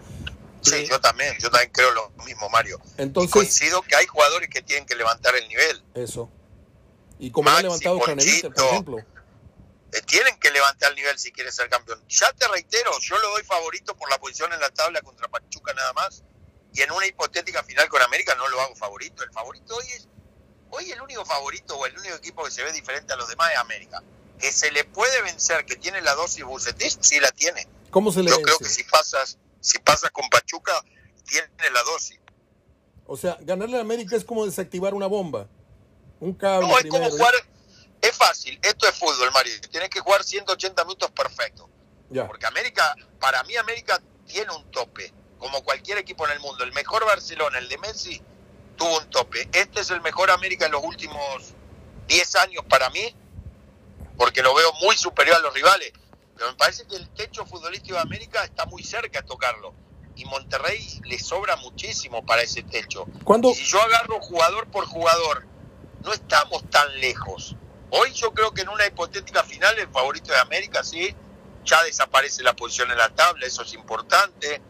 Sí, 0.62 0.86
yo 0.90 1.00
también, 1.02 1.36
yo 1.40 1.50
también 1.50 1.72
creo 1.74 1.91
lo 1.91 2.10
mismo, 2.26 2.50
Mario. 2.50 2.80
Entonces, 2.98 3.32
coincido 3.32 3.82
que 3.82 3.95
hay 3.95 4.06
jugadores 4.06 4.50
que 4.50 4.62
tienen 4.62 4.86
que 4.86 4.95
levantar 4.95 5.36
el 5.36 5.48
nivel. 5.50 5.84
Eso. 5.94 6.30
Y 7.20 7.32
como 7.32 7.50
ha 7.50 7.62
levantado 7.62 8.00
Canelita, 8.00 8.50
por 8.50 8.66
ejemplo. 8.66 8.98
Eh, 9.00 10.02
tienen 10.06 10.40
que 10.40 10.50
levantar 10.50 10.90
el 10.91 10.95
nivel 10.95 11.20
si 11.20 11.32
quieren 11.32 11.52
ser 11.52 11.70
campeón. 11.70 12.02
Ya 12.08 12.32
te 12.34 12.48
reitero, 12.48 12.91
yo 13.00 13.18
lo 13.18 13.30
doy 13.32 13.44
favorito 13.44 13.95
por 13.95 14.10
la 14.10 14.18
posición 14.18 14.52
en 14.54 14.60
la 14.60 14.70
tabla 14.72 15.02
contra 15.02 15.28
Pachuca 15.28 15.74
nada 15.74 15.94
más. 15.94 16.24
Y 16.74 16.82
en 16.82 16.91
una 16.91 17.06
hipotética 17.06 17.62
final 17.64 17.88
con 17.90 18.02
América 18.02 18.34
no 18.36 18.48
lo 18.48 18.60
hago 18.62 18.76
favorito. 18.76 19.24
El 19.24 19.32
favorito 19.32 19.76
hoy 19.76 19.86
es, 19.95 20.08
hoy 20.72 20.91
el 20.91 21.02
único 21.02 21.24
favorito 21.26 21.78
o 21.78 21.86
el 21.86 21.95
único 21.98 22.16
equipo 22.16 22.44
que 22.44 22.52
se 22.52 22.64
ve 22.64 22.72
diferente 22.72 23.14
a 23.14 23.18
los 23.18 23.28
demás 23.28 23.52
es 23.52 23.60
América. 23.60 24.02
Que 24.39 24.51
se 24.51 24.72
le 24.72 24.84
puede 24.84 25.22
vencer, 25.22 25.65
que 25.65 25.76
tiene 25.76 26.01
la 26.01 26.15
dosis 26.15 26.43
Bucetis, 26.43 26.97
sí 27.01 27.19
la 27.19 27.31
tiene. 27.31 27.68
¿Cómo 27.91 28.11
se 28.11 28.23
le 28.23 28.30
Yo 28.30 28.41
creo 28.41 28.57
que 28.57 28.69
si 28.69 28.84
pasas, 28.84 29.38
si 29.60 29.80
pasas 29.80 30.11
con 30.11 30.27
Pachuca, 30.30 30.73
tiene 31.26 31.47
la 31.72 31.84
dosis. 31.84 32.19
O 33.05 33.18
sea, 33.18 33.38
ganarle 33.41 33.77
a 33.77 33.81
América 33.81 34.15
es 34.15 34.23
como 34.23 34.45
desactivar 34.45 34.93
una 34.93 35.07
bomba. 35.07 35.47
Un 36.19 36.34
cable. 36.34 36.68
No, 36.68 36.77
es 36.77 36.85
como 36.88 37.10
jugar, 37.10 37.34
es 38.01 38.11
fácil, 38.11 38.60
esto 38.61 38.88
es 38.88 38.95
fútbol, 38.95 39.31
Mario. 39.34 39.53
Tienes 39.69 39.89
que 39.89 39.99
jugar 39.99 40.23
180 40.23 40.84
minutos 40.84 41.11
perfecto. 41.11 41.69
Porque 42.27 42.45
América, 42.45 42.95
para 43.19 43.43
mí 43.43 43.55
América 43.55 44.01
tiene 44.26 44.51
un 44.53 44.69
tope, 44.72 45.11
como 45.39 45.64
cualquier 45.64 45.97
equipo 45.97 46.26
en 46.27 46.34
el 46.34 46.39
mundo. 46.39 46.64
El 46.64 46.73
mejor 46.73 47.05
Barcelona, 47.05 47.57
el 47.57 47.68
de 47.68 47.77
Messi, 47.80 48.22
tuvo 48.76 48.99
un 48.99 49.10
tope. 49.10 49.49
Este 49.51 49.81
es 49.81 49.89
el 49.89 50.01
mejor 50.01 50.30
América 50.30 50.65
en 50.65 50.73
los 50.73 50.84
últimos 50.84 51.53
10 52.07 52.35
años 52.35 52.65
para 52.69 52.89
mí, 52.89 53.15
porque 54.18 54.41
lo 54.41 54.53
veo 54.53 54.72
muy 54.81 54.95
superior 54.95 55.38
a 55.38 55.40
los 55.40 55.53
rivales. 55.53 55.91
Pero 56.35 56.49
me 56.49 56.56
parece 56.56 56.85
que 56.85 56.95
el 56.95 57.10
techo 57.10 57.45
futbolístico 57.45 57.95
de 57.95 58.02
América 58.02 58.44
está 58.44 58.65
muy 58.65 58.84
cerca 58.84 59.22
de 59.22 59.27
tocarlo. 59.27 59.73
Y 60.15 60.26
Monterrey 60.26 61.02
le 61.06 61.19
sobra 61.19 61.56
muchísimo 61.57 62.26
para 62.26 62.41
ese 62.41 62.64
techo. 62.64 63.06
¿Cuándo? 63.23 63.53
si 63.53 63.64
yo 63.64 63.81
agarro 63.81 64.19
jugador 64.22 64.68
por 64.68 64.85
jugador, 64.85 65.45
no 66.03 66.14
estamos 66.14 66.69
tan 66.69 66.99
lejos. 66.99 67.56
Hoy 67.90 68.11
yo 68.14 68.31
creo 68.34 68.53
que 68.53 68.61
en 68.61 68.69
una 68.69 68.85
hipotética 68.85 69.44
final 69.44 69.77
el 69.80 69.88
favorito 69.90 70.31
de 70.31 70.40
América 70.40 70.84
sí, 70.84 71.15
ya 71.64 71.84
desaparece 71.84 72.44
la 72.44 72.56
posición 72.56 72.91
en 72.91 72.98
la 72.98 73.10
tabla, 73.10 73.45
eso 73.45 73.64
es 73.64 73.73
importante. 73.73 74.61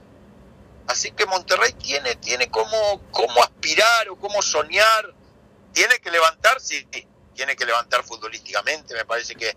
Así 0.87 1.11
que 1.11 1.25
Monterrey 1.25 1.73
tiene, 1.73 2.15
tiene 2.15 2.49
como, 2.49 3.01
cómo 3.11 3.41
aspirar 3.41 4.09
o 4.09 4.17
cómo 4.17 4.41
soñar. 4.41 5.13
Tiene 5.71 5.99
que 5.99 6.11
levantar, 6.11 6.59
sí, 6.59 6.85
tiene 7.33 7.55
que 7.55 7.65
levantar 7.65 8.03
futbolísticamente. 8.03 8.93
Me 8.93 9.05
parece 9.05 9.35
que, 9.35 9.55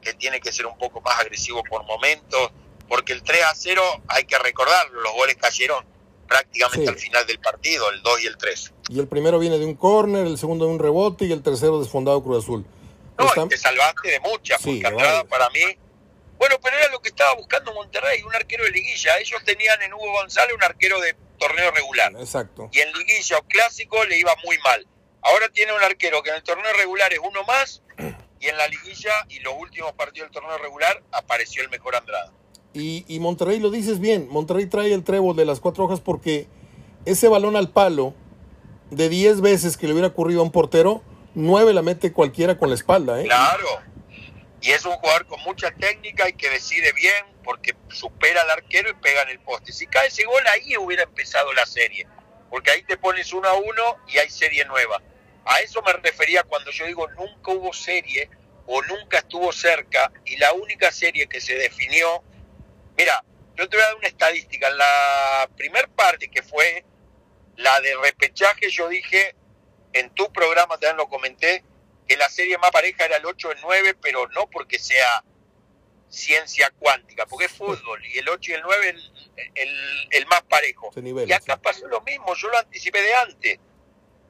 que 0.00 0.14
tiene 0.14 0.40
que 0.40 0.52
ser 0.52 0.66
un 0.66 0.76
poco 0.76 1.00
más 1.00 1.18
agresivo 1.20 1.62
por 1.64 1.84
momentos, 1.84 2.50
porque 2.88 3.12
el 3.12 3.22
3 3.22 3.44
a 3.44 3.54
0 3.54 3.82
hay 4.08 4.24
que 4.24 4.38
recordarlo, 4.38 5.00
los 5.00 5.12
goles 5.12 5.36
cayeron 5.36 5.84
prácticamente 6.26 6.88
al 6.88 6.96
final 6.96 7.26
del 7.26 7.38
partido, 7.38 7.90
el 7.90 8.02
2 8.02 8.22
y 8.22 8.26
el 8.26 8.36
3. 8.36 8.72
Y 8.90 8.98
el 8.98 9.08
primero 9.08 9.38
viene 9.38 9.58
de 9.58 9.64
un 9.64 9.74
córner, 9.74 10.26
el 10.26 10.38
segundo 10.38 10.66
de 10.66 10.72
un 10.72 10.78
rebote 10.78 11.24
y 11.24 11.32
el 11.32 11.42
tercero 11.42 11.80
desfondado 11.80 12.22
Cruz 12.22 12.44
Azul. 12.44 12.66
No, 13.18 13.48
te 13.48 13.56
salvaste 13.56 14.10
de 14.10 14.20
muchas, 14.20 14.62
porque 14.62 14.86
Andrada 14.86 15.24
para 15.24 15.50
mí 15.50 15.60
bueno, 16.38 16.56
pero 16.62 16.76
era 16.76 16.88
lo 16.90 17.02
que 17.02 17.08
estaba 17.08 17.34
buscando 17.34 17.74
Monterrey, 17.74 18.22
un 18.22 18.34
arquero 18.34 18.64
de 18.64 18.70
liguilla. 18.70 19.18
Ellos 19.18 19.42
tenían 19.44 19.82
en 19.82 19.92
Hugo 19.92 20.12
González 20.12 20.54
un 20.54 20.62
arquero 20.62 21.00
de 21.00 21.16
torneo 21.36 21.70
regular. 21.72 22.12
Exacto. 22.18 22.70
Y 22.72 22.80
en 22.80 22.92
liguilla 22.92 23.38
o 23.38 23.42
clásico 23.42 24.04
le 24.04 24.18
iba 24.18 24.34
muy 24.44 24.56
mal. 24.58 24.86
Ahora 25.22 25.48
tiene 25.48 25.72
un 25.72 25.82
arquero 25.82 26.22
que 26.22 26.30
en 26.30 26.36
el 26.36 26.42
torneo 26.42 26.72
regular 26.76 27.12
es 27.12 27.18
uno 27.18 27.42
más 27.44 27.82
y 28.40 28.46
en 28.46 28.56
la 28.56 28.68
liguilla 28.68 29.12
y 29.28 29.40
los 29.40 29.54
últimos 29.58 29.92
partidos 29.92 30.30
del 30.30 30.40
torneo 30.40 30.58
regular 30.58 31.02
apareció 31.12 31.62
el 31.62 31.68
mejor 31.70 31.96
Andrada. 31.96 32.32
Y, 32.72 33.04
y 33.08 33.18
Monterrey 33.18 33.58
lo 33.58 33.70
dices 33.70 33.98
bien, 33.98 34.28
Monterrey 34.28 34.66
trae 34.66 34.92
el 34.92 35.02
trébol 35.02 35.34
de 35.36 35.44
las 35.44 35.60
cuatro 35.60 35.84
hojas 35.84 36.00
porque 36.00 36.46
ese 37.04 37.28
balón 37.28 37.56
al 37.56 37.70
palo 37.70 38.14
de 38.90 39.08
10 39.08 39.40
veces 39.40 39.76
que 39.76 39.86
le 39.86 39.92
hubiera 39.92 40.08
ocurrido 40.08 40.40
a 40.40 40.44
un 40.44 40.52
portero, 40.52 41.02
nueve 41.34 41.72
la 41.72 41.82
mete 41.82 42.12
cualquiera 42.12 42.58
con 42.58 42.68
la 42.68 42.74
espalda. 42.74 43.20
¿eh? 43.20 43.24
Claro, 43.24 43.82
y 44.60 44.70
es 44.70 44.84
un 44.84 44.92
jugador 44.92 45.26
con 45.26 45.40
mucha 45.42 45.70
técnica 45.70 46.28
y 46.28 46.32
que 46.32 46.50
decide 46.50 46.92
bien 46.92 47.24
porque 47.44 47.74
supera 47.88 48.42
al 48.42 48.50
arquero 48.50 48.90
y 48.90 48.94
pega 48.94 49.22
en 49.22 49.30
el 49.30 49.40
poste. 49.40 49.72
Si 49.72 49.86
cae 49.86 50.08
ese 50.08 50.24
gol 50.24 50.42
ahí 50.52 50.76
hubiera 50.76 51.04
empezado 51.04 51.52
la 51.52 51.64
serie, 51.64 52.06
porque 52.50 52.70
ahí 52.70 52.82
te 52.82 52.96
pones 52.96 53.32
uno 53.32 53.48
a 53.48 53.54
uno 53.54 53.98
y 54.08 54.18
hay 54.18 54.30
serie 54.30 54.64
nueva. 54.64 55.02
A 55.44 55.60
eso 55.60 55.82
me 55.82 55.92
refería 55.94 56.42
cuando 56.42 56.70
yo 56.70 56.86
digo 56.86 57.08
nunca 57.08 57.52
hubo 57.52 57.72
serie 57.72 58.30
o 58.66 58.82
nunca 58.82 59.18
estuvo 59.18 59.52
cerca 59.52 60.12
y 60.24 60.36
la 60.36 60.52
única 60.52 60.92
serie 60.92 61.26
que 61.26 61.40
se 61.40 61.54
definió, 61.54 62.22
mira, 62.96 63.24
yo 63.56 63.68
te 63.68 63.76
voy 63.76 63.84
a 63.84 63.86
dar 63.88 63.96
una 63.96 64.08
estadística, 64.08 64.68
en 64.68 64.78
la 64.78 65.48
primer 65.56 65.88
parte 65.88 66.28
que 66.28 66.42
fue 66.42 66.84
la 67.56 67.80
de 67.80 67.96
repechaje, 67.96 68.70
yo 68.70 68.88
dije, 68.88 69.34
en 69.92 70.10
tu 70.10 70.30
programa 70.32 70.78
también 70.78 70.96
lo 70.96 71.08
comenté, 71.08 71.64
que 72.06 72.16
la 72.16 72.28
serie 72.28 72.56
más 72.58 72.70
pareja 72.70 73.04
era 73.04 73.16
el 73.16 73.26
8 73.26 73.52
el 73.52 73.58
9, 73.62 73.96
pero 74.00 74.28
no 74.28 74.48
porque 74.48 74.78
sea 74.78 75.24
ciencia 76.08 76.70
cuántica, 76.78 77.26
porque 77.26 77.46
es 77.46 77.52
fútbol 77.52 78.04
y 78.06 78.18
el 78.18 78.28
8 78.28 78.50
y 78.50 78.54
el 78.54 78.62
9 78.62 78.96
el, 79.54 80.08
el, 80.10 80.26
más 80.26 80.42
parejo. 80.42 80.90
y 80.96 81.32
acá 81.32 81.56
pasó 81.58 81.86
lo 81.86 82.00
mismo, 82.02 82.34
yo 82.34 82.48
lo 82.48 82.58
anticipé 82.58 83.02
de 83.02 83.14
antes. 83.14 83.58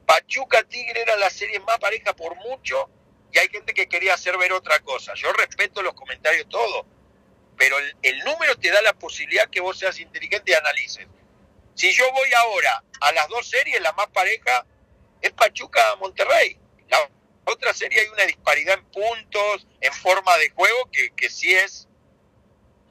Pachuca 0.05 0.63
Tigre 0.63 1.01
era 1.01 1.15
la 1.17 1.29
serie 1.29 1.59
más 1.59 1.77
pareja 1.79 2.15
por 2.15 2.35
mucho 2.35 2.89
y 3.31 3.37
hay 3.37 3.47
gente 3.49 3.73
que 3.73 3.87
quería 3.87 4.15
hacer 4.15 4.37
ver 4.37 4.51
otra 4.53 4.79
cosa. 4.79 5.13
Yo 5.15 5.31
respeto 5.33 5.81
los 5.81 5.93
comentarios 5.93 6.47
todos, 6.49 6.85
pero 7.57 7.77
el, 7.77 7.95
el 8.01 8.19
número 8.19 8.57
te 8.57 8.71
da 8.71 8.81
la 8.81 8.93
posibilidad 8.93 9.49
que 9.49 9.61
vos 9.61 9.77
seas 9.77 9.99
inteligente 9.99 10.51
y 10.51 10.55
analices. 10.55 11.07
Si 11.75 11.91
yo 11.93 12.11
voy 12.11 12.29
ahora 12.33 12.83
a 13.01 13.11
las 13.13 13.27
dos 13.29 13.47
series, 13.47 13.79
la 13.81 13.93
más 13.93 14.07
pareja 14.07 14.65
es 15.21 15.31
Pachuca 15.31 15.95
Monterrey. 15.97 16.57
La 16.89 17.09
otra 17.49 17.73
serie 17.73 17.99
hay 17.99 18.07
una 18.07 18.25
disparidad 18.25 18.79
en 18.79 18.85
puntos, 18.85 19.67
en 19.81 19.93
forma 19.93 20.37
de 20.37 20.49
juego, 20.51 20.77
que, 20.91 21.11
que 21.15 21.29
sí 21.29 21.53
es, 21.53 21.87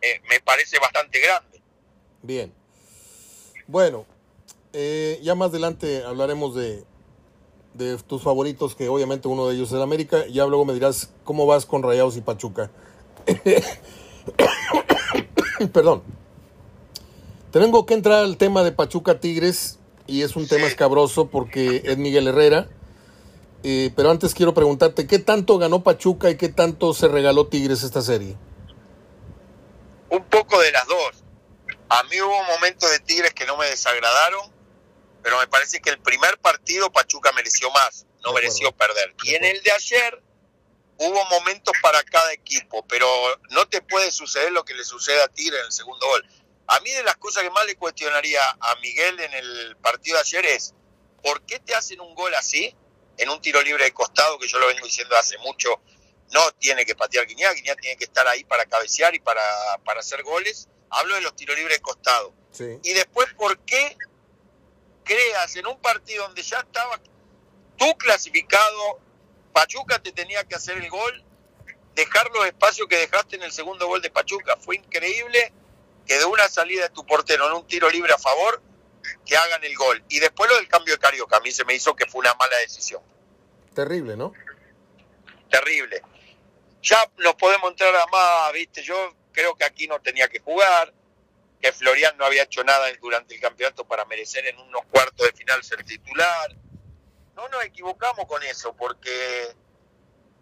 eh, 0.00 0.20
me 0.28 0.40
parece 0.40 0.78
bastante 0.78 1.20
grande. 1.20 1.60
Bien. 2.22 2.52
Bueno, 3.66 4.06
eh, 4.72 5.18
ya 5.22 5.34
más 5.34 5.50
adelante 5.50 6.04
hablaremos 6.04 6.54
de, 6.54 6.84
de 7.74 7.98
tus 7.98 8.22
favoritos, 8.22 8.74
que 8.74 8.88
obviamente 8.88 9.28
uno 9.28 9.48
de 9.48 9.54
ellos 9.54 9.68
es 9.68 9.74
el 9.74 9.82
América. 9.82 10.26
Ya 10.26 10.46
luego 10.46 10.64
me 10.64 10.74
dirás 10.74 11.10
cómo 11.24 11.46
vas 11.46 11.66
con 11.66 11.82
Rayados 11.82 12.16
y 12.16 12.20
Pachuca. 12.20 12.70
Perdón. 15.72 16.02
Tengo 17.50 17.86
que 17.86 17.94
entrar 17.94 18.24
al 18.24 18.36
tema 18.36 18.62
de 18.62 18.72
Pachuca 18.72 19.20
Tigres 19.20 19.78
y 20.06 20.22
es 20.22 20.36
un 20.36 20.46
tema 20.46 20.66
escabroso 20.66 21.28
porque 21.28 21.82
es 21.84 21.96
Miguel 21.96 22.28
Herrera 22.28 22.68
eh, 23.62 23.90
pero 23.96 24.10
antes 24.10 24.34
quiero 24.34 24.54
preguntarte, 24.54 25.06
¿qué 25.06 25.18
tanto 25.18 25.58
ganó 25.58 25.82
Pachuca 25.82 26.30
y 26.30 26.36
qué 26.36 26.48
tanto 26.48 26.94
se 26.94 27.08
regaló 27.08 27.48
Tigres 27.48 27.82
esta 27.82 28.02
serie? 28.02 28.36
Un 30.10 30.24
poco 30.24 30.60
de 30.60 30.72
las 30.72 30.86
dos. 30.86 31.24
A 31.88 32.02
mí 32.04 32.20
hubo 32.20 32.42
momentos 32.44 32.90
de 32.90 33.00
Tigres 33.00 33.34
que 33.34 33.46
no 33.46 33.56
me 33.56 33.66
desagradaron, 33.66 34.52
pero 35.22 35.38
me 35.38 35.46
parece 35.46 35.80
que 35.80 35.90
el 35.90 36.00
primer 36.00 36.38
partido 36.38 36.90
Pachuca 36.92 37.32
mereció 37.32 37.70
más, 37.70 38.06
no 38.24 38.32
mereció 38.32 38.72
perder. 38.72 39.14
Y 39.24 39.34
en 39.34 39.44
el 39.44 39.62
de 39.62 39.72
ayer 39.72 40.22
hubo 40.98 41.24
momentos 41.26 41.74
para 41.82 42.02
cada 42.04 42.32
equipo, 42.32 42.84
pero 42.86 43.06
no 43.50 43.66
te 43.68 43.80
puede 43.82 44.10
suceder 44.10 44.52
lo 44.52 44.64
que 44.64 44.74
le 44.74 44.84
sucede 44.84 45.22
a 45.22 45.28
Tigres 45.28 45.60
en 45.60 45.66
el 45.66 45.72
segundo 45.72 46.06
gol. 46.06 46.24
A 46.66 46.80
mí 46.80 46.90
de 46.90 47.02
las 47.02 47.16
cosas 47.16 47.42
que 47.42 47.50
más 47.50 47.66
le 47.66 47.76
cuestionaría 47.76 48.42
a 48.60 48.74
Miguel 48.82 49.18
en 49.20 49.32
el 49.32 49.76
partido 49.76 50.16
de 50.16 50.20
ayer 50.20 50.46
es, 50.46 50.74
¿por 51.22 51.42
qué 51.42 51.58
te 51.58 51.74
hacen 51.74 52.00
un 52.00 52.14
gol 52.14 52.34
así? 52.34 52.76
En 53.18 53.28
un 53.28 53.40
tiro 53.40 53.60
libre 53.62 53.84
de 53.84 53.92
costado, 53.92 54.38
que 54.38 54.48
yo 54.48 54.58
lo 54.58 54.68
vengo 54.68 54.86
diciendo 54.86 55.16
hace 55.16 55.36
mucho, 55.38 55.80
no 56.32 56.40
tiene 56.52 56.84
que 56.86 56.94
patear 56.94 57.26
Guiñá, 57.26 57.52
Guiñá 57.52 57.74
tiene 57.76 57.96
que 57.96 58.04
estar 58.04 58.26
ahí 58.28 58.44
para 58.44 58.64
cabecear 58.66 59.14
y 59.14 59.20
para, 59.20 59.42
para 59.84 60.00
hacer 60.00 60.22
goles. 60.22 60.68
Hablo 60.90 61.14
de 61.14 61.20
los 61.20 61.34
tiros 61.36 61.56
libres 61.56 61.78
de 61.78 61.82
costado. 61.82 62.32
Y 62.82 62.92
después, 62.92 63.28
¿por 63.34 63.58
qué 63.60 63.96
creas 65.04 65.54
en 65.56 65.66
un 65.66 65.80
partido 65.80 66.24
donde 66.24 66.42
ya 66.42 66.58
estaba 66.58 67.00
tú 67.76 67.96
clasificado, 67.96 69.00
Pachuca 69.52 69.98
te 70.00 70.12
tenía 70.12 70.44
que 70.44 70.54
hacer 70.54 70.76
el 70.78 70.88
gol, 70.90 71.24
dejar 71.94 72.28
los 72.30 72.46
espacios 72.46 72.88
que 72.88 72.96
dejaste 72.96 73.36
en 73.36 73.42
el 73.42 73.52
segundo 73.52 73.86
gol 73.86 74.02
de 74.02 74.10
Pachuca? 74.10 74.56
Fue 74.56 74.76
increíble 74.76 75.52
que 76.06 76.18
de 76.18 76.24
una 76.24 76.48
salida 76.48 76.84
de 76.84 76.90
tu 76.90 77.06
portero 77.06 77.46
en 77.46 77.52
un 77.52 77.66
tiro 77.66 77.88
libre 77.90 78.12
a 78.12 78.18
favor, 78.18 78.62
que 79.28 79.36
hagan 79.36 79.62
el 79.62 79.76
gol. 79.76 80.02
Y 80.08 80.18
después 80.18 80.50
lo 80.50 80.56
del 80.56 80.66
cambio 80.66 80.94
de 80.94 80.98
Carioca, 80.98 81.36
a 81.36 81.40
mí 81.40 81.52
se 81.52 81.64
me 81.66 81.74
hizo 81.74 81.94
que 81.94 82.06
fue 82.06 82.20
una 82.20 82.34
mala 82.34 82.56
decisión. 82.56 83.02
Terrible, 83.74 84.16
¿no? 84.16 84.32
Terrible. 85.50 86.02
Ya 86.82 86.98
nos 87.18 87.34
podemos 87.34 87.70
entrar 87.70 87.94
a 87.94 88.06
más, 88.06 88.52
¿viste? 88.54 88.82
Yo 88.82 89.14
creo 89.32 89.54
que 89.54 89.64
aquí 89.64 89.86
no 89.86 90.00
tenía 90.00 90.28
que 90.28 90.40
jugar, 90.40 90.94
que 91.60 91.72
Florian 91.72 92.16
no 92.16 92.24
había 92.24 92.44
hecho 92.44 92.64
nada 92.64 92.86
durante 93.00 93.34
el 93.34 93.40
campeonato 93.40 93.86
para 93.86 94.06
merecer 94.06 94.46
en 94.46 94.58
unos 94.58 94.86
cuartos 94.86 95.26
de 95.26 95.32
final 95.34 95.62
ser 95.62 95.84
titular. 95.84 96.56
No 97.36 97.48
nos 97.50 97.62
equivocamos 97.64 98.24
con 98.26 98.42
eso, 98.44 98.74
porque 98.74 99.54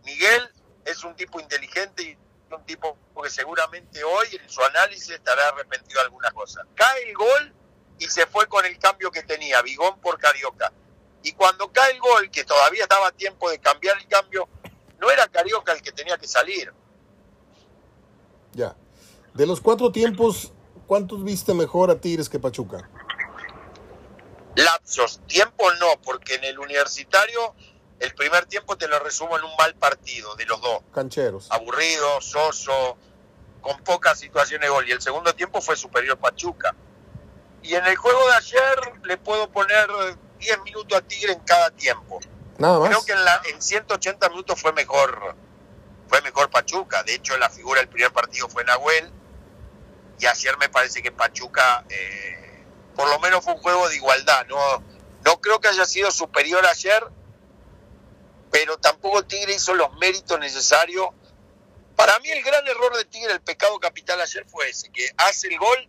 Miguel 0.04 0.48
es 0.84 1.02
un 1.02 1.16
tipo 1.16 1.40
inteligente 1.40 2.02
y 2.04 2.18
un 2.54 2.64
tipo 2.64 2.96
que 3.20 3.30
seguramente 3.30 4.04
hoy 4.04 4.28
en 4.40 4.48
su 4.48 4.62
análisis 4.62 5.10
estará 5.10 5.48
arrepentido 5.48 5.98
de 5.98 6.04
algunas 6.04 6.32
cosas. 6.32 6.64
Cae 6.76 7.08
el 7.08 7.14
gol 7.14 7.54
y 7.98 8.06
se 8.06 8.26
fue 8.26 8.46
con 8.46 8.64
el 8.64 8.78
cambio 8.78 9.10
que 9.10 9.22
tenía, 9.22 9.62
Bigón 9.62 10.00
por 10.00 10.18
Carioca. 10.18 10.72
Y 11.22 11.32
cuando 11.32 11.72
cae 11.72 11.92
el 11.92 12.00
gol, 12.00 12.30
que 12.30 12.44
todavía 12.44 12.82
estaba 12.82 13.08
a 13.08 13.12
tiempo 13.12 13.50
de 13.50 13.58
cambiar 13.58 13.96
el 13.98 14.06
cambio, 14.06 14.48
no 14.98 15.10
era 15.10 15.26
Carioca 15.28 15.72
el 15.72 15.82
que 15.82 15.92
tenía 15.92 16.16
que 16.18 16.28
salir. 16.28 16.72
Ya. 18.52 18.76
De 19.34 19.46
los 19.46 19.60
cuatro 19.60 19.92
tiempos, 19.92 20.52
¿cuántos 20.86 21.24
viste 21.24 21.52
mejor 21.52 21.90
a 21.90 22.00
Tigres 22.00 22.28
que 22.28 22.38
Pachuca? 22.38 22.88
Lapsos. 24.54 25.20
Tiempo 25.26 25.70
no, 25.74 26.00
porque 26.02 26.36
en 26.36 26.44
el 26.44 26.58
universitario 26.58 27.54
el 27.98 28.14
primer 28.14 28.46
tiempo 28.46 28.76
te 28.76 28.88
lo 28.88 28.98
resumo 28.98 29.36
en 29.38 29.44
un 29.44 29.54
mal 29.56 29.74
partido 29.74 30.34
de 30.36 30.46
los 30.46 30.60
dos. 30.60 30.80
Cancheros. 30.92 31.50
Aburrido, 31.50 32.20
soso, 32.20 32.96
con 33.60 33.82
pocas 33.82 34.18
situaciones 34.18 34.68
de 34.68 34.72
gol. 34.72 34.88
Y 34.88 34.92
el 34.92 35.02
segundo 35.02 35.34
tiempo 35.34 35.60
fue 35.60 35.76
superior 35.76 36.18
Pachuca. 36.18 36.74
Y 37.66 37.74
en 37.74 37.84
el 37.84 37.96
juego 37.96 38.20
de 38.28 38.34
ayer 38.34 38.92
le 39.02 39.16
puedo 39.18 39.50
poner 39.50 39.88
10 40.38 40.62
minutos 40.62 40.96
a 40.96 41.02
Tigre 41.02 41.32
en 41.32 41.40
cada 41.40 41.70
tiempo. 41.72 42.20
Nada 42.58 42.78
más. 42.78 42.88
Creo 42.88 43.04
que 43.04 43.12
en, 43.12 43.24
la, 43.24 43.42
en 43.52 43.60
180 43.60 44.28
minutos 44.28 44.60
fue 44.60 44.72
mejor 44.72 45.34
fue 46.08 46.22
mejor 46.22 46.48
Pachuca. 46.48 47.02
De 47.02 47.14
hecho, 47.14 47.36
la 47.38 47.50
figura 47.50 47.80
del 47.80 47.88
primer 47.88 48.12
partido 48.12 48.48
fue 48.48 48.64
Nahuel. 48.64 49.10
Y 50.18 50.26
ayer 50.26 50.56
me 50.58 50.68
parece 50.68 51.02
que 51.02 51.12
Pachuca, 51.12 51.84
eh, 51.88 52.64
por 52.94 53.08
lo 53.08 53.18
menos 53.18 53.44
fue 53.44 53.54
un 53.54 53.60
juego 53.60 53.88
de 53.88 53.96
igualdad. 53.96 54.46
No, 54.46 54.56
No 55.24 55.40
creo 55.40 55.60
que 55.60 55.68
haya 55.68 55.84
sido 55.84 56.10
superior 56.10 56.64
ayer, 56.64 57.04
pero 58.50 58.78
tampoco 58.78 59.24
Tigre 59.24 59.54
hizo 59.54 59.74
los 59.74 59.92
méritos 59.98 60.38
necesarios. 60.38 61.08
Para 61.96 62.18
mí 62.20 62.30
el 62.30 62.42
gran 62.42 62.66
error 62.66 62.96
de 62.96 63.04
Tigre, 63.06 63.32
el 63.32 63.40
pecado 63.40 63.78
capital 63.80 64.20
ayer 64.20 64.46
fue 64.46 64.68
ese, 64.70 64.90
que 64.90 65.10
hace 65.16 65.48
el 65.48 65.58
gol, 65.58 65.88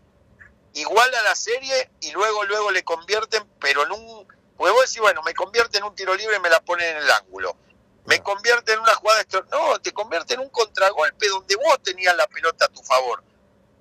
igual 0.80 1.14
a 1.14 1.22
la 1.24 1.36
serie 1.36 1.90
y 2.02 2.12
luego 2.12 2.44
luego 2.46 2.72
le 2.72 2.84
convierten, 2.84 3.44
pero 3.60 3.84
en 3.84 3.92
un... 3.92 4.28
Porque 4.58 4.72
vos 4.72 4.82
decís, 4.82 5.00
bueno, 5.00 5.22
me 5.24 5.34
convierte 5.34 5.78
en 5.78 5.84
un 5.84 5.96
tiro 5.96 6.16
libre 6.16 6.38
y 6.38 6.40
me 6.40 6.50
la 6.50 6.60
ponen 6.62 6.98
en 6.98 7.04
el 7.04 7.12
ángulo. 7.12 7.56
Me 8.06 8.22
convierte 8.22 8.74
en 8.74 8.80
una 8.80 8.96
jugada... 8.96 9.24
No, 9.52 9.80
te 9.80 9.94
convierte 9.94 10.34
en 10.34 10.40
un 10.40 10.50
contragolpe 10.50 11.28
donde 11.28 11.56
vos 11.56 11.82
tenías 11.84 12.16
la 12.16 12.28
pelota 12.28 12.66
a 12.66 12.70
tu 12.70 12.82
favor. 12.84 13.24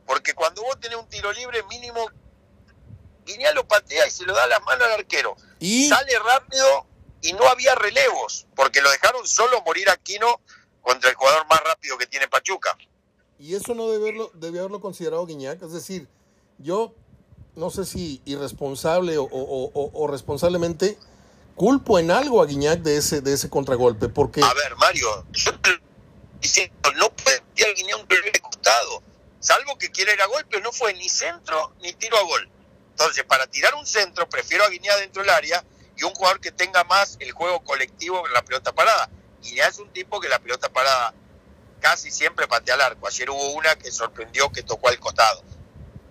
Porque 0.07 0.35
cuando 0.35 0.63
vos 0.63 0.79
tenés 0.81 0.99
un 0.99 1.09
tiro 1.09 1.33
libre, 1.33 1.63
mínimo 1.65 2.11
Guiñá 3.25 3.53
lo 3.53 3.67
patea 3.67 4.07
y 4.07 4.11
se 4.11 4.25
lo 4.25 4.35
da 4.35 4.47
la 4.47 4.61
mano 4.61 4.85
al 4.85 4.93
arquero. 4.93 5.37
¿Y? 5.59 5.89
Sale 5.89 6.19
rápido 6.19 6.87
y 7.23 7.33
no 7.33 7.47
había 7.49 7.75
relevos, 7.75 8.47
porque 8.55 8.81
lo 8.81 8.91
dejaron 8.91 9.27
solo 9.27 9.61
morir 9.63 9.91
Aquino 9.91 10.41
contra 10.81 11.11
el 11.11 11.17
jugador 11.17 11.47
más 11.49 11.61
rápido 11.65 11.99
que 11.99 12.07
tiene 12.07 12.29
Pachuca. 12.29 12.77
Y 13.39 13.55
eso 13.57 13.75
no 13.75 13.91
debe 13.91 14.05
haberlo, 14.05 14.31
debe 14.35 14.61
haberlo 14.61 14.81
considerado 14.81 15.27
Guiñac. 15.27 15.61
Es 15.61 15.73
decir, 15.73 16.09
yo 16.59 16.95
no 17.55 17.71
sé 17.71 17.85
si 17.85 18.21
irresponsable 18.25 19.17
o, 19.19 20.07
responsablemente 20.11 20.99
culpo 21.55 21.99
en 21.99 22.11
algo 22.11 22.43
a 22.43 22.47
Guiñac 22.47 22.81
de 22.81 22.99
ese, 22.99 23.21
de 23.21 23.33
ese 23.33 23.49
contragolpe. 23.49 24.09
Porque... 24.09 24.43
A 24.43 24.55
ver, 24.55 24.77
Mario, 24.77 25.25
yo 25.33 25.53
diciendo, 26.41 26.75
no 26.97 27.11
puede 27.11 27.41
tirar 27.55 27.75
Guiñac 27.75 27.99
un 27.99 28.07
primer 28.07 28.41
costado. 28.41 29.03
Salvo 29.41 29.79
que 29.79 29.91
quiera 29.91 30.13
ir 30.13 30.21
a 30.21 30.27
gol, 30.27 30.45
pero 30.51 30.63
no 30.63 30.73
fue 30.73 30.93
ni 30.95 31.09
centro 31.09 31.73
ni 31.81 31.93
tiro 31.93 32.17
a 32.19 32.23
gol. 32.23 32.51
Entonces, 32.99 33.25
para 33.25 33.47
tirar 33.47 33.75
un 33.75 33.87
centro, 33.87 34.27
prefiero 34.27 34.65
a 34.65 34.71
Guinea 34.71 34.97
dentro 34.97 35.21
del 35.21 35.31
área 35.31 35.63
y 35.99 36.05
un 36.05 36.15
jugador 36.15 36.41
que 36.41 36.51
tenga 36.51 36.83
más 36.85 37.19
el 37.21 37.31
juego 37.33 37.63
colectivo 37.63 38.27
en 38.27 38.33
la 38.33 38.43
pelota 38.43 38.73
parada. 38.73 39.11
Guinea 39.43 39.69
es 39.69 39.79
un 39.79 39.93
tipo 39.93 40.19
que 40.19 40.31
la 40.31 40.39
pelota 40.39 40.71
parada 40.71 41.13
casi 41.81 42.11
siempre 42.11 42.49
patea 42.49 42.75
al 42.75 42.81
arco. 42.81 43.07
Ayer 43.07 43.29
hubo 43.29 43.53
una 43.53 43.77
que 43.77 43.93
sorprendió 43.93 44.51
que 44.51 44.63
tocó 44.63 44.89
al 44.89 44.99
costado. 44.99 45.43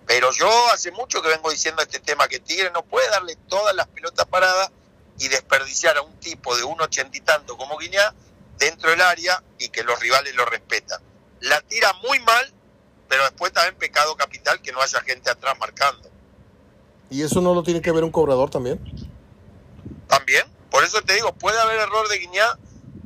Pero 0.06 0.30
yo 0.32 0.48
hace 0.72 0.92
mucho 0.92 1.20
que 1.20 1.28
vengo 1.28 1.50
diciendo 1.50 1.82
este 1.82 1.98
tema, 1.98 2.28
que 2.28 2.38
Tigre 2.38 2.70
no 2.70 2.82
puede 2.82 3.08
darle 3.10 3.36
todas 3.48 3.74
las 3.74 3.88
pelotas 3.88 4.26
paradas 4.26 4.70
y 5.18 5.28
desperdiciar 5.28 5.96
a 5.96 6.02
un 6.02 6.18
tipo 6.20 6.56
de 6.56 6.62
un 6.62 6.80
ochenta 6.80 7.16
y 7.16 7.20
tanto 7.20 7.56
como 7.56 7.76
Guinea 7.76 8.14
dentro 8.58 8.90
del 8.90 9.00
área 9.00 9.42
y 9.58 9.68
que 9.68 9.82
los 9.82 9.98
rivales 9.98 10.34
lo 10.34 10.44
respetan. 10.44 11.00
La 11.40 11.60
tira 11.62 11.92
muy 12.02 12.20
mal, 12.20 12.52
pero 13.08 13.24
después 13.24 13.52
también 13.52 13.74
pecado 13.76 14.16
capital 14.16 14.60
que 14.62 14.72
no 14.72 14.80
haya 14.80 15.00
gente 15.00 15.30
atrás 15.30 15.58
marcando. 15.58 16.08
¿Y 17.10 17.22
eso 17.22 17.40
no 17.40 17.54
lo 17.54 17.62
tiene 17.62 17.82
que 17.82 17.92
ver 17.92 18.04
un 18.04 18.10
cobrador 18.10 18.50
también? 18.50 18.80
También, 20.08 20.46
por 20.70 20.84
eso 20.84 21.02
te 21.02 21.14
digo, 21.14 21.32
puede 21.34 21.58
haber 21.60 21.80
error 21.80 22.08
de 22.08 22.18
Guiñá, 22.18 22.58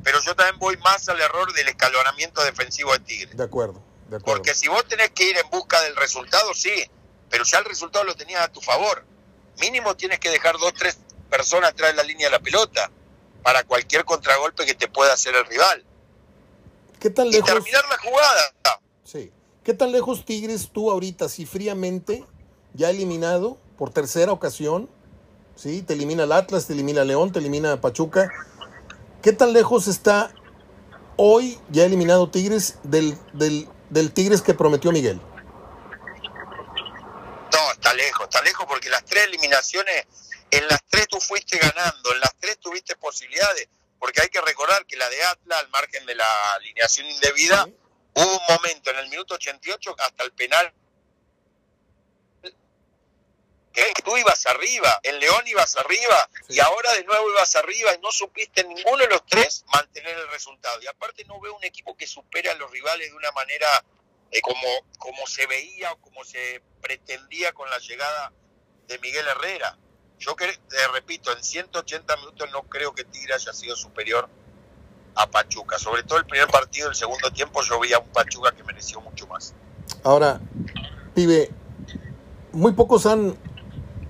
pero 0.03 0.19
yo 0.21 0.35
también 0.35 0.59
voy 0.59 0.77
más 0.77 1.07
al 1.09 1.19
error 1.19 1.51
del 1.53 1.67
escalonamiento 1.67 2.43
defensivo 2.43 2.93
de 2.93 2.99
Tigre. 2.99 3.33
De 3.33 3.43
acuerdo. 3.43 3.81
Porque 4.19 4.53
si 4.53 4.67
vos 4.67 4.85
tenés 4.87 5.11
que 5.11 5.29
ir 5.29 5.37
en 5.37 5.49
busca 5.49 5.81
del 5.81 5.95
resultado, 5.95 6.53
sí, 6.53 6.89
pero 7.29 7.43
ya 7.45 7.59
el 7.59 7.65
resultado 7.65 8.03
lo 8.03 8.15
tenías 8.15 8.41
a 8.41 8.51
tu 8.51 8.61
favor. 8.61 9.05
Mínimo 9.59 9.95
tienes 9.95 10.19
que 10.19 10.29
dejar 10.29 10.57
dos, 10.57 10.73
tres 10.73 10.97
personas 11.29 11.71
atrás 11.71 11.91
de 11.91 11.95
la 11.95 12.03
línea 12.03 12.27
de 12.27 12.31
la 12.31 12.39
pelota 12.39 12.91
para 13.43 13.63
cualquier 13.63 14.05
contragolpe 14.05 14.65
que 14.65 14.73
te 14.73 14.87
pueda 14.87 15.13
hacer 15.13 15.35
el 15.35 15.45
rival. 15.45 15.85
¿Qué 16.99 17.09
tan 17.09 17.29
lejos? 17.29 17.49
Y 17.49 17.53
terminar 17.53 17.83
la 17.89 17.97
jugada. 17.97 18.79
Sí. 19.03 19.31
¿Qué 19.63 19.73
tan 19.73 19.91
lejos 19.91 20.25
Tigres 20.25 20.69
tú 20.71 20.91
ahorita, 20.91 21.29
si 21.29 21.45
fríamente, 21.45 22.25
ya 22.73 22.89
eliminado, 22.89 23.57
por 23.77 23.91
tercera 23.91 24.31
ocasión, 24.31 24.89
¿sí? 25.55 25.81
Te 25.81 25.93
elimina 25.93 26.23
el 26.23 26.31
Atlas, 26.31 26.67
te 26.67 26.73
elimina 26.73 27.03
León, 27.03 27.31
te 27.31 27.39
elimina 27.39 27.79
Pachuca. 27.79 28.29
¿Qué 29.21 29.33
tan 29.33 29.53
lejos 29.53 29.87
está 29.87 30.33
hoy, 31.15 31.59
ya 31.69 31.85
eliminado 31.85 32.29
Tigres, 32.29 32.77
del, 32.83 33.17
del, 33.33 33.67
Tigres 34.13 34.41
que 34.41 34.53
prometió 34.53 34.91
Miguel? 34.91 35.19
No, 37.51 37.71
está 37.73 37.93
lejos, 37.93 38.23
está 38.23 38.41
lejos 38.41 38.65
porque 38.67 38.89
las 38.89 39.03
tres 39.05 39.25
eliminaciones, 39.25 40.05
en 40.49 40.67
las 40.67 40.81
tres 40.89 41.07
tú 41.07 41.19
fuiste 41.19 41.57
ganando, 41.57 42.13
en 42.13 42.19
las 42.19 42.33
tres 42.39 42.57
tuviste 42.59 42.95
posibilidades, 42.95 43.67
porque 43.99 44.21
hay 44.21 44.29
que 44.29 44.41
recordar 44.41 44.85
que 44.85 44.95
la 44.95 45.09
de 45.09 45.23
Atlas, 45.23 45.59
al 45.59 45.69
margen 45.69 46.05
de 46.05 46.15
la 46.15 46.53
alineación 46.53 47.07
indebida, 47.07 47.67
hubo 48.13 48.37
un 48.37 48.55
momento 48.55 48.91
en 48.91 48.97
el 48.97 49.09
minuto 49.09 49.35
88 49.35 49.95
hasta 49.99 50.23
el 50.23 50.31
penal 50.33 50.73
que 53.71 54.01
tú 54.03 54.17
ibas 54.17 54.45
arriba, 54.45 54.99
en 55.03 55.19
León 55.19 55.43
ibas 55.45 55.75
arriba 55.77 56.29
y 56.49 56.59
ahora 56.59 56.93
de 56.93 57.03
nuevo 57.03 57.29
ibas 57.31 57.55
arriba 57.55 57.93
y 57.95 58.01
no 58.01 58.11
supiste 58.11 58.63
ninguno 58.63 58.97
de 58.97 59.07
los 59.07 59.25
tres 59.25 59.63
mantener 59.73 60.17
el 60.17 60.29
resultado. 60.29 60.81
Y 60.81 60.87
aparte 60.87 61.23
no 61.25 61.39
veo 61.39 61.55
un 61.55 61.63
equipo 61.63 61.95
que 61.95 62.07
supere 62.07 62.49
a 62.49 62.55
los 62.55 62.69
rivales 62.71 63.09
de 63.09 63.15
una 63.15 63.31
manera 63.31 63.67
eh, 64.31 64.41
como, 64.41 64.67
como 64.97 65.25
se 65.27 65.45
veía 65.47 65.91
o 65.93 65.97
como 65.97 66.23
se 66.23 66.61
pretendía 66.81 67.53
con 67.53 67.69
la 67.69 67.79
llegada 67.79 68.33
de 68.87 68.99
Miguel 68.99 69.27
Herrera. 69.27 69.77
Yo 70.19 70.35
que, 70.35 70.47
te 70.69 70.87
repito, 70.89 71.31
en 71.35 71.43
180 71.43 72.17
minutos 72.17 72.49
no 72.51 72.63
creo 72.63 72.93
que 72.93 73.03
Tigre 73.03 73.33
haya 73.33 73.53
sido 73.53 73.75
superior 73.75 74.29
a 75.15 75.27
Pachuca. 75.29 75.79
Sobre 75.79 76.03
todo 76.03 76.19
el 76.19 76.25
primer 76.25 76.47
partido, 76.47 76.89
el 76.89 76.95
segundo 76.95 77.31
tiempo 77.31 77.61
yo 77.63 77.79
vi 77.79 77.93
a 77.93 77.99
un 77.99 78.09
Pachuca 78.09 78.51
que 78.51 78.63
mereció 78.63 79.01
mucho 79.01 79.25
más. 79.27 79.53
Ahora, 80.03 80.39
pibe, 81.15 81.49
muy 82.51 82.73
pocos 82.73 83.05
han 83.05 83.35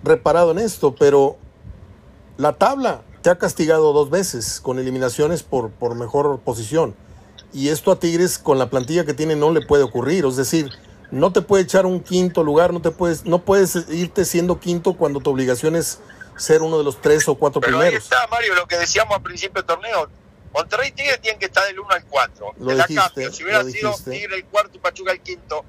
reparado 0.04 0.52
en 0.52 0.60
esto, 0.60 0.96
pero 0.96 1.38
la 2.38 2.54
tabla 2.54 3.02
te 3.22 3.30
ha 3.30 3.38
castigado 3.38 3.94
dos 3.94 4.10
veces 4.10 4.60
con 4.62 4.80
eliminaciones 4.80 5.44
por, 5.44 5.70
por 5.72 5.96
mejor 5.96 6.40
posición. 6.40 6.96
Y 7.54 7.70
esto 7.70 7.92
a 7.92 8.00
Tigres 8.00 8.38
con 8.40 8.58
la 8.58 8.70
plantilla 8.70 9.06
que 9.06 9.14
tiene 9.14 9.36
no 9.36 9.52
le 9.52 9.62
puede 9.62 9.84
ocurrir. 9.84 10.26
Es 10.26 10.38
decir, 10.38 10.72
no 11.12 11.34
te 11.34 11.42
puede 11.42 11.64
echar 11.64 11.86
un 11.86 12.00
quinto 12.00 12.44
lugar, 12.44 12.74
no 12.74 12.82
te 12.82 12.92
puedes, 12.92 13.26
no 13.26 13.40
puedes 13.40 13.76
irte 13.90 14.26
siendo 14.26 14.60
quinto 14.60 14.94
cuando 14.94 15.20
tu 15.20 15.30
obligación 15.30 15.76
es 15.76 16.00
ser 16.38 16.62
uno 16.62 16.78
de 16.78 16.84
los 16.84 17.02
tres 17.02 17.28
o 17.28 17.36
cuatro 17.36 17.62
Pero 17.62 17.78
primeros. 17.78 17.94
Ahí 17.94 18.18
está, 18.18 18.28
Mario, 18.32 18.56
lo 18.56 18.68
que 18.68 18.78
decíamos 18.78 19.16
al 19.16 19.22
principio 19.22 19.62
del 19.62 19.66
torneo. 19.66 20.08
Monterrey 20.54 20.92
Tigre 20.92 21.18
tienen 21.20 21.40
que 21.40 21.46
estar 21.46 21.66
del 21.66 21.80
1 21.80 21.90
al 21.90 22.06
4. 22.06 22.56
Lo 22.58 22.76
dijiste, 22.76 23.32
Si 23.32 23.44
hubiera 23.44 23.64
sido 23.64 23.96
Tigre 24.04 24.36
el 24.36 24.46
cuarto 24.46 24.78
y 24.78 24.80
Pachuca 24.80 25.12
el 25.12 25.22
quinto, 25.22 25.66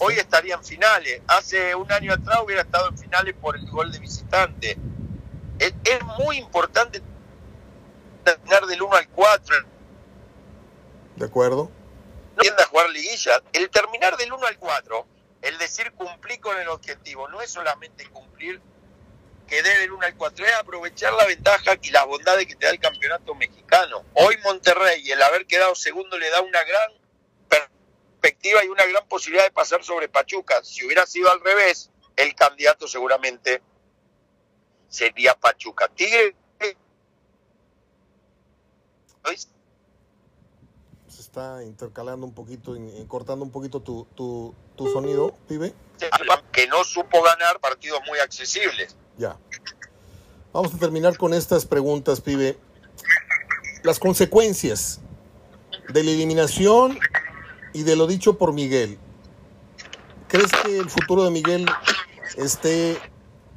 hoy 0.00 0.14
estaría 0.14 0.54
en 0.54 0.64
finales. 0.64 1.22
Hace 1.26 1.74
un 1.74 1.90
año 1.92 2.12
atrás 2.12 2.40
hubiera 2.44 2.62
estado 2.62 2.88
en 2.88 2.98
finales 2.98 3.34
por 3.40 3.56
el 3.56 3.68
gol 3.70 3.92
de 3.92 3.98
visitante. 4.00 4.76
Es, 5.58 5.72
muy 6.18 6.38
importante 6.38 7.00
terminar 8.24 8.66
del 8.66 8.82
1 8.82 8.94
al 8.94 9.08
4. 9.08 9.56
De 11.16 11.24
acuerdo. 11.24 11.70
No 12.36 12.42
a 12.42 12.66
jugar 12.66 12.90
liguilla. 12.90 13.40
El 13.52 13.70
terminar 13.70 14.16
del 14.16 14.32
1 14.32 14.46
al 14.46 14.58
4, 14.58 15.06
el 15.42 15.58
decir 15.58 15.92
cumplir 15.92 16.40
con 16.40 16.58
el 16.58 16.68
objetivo, 16.68 17.28
no 17.28 17.40
es 17.40 17.50
solamente 17.50 18.08
cumplir 18.08 18.60
que 19.46 19.62
debe 19.62 19.84
el 19.84 19.92
1 19.92 20.06
al 20.06 20.16
4, 20.16 20.46
es 20.46 20.54
aprovechar 20.54 21.12
la 21.12 21.26
ventaja 21.26 21.76
y 21.82 21.90
las 21.90 22.06
bondades 22.06 22.46
que 22.46 22.56
te 22.56 22.66
da 22.66 22.72
el 22.72 22.80
campeonato 22.80 23.34
mexicano. 23.34 24.04
Hoy 24.14 24.36
Monterrey, 24.42 25.10
el 25.10 25.22
haber 25.22 25.46
quedado 25.46 25.74
segundo, 25.74 26.18
le 26.18 26.30
da 26.30 26.40
una 26.40 26.62
gran 26.64 26.92
perspectiva 27.48 28.64
y 28.64 28.68
una 28.68 28.86
gran 28.86 29.06
posibilidad 29.06 29.44
de 29.44 29.50
pasar 29.50 29.84
sobre 29.84 30.08
Pachuca. 30.08 30.62
Si 30.62 30.84
hubiera 30.84 31.06
sido 31.06 31.30
al 31.30 31.40
revés, 31.40 31.90
el 32.16 32.34
candidato 32.34 32.88
seguramente 32.88 33.62
sería 34.88 35.34
Pachuca. 35.34 35.88
Tigre. 35.88 36.36
Se 41.08 41.20
está 41.20 41.62
intercalando 41.62 42.26
un 42.26 42.34
poquito, 42.34 42.76
cortando 43.08 43.44
un 43.44 43.50
poquito 43.50 43.80
tu, 43.80 44.06
tu, 44.14 44.54
tu 44.76 44.92
sonido, 44.92 45.36
pibe. 45.48 45.74
Que 46.52 46.66
no 46.66 46.84
supo 46.84 47.22
ganar 47.22 47.60
partidos 47.60 48.00
muy 48.06 48.18
accesibles. 48.18 48.96
Ya. 49.18 49.36
Vamos 50.52 50.74
a 50.74 50.78
terminar 50.78 51.16
con 51.16 51.34
estas 51.34 51.66
preguntas, 51.66 52.20
pibe. 52.20 52.56
Las 53.82 53.98
consecuencias 53.98 55.00
de 55.92 56.02
la 56.02 56.10
eliminación 56.10 56.98
y 57.72 57.82
de 57.82 57.96
lo 57.96 58.06
dicho 58.06 58.38
por 58.38 58.52
Miguel. 58.52 58.98
¿Crees 60.28 60.50
que 60.64 60.78
el 60.78 60.88
futuro 60.88 61.24
de 61.24 61.30
Miguel 61.30 61.66
esté 62.36 62.98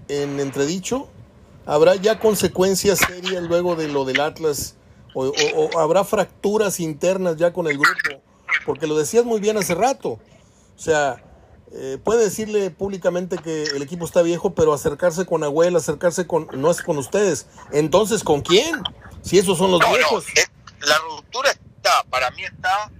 en 0.07 0.39
entredicho? 0.39 1.07
¿Habrá 1.65 1.95
ya 1.95 2.19
consecuencias 2.19 2.99
serias 2.99 3.43
luego 3.43 3.75
de 3.75 3.87
lo 3.87 4.05
del 4.05 4.19
Atlas? 4.19 4.75
¿O, 5.13 5.31
habrá 5.79 6.03
fracturas 6.03 6.79
internas 6.79 7.37
ya 7.37 7.51
con 7.53 7.67
el 7.67 7.77
grupo? 7.77 8.21
Porque 8.65 8.87
lo 8.87 8.97
decías 8.97 9.25
muy 9.25 9.39
bien 9.39 9.57
hace 9.57 9.73
rato. 9.73 10.09
O 10.09 10.79
sea, 10.79 11.23
eh, 11.73 11.97
puede 12.03 12.23
decirle 12.25 12.69
públicamente 12.71 13.37
que 13.37 13.63
el 13.63 13.81
equipo 13.81 14.05
está 14.05 14.21
viejo, 14.21 14.53
pero 14.55 14.73
acercarse 14.73 15.25
con 15.25 15.43
Agüel, 15.43 15.75
acercarse 15.75 16.25
con, 16.25 16.47
no 16.53 16.71
es 16.71 16.81
con 16.81 16.97
ustedes. 16.97 17.47
Entonces, 17.71 18.23
¿con 18.23 18.41
quién? 18.41 18.81
Si 19.21 19.37
esos 19.37 19.57
son 19.57 19.71
los 19.71 19.81
viejos. 19.81 20.25
la 20.79 20.97
ruptura 20.99 21.51
está, 21.51 22.03
para 22.09 22.31
mí 22.31 22.43
está 22.43 22.91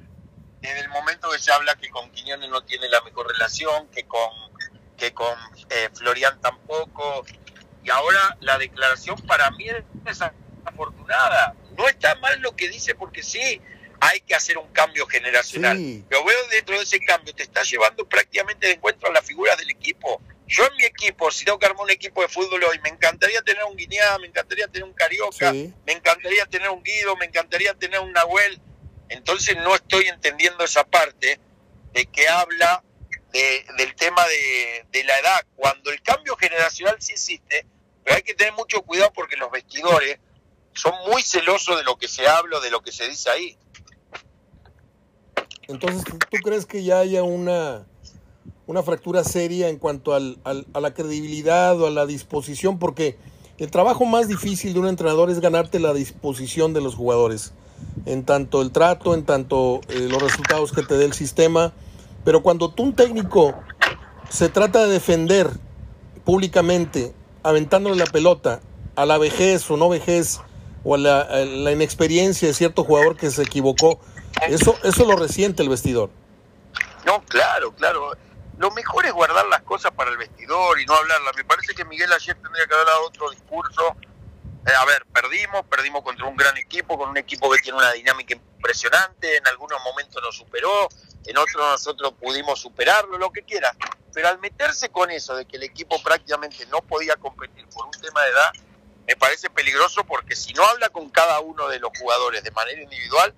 en 0.61 0.77
el 0.77 0.89
momento 0.89 1.29
que 1.29 1.39
se 1.39 1.51
habla 1.51 1.75
que 1.75 1.89
con 1.89 2.11
Quiñones 2.11 2.49
no 2.49 2.61
tiene 2.63 2.89
la 2.89 3.01
mejor 3.01 3.27
relación, 3.27 3.87
que 3.87 4.05
con, 4.05 4.29
que 4.97 5.13
con 5.13 5.33
eh, 5.69 5.89
Florian 5.93 6.39
tampoco, 6.41 7.25
Y 7.83 7.89
ahora 7.89 8.37
la 8.41 8.57
declaración 8.57 9.15
para 9.21 9.49
mí 9.51 9.69
es 9.69 9.83
desafortunada. 10.03 11.55
No 11.77 11.87
está 11.87 12.15
mal 12.15 12.41
lo 12.41 12.55
que 12.55 12.69
dice 12.69 12.95
porque 12.95 13.23
sí, 13.23 13.61
hay 13.99 14.21
que 14.21 14.35
hacer 14.35 14.57
un 14.57 14.71
cambio 14.71 15.07
generacional. 15.07 15.77
Yo 15.77 16.23
veo 16.23 16.47
dentro 16.49 16.77
de 16.77 16.83
ese 16.83 16.99
cambio, 16.99 17.33
te 17.33 17.43
está 17.43 17.63
llevando 17.63 18.07
prácticamente 18.07 18.67
de 18.67 18.73
encuentro 18.73 19.09
a 19.09 19.13
la 19.13 19.21
figura 19.21 19.55
del 19.55 19.69
equipo. 19.69 20.21
Yo 20.47 20.65
en 20.65 20.75
mi 20.77 20.85
equipo, 20.85 21.29
si 21.31 21.43
tengo 21.43 21.59
que 21.59 21.65
armar 21.65 21.83
un 21.83 21.89
equipo 21.91 22.21
de 22.21 22.29
fútbol 22.29 22.63
hoy, 22.63 22.79
me 22.79 22.89
encantaría 22.89 23.41
tener 23.41 23.63
un 23.65 23.75
Guinea, 23.75 24.17
me 24.19 24.27
encantaría 24.27 24.67
tener 24.67 24.87
un 24.87 24.93
Carioca, 24.93 25.51
me 25.51 25.93
encantaría 25.93 26.45
tener 26.45 26.69
un 26.69 26.81
Guido, 26.83 27.15
me 27.17 27.25
encantaría 27.25 27.73
tener 27.73 27.99
un 27.99 28.13
Nahuel. 28.13 28.61
Entonces 29.09 29.57
no 29.57 29.75
estoy 29.75 30.07
entendiendo 30.07 30.63
esa 30.63 30.85
parte 30.85 31.39
de 31.93 32.05
que 32.05 32.27
habla 32.27 32.83
del 33.31 33.95
tema 33.95 34.25
de, 34.27 34.85
de 34.91 35.03
la 35.03 35.19
edad, 35.19 35.45
cuando 35.55 35.91
el 35.91 36.01
cambio 36.01 36.35
generacional 36.37 36.95
sí 36.99 37.13
existe, 37.13 37.65
pero 38.03 38.15
hay 38.15 38.23
que 38.23 38.33
tener 38.33 38.53
mucho 38.53 38.81
cuidado 38.81 39.11
porque 39.13 39.35
los 39.35 39.51
vestidores 39.51 40.17
son 40.73 40.93
muy 41.07 41.23
celosos 41.23 41.77
de 41.77 41.83
lo 41.83 41.97
que 41.97 42.07
se 42.07 42.27
habla, 42.27 42.59
de 42.59 42.69
lo 42.69 42.81
que 42.81 42.91
se 42.91 43.07
dice 43.07 43.29
ahí. 43.29 43.57
Entonces, 45.67 46.03
¿tú 46.05 46.37
crees 46.43 46.65
que 46.65 46.83
ya 46.83 46.99
haya 46.99 47.23
una, 47.23 47.85
una 48.67 48.83
fractura 48.83 49.23
seria 49.23 49.69
en 49.69 49.77
cuanto 49.77 50.13
al, 50.13 50.37
a 50.45 50.79
la 50.79 50.93
credibilidad 50.93 51.79
o 51.81 51.87
a 51.87 51.91
la 51.91 52.05
disposición? 52.05 52.79
Porque 52.79 53.17
el 53.57 53.71
trabajo 53.71 54.05
más 54.05 54.27
difícil 54.27 54.73
de 54.73 54.79
un 54.79 54.87
entrenador 54.87 55.29
es 55.29 55.39
ganarte 55.39 55.79
la 55.79 55.93
disposición 55.93 56.73
de 56.73 56.81
los 56.81 56.95
jugadores, 56.95 57.53
en 58.05 58.23
tanto 58.23 58.61
el 58.61 58.71
trato, 58.71 59.13
en 59.13 59.25
tanto 59.25 59.81
eh, 59.89 60.07
los 60.09 60.21
resultados 60.21 60.71
que 60.71 60.83
te 60.83 60.95
dé 60.95 61.05
el 61.05 61.13
sistema. 61.13 61.73
Pero 62.23 62.43
cuando 62.43 62.69
tú 62.69 62.83
un 62.83 62.93
técnico 62.93 63.55
se 64.29 64.49
trata 64.49 64.85
de 64.85 64.93
defender 64.93 65.49
públicamente, 66.23 67.13
aventándole 67.41 67.95
la 67.95 68.05
pelota 68.05 68.61
a 68.95 69.05
la 69.05 69.17
vejez 69.17 69.69
o 69.71 69.75
no 69.75 69.89
vejez, 69.89 70.39
o 70.83 70.95
a 70.95 70.97
la, 70.97 71.21
a 71.21 71.43
la 71.43 71.71
inexperiencia 71.71 72.47
de 72.47 72.53
cierto 72.53 72.83
jugador 72.83 73.17
que 73.17 73.31
se 73.31 73.41
equivocó, 73.41 73.99
eso, 74.49 74.77
eso 74.83 75.05
lo 75.05 75.15
resiente 75.15 75.63
el 75.63 75.69
vestidor. 75.69 76.09
No, 77.05 77.23
claro, 77.25 77.73
claro. 77.73 78.11
Lo 78.57 78.71
mejor 78.71 79.05
es 79.05 79.13
guardar 79.13 79.45
las 79.47 79.61
cosas 79.61 79.91
para 79.91 80.11
el 80.11 80.17
vestidor 80.17 80.79
y 80.79 80.85
no 80.85 80.95
hablarlas. 80.95 81.35
Me 81.35 81.45
parece 81.45 81.73
que 81.73 81.85
Miguel 81.85 82.11
ayer 82.11 82.35
tendría 82.35 82.65
que 82.65 82.73
haber 82.73 82.87
dado 82.87 83.05
otro 83.05 83.29
discurso. 83.29 83.95
Eh, 84.67 84.71
a 84.77 84.83
ver, 84.85 85.05
perdimos, 85.13 85.65
perdimos 85.67 86.03
contra 86.03 86.25
un 86.25 86.35
gran 86.35 86.57
equipo, 86.57 86.97
con 86.97 87.09
un 87.09 87.17
equipo 87.17 87.49
que 87.49 87.59
tiene 87.59 87.77
una 87.77 87.93
dinámica 87.93 88.33
impresionante, 88.33 89.37
en 89.37 89.47
algunos 89.47 89.79
momentos 89.83 90.21
nos 90.21 90.35
superó, 90.35 90.89
en 91.25 91.37
otros 91.37 91.55
nosotros 91.55 92.13
pudimos 92.19 92.59
superarlo, 92.59 93.17
lo 93.17 93.31
que 93.31 93.43
quiera. 93.43 93.73
Pero 94.13 94.27
al 94.27 94.39
meterse 94.39 94.89
con 94.89 95.09
eso 95.11 95.35
de 95.35 95.45
que 95.45 95.55
el 95.55 95.63
equipo 95.63 96.01
prácticamente 96.03 96.65
no 96.65 96.81
podía 96.81 97.15
competir 97.15 97.65
por 97.67 97.85
un 97.85 97.91
tema 97.91 98.21
de 98.23 98.29
edad, 98.31 98.51
me 99.07 99.15
parece 99.15 99.49
peligroso 99.49 100.03
porque 100.03 100.35
si 100.35 100.51
no 100.53 100.65
habla 100.65 100.89
con 100.89 101.09
cada 101.09 101.39
uno 101.39 101.69
de 101.69 101.79
los 101.79 101.91
jugadores 101.97 102.43
de 102.43 102.51
manera 102.51 102.81
individual, 102.81 103.33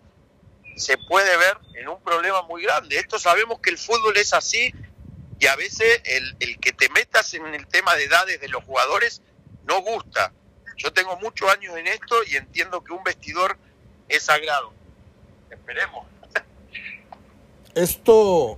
se 0.80 0.98
puede 0.98 1.36
ver 1.38 1.58
en 1.76 1.90
un 1.90 2.02
problema 2.02 2.42
muy 2.44 2.64
grande. 2.64 2.98
Esto 2.98 3.20
sabemos 3.20 3.60
que 3.60 3.70
el 3.70 3.78
fútbol 3.78 4.18
es 4.18 4.34
así 4.34 4.74
y 5.40 5.48
a 5.48 5.56
veces 5.56 6.02
el, 6.06 6.36
el 6.40 6.60
que 6.60 6.72
te 6.72 6.90
metas 6.90 7.34
en 7.34 7.46
el 7.54 7.68
tema 7.68 7.96
de 7.96 8.06
edades 8.06 8.42
de 8.42 8.50
los 8.50 8.64
jugadores 8.64 9.22
no 9.66 9.82
gusta. 9.82 10.34
Yo 10.78 10.94
tengo 10.94 11.18
muchos 11.18 11.50
años 11.50 11.78
en 11.78 11.88
esto 11.88 12.16
y 12.28 12.38
entiendo 12.38 12.84
que 12.84 12.94
un 12.94 13.04
vestidor 13.04 13.58
es 14.08 14.24
sagrado. 14.24 14.72
Esperemos. 15.52 16.06
Esto 17.76 18.58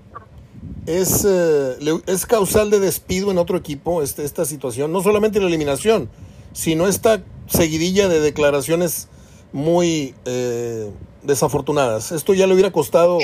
es, 0.85 1.25
eh, 1.25 1.77
es 2.07 2.25
causal 2.25 2.69
de 2.69 2.79
despido 2.79 3.31
en 3.31 3.37
otro 3.37 3.57
equipo, 3.57 4.01
este, 4.01 4.23
esta 4.23 4.45
situación, 4.45 4.91
no 4.91 5.01
solamente 5.01 5.39
la 5.39 5.47
eliminación, 5.47 6.09
sino 6.53 6.87
esta 6.87 7.23
seguidilla 7.47 8.07
de 8.07 8.19
declaraciones 8.19 9.07
muy 9.51 10.15
eh, 10.25 10.91
desafortunadas. 11.23 12.11
Esto 12.11 12.33
ya 12.33 12.47
le 12.47 12.53
hubiera 12.53 12.71
costado. 12.71 13.19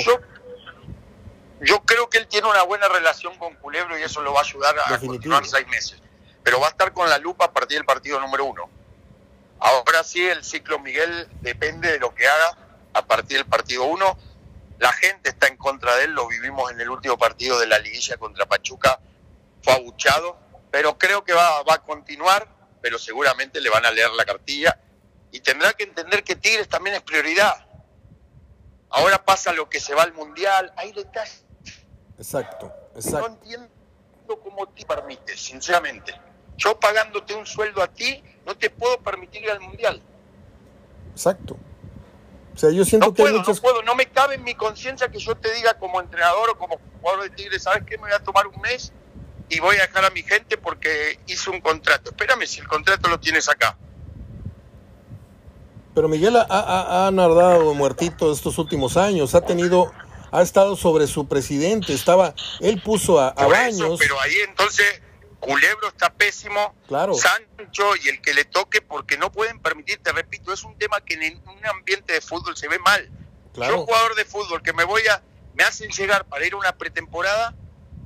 Yo, 1.60 1.82
creo 1.84 2.08
que 2.08 2.18
él 2.18 2.26
tiene 2.28 2.48
una 2.48 2.62
buena 2.62 2.88
relación 2.88 3.36
con 3.38 3.54
Culebro 3.56 3.98
y 3.98 4.02
eso 4.02 4.20
lo 4.22 4.32
va 4.32 4.40
a 4.40 4.44
ayudar 4.44 4.76
a 4.78 4.98
continuar 4.98 5.46
seis 5.46 5.66
meses. 5.68 6.00
Pero 6.42 6.60
va 6.60 6.68
a 6.68 6.70
estar 6.70 6.92
con 6.92 7.08
la 7.08 7.18
lupa 7.18 7.46
a 7.46 7.52
partir 7.52 7.78
del 7.78 7.86
partido 7.86 8.20
número 8.20 8.44
uno. 8.44 8.70
Ahora 9.58 10.04
sí, 10.04 10.24
el 10.24 10.44
ciclo 10.44 10.78
Miguel 10.78 11.28
depende 11.40 11.90
de 11.90 11.98
lo 11.98 12.14
que 12.14 12.28
haga 12.28 12.56
a 12.94 13.04
partir 13.06 13.38
del 13.38 13.46
partido 13.46 13.84
uno. 13.84 14.16
La 14.78 14.92
gente 14.92 15.30
está 15.30 15.48
en 15.48 15.56
contra 15.56 15.96
de 15.96 16.04
él, 16.04 16.12
lo 16.12 16.28
vivimos 16.28 16.70
en 16.70 16.80
el 16.80 16.88
último 16.88 17.18
partido 17.18 17.58
de 17.58 17.66
la 17.66 17.80
liguilla 17.80 18.16
contra 18.16 18.46
Pachuca, 18.46 19.00
fue 19.60 19.72
abuchado, 19.72 20.38
pero 20.70 20.96
creo 20.96 21.24
que 21.24 21.32
va, 21.32 21.64
va 21.64 21.74
a 21.74 21.82
continuar, 21.82 22.46
pero 22.80 22.96
seguramente 22.96 23.60
le 23.60 23.70
van 23.70 23.84
a 23.84 23.90
leer 23.90 24.10
la 24.10 24.24
cartilla 24.24 24.78
y 25.32 25.40
tendrá 25.40 25.72
que 25.72 25.82
entender 25.82 26.22
que 26.22 26.36
Tigres 26.36 26.68
también 26.68 26.94
es 26.94 27.02
prioridad 27.02 27.67
Ahora 28.90 29.22
pasa 29.24 29.52
lo 29.52 29.68
que 29.68 29.80
se 29.80 29.94
va 29.94 30.02
al 30.02 30.14
mundial, 30.14 30.72
hay 30.76 30.92
detalles. 30.92 31.44
Exacto, 32.16 32.72
exacto. 32.94 33.28
No 33.28 33.34
entiendo 33.34 33.68
cómo 34.42 34.66
te 34.68 34.84
permite, 34.84 35.36
sinceramente. 35.36 36.14
Yo 36.56 36.78
pagándote 36.78 37.34
un 37.34 37.46
sueldo 37.46 37.82
a 37.82 37.88
ti, 37.88 38.22
no 38.44 38.56
te 38.56 38.70
puedo 38.70 38.98
permitir 39.00 39.42
ir 39.42 39.50
al 39.50 39.60
mundial. 39.60 40.02
Exacto. 41.12 41.56
O 42.54 42.58
sea, 42.58 42.70
yo 42.70 42.84
siento 42.84 43.08
no 43.08 43.14
que 43.14 43.22
puedo, 43.22 43.42
no 43.42 43.54
puedo, 43.54 43.82
no 43.82 43.94
me 43.94 44.06
cabe 44.06 44.34
en 44.34 44.42
mi 44.42 44.54
conciencia 44.54 45.08
que 45.08 45.18
yo 45.18 45.36
te 45.36 45.52
diga 45.54 45.74
como 45.78 46.00
entrenador 46.00 46.50
o 46.50 46.58
como 46.58 46.80
jugador 47.00 47.22
de 47.22 47.30
Tigres, 47.30 47.62
¿sabes 47.62 47.84
qué? 47.86 47.96
Me 47.98 48.04
voy 48.04 48.12
a 48.12 48.18
tomar 48.18 48.48
un 48.48 48.60
mes 48.60 48.92
y 49.48 49.60
voy 49.60 49.76
a 49.76 49.82
dejar 49.82 50.04
a 50.04 50.10
mi 50.10 50.22
gente 50.22 50.58
porque 50.58 51.20
hice 51.28 51.50
un 51.50 51.60
contrato. 51.60 52.10
Espérame 52.10 52.46
si 52.46 52.60
el 52.60 52.66
contrato 52.66 53.08
lo 53.08 53.20
tienes 53.20 53.48
acá. 53.48 53.76
Pero 55.98 56.08
Miguel 56.08 56.36
ha, 56.36 57.08
ha, 57.08 57.10
muertito 57.10 58.30
estos 58.30 58.56
últimos 58.58 58.96
años, 58.96 59.34
ha 59.34 59.40
tenido, 59.40 59.92
ha 60.30 60.42
estado 60.42 60.76
sobre 60.76 61.08
su 61.08 61.26
presidente, 61.26 61.92
estaba, 61.92 62.36
él 62.60 62.80
puso 62.80 63.18
a, 63.18 63.30
a 63.30 63.48
Baños. 63.48 63.98
pero 63.98 64.20
ahí 64.20 64.36
entonces 64.46 65.02
Culebro 65.40 65.88
está 65.88 66.14
pésimo, 66.14 66.76
claro. 66.86 67.14
Sancho 67.14 67.96
y 68.00 68.10
el 68.10 68.20
que 68.20 68.32
le 68.32 68.44
toque 68.44 68.80
porque 68.80 69.18
no 69.18 69.32
pueden 69.32 69.58
permitir, 69.58 70.00
te 70.00 70.12
repito, 70.12 70.52
es 70.52 70.62
un 70.62 70.78
tema 70.78 71.00
que 71.00 71.14
en 71.14 71.42
un 71.48 71.66
ambiente 71.66 72.12
de 72.12 72.20
fútbol 72.20 72.56
se 72.56 72.68
ve 72.68 72.78
mal. 72.78 73.10
Yo 73.56 73.84
jugador 73.84 74.14
de 74.14 74.24
fútbol 74.24 74.62
que 74.62 74.72
me 74.72 74.84
voy 74.84 75.02
a, 75.08 75.20
me 75.54 75.64
hacen 75.64 75.90
llegar 75.90 76.26
para 76.26 76.46
ir 76.46 76.52
a 76.52 76.58
una 76.58 76.78
pretemporada, 76.78 77.56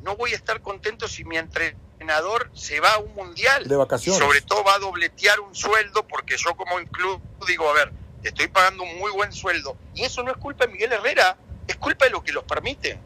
no 0.01 0.17
voy 0.17 0.33
a 0.33 0.37
estar 0.37 0.63
contento 0.63 1.09
si 1.09 1.25
mi 1.25 1.37
entrenador 1.37 1.79
entrenador 2.03 2.51
se 2.53 2.81
va 2.81 2.95
a 2.95 2.99
un 2.99 3.15
mundial. 3.15 3.67
De 3.67 3.77
vacaciones. 3.77 4.21
sobre 4.21 4.41
todo 4.43 4.65
va 4.65 4.75
a 4.75 4.79
dobletear 4.79 5.41
un 5.41 5.55
sueldo, 5.55 6.07
porque 6.07 6.37
yo 6.37 6.55
como 6.57 6.77
club 6.91 7.21
digo, 7.47 7.69
a 7.69 7.73
ver, 7.73 7.93
te 8.23 8.29
estoy 8.29 8.49
pagando 8.49 8.83
un 8.83 8.99
muy 8.99 9.11
buen 9.13 9.33
sueldo. 9.33 9.77
Y 9.95 10.03
eso 10.03 10.23
no 10.23 10.31
es 10.31 10.37
culpa 10.37 10.67
de 10.67 10.73
Miguel 10.73 10.93
Herrera, 10.93 11.37
es 11.67 11.77
culpa 11.77 12.05
de 12.07 12.11
lo 12.11 12.23
que 12.23 12.33
los 12.33 12.45
permite. 12.45 12.99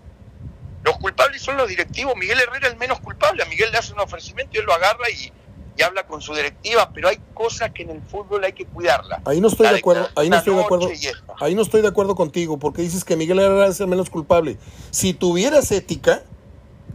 Los 0.83 0.99
culpables 0.99 1.43
son 1.43 1.57
los 1.57 1.69
directivos. 1.69 2.15
Miguel 2.17 2.41
Herrera 2.41 2.69
es 2.69 2.73
el 2.73 2.79
menos 2.79 3.01
culpable. 3.01 3.43
A 3.43 3.47
Miguel 3.47 3.71
le 3.73 3.79
hace 3.79 3.93
un 3.93 4.01
ofrecimiento 4.01 4.53
y 4.55 4.59
él 4.59 4.67
lo 4.67 4.73
agarra 4.73 5.11
y, 5.11 5.33
y 5.77 5.83
habla 5.83 6.07
con 6.07 6.23
su 6.23 6.33
directiva, 6.35 6.91
pero 6.95 7.09
hay 7.09 7.19
cosas 7.35 7.73
que 7.73 7.83
en 7.83 7.91
el 7.91 8.03
fútbol 8.03 8.45
hay 8.45 8.53
que 8.53 8.67
cuidarlas. 8.67 9.21
Ahí 9.25 9.41
no 9.41 9.49
estoy 9.49 9.69
de 9.69 9.79
acuerdo, 9.79 10.09
ahí 10.15 10.31
no 10.31 10.37
estoy 10.37 10.55
de 10.55 10.63
acuerdo. 10.63 10.89
Ahí 11.41 11.55
no 11.55 11.63
estoy 11.63 11.83
de 11.83 11.89
acuerdo 11.89 12.15
contigo, 12.15 12.59
porque 12.59 12.83
dices 12.83 13.05
que 13.05 13.17
Miguel 13.17 13.41
Herrera 13.41 13.67
es 13.67 13.81
el 13.81 13.89
menos 13.89 14.11
culpable. 14.11 14.59
Si 14.91 15.13
tuvieras 15.13 15.73
ética, 15.73 16.23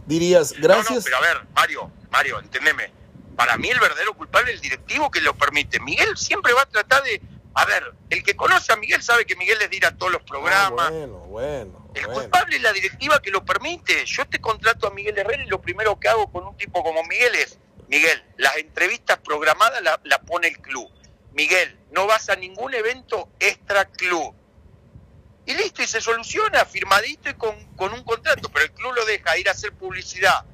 dirías, 0.06 0.52
gracias. 0.52 1.04
pero 1.04 1.16
a 1.16 1.20
ver, 1.20 1.40
Mario, 1.54 1.90
Mario, 2.10 2.38
entendeme. 2.38 2.92
Para 3.36 3.56
mí 3.56 3.70
el 3.70 3.80
verdadero 3.80 4.14
culpable 4.14 4.50
es 4.50 4.56
el 4.56 4.62
directivo 4.62 5.10
que 5.10 5.20
lo 5.20 5.36
permite. 5.36 5.80
Miguel 5.80 6.16
siempre 6.16 6.52
va 6.52 6.62
a 6.62 6.66
tratar 6.66 7.02
de... 7.02 7.20
A 7.54 7.64
ver, 7.66 7.94
el 8.08 8.22
que 8.22 8.34
conoce 8.34 8.72
a 8.72 8.76
Miguel 8.76 9.02
sabe 9.02 9.26
que 9.26 9.36
Miguel 9.36 9.58
les 9.58 9.70
dirá 9.70 9.96
todos 9.96 10.12
los 10.12 10.22
programas. 10.22 10.90
bueno, 10.90 11.18
bueno. 11.18 11.90
El 11.94 12.06
culpable 12.06 12.56
es 12.56 12.62
la 12.62 12.72
directiva 12.72 13.20
que 13.20 13.30
lo 13.30 13.44
permite. 13.44 14.04
Yo 14.06 14.26
te 14.26 14.40
contrato 14.40 14.86
a 14.86 14.90
Miguel 14.90 15.18
Herrera 15.18 15.44
y 15.44 15.48
lo 15.48 15.60
primero 15.60 15.98
que 16.00 16.08
hago 16.08 16.30
con 16.30 16.46
un 16.46 16.56
tipo 16.56 16.82
como 16.82 17.02
Miguel 17.04 17.34
es, 17.34 17.58
Miguel, 17.88 18.22
las 18.38 18.56
entrevistas 18.56 19.18
programadas 19.18 19.82
las 19.82 19.98
la 20.04 20.22
pone 20.22 20.48
el 20.48 20.58
club. 20.58 20.90
Miguel, 21.32 21.78
no 21.90 22.06
vas 22.06 22.30
a 22.30 22.36
ningún 22.36 22.72
evento 22.74 23.28
extra 23.38 23.84
club 23.84 24.34
y 25.46 25.54
listo, 25.54 25.82
y 25.82 25.86
se 25.86 26.00
soluciona, 26.00 26.64
firmadito 26.64 27.28
y 27.30 27.34
con, 27.34 27.56
con 27.76 27.92
un 27.92 28.02
contrato, 28.04 28.48
pero 28.52 28.64
el 28.64 28.72
club 28.72 28.94
lo 28.94 29.04
deja 29.04 29.36
ir 29.38 29.48
a 29.48 29.52
hacer 29.52 29.72
publicidad 29.72 30.44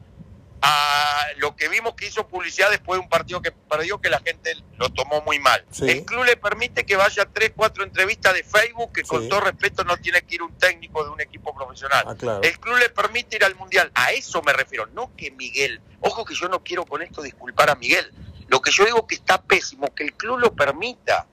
a 0.60 1.26
lo 1.36 1.54
que 1.54 1.68
vimos 1.68 1.94
que 1.94 2.06
hizo 2.06 2.26
publicidad 2.26 2.70
después 2.70 2.98
de 2.98 3.04
un 3.04 3.08
partido 3.08 3.40
que 3.40 3.52
perdió 3.52 4.00
que 4.00 4.10
la 4.10 4.20
gente 4.20 4.56
lo 4.76 4.88
tomó 4.90 5.22
muy 5.22 5.38
mal. 5.38 5.64
El 5.80 6.04
club 6.04 6.24
le 6.24 6.36
permite 6.36 6.84
que 6.84 6.96
vaya 6.96 7.22
a 7.22 7.26
tres, 7.26 7.52
cuatro 7.54 7.84
entrevistas 7.84 8.34
de 8.34 8.42
Facebook 8.42 8.92
que 8.92 9.02
con 9.02 9.28
todo 9.28 9.40
respeto 9.40 9.84
no 9.84 9.96
tiene 9.98 10.22
que 10.22 10.36
ir 10.36 10.42
un 10.42 10.56
técnico 10.56 11.04
de 11.04 11.10
un 11.10 11.20
equipo 11.20 11.54
profesional. 11.54 12.04
Ah, 12.06 12.40
el 12.42 12.58
club 12.58 12.76
le 12.78 12.90
permite 12.90 13.36
ir 13.36 13.44
al 13.44 13.54
Mundial. 13.54 13.90
A 13.94 14.12
eso 14.12 14.42
me 14.42 14.52
refiero, 14.52 14.86
no 14.86 15.14
que 15.16 15.30
Miguel, 15.30 15.80
ojo 16.00 16.24
que 16.24 16.34
yo 16.34 16.48
no 16.48 16.62
quiero 16.62 16.84
con 16.84 17.02
esto 17.02 17.22
disculpar 17.22 17.70
a 17.70 17.74
Miguel. 17.74 18.12
Lo 18.48 18.60
que 18.60 18.70
yo 18.70 18.84
digo 18.84 19.06
que 19.06 19.14
está 19.14 19.42
pésimo, 19.42 19.94
que 19.94 20.04
el 20.04 20.14
club 20.14 20.38
lo 20.38 20.54
permita. 20.54 21.26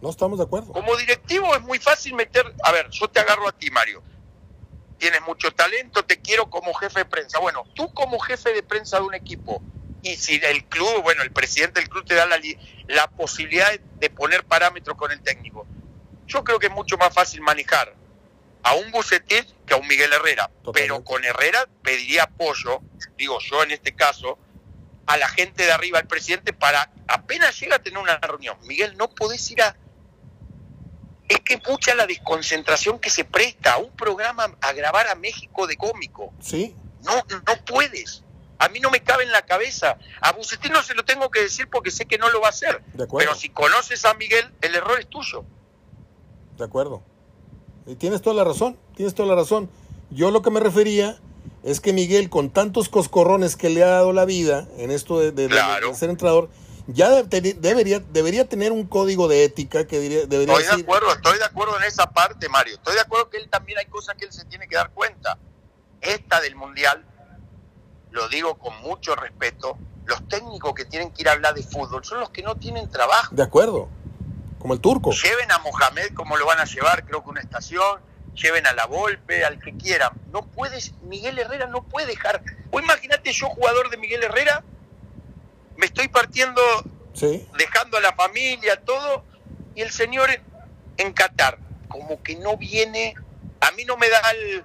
No 0.00 0.10
estamos 0.10 0.38
de 0.38 0.44
acuerdo. 0.44 0.72
Como 0.72 0.96
directivo 0.96 1.54
es 1.54 1.62
muy 1.62 1.78
fácil 1.78 2.14
meter, 2.14 2.54
a 2.62 2.72
ver, 2.72 2.90
yo 2.90 3.08
te 3.08 3.20
agarro 3.20 3.48
a 3.48 3.52
ti, 3.52 3.70
Mario. 3.70 4.02
Tienes 4.98 5.22
mucho 5.22 5.50
talento, 5.52 6.04
te 6.04 6.20
quiero 6.20 6.50
como 6.50 6.72
jefe 6.74 7.00
de 7.00 7.04
prensa. 7.04 7.38
Bueno, 7.38 7.64
tú 7.74 7.92
como 7.92 8.18
jefe 8.18 8.52
de 8.52 8.62
prensa 8.62 8.98
de 8.98 9.04
un 9.04 9.14
equipo, 9.14 9.62
y 10.02 10.16
si 10.16 10.34
el 10.44 10.64
club, 10.66 11.02
bueno, 11.02 11.22
el 11.22 11.32
presidente 11.32 11.80
del 11.80 11.88
club 11.88 12.04
te 12.04 12.14
da 12.14 12.26
la, 12.26 12.38
la 12.88 13.06
posibilidad 13.08 13.72
de 13.78 14.10
poner 14.10 14.44
parámetros 14.44 14.96
con 14.96 15.10
el 15.10 15.20
técnico. 15.22 15.66
Yo 16.26 16.44
creo 16.44 16.58
que 16.58 16.66
es 16.66 16.72
mucho 16.72 16.98
más 16.98 17.12
fácil 17.12 17.40
manejar 17.40 17.94
a 18.62 18.74
un 18.74 18.90
Bucetich 18.90 19.54
que 19.66 19.74
a 19.74 19.76
un 19.76 19.86
Miguel 19.86 20.12
Herrera, 20.12 20.50
pero 20.72 21.02
con 21.04 21.24
Herrera 21.24 21.66
pediría 21.82 22.24
apoyo, 22.24 22.80
digo 23.16 23.38
yo 23.40 23.62
en 23.62 23.70
este 23.70 23.94
caso, 23.94 24.38
a 25.06 25.16
la 25.16 25.28
gente 25.28 25.64
de 25.64 25.72
arriba, 25.72 25.98
al 25.98 26.06
presidente, 26.06 26.52
para 26.52 26.90
apenas 27.06 27.58
llega 27.60 27.76
a 27.76 27.78
tener 27.78 27.98
una 27.98 28.16
reunión. 28.18 28.56
Miguel, 28.62 28.96
no 28.96 29.08
podés 29.08 29.50
ir 29.50 29.62
a... 29.62 29.76
Es 31.28 31.40
que 31.40 31.60
mucha 31.68 31.94
la 31.94 32.06
desconcentración 32.06 32.98
que 32.98 33.10
se 33.10 33.24
presta 33.24 33.74
a 33.74 33.78
un 33.78 33.90
programa 33.92 34.54
a 34.60 34.72
grabar 34.72 35.08
a 35.08 35.14
México 35.14 35.66
de 35.66 35.76
cómico. 35.76 36.32
Sí. 36.40 36.74
No, 37.02 37.14
no 37.16 37.64
puedes. 37.66 38.22
A 38.58 38.68
mí 38.68 38.80
no 38.80 38.90
me 38.90 39.00
cabe 39.00 39.24
en 39.24 39.32
la 39.32 39.42
cabeza. 39.42 39.98
A 40.20 40.32
Bucetín 40.32 40.72
no 40.72 40.82
se 40.82 40.94
lo 40.94 41.04
tengo 41.04 41.30
que 41.30 41.40
decir 41.40 41.68
porque 41.70 41.90
sé 41.90 42.06
que 42.06 42.18
no 42.18 42.30
lo 42.30 42.40
va 42.40 42.48
a 42.48 42.50
hacer. 42.50 42.82
Pero 43.18 43.34
si 43.34 43.48
conoces 43.50 44.04
a 44.04 44.14
Miguel, 44.14 44.52
el 44.60 44.74
error 44.74 44.98
es 45.00 45.08
tuyo. 45.08 45.44
De 46.56 46.64
acuerdo. 46.64 47.02
Y 47.86 47.96
tienes 47.96 48.22
toda 48.22 48.36
la 48.36 48.44
razón, 48.44 48.78
tienes 48.94 49.14
toda 49.14 49.28
la 49.28 49.34
razón. 49.34 49.68
Yo 50.10 50.30
lo 50.30 50.42
que 50.42 50.50
me 50.50 50.60
refería 50.60 51.18
es 51.62 51.80
que 51.80 51.92
Miguel, 51.92 52.30
con 52.30 52.50
tantos 52.50 52.88
coscorrones 52.88 53.56
que 53.56 53.70
le 53.70 53.82
ha 53.82 53.88
dado 53.88 54.12
la 54.12 54.24
vida 54.24 54.68
en 54.78 54.90
esto 54.90 55.18
de, 55.18 55.48
ser 55.94 56.10
entrenador, 56.10 56.48
ya 56.86 57.22
debería, 57.22 58.00
debería 58.00 58.46
tener 58.46 58.72
un 58.72 58.86
código 58.86 59.26
de 59.28 59.44
ética 59.44 59.86
que 59.86 59.98
debería 59.98 60.54
Estoy 60.58 60.76
de 60.76 60.82
acuerdo, 60.82 61.12
estoy 61.12 61.38
de 61.38 61.44
acuerdo 61.44 61.76
en 61.78 61.84
esa 61.84 62.10
parte, 62.10 62.48
Mario. 62.48 62.74
Estoy 62.74 62.94
de 62.94 63.00
acuerdo 63.00 63.30
que 63.30 63.38
él 63.38 63.48
también 63.48 63.78
hay 63.78 63.86
cosas 63.86 64.16
que 64.16 64.26
él 64.26 64.32
se 64.32 64.44
tiene 64.44 64.68
que 64.68 64.76
dar 64.76 64.90
cuenta. 64.90 65.38
Esta 66.00 66.40
del 66.40 66.56
Mundial, 66.56 67.04
lo 68.10 68.28
digo 68.28 68.58
con 68.58 68.78
mucho 68.82 69.16
respeto, 69.16 69.78
los 70.04 70.28
técnicos 70.28 70.74
que 70.74 70.84
tienen 70.84 71.10
que 71.10 71.22
ir 71.22 71.28
a 71.28 71.32
hablar 71.32 71.54
de 71.54 71.62
fútbol 71.62 72.04
son 72.04 72.20
los 72.20 72.30
que 72.30 72.42
no 72.42 72.56
tienen 72.56 72.90
trabajo. 72.90 73.34
De 73.34 73.42
acuerdo, 73.42 73.88
como 74.58 74.74
el 74.74 74.80
turco. 74.80 75.12
Lleven 75.12 75.50
a 75.52 75.58
Mohamed 75.58 76.12
como 76.14 76.36
lo 76.36 76.44
van 76.44 76.60
a 76.60 76.64
llevar, 76.64 77.06
creo 77.06 77.24
que 77.24 77.30
una 77.30 77.40
estación, 77.40 78.00
lleven 78.34 78.66
a 78.66 78.74
la 78.74 78.86
Volpe, 78.86 79.44
al 79.44 79.58
que 79.58 79.74
quieran. 79.76 80.12
No 80.32 80.46
puedes, 80.46 80.92
Miguel 81.02 81.38
Herrera 81.38 81.66
no 81.66 81.82
puede 81.82 82.06
dejar. 82.06 82.42
O 82.70 82.78
imagínate 82.78 83.32
yo, 83.32 83.48
jugador 83.48 83.88
de 83.88 83.96
Miguel 83.96 84.22
Herrera, 84.22 84.62
me 85.76 85.86
estoy 85.86 86.08
partiendo, 86.08 86.60
dejando 87.58 87.96
a 87.96 88.00
la 88.00 88.12
familia, 88.14 88.80
todo, 88.80 89.24
y 89.74 89.82
el 89.82 89.90
señor 89.90 90.30
en 90.96 91.12
Qatar, 91.12 91.58
como 91.88 92.22
que 92.22 92.36
no 92.36 92.56
viene, 92.56 93.14
a 93.60 93.70
mí 93.72 93.84
no 93.84 93.96
me 93.96 94.08
da 94.08 94.20
el, 94.30 94.64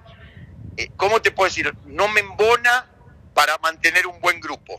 eh, 0.76 0.90
¿cómo 0.96 1.20
te 1.20 1.30
puedo 1.30 1.48
decir? 1.48 1.74
No 1.86 2.08
me 2.08 2.20
embona 2.20 2.90
para 3.34 3.58
mantener 3.58 4.06
un 4.06 4.20
buen 4.20 4.40
grupo. 4.40 4.78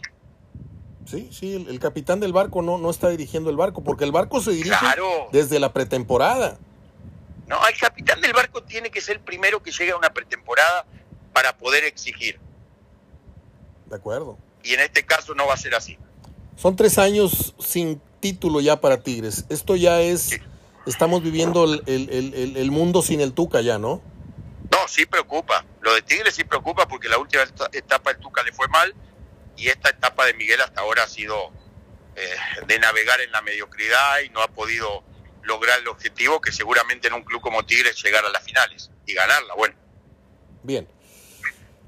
Sí, 1.06 1.30
sí, 1.32 1.66
el, 1.68 1.80
capitán 1.80 2.20
del 2.20 2.32
barco 2.32 2.62
no, 2.62 2.78
no 2.78 2.90
está 2.90 3.10
dirigiendo 3.10 3.50
el 3.50 3.58
barco, 3.58 3.84
porque 3.84 4.04
el 4.04 4.12
barco 4.12 4.40
se 4.40 4.52
dirige 4.52 4.76
desde 5.32 5.60
la 5.60 5.74
pretemporada. 5.74 6.58
No, 7.48 7.68
el 7.68 7.78
capitán 7.78 8.22
del 8.22 8.34
barco 8.34 8.64
tiene 8.64 8.90
que 8.92 9.02
ser 9.02 9.18
el 9.18 9.22
primero 9.22 9.62
que 9.62 9.72
llegue 9.72 9.92
a 9.92 9.98
una 9.98 10.14
pretemporada 10.14 10.86
para 11.34 11.58
poder 11.58 11.84
exigir. 11.84 12.40
De 13.88 13.96
acuerdo. 13.96 14.38
Y 14.64 14.74
en 14.74 14.80
este 14.80 15.06
caso 15.06 15.34
no 15.36 15.48
va 15.48 15.56
a 15.56 15.58
ser 15.58 15.76
así. 15.76 15.98
Son 16.56 16.76
tres 16.76 16.98
años 16.98 17.56
sin 17.60 18.02
título 18.20 18.62
ya 18.62 18.80
para 18.80 19.02
Tigres. 19.02 19.46
Esto 19.50 19.76
ya 19.76 20.02
es, 20.02 20.40
estamos 20.86 21.24
viviendo 21.24 21.66
el, 21.66 22.72
mundo 22.72 23.02
sin 23.02 23.20
el 23.22 23.34
Tuca 23.34 23.62
ya, 23.62 23.78
¿no? 23.78 24.02
No, 24.72 24.88
sí 24.88 25.06
preocupa. 25.06 25.66
Lo 25.82 25.94
de 25.94 26.02
Tigres 26.02 26.36
sí 26.36 26.44
preocupa 26.44 26.88
porque 26.88 27.10
la 27.10 27.18
última 27.18 27.44
etapa 27.74 28.14
del 28.14 28.22
Tuca 28.22 28.44
le 28.44 28.54
fue 28.54 28.68
mal 28.68 28.94
y 29.58 29.68
esta 29.68 29.90
etapa 29.90 30.26
de 30.26 30.34
Miguel 30.34 30.62
hasta 30.62 30.82
ahora 30.82 31.04
ha 31.04 31.08
sido 31.08 31.36
eh, 32.16 32.36
de 32.68 32.80
navegar 32.80 33.20
en 33.22 33.32
la 33.32 33.42
mediocridad 33.42 34.20
y 34.26 34.30
no 34.30 34.42
ha 34.42 34.48
podido 34.48 35.04
lograr 35.44 35.80
el 35.80 35.88
objetivo 35.88 36.40
que 36.40 36.52
seguramente 36.52 37.08
en 37.08 37.16
un 37.16 37.24
club 37.24 37.42
como 37.42 37.66
Tigres 37.66 38.02
llegar 38.02 38.26
a 38.26 38.30
las 38.30 38.44
finales 38.44 38.92
y 39.06 39.14
ganarla, 39.14 39.56
bueno. 39.56 39.76
Bien. 40.64 40.88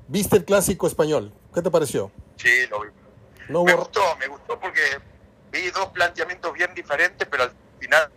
¿Viste 0.08 0.38
el 0.38 0.46
clásico 0.46 0.88
español? 0.88 1.34
¿Qué 1.54 1.62
te 1.62 1.72
pareció? 1.72 2.12
Sí, 2.38 2.68
lo 2.70 2.82
vi. 2.82 3.03
Me 3.50 3.74
gustó, 3.74 4.02
me 4.18 4.28
gustó 4.28 4.60
porque 4.60 4.82
vi 5.52 5.70
dos 5.72 5.88
planteamientos 5.90 6.54
bien 6.54 6.74
diferentes, 6.74 7.28
pero 7.30 7.44
al 7.44 7.52
final 7.80 8.12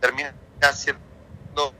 termina 0.00 0.32
siendo 0.72 1.72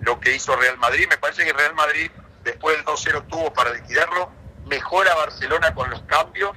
lo 0.00 0.20
que 0.20 0.34
hizo 0.34 0.56
Real 0.56 0.78
Madrid. 0.78 1.06
Me 1.08 1.18
parece 1.18 1.44
que 1.44 1.52
Real 1.52 1.74
Madrid, 1.74 2.10
después 2.44 2.76
del 2.76 2.84
2-0 2.84 3.26
tuvo 3.28 3.52
para 3.52 3.72
liquidarlo, 3.72 4.30
mejora 4.66 5.14
Barcelona 5.14 5.74
con 5.74 5.90
los 5.90 6.02
cambios, 6.02 6.52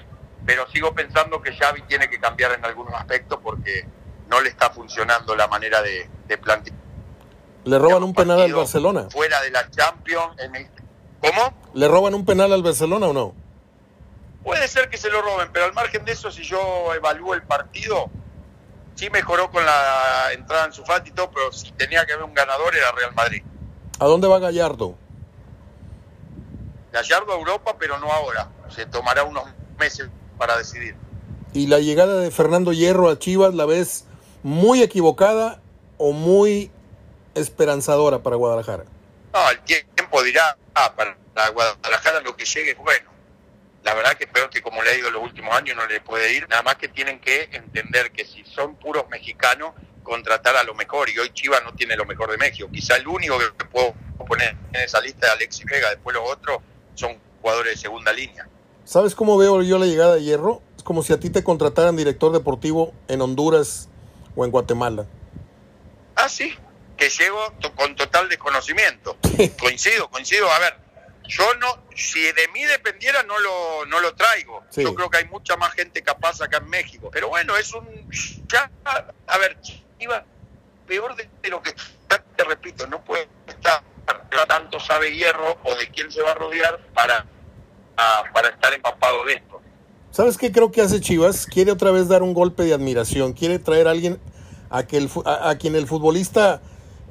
pero 0.46 0.68
sigo 0.70 0.94
pensando 0.94 1.42
que 1.42 1.56
Xavi 1.56 1.82
tiene 1.84 2.10
que 2.10 2.20
cambiar 2.20 2.54
en 2.54 2.66
algunos 2.66 2.94
aspectos 2.94 3.40
porque 3.44 3.88
no 4.28 4.42
le 4.42 4.50
está 4.50 4.70
funcionando 4.70 5.36
la 5.36 5.48
manera 5.48 5.82
de, 5.82 6.10
plantear. 6.38 6.76
¿Le 7.64 7.80
roban 7.80 8.04
un 8.04 8.14
penal 8.14 8.42
al 8.42 8.54
Barcelona? 8.54 9.08
Fuera 9.10 9.42
de 9.42 9.50
la 9.50 9.70
Champions. 9.70 10.40
En 10.40 10.70
¿Cómo? 11.20 11.54
¿Le 11.74 11.88
roban 11.88 12.14
un 12.14 12.26
penal 12.26 12.54
al 12.54 12.62
Barcelona 12.62 13.08
o 13.08 13.14
no? 13.14 13.45
Puede 14.46 14.68
ser 14.68 14.90
que 14.90 14.98
se 14.98 15.10
lo 15.10 15.24
roben, 15.24 15.50
pero 15.52 15.66
al 15.66 15.74
margen 15.74 16.06
de 16.06 16.12
eso, 16.12 16.30
si 16.30 16.44
yo 16.44 16.94
evalúo 16.94 17.34
el 17.34 17.42
partido, 17.42 18.12
sí 18.94 19.10
mejoró 19.10 19.50
con 19.50 19.66
la 19.66 20.32
entrada 20.34 20.66
en 20.66 20.72
su 20.72 20.84
y 21.04 21.12
todo, 21.12 21.32
pero 21.32 21.52
si 21.52 21.72
tenía 21.72 22.06
que 22.06 22.14
haber 22.14 22.26
un 22.26 22.34
ganador 22.36 22.76
era 22.76 22.92
Real 22.92 23.16
Madrid. 23.16 23.42
¿A 23.98 24.06
dónde 24.06 24.28
va 24.28 24.38
Gallardo? 24.38 24.96
Gallardo 26.94 27.34
a 27.34 27.38
Europa, 27.38 27.76
pero 27.80 27.98
no 27.98 28.12
ahora. 28.12 28.48
Se 28.70 28.86
tomará 28.86 29.24
unos 29.24 29.46
meses 29.80 30.10
para 30.38 30.56
decidir. 30.58 30.96
¿Y 31.54 31.66
la 31.66 31.80
llegada 31.80 32.20
de 32.20 32.30
Fernando 32.30 32.72
Hierro 32.72 33.10
a 33.10 33.18
Chivas 33.18 33.56
la 33.56 33.66
ves 33.66 34.06
muy 34.44 34.84
equivocada 34.84 35.60
o 35.98 36.12
muy 36.12 36.70
esperanzadora 37.34 38.20
para 38.20 38.36
Guadalajara? 38.36 38.86
No, 39.34 39.50
el 39.50 39.60
tiempo 39.62 40.22
dirá, 40.22 40.56
ah, 40.76 40.94
para 40.96 41.18
Guadalajara 41.50 42.20
lo 42.22 42.36
que 42.38 42.46
llegue 42.46 42.72
es 42.74 42.78
bueno. 42.78 43.15
La 43.86 43.94
verdad 43.94 44.18
que 44.18 44.24
espero 44.24 44.50
que 44.50 44.64
como 44.64 44.82
le 44.82 44.90
ha 44.90 44.98
ido 44.98 45.12
los 45.12 45.22
últimos 45.22 45.56
años 45.56 45.78
no 45.78 45.86
le 45.86 46.02
puede 46.02 46.34
ir, 46.34 46.50
nada 46.50 46.64
más 46.64 46.76
que 46.76 46.88
tienen 46.88 47.20
que 47.20 47.50
entender 47.52 48.12
que 48.12 48.26
si 48.26 48.44
son 48.44 48.76
puros 48.78 49.08
mexicanos, 49.12 49.76
contratar 50.02 50.58
a 50.58 50.64
lo 50.64 50.74
mejor, 50.74 51.08
y 51.08 51.20
hoy 51.20 51.30
Chivas 51.32 51.64
no 51.64 51.72
tiene 51.76 51.96
lo 51.96 52.04
mejor 52.04 52.32
de 52.32 52.38
México. 52.38 52.68
Quizá 52.72 52.96
el 52.96 53.08
único 53.08 53.38
que 53.38 53.66
puedo 53.66 53.94
poner 54.28 54.58
en 54.74 54.82
esa 54.82 55.00
lista 55.02 55.28
es 55.28 55.34
Alexis 55.34 55.66
Vega, 55.68 55.92
después 55.92 56.16
los 56.16 56.28
otros 56.28 56.64
son 56.96 57.16
jugadores 57.44 57.76
de 57.76 57.78
segunda 57.80 58.12
línea. 58.12 58.48
¿Sabes 58.86 59.14
cómo 59.14 59.38
veo 59.38 59.62
yo 59.62 59.78
la 59.78 59.86
llegada 59.86 60.16
de 60.16 60.24
Hierro? 60.24 60.64
Es 60.76 60.82
como 60.82 61.04
si 61.04 61.14
a 61.14 61.20
ti 61.20 61.30
te 61.30 61.44
contrataran 61.44 61.96
director 61.96 62.32
deportivo 62.32 62.92
en 63.08 63.22
Honduras 63.22 63.88
o 64.36 64.46
en 64.46 64.50
Guatemala. 64.50 65.06
Ah, 66.16 66.28
sí, 66.28 66.56
que 66.98 67.08
llego 67.10 67.54
con 67.76 67.96
total 67.96 68.30
desconocimiento. 68.30 69.16
coincido, 69.60 70.10
coincido. 70.10 70.52
A 70.52 70.58
ver, 70.58 70.85
yo 71.28 71.56
no, 71.56 71.84
si 71.96 72.22
de 72.22 72.48
mí 72.54 72.64
dependiera 72.64 73.24
no 73.24 73.40
lo, 73.40 73.86
no 73.86 74.00
lo 74.00 74.14
traigo. 74.16 74.64
Yo 74.76 74.94
creo 74.94 75.10
que 75.10 75.18
hay 75.18 75.26
mucha 75.26 75.56
más 75.58 75.74
gente 75.74 76.02
capaz 76.04 76.42
acá 76.42 76.58
en 76.58 76.70
México. 76.70 77.10
Pero 77.12 77.30
bueno, 77.30 77.56
es 77.58 77.74
un... 77.74 77.86
Ya, 78.48 78.70
a 78.86 79.38
ver, 79.38 79.58
iba 80.00 80.24
peor 80.88 81.16
de, 81.16 81.30
lo 81.50 81.62
que... 81.62 81.74
Te 82.36 82.44
repito, 82.44 82.88
no 82.88 83.04
puede 83.04 83.28
estar... 83.48 83.84
Tanto 84.48 84.80
sabe 84.80 85.16
hierro 85.16 85.58
o 85.64 85.76
de 85.76 85.90
quién 85.90 86.12
se 86.12 86.22
va 86.22 86.32
a 86.32 86.36
rodear 86.36 86.80
para, 86.94 87.26
para 88.32 88.50
estar 88.50 88.72
empapado 88.74 89.26
de 89.26 89.34
esto. 89.34 89.62
¿Sabes 90.12 90.38
qué 90.38 90.52
creo 90.52 90.72
que 90.72 90.82
hace 90.82 91.02
Chivas? 91.02 91.48
Quiere 91.48 91.72
otra 91.72 91.90
vez 91.90 92.08
dar 92.08 92.22
un 92.22 92.34
golpe 92.34 92.64
de 92.64 92.74
admiración, 92.74 93.34
quiere 93.34 93.58
traer 93.58 93.88
a 93.88 93.92
alguien 93.92 94.20
a, 94.70 94.86
que 94.86 94.98
el, 94.98 95.10
a, 95.26 95.56
quien 95.56 95.76
el 95.76 95.88
futbolista 95.88 96.62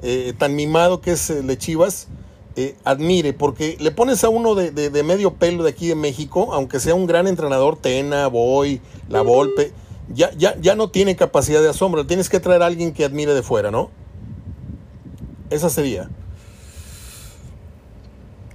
eh, 0.01 0.33
tan 0.37 0.55
mimado 0.55 1.01
que 1.01 1.11
es 1.11 1.29
el 1.29 1.47
de 1.47 1.57
Chivas 1.57 2.07
eh, 2.55 2.75
admire, 2.83 3.33
porque 3.33 3.77
le 3.79 3.91
pones 3.91 4.23
a 4.23 4.29
uno 4.29 4.55
de, 4.55 4.71
de, 4.71 5.03
medio 5.03 5.33
pelo 5.33 5.63
de 5.63 5.69
aquí 5.71 5.87
de 5.87 5.95
México, 5.95 6.53
aunque 6.53 6.79
sea 6.79 6.95
un 6.95 7.05
gran 7.05 7.27
entrenador, 7.27 7.77
Tena, 7.77 8.27
Boy, 8.27 8.81
La 9.09 9.21
Volpe, 9.21 9.73
ya, 10.09 10.31
ya, 10.33 10.55
ya 10.59 10.75
no 10.75 10.89
tiene 10.89 11.15
capacidad 11.15 11.61
de 11.61 11.69
asombro, 11.69 12.05
tienes 12.05 12.29
que 12.29 12.39
traer 12.39 12.61
a 12.61 12.67
alguien 12.67 12.93
que 12.93 13.05
admire 13.05 13.33
de 13.33 13.43
fuera, 13.43 13.71
¿no? 13.71 13.91
Esa 15.49 15.69
sería. 15.69 16.09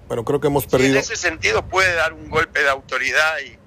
Bueno, 0.08 0.24
creo 0.24 0.40
que 0.40 0.48
hemos 0.48 0.66
perdido. 0.66 0.94
en 0.94 0.98
ese 0.98 1.16
sentido 1.16 1.66
puede 1.68 1.94
dar 1.94 2.12
un 2.12 2.30
golpe 2.30 2.60
de 2.60 2.68
autoridad 2.68 3.36
y 3.46 3.60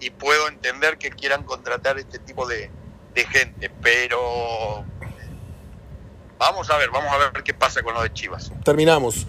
y 0.00 0.10
puedo 0.10 0.48
entender 0.48 0.98
que 0.98 1.10
quieran 1.10 1.44
contratar 1.44 1.98
este 1.98 2.18
tipo 2.18 2.46
de, 2.46 2.70
gente, 3.14 3.70
pero 3.82 4.82
vamos 6.38 6.70
a 6.70 6.78
ver, 6.78 6.90
vamos 6.90 7.12
a 7.12 7.18
ver 7.18 7.42
qué 7.44 7.52
pasa 7.52 7.82
con 7.82 7.92
lo 7.92 8.02
de 8.02 8.12
Chivas. 8.12 8.50
Terminamos. 8.64 9.26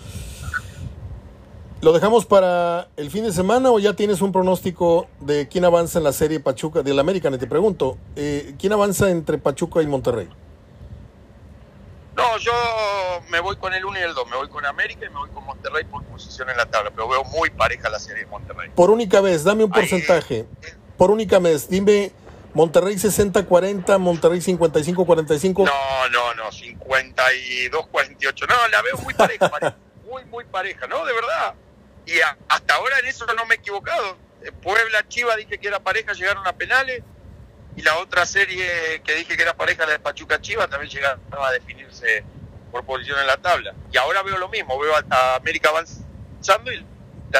¿Lo 1.81 1.93
dejamos 1.93 2.27
para 2.27 2.89
el 2.95 3.09
fin 3.09 3.23
de 3.23 3.31
semana 3.31 3.71
o 3.71 3.79
ya 3.79 3.93
tienes 3.93 4.21
un 4.21 4.31
pronóstico 4.31 5.07
de 5.19 5.47
quién 5.47 5.65
avanza 5.65 5.97
en 5.97 6.03
la 6.03 6.13
serie 6.13 6.39
Pachuca 6.39 6.83
del 6.83 6.99
América? 6.99 7.35
Te 7.35 7.47
pregunto, 7.47 7.97
eh, 8.15 8.53
¿quién 8.59 8.71
avanza 8.71 9.09
entre 9.09 9.39
Pachuca 9.39 9.81
y 9.81 9.87
Monterrey? 9.87 10.29
No, 12.15 12.37
yo 12.37 12.51
me 13.29 13.39
voy 13.39 13.55
con 13.55 13.73
el 13.73 13.83
1 13.83 13.97
y 13.97 14.01
el 14.03 14.13
2, 14.13 14.29
me 14.29 14.35
voy 14.35 14.47
con 14.49 14.63
América 14.63 15.07
y 15.07 15.09
me 15.09 15.15
voy 15.15 15.29
con 15.31 15.43
Monterrey 15.43 15.83
por 15.85 16.03
posición 16.03 16.51
en 16.51 16.57
la 16.57 16.67
tabla, 16.67 16.91
pero 16.91 17.09
veo 17.09 17.23
muy 17.23 17.49
pareja 17.49 17.89
la 17.89 17.97
serie 17.97 18.25
de 18.25 18.29
Monterrey. 18.29 18.69
Por 18.75 18.91
única 18.91 19.19
vez, 19.19 19.43
dame 19.43 19.63
un 19.63 19.71
porcentaje. 19.71 20.45
Por 20.97 21.09
única 21.09 21.39
vez, 21.39 21.67
dime 21.67 22.11
Monterrey 22.53 22.93
60-40, 22.93 23.97
Monterrey 23.97 24.39
55-45. 24.39 25.65
No, 25.65 26.09
no, 26.11 26.35
no, 26.35 26.51
52-48. 26.51 28.47
No, 28.47 28.67
la 28.67 28.83
veo 28.83 28.97
muy 29.01 29.15
pareja, 29.15 29.77
muy, 30.07 30.23
muy 30.25 30.45
pareja, 30.45 30.85
¿no? 30.85 31.03
De 31.03 31.13
verdad. 31.13 31.55
Y 32.05 32.13
hasta 32.47 32.75
ahora 32.75 32.99
en 32.99 33.07
eso 33.07 33.25
no 33.25 33.45
me 33.45 33.55
he 33.55 33.57
equivocado. 33.57 34.17
Puebla, 34.61 35.07
Chiva 35.07 35.35
dije 35.35 35.57
que 35.59 35.67
era 35.67 35.79
pareja, 35.79 36.13
llegaron 36.13 36.45
a 36.47 36.53
penales. 36.53 37.03
Y 37.75 37.83
la 37.83 37.97
otra 37.99 38.25
serie 38.25 39.01
que 39.03 39.15
dije 39.15 39.37
que 39.37 39.43
era 39.43 39.55
pareja, 39.55 39.85
la 39.85 39.93
de 39.93 39.99
Pachuca 39.99 40.41
Chiva, 40.41 40.67
también 40.67 40.91
llegaron 40.91 41.21
a 41.31 41.51
definirse 41.51 42.23
por 42.71 42.83
posición 42.83 43.19
en 43.19 43.27
la 43.27 43.37
tabla. 43.37 43.73
Y 43.91 43.97
ahora 43.97 44.23
veo 44.23 44.37
lo 44.37 44.49
mismo, 44.49 44.77
veo 44.79 44.93
a 45.09 45.35
América 45.35 45.69
avanzando 45.69 46.71
y 46.71 46.85
la 47.31 47.39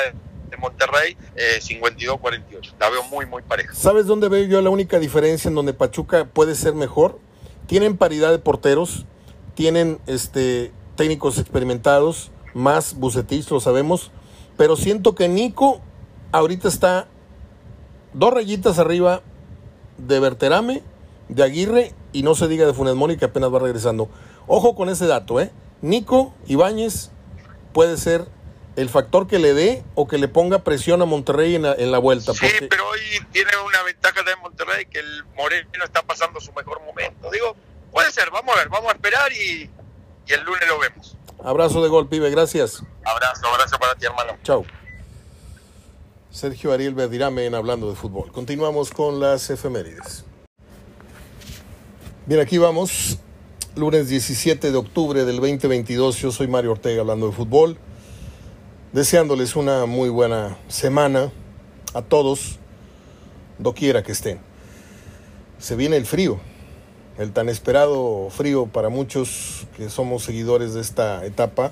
de 0.51 0.57
Monterrey 0.57 1.17
eh, 1.35 1.59
52-48. 1.61 2.73
La 2.79 2.89
veo 2.89 3.03
muy, 3.03 3.25
muy 3.25 3.41
pareja. 3.41 3.73
¿Sabes 3.73 4.05
dónde 4.05 4.29
veo 4.29 4.45
yo 4.45 4.61
la 4.61 4.69
única 4.69 4.99
diferencia 4.99 5.47
en 5.49 5.55
donde 5.55 5.73
Pachuca 5.73 6.25
puede 6.25 6.55
ser 6.55 6.75
mejor? 6.75 7.19
Tienen 7.67 7.97
paridad 7.97 8.31
de 8.31 8.39
porteros, 8.39 9.05
tienen 9.55 9.99
este 10.05 10.71
técnicos 10.95 11.39
experimentados, 11.39 12.31
más 12.53 12.93
Bucetich, 12.95 13.49
lo 13.49 13.59
sabemos, 13.59 14.11
pero 14.57 14.75
siento 14.75 15.15
que 15.15 15.27
Nico 15.27 15.81
ahorita 16.31 16.67
está 16.67 17.07
dos 18.13 18.33
rayitas 18.33 18.79
arriba 18.79 19.21
de 19.97 20.19
Berterame, 20.19 20.83
de 21.29 21.43
Aguirre 21.43 21.93
y 22.13 22.23
no 22.23 22.35
se 22.35 22.47
diga 22.47 22.65
de 22.65 22.73
Funes 22.73 22.95
Mori 22.95 23.17
que 23.17 23.25
apenas 23.25 23.53
va 23.53 23.59
regresando. 23.59 24.09
Ojo 24.47 24.75
con 24.75 24.89
ese 24.89 25.07
dato, 25.07 25.39
¿eh? 25.39 25.51
Nico 25.81 26.33
Ibáñez 26.47 27.11
puede 27.73 27.97
ser 27.97 28.27
el 28.75 28.89
factor 28.89 29.27
que 29.27 29.39
le 29.39 29.53
dé 29.53 29.83
o 29.95 30.07
que 30.07 30.17
le 30.17 30.27
ponga 30.27 30.63
presión 30.63 31.01
a 31.01 31.05
Monterrey 31.05 31.55
en 31.55 31.63
la, 31.63 31.73
en 31.73 31.91
la 31.91 31.97
vuelta. 31.97 32.33
Sí, 32.33 32.47
pero 32.69 32.87
hoy 32.87 32.99
tiene 33.31 33.51
una 33.65 33.83
ventaja 33.83 34.23
de 34.23 34.35
Monterrey 34.37 34.85
que 34.85 34.99
el 34.99 35.23
Moreno 35.35 35.83
está 35.83 36.03
pasando 36.03 36.39
su 36.39 36.53
mejor 36.53 36.81
momento. 36.81 37.29
Digo, 37.31 37.55
puede 37.91 38.11
ser, 38.11 38.29
vamos 38.31 38.55
a 38.55 38.59
ver, 38.59 38.69
vamos 38.69 38.91
a 38.91 38.95
esperar 38.95 39.31
y, 39.33 39.69
y 40.27 40.33
el 40.33 40.43
lunes 40.43 40.67
lo 40.67 40.79
vemos. 40.79 41.17
Abrazo 41.43 41.81
de 41.81 41.89
gol, 41.89 42.07
pibe, 42.07 42.29
gracias. 42.29 42.83
Abrazo, 43.03 43.47
abrazo 43.47 43.77
para 43.79 43.95
ti, 43.95 44.05
hermano. 44.05 44.37
Chao. 44.43 44.63
Sergio 46.29 46.71
Ariel 46.71 46.93
Verdirame 46.93 47.45
en 47.45 47.55
Hablando 47.55 47.89
de 47.89 47.95
Fútbol. 47.95 48.31
Continuamos 48.31 48.91
con 48.91 49.19
las 49.19 49.49
efemérides. 49.49 50.25
Bien, 52.25 52.39
aquí 52.39 52.57
vamos. 52.57 53.17
Lunes 53.75 54.09
17 54.09 54.71
de 54.71 54.77
octubre 54.77 55.25
del 55.25 55.37
2022. 55.37 56.17
Yo 56.17 56.31
soy 56.31 56.47
Mario 56.47 56.73
Ortega 56.73 57.01
hablando 57.01 57.27
de 57.27 57.33
fútbol 57.33 57.77
deseándoles 58.91 59.55
una 59.55 59.85
muy 59.85 60.09
buena 60.09 60.57
semana 60.67 61.31
a 61.93 62.01
todos, 62.01 62.59
doquiera 63.57 64.03
que 64.03 64.11
estén. 64.11 64.39
Se 65.59 65.75
viene 65.75 65.95
el 65.95 66.05
frío, 66.05 66.39
el 67.21 67.31
tan 67.33 67.49
esperado 67.49 68.29
frío 68.29 68.65
para 68.65 68.89
muchos 68.89 69.67
que 69.77 69.89
somos 69.89 70.23
seguidores 70.23 70.73
de 70.73 70.81
esta 70.81 71.25
etapa. 71.25 71.71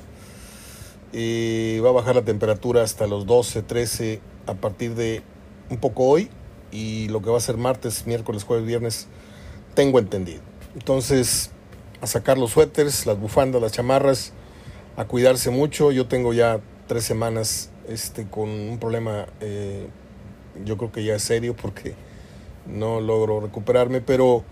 Y 1.12 1.80
va 1.80 1.90
a 1.90 1.94
bajar 1.94 2.16
la 2.16 2.22
temperatura 2.24 2.84
hasta 2.84 3.08
los 3.08 3.26
12, 3.26 3.64
13 3.64 4.22
a 4.46 4.54
partir 4.54 4.94
de 4.94 5.24
un 5.72 5.78
poco 5.78 6.04
hoy 6.04 6.30
y 6.72 7.08
lo 7.10 7.22
que 7.22 7.32
va 7.32 7.38
a 7.38 7.42
ser 7.42 7.58
martes, 7.58 8.06
miércoles, 8.06 8.44
jueves, 8.44 8.66
viernes, 8.66 9.08
tengo 9.74 9.98
entendido. 9.98 10.42
Entonces, 10.76 11.50
a 12.02 12.08
sacar 12.08 12.38
los 12.38 12.52
suéteres, 12.52 13.08
las 13.08 13.20
bufandas, 13.20 13.62
las 13.62 13.72
chamarras, 13.72 14.34
a 14.98 15.06
cuidarse 15.06 15.50
mucho. 15.50 15.92
Yo 15.92 16.08
tengo 16.08 16.32
ya 16.32 16.60
tres 16.88 17.06
semanas 17.06 17.72
este, 17.88 18.28
con 18.28 18.50
un 18.50 18.78
problema, 18.80 19.26
eh, 19.42 19.88
yo 20.64 20.78
creo 20.78 20.92
que 20.92 21.04
ya 21.04 21.16
es 21.16 21.24
serio 21.24 21.56
porque 21.56 21.96
no 22.68 23.02
logro 23.02 23.40
recuperarme, 23.40 24.02
pero 24.02 24.44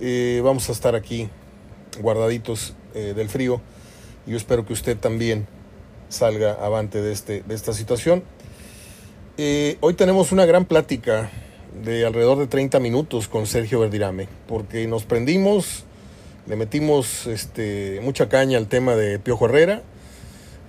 eh, 0.00 0.40
vamos 0.42 0.68
a 0.68 0.72
estar 0.72 0.94
aquí 0.94 1.28
guardaditos 2.00 2.74
eh, 2.94 3.12
del 3.14 3.28
frío. 3.28 3.60
Yo 4.26 4.36
espero 4.36 4.66
que 4.66 4.72
usted 4.72 4.96
también 4.96 5.46
salga 6.08 6.52
avante 6.52 7.00
de, 7.00 7.12
este, 7.12 7.42
de 7.42 7.54
esta 7.54 7.72
situación. 7.72 8.22
hoy 9.80 9.94
tenemos 9.94 10.32
una 10.32 10.44
gran 10.44 10.64
plática 10.64 11.30
de 11.84 12.04
alrededor 12.04 12.38
de 12.38 12.46
30 12.46 12.80
minutos 12.80 13.28
con 13.28 13.46
Sergio 13.46 13.80
Verdirame, 13.80 14.28
porque 14.48 14.86
nos 14.86 15.04
prendimos, 15.04 15.84
le 16.46 16.56
metimos 16.56 17.26
este, 17.26 18.00
mucha 18.02 18.28
caña 18.28 18.58
al 18.58 18.66
tema 18.66 18.96
de 18.96 19.18
Piojo 19.18 19.46
Herrera 19.46 19.82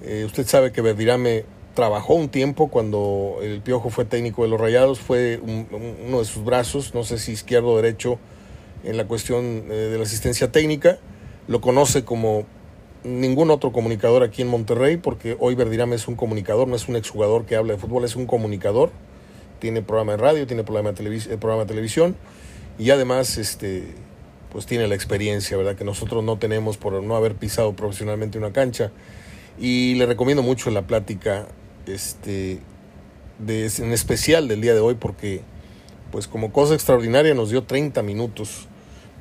eh, 0.04 0.24
usted 0.26 0.48
sabe 0.48 0.72
que 0.72 0.82
Verdirame 0.82 1.46
trabajó 1.76 2.16
un 2.16 2.30
tiempo 2.30 2.70
cuando 2.70 3.38
el 3.42 3.62
Piojo 3.62 3.90
fue 3.90 4.04
técnico 4.04 4.42
de 4.44 4.50
los 4.50 4.60
Rayados, 4.60 5.00
fue 5.00 5.40
uno 5.42 6.20
de 6.20 6.26
sus 6.26 6.44
brazos, 6.44 6.94
no 6.94 7.04
sé 7.04 7.20
si 7.20 7.34
izquierdo 7.34 7.70
o 7.70 7.76
derecho, 7.78 8.18
en 8.84 8.98
la 8.98 9.06
cuestión 9.06 9.66
eh, 9.70 9.90
de 9.92 9.98
la 9.98 10.04
asistencia 10.04 10.52
técnica. 10.52 11.00
Lo 11.48 11.62
conoce 11.62 12.04
como 12.04 12.46
ningún 13.04 13.50
otro 13.50 13.72
comunicador 13.72 14.24
aquí 14.24 14.42
en 14.42 14.48
Monterrey, 14.48 14.98
porque 14.98 15.36
hoy 15.40 15.56
Verdirame 15.56 15.96
es 15.96 16.08
un 16.08 16.16
comunicador, 16.16 16.68
no 16.68 16.76
es 16.76 16.88
un 16.88 16.96
exjugador 16.96 17.46
que 17.46 17.56
habla 17.56 17.74
de 17.74 17.80
fútbol, 17.80 18.04
es 18.04 18.16
un 18.16 18.26
comunicador. 18.26 18.92
Tiene 19.60 19.82
programa 19.82 20.14
de 20.14 20.18
radio, 20.18 20.48
tiene 20.48 20.64
programa 20.64 20.92
de, 20.92 21.18
eh, 21.18 21.38
programa 21.38 21.64
de 21.64 21.68
televisión 21.68 22.16
y 22.78 22.90
además 22.90 23.38
este, 23.38 23.84
pues 24.52 24.66
tiene 24.66 24.88
la 24.88 24.96
experiencia, 24.96 25.56
¿verdad? 25.58 25.76
Que 25.76 25.84
nosotros 25.84 26.24
no 26.24 26.38
tenemos 26.38 26.78
por 26.78 27.02
no 27.02 27.16
haber 27.16 27.36
pisado 27.36 27.76
profesionalmente 27.76 28.38
una 28.38 28.52
cancha. 28.52 28.92
Y 29.60 29.96
le 29.96 30.06
recomiendo 30.06 30.42
mucho 30.44 30.72
la 30.72 30.88
plática, 30.88 31.48
este, 31.86 32.60
de, 33.40 33.72
en 33.78 33.92
especial 33.92 34.48
del 34.48 34.62
día 34.62 34.74
de 34.74 34.80
hoy, 34.80 34.96
porque, 34.96 35.42
pues 36.12 36.28
como 36.28 36.52
cosa 36.52 36.74
extraordinaria, 36.74 37.34
nos 37.34 37.52
dio 37.52 37.64
30 37.64 38.02
minutos. 38.04 38.68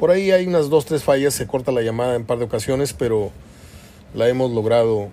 Por 0.00 0.10
ahí 0.10 0.30
hay 0.30 0.46
unas 0.46 0.70
dos, 0.70 0.86
tres 0.86 1.04
fallas, 1.04 1.34
se 1.34 1.46
corta 1.46 1.72
la 1.72 1.82
llamada 1.82 2.14
en 2.14 2.24
par 2.24 2.38
de 2.38 2.46
ocasiones, 2.46 2.94
pero 2.94 3.32
la 4.14 4.30
hemos 4.30 4.50
logrado 4.50 5.10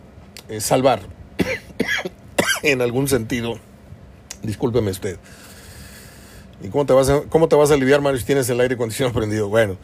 eh, 0.47 0.61
salvar 0.61 1.01
en 2.63 2.81
algún 2.81 3.09
sentido. 3.09 3.59
Discúlpeme 4.43 4.91
usted. 4.91 5.19
¿Y 6.63 6.69
cómo 6.69 6.85
te 6.85 6.93
vas 6.93 7.09
a, 7.09 7.23
cómo 7.23 7.49
te 7.49 7.57
vas 7.57 7.69
a 7.69 7.73
aliviar, 7.73 7.99
Mario, 7.99 8.17
si 8.17 8.25
tienes 8.25 8.47
el 8.47 8.61
aire 8.61 8.75
acondicionado 8.75 9.13
prendido? 9.19 9.49
Bueno, 9.49 9.75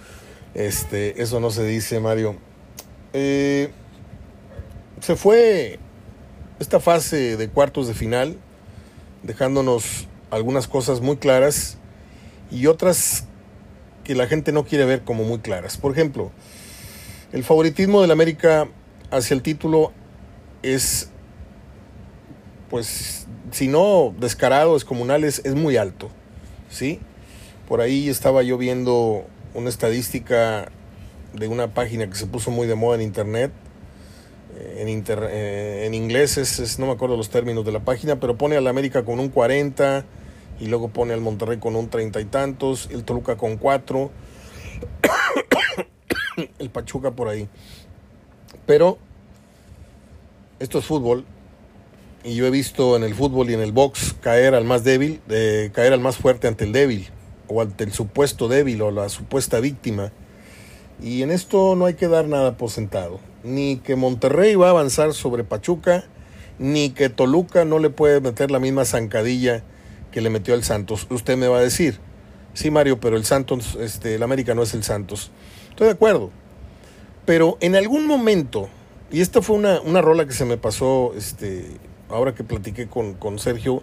este, 0.54 1.22
eso 1.22 1.42
no 1.42 1.52
se 1.52 1.66
dice, 1.66 2.00
Mario. 2.00 2.38
Eh, 3.12 3.72
se 5.02 5.18
fue 5.18 5.80
esta 6.62 6.80
fase 6.80 7.36
de 7.36 7.50
cuartos 7.50 7.90
de 7.90 7.94
final, 7.94 8.38
dejándonos 9.22 10.08
algunas 10.32 10.70
cosas 10.70 11.02
muy 11.02 11.18
claras 11.18 11.78
y 12.50 12.68
otras 12.68 13.28
que 14.04 14.16
la 14.16 14.28
gente 14.28 14.52
no 14.52 14.66
quiere 14.66 14.86
ver 14.86 15.04
como 15.04 15.24
muy 15.24 15.40
claras. 15.40 15.78
Por 15.78 15.92
ejemplo, 15.92 16.32
el 17.32 17.44
favoritismo 17.44 18.02
del 18.02 18.12
América 18.12 18.68
hacia 19.12 19.34
el 19.34 19.42
título 19.42 19.92
es, 20.62 21.10
pues, 22.70 23.28
si 23.52 23.68
no 23.68 24.14
descarado, 24.20 24.74
descomunal, 24.74 25.24
es, 25.24 25.42
es 25.46 25.56
muy 25.56 25.78
alto. 25.78 26.10
¿sí? 26.70 27.00
Por 27.68 27.82
ahí 27.82 28.10
estaba 28.10 28.44
yo 28.44 28.58
viendo 28.58 29.26
una 29.54 29.70
estadística 29.70 30.70
de 31.34 31.48
una 31.48 31.74
página 31.74 32.08
que 32.08 32.16
se 32.16 32.28
puso 32.28 32.52
muy 32.52 32.68
de 32.68 32.76
moda 32.76 32.96
en 32.96 33.02
internet, 33.02 33.52
en, 34.76 35.04
eh, 35.08 35.84
en 35.86 35.94
inglés 35.94 36.38
es, 36.38 36.80
no 36.80 36.86
me 36.86 36.92
acuerdo 36.92 37.18
los 37.18 37.30
términos 37.30 37.66
de 37.66 37.72
la 37.72 37.80
página, 37.80 38.20
pero 38.20 38.38
pone 38.38 38.56
al 38.56 38.68
América 38.68 39.04
con 39.04 39.20
un 39.20 39.30
40 39.30 40.06
y 40.60 40.68
luego 40.68 40.90
pone 40.90 41.14
al 41.14 41.22
Monterrey 41.22 41.60
con 41.60 41.76
un 41.76 41.90
30 41.90 42.22
y 42.22 42.26
tantos, 42.26 42.90
el 42.92 43.04
Toluca 43.04 43.36
con 43.38 43.58
4, 43.58 44.12
el 46.60 46.70
Pachuca 46.70 47.12
por 47.12 47.28
ahí. 47.28 47.48
Pero 48.66 48.98
esto 50.60 50.80
es 50.80 50.86
fútbol 50.86 51.26
y 52.24 52.36
yo 52.36 52.46
he 52.46 52.52
visto 52.52 52.96
en 52.96 53.04
el 53.04 53.14
fútbol 53.16 53.50
y 53.50 53.54
en 53.54 53.62
el 53.62 53.72
box 53.72 54.16
caer 54.22 54.56
al 54.56 54.64
más 54.64 54.84
débil, 54.84 55.22
caer 55.74 55.94
al 55.94 56.00
más 56.00 56.18
fuerte 56.18 56.48
ante 56.48 56.64
el 56.64 56.72
débil 56.72 57.10
o 57.48 57.62
ante 57.62 57.84
el 57.84 57.92
supuesto 57.92 58.48
débil 58.48 58.82
o 58.82 58.92
la 58.92 59.10
supuesta 59.10 59.60
víctima. 59.60 60.12
Y 61.02 61.24
en 61.24 61.32
esto 61.32 61.76
no 61.76 61.86
hay 61.86 61.96
que 61.96 62.08
dar 62.08 62.28
nada 62.28 62.56
por 62.56 62.70
sentado 62.70 63.20
ni 63.44 63.78
que 63.78 63.96
Monterrey 63.96 64.56
va 64.56 64.68
a 64.68 64.72
avanzar 64.72 65.14
sobre 65.14 65.44
Pachuca, 65.44 66.06
ni 66.60 66.92
que 66.92 67.10
Toluca 67.10 67.66
no 67.66 67.80
le 67.80 67.90
puede 67.90 68.22
meter 68.22 68.52
la 68.52 68.60
misma 68.60 68.86
zancadilla 68.86 69.64
que 70.14 70.22
le 70.22 70.30
metió 70.30 70.54
al 70.54 70.64
Santos. 70.64 71.08
Usted 71.10 71.36
me 71.36 71.48
va 71.48 71.58
a 71.58 71.62
decir, 71.62 72.00
sí 72.54 72.72
Mario, 72.72 73.00
pero 73.00 73.18
el 73.18 73.26
Santos, 73.26 73.76
este, 73.82 74.16
el 74.16 74.24
América 74.24 74.54
no 74.54 74.64
es 74.64 74.74
el 74.74 74.84
Santos. 74.84 75.32
Estoy 75.72 75.88
de 75.88 75.94
acuerdo. 75.94 76.30
Pero 77.26 77.58
en 77.62 77.76
algún 77.76 78.06
momento, 78.06 78.70
y 79.12 79.22
esta 79.22 79.42
fue 79.42 79.56
una, 79.56 79.82
una 79.82 80.02
rola 80.02 80.26
que 80.26 80.34
se 80.34 80.46
me 80.46 80.58
pasó, 80.58 81.14
este, 81.18 81.66
ahora 82.10 82.36
que 82.36 82.44
platiqué 82.44 82.88
con, 82.88 83.16
con 83.16 83.40
Sergio, 83.40 83.82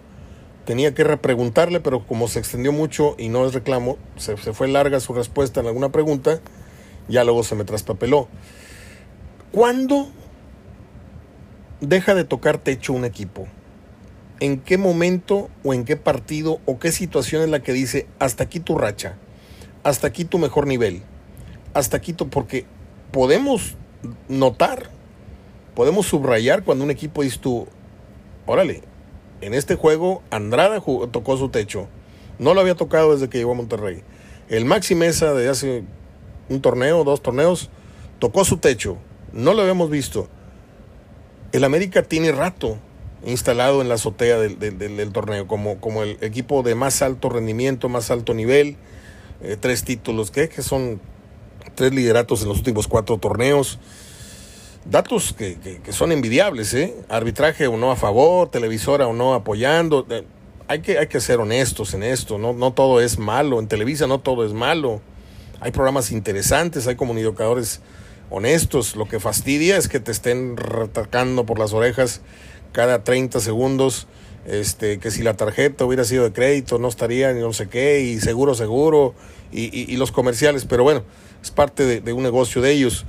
tenía 0.65 0.93
que 0.93 1.03
repreguntarle, 1.03 1.79
pero 1.81 2.05
como 2.07 2.27
se 2.27 2.39
extendió 2.39 2.71
mucho 2.71 3.15
y 3.17 3.29
no 3.29 3.45
es 3.45 3.53
reclamo, 3.53 3.97
se, 4.15 4.37
se 4.37 4.53
fue 4.53 4.67
larga 4.67 4.99
su 4.99 5.13
respuesta 5.13 5.59
en 5.59 5.67
alguna 5.67 5.89
pregunta, 5.89 6.39
ya 7.09 7.23
luego 7.23 7.43
se 7.43 7.55
me 7.55 7.65
traspapeló. 7.65 8.29
¿Cuándo 9.51 10.07
deja 11.81 12.15
de 12.15 12.23
tocar 12.23 12.57
techo 12.57 12.93
un 12.93 13.03
equipo? 13.03 13.47
¿En 14.41 14.59
qué 14.59 14.79
momento 14.79 15.51
o 15.63 15.71
en 15.75 15.85
qué 15.85 15.97
partido 15.97 16.59
o 16.65 16.79
qué 16.79 16.91
situación 16.91 17.43
es 17.43 17.49
la 17.49 17.61
que 17.61 17.73
dice 17.73 18.07
hasta 18.17 18.43
aquí 18.43 18.59
tu 18.59 18.75
racha, 18.75 19.15
hasta 19.83 20.07
aquí 20.07 20.25
tu 20.25 20.39
mejor 20.39 20.65
nivel, 20.65 21.03
hasta 21.75 21.97
aquí 21.97 22.11
tu... 22.11 22.27
porque 22.27 22.65
podemos 23.11 23.75
notar, 24.27 24.89
podemos 25.75 26.07
subrayar 26.07 26.63
cuando 26.63 26.83
un 26.83 26.89
equipo 26.89 27.21
dice 27.21 27.37
tú, 27.39 27.67
órale, 28.47 28.81
en 29.41 29.53
este 29.53 29.75
juego 29.75 30.23
Andrada 30.31 30.81
tocó 31.11 31.37
su 31.37 31.49
techo, 31.49 31.87
no 32.39 32.55
lo 32.55 32.61
había 32.61 32.73
tocado 32.73 33.13
desde 33.13 33.29
que 33.29 33.37
llegó 33.37 33.51
a 33.51 33.55
Monterrey. 33.55 34.01
El 34.49 34.65
Maxi 34.65 34.95
Mesa 34.95 35.35
de 35.35 35.49
hace 35.49 35.83
un 36.49 36.61
torneo, 36.61 37.03
dos 37.03 37.21
torneos, 37.21 37.69
tocó 38.17 38.43
su 38.43 38.57
techo, 38.57 38.97
no 39.33 39.53
lo 39.53 39.61
habíamos 39.61 39.91
visto. 39.91 40.29
El 41.51 41.63
América 41.63 42.01
tiene 42.01 42.31
rato 42.31 42.79
instalado 43.25 43.81
en 43.81 43.89
la 43.89 43.95
azotea 43.95 44.37
del, 44.39 45.11
torneo 45.11 45.47
como, 45.47 45.79
como 45.79 46.03
el 46.03 46.17
equipo 46.21 46.63
de 46.63 46.75
más 46.75 47.01
alto 47.01 47.29
rendimiento, 47.29 47.89
más 47.89 48.11
alto 48.11 48.33
nivel, 48.33 48.77
eh, 49.41 49.57
tres 49.59 49.83
títulos, 49.83 50.31
¿qué? 50.31 50.49
que 50.49 50.61
son 50.61 50.99
tres 51.75 51.93
lideratos 51.93 52.41
en 52.41 52.49
los 52.49 52.57
últimos 52.57 52.87
cuatro 52.87 53.17
torneos. 53.17 53.79
Datos 54.85 55.33
que, 55.33 55.79
son 55.91 56.11
envidiables, 56.11 56.73
¿eh? 56.73 56.95
Arbitraje 57.07 57.67
o 57.67 57.77
no 57.77 57.91
a 57.91 57.95
favor, 57.95 58.49
televisora 58.49 59.07
o 59.07 59.13
no 59.13 59.35
apoyando. 59.35 60.07
Eh, 60.09 60.25
hay, 60.67 60.81
que, 60.81 60.97
hay 60.97 61.07
que 61.07 61.19
ser 61.19 61.39
honestos 61.39 61.93
en 61.93 62.01
esto, 62.01 62.39
no, 62.39 62.53
no 62.53 62.73
todo 62.73 62.99
es 62.99 63.19
malo. 63.19 63.59
En 63.59 63.67
Televisa 63.67 64.07
no 64.07 64.19
todo 64.19 64.43
es 64.43 64.53
malo. 64.53 65.01
Hay 65.59 65.71
programas 65.71 66.11
interesantes, 66.11 66.87
hay 66.87 66.95
comunicadores 66.95 67.81
honestos. 68.31 68.95
Lo 68.95 69.07
que 69.07 69.19
fastidia 69.19 69.77
es 69.77 69.87
que 69.87 69.99
te 69.99 70.11
estén 70.11 70.57
retacando 70.57 71.45
por 71.45 71.59
las 71.59 71.73
orejas 71.73 72.21
cada 72.71 73.03
30 73.03 73.39
segundos. 73.39 74.07
Este, 74.45 74.97
que 74.97 75.11
si 75.11 75.21
la 75.21 75.35
tarjeta 75.35 75.85
hubiera 75.85 76.03
sido 76.03 76.23
de 76.23 76.33
crédito 76.33 76.79
no 76.79 76.87
estaría 76.87 77.31
ni 77.31 77.41
no 77.41 77.53
sé 77.53 77.69
qué, 77.69 78.01
y 78.01 78.19
seguro, 78.19 78.55
seguro, 78.55 79.13
y 79.51 79.95
los 79.97 80.11
comerciales. 80.11 80.65
Pero 80.65 80.83
bueno, 80.83 81.03
es 81.41 81.51
parte 81.51 82.01
de, 82.01 82.13
un 82.13 82.23
negocio 82.23 82.61
de 82.61 82.71
ellos. 82.71 83.05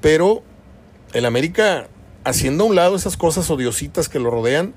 Pero 0.00 0.42
el 1.12 1.24
América, 1.24 1.88
haciendo 2.24 2.64
a 2.64 2.66
un 2.66 2.76
lado 2.76 2.96
esas 2.96 3.16
cosas 3.16 3.50
odiositas 3.50 4.08
que 4.08 4.18
lo 4.18 4.30
rodean, 4.30 4.74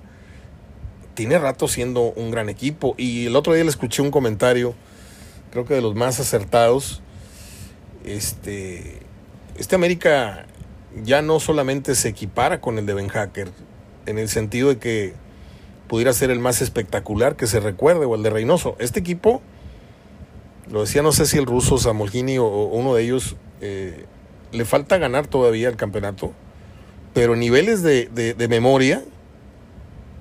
tiene 1.14 1.38
rato 1.40 1.68
siendo 1.68 2.02
un 2.16 2.32
gran 2.32 2.50
equipo. 2.50 2.96
Y 2.98 3.28
el 3.28 3.36
otro 3.36 3.54
día 3.54 3.64
le 3.64 3.70
escuché 3.70 4.02
un 4.02 4.12
comentario, 4.12 4.76
creo 5.52 5.66
que 5.66 5.74
de 5.74 5.82
los 5.82 5.96
más 5.96 6.20
acertados. 6.20 7.02
Este, 8.06 9.00
este 9.58 9.76
América 9.76 10.46
ya 11.04 11.22
no 11.22 11.40
solamente 11.40 11.96
se 11.96 12.10
equipara 12.10 12.62
con 12.62 12.78
el 12.78 12.86
de 12.86 12.94
Ben 12.94 13.08
Hacker, 13.08 13.50
en 14.06 14.20
el 14.20 14.30
sentido 14.30 14.70
de 14.70 14.78
que 14.78 15.14
pudiera 15.88 16.14
ser 16.14 16.32
el 16.32 16.40
más 16.40 16.62
espectacular 16.62 17.36
que 17.36 17.48
se 17.48 17.60
recuerde, 17.60 18.06
o 18.06 18.16
el 18.16 18.24
de 18.24 18.30
Reynoso. 18.30 18.76
Este 18.80 19.00
equipo 19.00 19.42
lo 20.72 20.82
decía, 20.82 21.02
no 21.02 21.12
sé 21.12 21.26
si 21.26 21.38
el 21.38 21.46
ruso 21.46 21.78
Samolgini 21.78 22.38
o, 22.38 22.46
uno 22.46 22.96
de 22.96 23.04
ellos, 23.04 23.36
eh, 23.60 24.06
le 24.52 24.66
falta 24.66 24.98
ganar 24.98 25.28
todavía 25.28 25.68
el 25.68 25.76
campeonato, 25.76 26.32
pero 27.14 27.36
niveles 27.36 27.84
de, 27.84 28.08
de, 28.08 28.48
memoria, 28.48 29.04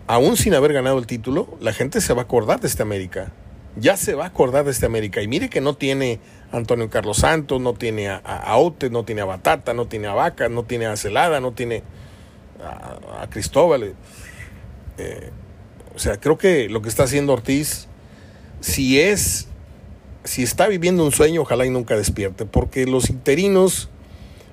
aún 0.08 0.36
sin 0.36 0.54
haber 0.54 0.72
ganado 0.72 0.98
el 0.98 1.06
título, 1.06 1.56
la 1.60 1.72
gente 1.72 2.00
se 2.00 2.14
va 2.14 2.22
a 2.22 2.24
acordar 2.24 2.60
de 2.60 2.66
este 2.66 2.82
América. 2.82 3.32
Ya 3.76 3.96
se 3.96 4.14
va 4.14 4.24
a 4.24 4.28
acordar 4.28 4.64
de 4.64 4.72
este 4.72 4.86
América. 4.86 5.22
Y 5.22 5.28
mire 5.28 5.48
que 5.48 5.60
no 5.60 5.74
tiene 5.74 6.18
Antonio 6.50 6.90
Carlos 6.90 7.18
Santos, 7.18 7.60
no 7.60 7.74
tiene 7.74 8.08
a, 8.08 8.20
a 8.24 8.56
no 8.90 9.04
tiene 9.04 9.20
a 9.20 9.24
Batata, 9.24 9.72
no 9.72 9.86
tiene 9.86 10.08
a 10.08 10.14
Vaca, 10.14 10.48
no 10.48 10.64
tiene 10.64 10.86
a 10.86 10.96
Celada, 10.96 11.38
no 11.38 11.52
tiene 11.52 11.84
a, 12.62 13.26
Cristóbal. 13.30 13.94
Eh, 14.98 15.30
o 15.94 15.98
sea, 15.98 16.18
creo 16.18 16.38
que 16.38 16.68
lo 16.68 16.82
que 16.82 16.88
está 16.88 17.04
haciendo 17.04 17.32
Ortiz, 17.32 17.86
si 18.60 19.00
es 19.00 19.46
si 20.24 20.42
está 20.42 20.68
viviendo 20.68 21.04
un 21.04 21.12
sueño, 21.12 21.42
ojalá 21.42 21.64
y 21.64 21.70
nunca 21.70 21.96
despierte, 21.96 22.44
porque 22.44 22.86
los 22.86 23.08
interinos 23.08 23.88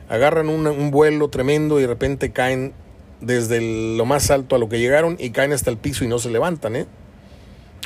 agarran 0.08 0.48
un 0.48 0.92
vuelo 0.92 1.30
tremendo 1.30 1.78
y 1.78 1.82
de 1.82 1.88
repente 1.88 2.32
caen 2.32 2.74
desde 3.20 3.62
lo 3.98 4.06
más 4.06 4.32
alto 4.32 4.56
a 4.56 4.60
lo 4.60 4.70
que 4.70 4.80
llegaron 4.80 5.18
y 5.20 5.32
caen 5.32 5.52
hasta 5.52 5.70
el 5.70 5.78
piso 5.78 6.06
y 6.06 6.08
no 6.08 6.20
se 6.20 6.30
levantan, 6.30 6.76
¿eh? 6.76 6.86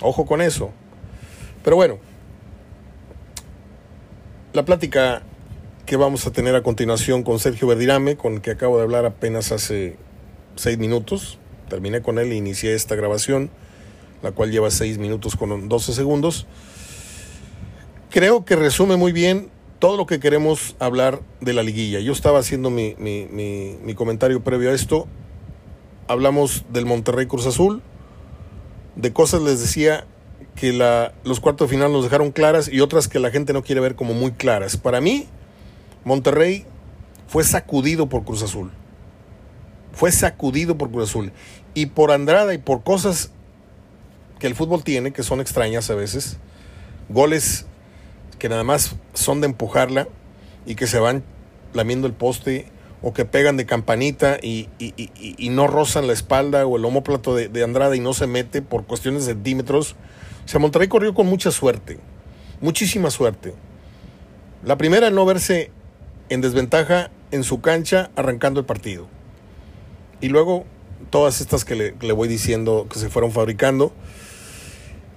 Ojo 0.01 0.25
con 0.25 0.41
eso. 0.41 0.71
Pero 1.63 1.75
bueno, 1.75 1.99
la 4.53 4.65
plática 4.65 5.23
que 5.85 5.95
vamos 5.95 6.25
a 6.27 6.31
tener 6.31 6.55
a 6.55 6.63
continuación 6.63 7.23
con 7.23 7.39
Sergio 7.39 7.67
Verdirame, 7.67 8.17
con 8.17 8.33
el 8.33 8.41
que 8.41 8.51
acabo 8.51 8.77
de 8.77 8.83
hablar 8.83 9.05
apenas 9.05 9.51
hace 9.51 9.97
seis 10.55 10.77
minutos. 10.77 11.37
Terminé 11.69 12.01
con 12.01 12.19
él 12.19 12.31
e 12.31 12.35
inicié 12.35 12.75
esta 12.75 12.95
grabación, 12.95 13.49
la 14.21 14.31
cual 14.31 14.51
lleva 14.51 14.71
seis 14.71 14.97
minutos 14.97 15.35
con 15.35 15.69
12 15.69 15.93
segundos 15.93 16.47
creo 18.11 18.45
que 18.45 18.55
resume 18.55 18.97
muy 18.97 19.11
bien 19.11 19.49
todo 19.79 19.97
lo 19.97 20.05
que 20.05 20.19
queremos 20.19 20.75
hablar 20.77 21.21
de 21.39 21.53
la 21.53 21.63
liguilla. 21.63 21.99
Yo 21.99 22.11
estaba 22.11 22.39
haciendo 22.39 22.69
mi, 22.69 22.93
comentario 23.95 24.43
previo 24.43 24.69
a 24.69 24.73
esto. 24.73 25.07
Hablamos 26.07 26.65
del 26.71 26.85
Monterrey 26.85 27.25
Cruz 27.25 27.47
Azul. 27.47 27.81
De 28.95 29.11
cosas 29.11 29.41
les 29.41 29.59
decía 29.59 30.05
que 30.55 30.73
la, 30.73 31.13
los 31.23 31.39
cuartos 31.39 31.69
de 31.69 31.75
final 31.75 31.91
nos 31.91 32.03
dejaron 32.03 32.31
claras 32.31 32.71
y 32.71 32.81
otras 32.81 33.07
que 33.07 33.19
la 33.19 33.31
gente 33.31 33.53
no 33.53 33.63
quiere 33.63 33.81
ver 33.81 33.95
como 33.95 34.13
muy 34.13 34.33
claras. 34.33 34.77
Para 34.77 35.01
mí, 35.01 35.27
Monterrey 36.03 36.65
fue 37.27 37.43
sacudido 37.43 38.07
por 38.07 38.23
Cruz 38.23 38.43
Azul. 38.43 38.69
Fue 39.93 40.11
sacudido 40.11 40.77
por 40.77 40.91
Cruz 40.91 41.09
Azul. 41.09 41.31
Y 41.73 41.87
por 41.87 42.11
Andrada 42.11 42.53
y 42.53 42.57
por 42.57 42.83
cosas 42.83 43.31
que 44.39 44.47
el 44.47 44.55
fútbol 44.55 44.83
tiene, 44.83 45.11
que 45.11 45.23
son 45.23 45.39
extrañas 45.39 45.89
a 45.89 45.95
veces. 45.95 46.37
Goles 47.09 47.65
que 48.39 48.49
nada 48.49 48.63
más 48.63 48.95
son 49.13 49.39
de 49.39 49.47
empujarla 49.47 50.07
y 50.65 50.75
que 50.75 50.87
se 50.87 50.99
van 50.99 51.23
lamiendo 51.73 52.07
el 52.07 52.13
poste 52.13 52.67
o 53.03 53.13
que 53.13 53.25
pegan 53.25 53.57
de 53.57 53.65
campanita 53.65 54.37
y, 54.41 54.67
no 55.51 55.67
rozan 55.67 56.07
la 56.07 56.13
espalda 56.13 56.65
o 56.65 56.77
el 56.77 56.85
homóplato 56.85 57.35
de, 57.35 57.49
de 57.49 57.63
Andrada 57.63 57.95
y 57.95 57.99
no 57.99 58.13
se 58.13 58.27
mete 58.27 58.61
por 58.61 58.85
cuestiones 58.85 59.25
de 59.25 59.33
centímetros. 59.33 59.95
O 60.45 60.47
sea, 60.47 60.59
Monterrey 60.59 60.87
corrió 60.87 61.13
con 61.13 61.27
mucha 61.27 61.51
suerte, 61.51 61.99
muchísima 62.61 63.09
suerte. 63.11 63.53
La 64.63 64.77
primera, 64.77 65.09
no 65.09 65.25
verse 65.25 65.71
en 66.29 66.41
desventaja 66.41 67.11
en 67.31 67.43
su 67.43 67.61
cancha 67.61 68.11
arrancando 68.15 68.59
el 68.59 68.65
partido. 68.65 69.07
Y 70.21 70.29
luego 70.29 70.65
todas 71.09 71.41
estas 71.41 71.65
que 71.65 71.75
le, 71.75 71.95
le 71.99 72.13
voy 72.13 72.27
diciendo 72.27 72.87
que 72.89 72.99
se 72.99 73.09
fueron 73.09 73.31
fabricando. 73.31 73.91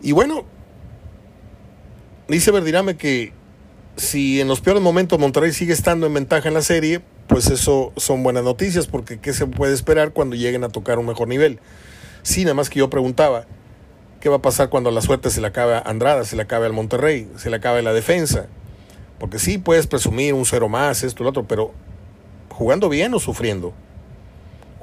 Y 0.03 0.13
bueno, 0.13 0.45
dice 2.29 2.51
Verdirame 2.51 2.97
que 2.97 3.33
si 3.97 4.41
en 4.41 4.49
los 4.49 4.61
peores 4.61 4.83
momentos 4.83 5.19
Monterrey 5.19 5.53
sigue 5.53 5.73
estando 5.73 6.07
en 6.07 6.15
ventaja 6.15 6.49
en 6.49 6.55
la 6.55 6.63
serie, 6.63 7.01
pues 7.27 7.49
eso 7.51 7.93
son 7.97 8.23
buenas 8.23 8.45
noticias, 8.45 8.87
porque 8.87 9.19
¿qué 9.19 9.33
se 9.33 9.47
puede 9.47 9.73
esperar 9.73 10.13
cuando 10.13 10.37
lleguen 10.37 10.65
a 10.65 10.69
tocar 10.69 10.99
un 10.99 11.07
mejor 11.07 11.29
nivel? 11.29 11.61
Sí, 12.23 12.45
nada 12.45 12.55
más 12.55 12.71
que 12.71 12.81
yo 12.81 12.91
preguntaba, 12.91 13.47
¿qué 14.21 14.29
va 14.29 14.37
a 14.37 14.43
pasar 14.43 14.69
cuando 14.69 14.91
la 14.91 15.01
suerte 15.01 15.31
se 15.31 15.41
le 15.41 15.47
acabe 15.47 15.75
a 15.75 15.79
Andrada, 15.81 16.25
se 16.25 16.37
le 16.37 16.43
acabe 16.43 16.67
al 16.67 16.73
Monterrey, 16.73 17.29
se 17.37 17.51
le 17.51 17.57
acabe 17.57 17.83
la 17.83 17.93
defensa? 17.93 18.47
Porque 19.19 19.39
sí 19.39 19.59
puedes 19.59 19.87
presumir 19.87 20.35
un 20.35 20.45
cero 20.45 20.69
más, 20.69 21.03
esto 21.03 21.23
lo 21.23 21.31
otro, 21.31 21.47
pero 21.47 21.73
jugando 22.51 22.89
bien 22.89 23.15
o 23.15 23.21
sufriendo. 23.21 23.73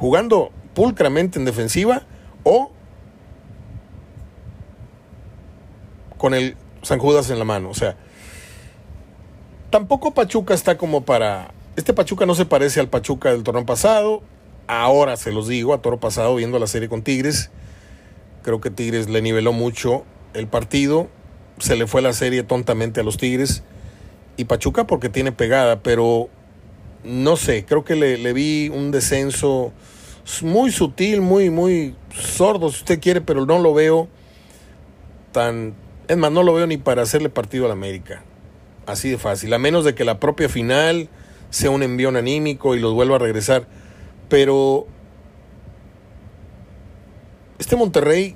Jugando 0.02 0.52
pulcramente 0.74 1.38
en 1.38 1.46
defensiva 1.46 2.02
o 2.42 2.72
con 6.18 6.34
el 6.34 6.58
San 6.82 6.98
Judas 6.98 7.30
en 7.30 7.38
la 7.38 7.46
mano. 7.46 7.70
O 7.70 7.76
sea, 7.76 7.96
tampoco 9.70 10.16
Pachuca 10.16 10.56
está 10.56 10.76
como 10.76 11.06
para... 11.06 11.54
Este 11.76 11.94
Pachuca 11.94 12.26
no 12.26 12.34
se 12.34 12.48
parece 12.48 12.80
al 12.80 12.90
Pachuca 12.90 13.30
del 13.30 13.44
torneo 13.44 13.64
pasado. 13.68 14.24
Ahora 14.66 15.18
se 15.18 15.32
los 15.32 15.48
digo, 15.48 15.72
a 15.72 15.84
toro 15.84 16.00
pasado, 16.00 16.34
viendo 16.34 16.58
la 16.58 16.66
serie 16.66 16.90
con 16.90 17.04
Tigres. 17.04 17.52
Creo 18.42 18.60
que 18.60 18.72
Tigres 18.72 19.08
le 19.08 19.22
niveló 19.22 19.54
mucho 19.54 20.04
el 20.34 20.48
partido. 20.48 21.10
Se 21.60 21.76
le 21.76 21.86
fue 21.86 22.02
la 22.02 22.14
serie 22.14 22.42
tontamente 22.42 23.02
a 23.02 23.04
los 23.04 23.18
Tigres. 23.18 23.62
Y 24.36 24.46
Pachuca 24.46 24.88
porque 24.88 25.10
tiene 25.10 25.32
pegada, 25.32 25.84
pero 25.84 26.28
no 27.04 27.36
sé, 27.36 27.66
creo 27.66 27.84
que 27.84 27.96
le, 27.96 28.18
le 28.18 28.34
vi 28.34 28.70
un 28.70 28.90
descenso 28.90 29.72
muy 30.44 30.72
sutil, 30.72 31.22
muy, 31.22 31.50
muy 31.50 31.96
sordo, 32.14 32.70
si 32.70 32.78
usted 32.78 33.00
quiere, 33.00 33.22
pero 33.22 33.46
no 33.46 33.60
lo 33.60 33.74
veo 33.74 34.08
tan, 35.32 35.76
es 36.08 36.18
más, 36.18 36.32
no 36.32 36.44
lo 36.44 36.54
veo 36.54 36.68
ni 36.68 36.78
para 36.78 37.02
hacerle 37.02 37.30
partido 37.30 37.66
a 37.66 37.68
la 37.68 37.74
América. 37.74 38.24
Así 38.86 39.10
de 39.10 39.18
fácil. 39.18 39.54
A 39.54 39.60
menos 39.60 39.86
de 39.86 39.96
que 39.96 40.04
la 40.04 40.20
propia 40.20 40.50
final 40.50 41.10
sea 41.50 41.70
un 41.70 41.84
envión 41.84 42.16
anímico 42.16 42.76
y 42.76 42.80
los 42.80 42.94
vuelva 42.94 43.18
a 43.18 43.20
regresar. 43.20 43.68
Pero 44.30 44.88
este 47.60 47.76
Monterrey 47.76 48.36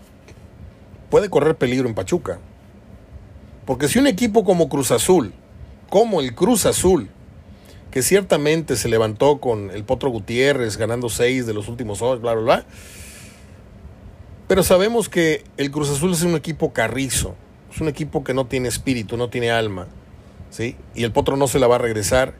puede 1.09 1.29
correr 1.29 1.55
peligro 1.55 1.87
en 1.87 1.95
Pachuca. 1.95 2.39
Porque 3.65 3.87
si 3.87 3.99
un 3.99 4.07
equipo 4.07 4.43
como 4.43 4.69
Cruz 4.69 4.91
Azul, 4.91 5.33
como 5.89 6.21
el 6.21 6.35
Cruz 6.35 6.65
Azul, 6.65 7.09
que 7.95 8.01
ciertamente 8.01 8.75
se 8.75 8.89
levantó 8.89 9.39
con 9.39 9.71
el 9.71 9.85
Potro 9.85 10.09
Gutiérrez 10.09 10.75
ganando 10.75 11.07
seis 11.07 11.45
de 11.45 11.53
los 11.53 11.69
últimos 11.69 12.01
ocho, 12.01 12.19
bla, 12.19 12.33
bla, 12.33 12.43
bla. 12.43 12.65
Pero 14.49 14.63
sabemos 14.63 15.07
que 15.07 15.45
el 15.55 15.71
Cruz 15.71 15.89
Azul 15.89 16.11
es 16.11 16.21
un 16.23 16.35
equipo 16.35 16.73
carrizo, 16.73 17.35
es 17.73 17.79
un 17.79 17.87
equipo 17.87 18.25
que 18.25 18.33
no 18.33 18.47
tiene 18.47 18.67
espíritu, 18.67 19.15
no 19.15 19.29
tiene 19.29 19.49
alma, 19.49 19.87
¿sí? 20.49 20.75
Y 20.93 21.05
el 21.05 21.13
Potro 21.13 21.37
no 21.37 21.47
se 21.47 21.57
la 21.57 21.67
va 21.67 21.75
a 21.75 21.77
regresar 21.77 22.33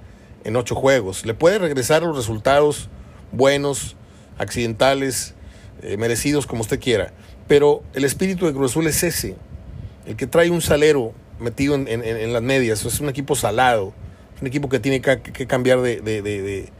en 0.44 0.57
ocho 0.57 0.76
juegos. 0.76 1.26
Le 1.26 1.34
puede 1.34 1.57
regresar 1.57 2.03
los 2.03 2.18
resultados 2.18 2.90
buenos, 3.32 3.95
accidentales, 4.38 5.36
eh, 5.84 5.95
merecidos, 5.95 6.48
como 6.48 6.64
usted 6.64 6.82
quiera. 6.82 7.14
Pero 7.48 7.82
el 7.94 8.03
espíritu 8.03 8.45
de 8.45 8.52
Cruz 8.52 8.72
Azul 8.72 8.88
es 8.88 9.03
ese, 9.03 9.38
el 10.06 10.18
que 10.18 10.27
trae 10.27 10.49
un 10.49 10.61
salero 10.61 11.14
metido 11.40 11.76
en, 11.76 12.34
las 12.34 12.41
medias, 12.41 12.84
es 12.84 12.99
un 12.99 13.07
equipo 13.07 13.38
salado, 13.38 13.94
un 14.41 14.48
equipo 14.48 14.70
que 14.70 14.80
tiene 14.80 15.02
que, 15.02 15.48
cambiar 15.48 15.82
de, 15.82 16.02
de, 16.02 16.72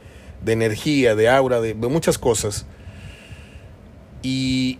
energía, 0.52 1.15
de 1.15 1.30
aura, 1.30 1.61
de, 1.61 1.73
muchas 1.73 2.18
cosas. 2.18 2.65
Y 4.22 4.80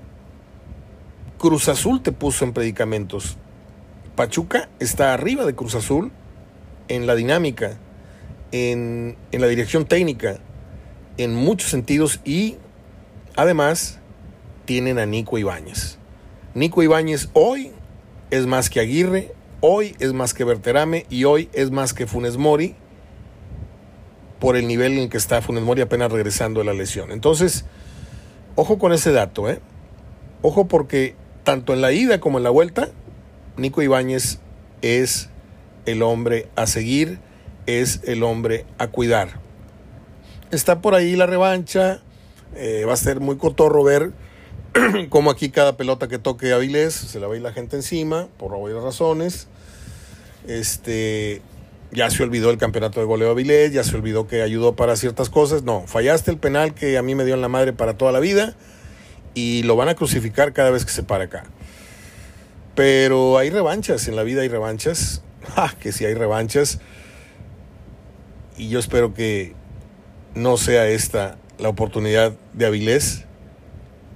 Cruz 1.38 1.70
Azul 1.70 2.02
te 2.02 2.12
puso 2.12 2.46
en 2.46 2.54
predicamentos. 2.54 3.38
Pachuca 4.16 4.70
está 4.80 5.14
arriba 5.14 5.46
de 5.46 5.56
Cruz 5.56 5.76
Azul 5.76 6.12
en 6.88 7.08
la 7.08 7.16
dinámica, 7.16 7.78
en, 8.52 9.18
en 9.32 9.42
la 9.42 9.48
dirección 9.48 9.86
técnica, 9.86 10.40
en 11.18 11.36
muchos 11.36 11.70
sentidos 11.70 12.20
y 12.24 12.58
además 13.36 14.00
tienen 14.66 15.00
a 15.00 15.06
Nico 15.06 15.38
Ibáñez. 15.38 15.98
Nico 16.54 16.82
Ibáñez 16.84 17.30
hoy 17.34 17.72
es 18.32 18.48
más 18.48 18.70
que 18.70 18.80
Aguirre, 18.80 19.34
hoy 19.62 19.96
es 20.00 20.14
más 20.14 20.34
que 20.34 20.44
Berterame 20.44 21.06
y 21.10 21.24
hoy 21.24 21.50
es 21.54 21.72
más 21.72 21.94
que 21.94 22.08
Funes 22.08 22.38
Mori 22.38 22.76
por 24.40 24.58
el 24.58 24.68
nivel 24.68 24.94
en 24.94 25.00
el 25.00 25.10
que 25.10 25.18
está 25.18 25.42
Funes 25.42 25.64
Mori 25.64 25.82
apenas 25.82 26.12
regresando 26.12 26.60
de 26.60 26.66
la 26.66 26.74
lesión. 26.74 27.12
Entonces, 27.12 27.66
ojo 28.56 28.78
con 28.78 28.94
ese 28.94 29.12
dato, 29.12 29.50
¿eh? 29.50 29.60
Ojo 30.42 30.68
porque 30.68 31.16
tanto 31.44 31.74
en 31.74 31.82
la 31.82 31.92
ida 31.92 32.20
como 32.20 32.38
en 32.38 32.44
la 32.44 32.50
vuelta, 32.50 32.90
Nico 33.58 33.82
Ibáñez 33.82 34.40
es 34.82 35.30
el 35.86 36.02
hombre 36.02 36.50
a 36.56 36.68
seguir, 36.68 37.20
es 37.66 38.02
el 38.04 38.24
hombre 38.24 38.66
a 38.78 38.88
cuidar. 38.88 39.40
Está 40.52 40.82
por 40.82 40.96
ahí 40.96 41.16
la 41.16 41.26
revancha, 41.26 42.02
eh, 42.56 42.86
va 42.88 42.94
a 42.94 42.98
ser 42.98 43.20
muy 43.20 43.38
cotorro 43.38 43.84
ver 43.84 44.12
como 45.10 45.32
aquí 45.32 45.50
cada 45.50 45.78
pelota 45.78 46.08
que 46.08 46.20
toque 46.20 46.54
Avilés 46.54 46.94
se 46.94 47.20
la 47.20 47.28
va 47.28 47.34
a 47.34 47.38
ir 47.38 47.44
la 47.44 47.54
gente 47.54 47.76
encima, 47.76 48.28
por 48.38 48.54
obvias 48.54 48.82
razones. 48.82 49.48
Este, 50.48 51.42
ya 51.92 52.10
se 52.10 52.24
olvidó 52.24 52.50
el 52.50 52.58
campeonato 52.58 53.00
de 53.00 53.06
goleo 53.06 53.32
Avilés, 53.32 53.72
ya 53.72 53.84
se 53.84 53.96
olvidó 53.96 54.28
que 54.28 54.42
ayudó 54.42 54.76
para 54.76 54.96
ciertas 54.96 55.30
cosas. 55.30 55.64
No, 55.64 55.86
fallaste 55.88 56.32
el 56.32 56.38
penal 56.38 56.74
que 56.74 56.98
a 56.98 57.02
mí 57.02 57.16
me 57.16 57.26
dio 57.26 57.36
en 57.36 57.42
la 57.42 57.48
madre 57.48 57.74
para 57.74 57.98
toda 57.98 58.12
la 58.12 58.20
vida 58.20 58.56
y 59.34 59.64
lo 59.64 59.76
van 59.76 59.90
a 59.90 59.96
crucificar 59.96 60.54
cada 60.54 60.72
vez 60.72 60.86
que 60.86 60.92
se 60.92 61.04
para 61.04 61.26
acá. 61.26 61.46
Pero 62.76 63.38
hay 63.38 63.50
revanchas, 63.50 64.08
en 64.08 64.16
la 64.16 64.24
vida 64.24 64.42
hay 64.42 64.50
revanchas. 64.50 65.22
Ah, 65.56 65.76
que 65.80 65.92
si 65.92 66.04
hay 66.06 66.16
revanchas. 66.16 66.80
Y 68.58 68.70
yo 68.70 68.80
espero 68.80 69.14
que 69.14 69.54
no 70.34 70.58
sea 70.58 70.88
esta 70.88 71.38
la 71.60 71.70
oportunidad 71.70 72.34
de 72.54 72.66
Avilés 72.66 73.26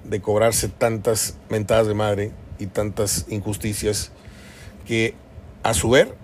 de 0.09 0.21
cobrarse 0.21 0.67
tantas 0.67 1.37
mentadas 1.49 1.87
de 1.87 1.93
madre 1.93 2.31
y 2.57 2.65
tantas 2.65 3.25
injusticias 3.29 4.11
que 4.85 5.13
a 5.63 5.73
su 5.73 5.89
ver 5.89 6.15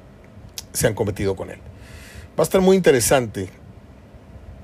se 0.74 0.88
han 0.88 0.96
cometido 0.96 1.36
con 1.36 1.52
él. 1.52 1.60
Va 2.38 2.42
a 2.42 2.44
estar 2.44 2.62
muy 2.62 2.76
interesante 2.76 3.50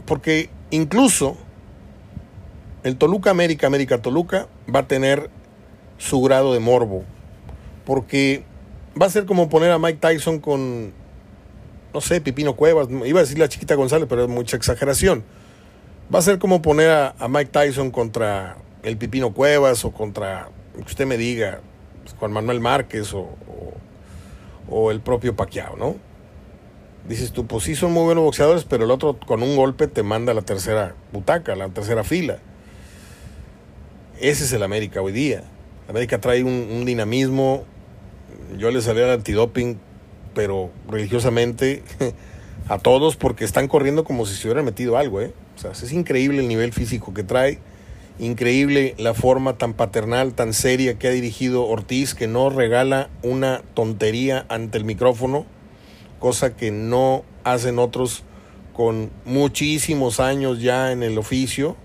porque 0.06 0.50
incluso 0.72 1.38
el 2.84 2.98
Toluca 2.98 3.30
América, 3.30 3.68
América 3.68 4.02
Toluca 4.02 4.48
va 4.74 4.80
a 4.80 4.88
tener 4.88 5.30
su 5.98 6.22
grado 6.22 6.54
de 6.54 6.60
morbo 6.60 7.04
porque 7.86 8.44
va 9.00 9.06
a 9.06 9.10
ser 9.10 9.26
como 9.26 9.50
poner 9.50 9.72
a 9.72 9.80
Mike 9.80 10.00
Tyson 10.00 10.40
con, 10.40 10.94
no 11.94 12.02
sé, 12.02 12.22
Pipino 12.22 12.56
Cuevas, 12.56 12.88
iba 13.06 13.20
a 13.20 13.24
decir 13.24 13.38
la 13.38 13.48
chiquita 13.48 13.76
González, 13.76 14.08
pero 14.10 14.24
es 14.24 14.30
mucha 14.30 14.58
exageración. 14.58 15.24
Va 16.14 16.20
a 16.20 16.22
ser 16.22 16.40
como 16.40 16.62
poner 16.62 16.90
a, 16.90 17.16
a 17.20 17.28
Mike 17.28 17.52
Tyson 17.52 17.92
contra 17.92 18.58
el 18.84 18.98
Pipino 18.98 19.34
Cuevas 19.34 19.86
o 19.86 19.92
contra, 19.92 20.50
que 20.76 20.82
usted 20.82 21.06
me 21.06 21.18
diga, 21.18 21.62
Juan 22.20 22.32
Manuel 22.32 22.60
Márquez 22.60 23.14
o, 23.14 23.30
o, 24.70 24.92
el 24.92 25.02
propio 25.02 25.36
Paquiao, 25.36 25.76
¿no? 25.76 25.96
Dices 27.08 27.32
tú, 27.32 27.48
pues 27.48 27.64
sí 27.64 27.76
son 27.76 27.92
muy 27.92 28.04
buenos 28.04 28.24
boxeadores, 28.24 28.64
pero 28.64 28.86
el 28.86 28.92
otro 28.92 29.20
con 29.20 29.42
un 29.44 29.56
golpe 29.56 29.88
te 29.88 30.04
manda 30.04 30.32
a 30.32 30.36
la 30.36 30.44
tercera 30.44 30.96
butaca, 31.12 31.54
a 31.54 31.56
la 31.56 31.70
tercera 31.70 32.04
fila. 32.04 32.40
Ese 34.20 34.44
es 34.44 34.54
el 34.54 34.62
América 34.62 35.02
hoy 35.02 35.12
día. 35.12 35.44
América 35.90 36.22
trae 36.22 36.44
un, 36.44 36.86
dinamismo. 36.86 37.66
Yo 38.58 38.70
le 38.70 38.82
salí 38.82 39.02
al 39.02 39.10
antidoping, 39.10 39.80
pero 40.36 40.70
religiosamente 40.88 41.84
a 42.70 42.78
todos 42.78 43.16
porque 43.16 43.46
están 43.46 43.68
corriendo 43.68 44.04
como 44.04 44.28
si 44.28 44.36
se 44.36 44.48
hubieran 44.48 44.66
metido 44.66 44.98
algo, 44.98 45.22
¿eh? 45.22 45.34
O 45.56 45.60
sea, 45.60 45.72
es 45.72 45.92
increíble 45.92 46.40
el 46.40 46.48
nivel 46.48 46.72
físico 46.72 47.14
que 47.14 47.24
trae 47.24 47.60
Increíble 48.20 48.94
la 48.98 49.14
forma 49.14 49.58
tan 49.58 49.74
paternal, 49.74 50.34
tan 50.34 50.54
seria 50.54 51.00
que 51.00 51.08
ha 51.08 51.12
dirigido 51.12 51.66
Ortiz, 51.66 52.14
que 52.14 52.28
no 52.28 52.50
regala 52.50 53.10
una 53.24 53.64
tontería 53.74 54.46
ante 54.50 54.78
el 54.78 54.86
micrófono, 54.86 55.46
cosa 56.20 56.56
que 56.56 56.72
no 56.72 57.24
hacen 57.44 57.80
otros 57.80 58.24
con 58.74 59.12
muchísimos 59.26 60.20
años 60.20 60.62
ya 60.62 60.92
en 60.92 61.04
el 61.04 61.18
oficio. 61.18 61.76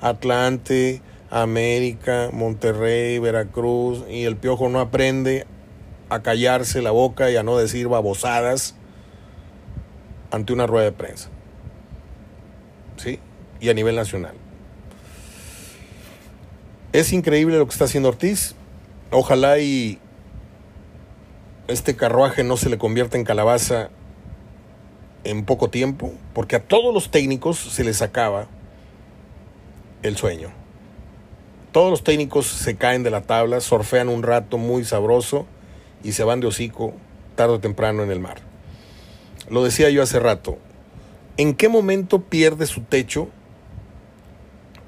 Atlante, 0.00 1.02
América, 1.30 2.30
Monterrey, 2.32 3.18
Veracruz, 3.18 4.04
y 4.10 4.24
el 4.24 4.36
piojo 4.36 4.68
no 4.68 4.80
aprende 4.80 5.46
a 6.08 6.22
callarse 6.22 6.82
la 6.82 6.90
boca 6.90 7.30
y 7.30 7.36
a 7.36 7.42
no 7.42 7.56
decir 7.56 7.88
babosadas 7.88 8.74
ante 10.30 10.52
una 10.52 10.66
rueda 10.66 10.86
de 10.86 10.92
prensa. 10.92 11.30
¿Sí? 12.96 13.18
Y 13.60 13.68
a 13.68 13.74
nivel 13.74 13.96
nacional. 13.96 14.39
Es 16.92 17.12
increíble 17.12 17.56
lo 17.56 17.66
que 17.66 17.72
está 17.72 17.84
haciendo 17.84 18.08
Ortiz. 18.08 18.56
Ojalá 19.12 19.60
y 19.60 20.00
este 21.68 21.94
carruaje 21.94 22.42
no 22.42 22.56
se 22.56 22.68
le 22.68 22.78
convierta 22.78 23.16
en 23.16 23.24
calabaza 23.24 23.90
en 25.22 25.44
poco 25.44 25.70
tiempo, 25.70 26.12
porque 26.34 26.56
a 26.56 26.66
todos 26.66 26.92
los 26.92 27.10
técnicos 27.12 27.58
se 27.58 27.84
les 27.84 28.02
acaba 28.02 28.48
el 30.02 30.16
sueño. 30.16 30.48
Todos 31.70 31.90
los 31.90 32.02
técnicos 32.02 32.46
se 32.46 32.76
caen 32.76 33.04
de 33.04 33.10
la 33.10 33.20
tabla, 33.20 33.60
sorfean 33.60 34.08
un 34.08 34.24
rato 34.24 34.58
muy 34.58 34.84
sabroso 34.84 35.46
y 36.02 36.12
se 36.12 36.24
van 36.24 36.40
de 36.40 36.48
hocico 36.48 36.94
tarde 37.36 37.54
o 37.54 37.60
temprano 37.60 38.02
en 38.02 38.10
el 38.10 38.18
mar. 38.18 38.38
Lo 39.48 39.62
decía 39.62 39.90
yo 39.90 40.02
hace 40.02 40.18
rato, 40.18 40.58
¿en 41.36 41.54
qué 41.54 41.68
momento 41.68 42.22
pierde 42.22 42.66
su 42.66 42.80
techo 42.80 43.28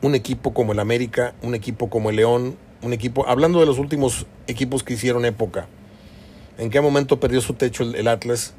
un 0.02 0.16
equipo 0.16 0.52
como 0.52 0.72
el 0.72 0.80
América, 0.80 1.34
un 1.42 1.54
equipo 1.54 1.88
como 1.88 2.10
el 2.10 2.16
León, 2.16 2.56
un 2.82 2.92
equipo, 2.92 3.26
hablando 3.28 3.60
de 3.60 3.66
los 3.66 3.78
últimos 3.78 4.26
equipos 4.48 4.82
que 4.82 4.94
hicieron 4.94 5.24
época, 5.24 5.68
¿en 6.58 6.70
qué 6.70 6.80
momento 6.80 7.20
perdió 7.20 7.40
su 7.40 7.54
techo 7.54 7.84
el, 7.84 8.08
Atlas? 8.08 8.54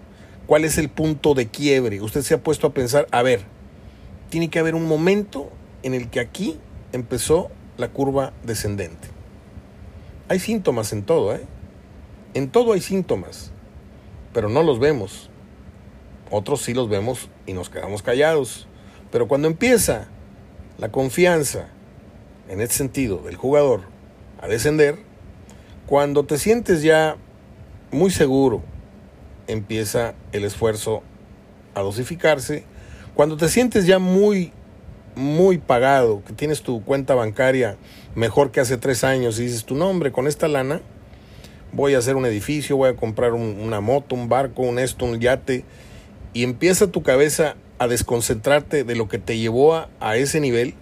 ¿Cuál 0.48 0.64
es 0.64 0.78
el 0.78 0.90
punto 0.90 1.34
de 1.34 1.48
quiebre? 1.48 2.02
Usted 2.02 2.22
se 2.22 2.34
ha 2.34 2.42
puesto 2.42 2.68
a 2.68 2.74
pensar, 2.74 3.08
a 3.12 3.22
ver, 3.22 3.42
tiene 4.30 4.50
que 4.50 4.60
haber 4.60 4.74
un 4.74 4.88
momento 4.88 5.52
en 5.84 5.94
el 5.94 6.10
que 6.10 6.22
aquí 6.22 6.58
empezó 6.94 7.52
la 7.78 7.90
curva 7.90 8.32
descendente. 8.44 9.10
Hay 10.30 10.40
síntomas 10.40 10.94
en 10.94 11.04
todo, 11.04 11.36
¿eh? 11.36 11.42
En 12.34 12.50
todo 12.50 12.74
hay 12.74 12.82
síntomas, 12.82 13.52
pero 14.34 14.48
no 14.48 14.64
los 14.64 14.80
vemos. 14.80 15.30
Otros 16.32 16.62
sí 16.62 16.74
los 16.74 16.90
vemos 16.90 17.30
y 17.46 17.54
nos 17.54 17.70
quedamos 17.70 18.02
callados. 18.02 18.68
Pero 19.12 19.28
cuando 19.28 19.48
empieza 19.48 20.08
la 20.78 20.90
confianza 20.92 21.68
en 22.50 22.62
ese 22.62 22.74
sentido 22.74 23.20
del 23.20 23.36
jugador 23.36 23.82
a 24.42 24.48
descender, 24.48 24.98
cuando 25.86 26.26
te 26.26 26.38
sientes 26.38 26.82
ya 26.82 27.18
muy 27.92 28.12
seguro, 28.12 28.62
empieza 29.48 30.16
el 30.32 30.44
esfuerzo 30.44 31.04
a 31.76 31.82
dosificarse. 31.82 32.64
Cuando 33.14 33.38
te 33.38 33.50
sientes 33.50 33.86
ya 33.86 34.00
muy, 34.00 34.52
muy 35.16 35.58
pagado, 35.58 36.24
que 36.26 36.34
tienes 36.34 36.62
tu 36.62 36.84
cuenta 36.84 37.16
bancaria 37.16 37.78
mejor 38.16 38.52
que 38.52 38.60
hace 38.60 38.78
tres 38.78 39.04
años 39.04 39.40
y 39.40 39.44
dices 39.44 39.66
tu 39.66 39.76
nombre 39.76 40.12
con 40.12 40.28
esta 40.28 40.48
lana, 40.48 40.82
voy 41.72 41.96
a 41.96 42.00
hacer 42.00 42.16
un 42.16 42.26
edificio, 42.26 42.78
voy 42.78 42.90
a 42.90 42.96
comprar 42.96 43.34
una 43.34 43.82
moto, 43.82 44.16
un 44.16 44.30
barco, 44.30 44.62
un 44.62 44.80
esto, 44.80 45.06
un 45.06 45.20
yate, 45.20 45.66
y 46.34 46.44
empieza 46.44 46.88
tu 46.88 47.04
cabeza 47.04 47.56
a 47.84 47.88
desconcentrarte 47.88 48.84
de 48.84 48.96
lo 48.96 49.08
que 49.08 49.20
te 49.20 49.38
llevó 49.38 49.76
a, 49.76 50.16
ese 50.16 50.40
nivel, 50.40 50.74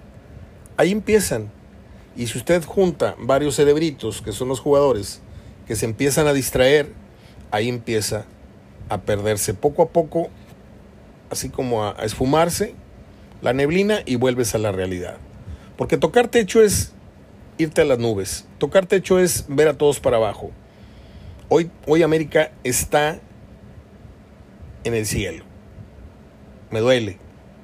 ahí 0.77 0.91
empiezan. 0.91 1.51
Y 2.15 2.27
si 2.27 2.37
usted 2.37 2.63
junta 2.63 3.15
varios 3.19 3.55
cerebritos, 3.55 4.21
que 4.21 4.31
son 4.31 4.47
los 4.47 4.59
jugadores, 4.59 5.21
que 5.65 5.75
se 5.75 5.85
empiezan 5.85 6.27
a 6.27 6.33
distraer, 6.33 6.91
ahí 7.49 7.69
empieza 7.69 8.25
a 8.89 9.01
perderse 9.01 9.53
poco 9.53 9.83
a 9.83 9.89
poco 9.89 10.29
así 11.29 11.49
como 11.49 11.85
a, 11.85 11.95
esfumarse 12.03 12.75
la 13.41 13.53
neblina 13.53 14.01
y 14.05 14.15
vuelves 14.17 14.53
a 14.53 14.59
la 14.59 14.71
realidad. 14.71 15.17
Porque 15.77 15.97
tocar 15.97 16.27
techo 16.27 16.61
es 16.61 16.91
irte 17.57 17.81
a 17.81 17.85
las 17.85 17.97
nubes. 17.97 18.45
Tocar 18.59 18.85
techo 18.85 19.17
es 19.17 19.45
ver 19.47 19.67
a 19.67 19.77
todos 19.77 19.99
para 19.99 20.17
abajo. 20.17 20.51
Hoy, 21.49 21.71
hoy 21.87 22.03
América 22.03 22.51
está 22.63 23.19
en 24.83 24.93
el 24.93 25.05
cielo. 25.05 25.50
Me 26.71 26.79
duele. 26.79 27.17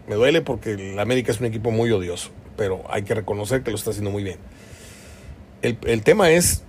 Me 0.08 0.16
duele 0.16 0.42
porque 0.42 0.72
el 0.72 1.00
América 1.00 1.32
es 1.32 1.40
un 1.40 1.48
equipo 1.48 1.72
muy 1.72 1.92
odioso. 1.92 2.30
Pero 2.56 2.84
hay 2.90 3.04
que 3.04 3.16
reconocer 3.16 3.64
que 3.64 3.72
lo 3.72 3.78
está 3.78 3.92
haciendo 3.92 4.12
muy 4.12 4.24
bien. 4.24 4.38
El, 5.62 5.78
el 5.86 6.04
tema 6.04 6.30
es 6.30 6.64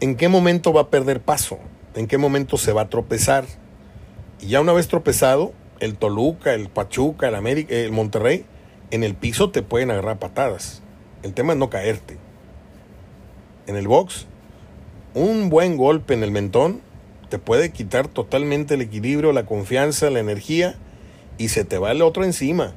en 0.00 0.16
qué 0.16 0.28
momento 0.28 0.72
va 0.72 0.82
a 0.82 0.90
perder 0.90 1.20
paso. 1.20 1.58
En 1.94 2.06
qué 2.06 2.18
momento 2.18 2.56
se 2.56 2.72
va 2.72 2.82
a 2.82 2.88
tropezar. 2.88 3.44
Y 4.40 4.46
ya 4.48 4.60
una 4.60 4.72
vez 4.72 4.88
tropezado, 4.88 5.52
el 5.80 5.96
Toluca, 5.96 6.54
el 6.54 6.68
Pachuca, 6.68 7.28
el 7.28 7.34
América, 7.34 7.74
el 7.74 7.92
Monterrey, 7.92 8.44
en 8.90 9.04
el 9.04 9.14
piso 9.14 9.50
te 9.50 9.62
pueden 9.62 9.90
agarrar 9.90 10.18
patadas. 10.18 10.82
El 11.22 11.34
tema 11.34 11.52
es 11.52 11.58
no 11.58 11.70
caerte. 11.70 12.18
En 13.66 13.76
el 13.76 13.88
box, 13.88 14.26
un 15.14 15.50
buen 15.50 15.76
golpe 15.76 16.14
en 16.14 16.22
el 16.22 16.30
mentón 16.30 16.80
te 17.28 17.38
puede 17.38 17.70
quitar 17.70 18.08
totalmente 18.08 18.74
el 18.74 18.82
equilibrio, 18.82 19.32
la 19.32 19.46
confianza, 19.46 20.10
la 20.10 20.20
energía 20.20 20.76
y 21.38 21.48
se 21.48 21.64
te 21.64 21.78
va 21.78 21.92
el 21.92 22.02
otro 22.02 22.24
encima. 22.24 22.74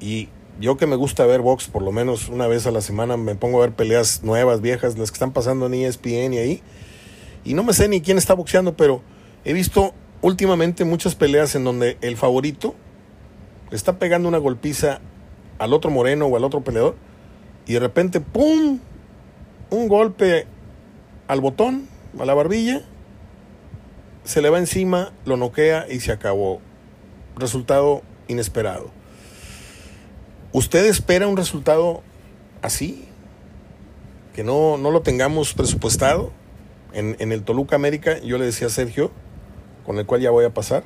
Y 0.00 0.28
yo 0.60 0.76
que 0.76 0.86
me 0.86 0.96
gusta 0.96 1.26
ver 1.26 1.40
box 1.40 1.68
por 1.68 1.82
lo 1.82 1.92
menos 1.92 2.28
una 2.28 2.46
vez 2.46 2.66
a 2.66 2.70
la 2.70 2.80
semana, 2.80 3.16
me 3.16 3.34
pongo 3.34 3.58
a 3.58 3.66
ver 3.66 3.74
peleas 3.74 4.22
nuevas, 4.22 4.60
viejas, 4.60 4.98
las 4.98 5.10
que 5.10 5.16
están 5.16 5.32
pasando 5.32 5.66
en 5.66 5.74
ESPN 5.74 6.34
y 6.34 6.38
ahí. 6.38 6.62
Y 7.44 7.54
no 7.54 7.62
me 7.62 7.72
sé 7.72 7.88
ni 7.88 8.00
quién 8.00 8.18
está 8.18 8.34
boxeando, 8.34 8.76
pero 8.76 9.02
he 9.44 9.52
visto 9.52 9.94
últimamente 10.22 10.84
muchas 10.84 11.14
peleas 11.14 11.54
en 11.54 11.64
donde 11.64 11.98
el 12.00 12.16
favorito 12.16 12.74
le 13.70 13.76
está 13.76 13.98
pegando 13.98 14.28
una 14.28 14.38
golpiza 14.38 15.00
al 15.58 15.72
otro 15.72 15.90
moreno 15.90 16.26
o 16.26 16.36
al 16.36 16.44
otro 16.44 16.62
peleador 16.62 16.96
y 17.66 17.74
de 17.74 17.80
repente, 17.80 18.20
¡pum! 18.20 18.78
Un 19.70 19.88
golpe 19.88 20.46
al 21.26 21.40
botón, 21.40 21.88
a 22.18 22.24
la 22.24 22.34
barbilla, 22.34 22.82
se 24.22 24.40
le 24.40 24.50
va 24.50 24.58
encima, 24.58 25.12
lo 25.24 25.36
noquea 25.36 25.86
y 25.90 26.00
se 26.00 26.12
acabó. 26.12 26.60
Resultado 27.36 28.02
inesperado. 28.28 28.90
¿Usted 30.52 30.86
espera 30.86 31.26
un 31.28 31.36
resultado 31.36 32.02
así? 32.62 33.04
Que 34.34 34.42
no, 34.42 34.78
no 34.78 34.90
lo 34.90 35.02
tengamos 35.02 35.54
presupuestado. 35.54 36.32
En, 36.92 37.16
en 37.18 37.30
el 37.30 37.42
Toluca 37.42 37.76
América, 37.76 38.18
yo 38.20 38.38
le 38.38 38.46
decía 38.46 38.68
a 38.68 38.70
Sergio, 38.70 39.10
con 39.84 39.98
el 39.98 40.06
cual 40.06 40.20
ya 40.20 40.30
voy 40.30 40.44
a 40.44 40.54
pasar, 40.54 40.82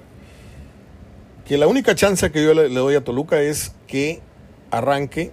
que 1.50 1.58
la 1.58 1.66
única 1.66 1.96
chance 1.96 2.30
que 2.30 2.44
yo 2.44 2.54
le, 2.54 2.68
doy 2.68 2.94
a 2.94 3.02
Toluca 3.02 3.40
es 3.40 3.74
que 3.88 4.20
arranque 4.70 5.32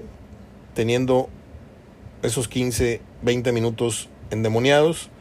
teniendo 0.73 1.30
esos 2.23 2.48
15, 2.48 3.02
20 3.22 3.52
minutos 3.52 4.10
endemoniados 4.31 5.11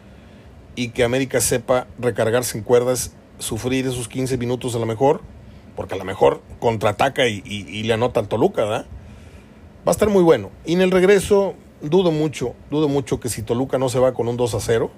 y 0.75 0.91
que 0.91 1.05
América 1.05 1.43
sepa 1.43 1.87
recargarse 1.99 2.57
en 2.57 2.65
cuerdas, 2.65 3.13
sufrir 3.39 3.87
esos 3.87 4.09
15 4.09 4.39
minutos 4.39 4.75
a 4.75 4.79
lo 4.79 4.87
mejor, 4.87 5.21
porque 5.77 5.95
a 5.95 5.99
lo 5.99 6.05
mejor 6.05 6.41
contraataca 6.59 7.29
y, 7.29 7.43
y, 7.45 7.83
le 7.85 7.93
anota 7.93 8.21
al 8.21 8.29
Toluca, 8.29 8.65
¿verdad? 8.65 8.87
Va 9.87 9.91
a 9.91 9.93
estar 9.93 10.09
muy 10.09 10.23
bueno. 10.23 10.51
Y 10.65 10.73
en 10.73 10.81
el 10.81 10.91
regreso, 10.91 11.55
dudo 11.83 12.11
mucho, 12.11 12.55
dudo 12.71 12.89
mucho 12.89 13.21
que 13.21 13.29
si 13.29 13.43
Toluca 13.43 13.79
no 13.79 13.89
se 13.89 13.99
va 13.99 14.15
con 14.15 14.27
un 14.27 14.37
2 14.37 14.55
a 14.55 14.61
0, 14.61 14.91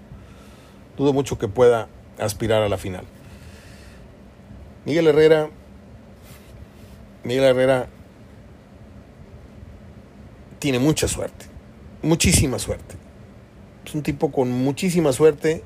dudo 0.97 1.13
mucho 1.13 1.39
que 1.39 1.49
pueda 1.49 1.89
aspirar 2.19 2.63
a 2.63 2.69
la 2.69 2.79
final. 2.79 3.05
Miguel 4.85 5.09
Herrera, 5.09 5.51
Miguel 7.25 7.45
Herrera 7.45 7.89
tiene 10.59 10.79
mucha 10.79 11.09
suerte, 11.09 11.47
muchísima 12.03 12.59
suerte. 12.59 12.97
Es 13.85 13.95
un 13.95 14.03
tipo 14.03 14.31
con 14.31 14.51
muchísima 14.51 15.13
suerte 15.13 15.63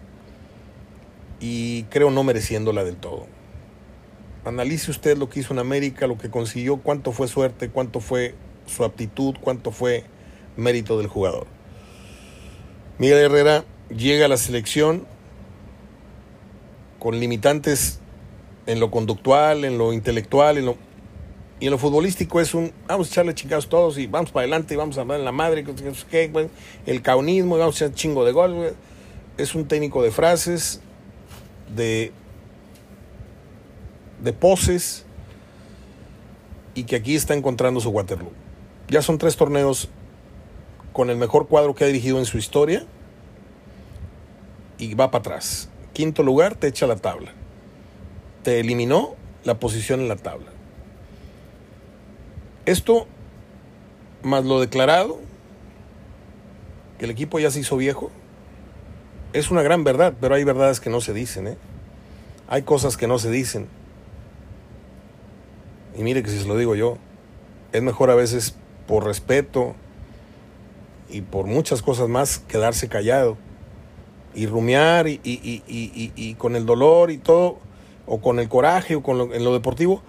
y 1.40 1.84
creo 1.84 2.10
no 2.10 2.24
mereciéndola 2.24 2.84
del 2.84 2.96
todo. 2.96 3.26
Analice 4.44 4.90
usted 4.90 5.16
lo 5.16 5.28
que 5.28 5.40
hizo 5.40 5.52
en 5.52 5.60
América, 5.60 6.06
lo 6.06 6.18
que 6.18 6.30
consiguió, 6.30 6.78
cuánto 6.78 7.12
fue 7.12 7.28
suerte, 7.28 7.68
cuánto 7.68 8.00
fue 8.00 8.34
su 8.66 8.84
aptitud, 8.84 9.34
cuánto 9.40 9.70
fue 9.70 10.04
mérito 10.56 10.98
del 10.98 11.06
jugador. 11.06 11.46
Miguel 12.98 13.18
Herrera 13.18 13.64
llega 13.88 14.26
a 14.26 14.28
la 14.28 14.36
selección 14.36 15.06
con 16.98 17.18
limitantes 17.18 18.00
en 18.66 18.80
lo 18.80 18.90
conductual, 18.90 19.64
en 19.64 19.78
lo 19.78 19.92
intelectual, 19.92 20.58
en 20.58 20.66
lo 20.66 20.76
y 21.62 21.66
en 21.66 21.70
lo 21.70 21.78
futbolístico 21.78 22.40
es 22.40 22.54
un, 22.54 22.72
vamos 22.88 23.06
a 23.06 23.10
echarle 23.12 23.34
chingados 23.34 23.68
todos 23.68 23.96
y 23.96 24.08
vamos 24.08 24.32
para 24.32 24.42
adelante 24.42 24.74
y 24.74 24.76
vamos 24.76 24.98
a 24.98 25.04
dar 25.04 25.20
en 25.20 25.24
la 25.24 25.30
madre, 25.30 25.64
el 26.86 27.02
caunismo, 27.02 27.54
y 27.54 27.58
vamos 27.60 27.80
a 27.80 27.84
echar 27.84 27.94
chingo 27.94 28.24
de 28.24 28.32
gol. 28.32 28.74
Es 29.38 29.54
un 29.54 29.68
técnico 29.68 30.02
de 30.02 30.10
frases, 30.10 30.80
de, 31.72 32.10
de 34.22 34.32
poses 34.32 35.04
y 36.74 36.84
que 36.84 36.96
aquí 36.96 37.14
está 37.14 37.34
encontrando 37.34 37.80
su 37.80 37.90
Waterloo. 37.90 38.32
Ya 38.88 39.02
son 39.02 39.18
tres 39.18 39.36
torneos 39.36 39.88
con 40.92 41.10
el 41.10 41.16
mejor 41.16 41.48
cuadro 41.48 41.74
que 41.74 41.84
ha 41.84 41.86
dirigido 41.86 42.18
en 42.18 42.26
su 42.26 42.38
historia 42.38 42.86
y 44.78 44.94
va 44.94 45.10
para 45.10 45.20
atrás. 45.20 45.68
Quinto 45.92 46.22
lugar, 46.22 46.54
te 46.54 46.68
echa 46.68 46.86
la 46.86 46.96
tabla. 46.96 47.32
Te 48.42 48.60
eliminó 48.60 49.14
la 49.44 49.58
posición 49.58 50.00
en 50.00 50.08
la 50.08 50.16
tabla. 50.16 50.50
Esto, 52.64 53.06
más 54.22 54.44
lo 54.44 54.60
declarado, 54.60 55.18
que 56.98 57.06
el 57.06 57.10
equipo 57.10 57.38
ya 57.38 57.50
se 57.50 57.60
hizo 57.60 57.76
viejo, 57.76 58.10
es 59.32 59.50
una 59.50 59.62
gran 59.62 59.82
verdad, 59.84 60.14
pero 60.20 60.34
hay 60.34 60.44
verdades 60.44 60.78
que 60.80 60.90
no 60.90 61.00
se 61.00 61.12
dicen, 61.12 61.48
¿eh? 61.48 61.56
Hay 62.48 62.62
cosas 62.62 62.96
que 62.96 63.06
no 63.06 63.18
se 63.18 63.30
dicen. 63.30 63.66
Y 65.96 66.02
mire 66.02 66.22
que 66.22 66.30
si 66.30 66.38
se 66.38 66.48
lo 66.48 66.56
digo 66.56 66.74
yo, 66.74 66.98
es 67.72 67.82
mejor 67.82 68.10
a 68.10 68.14
veces 68.14 68.54
por 68.86 69.04
respeto 69.04 69.74
y 71.08 71.20
por 71.20 71.46
muchas 71.46 71.82
cosas 71.82 72.08
más 72.08 72.38
quedarse 72.38 72.88
callado 72.88 73.36
y 74.34 74.46
rumiar 74.46 75.08
y, 75.08 75.20
y, 75.22 75.62
y, 75.66 76.12
y, 76.16 76.34
con 76.34 76.56
el 76.56 76.64
dolor 76.64 77.10
y 77.10 77.18
todo, 77.18 77.58
o 78.06 78.20
con 78.20 78.38
el 78.38 78.48
coraje 78.48 78.96
o 78.96 79.02
con 79.02 79.18
lo, 79.18 79.34
en 79.34 79.44
lo 79.44 79.52
deportivo, 79.52 80.02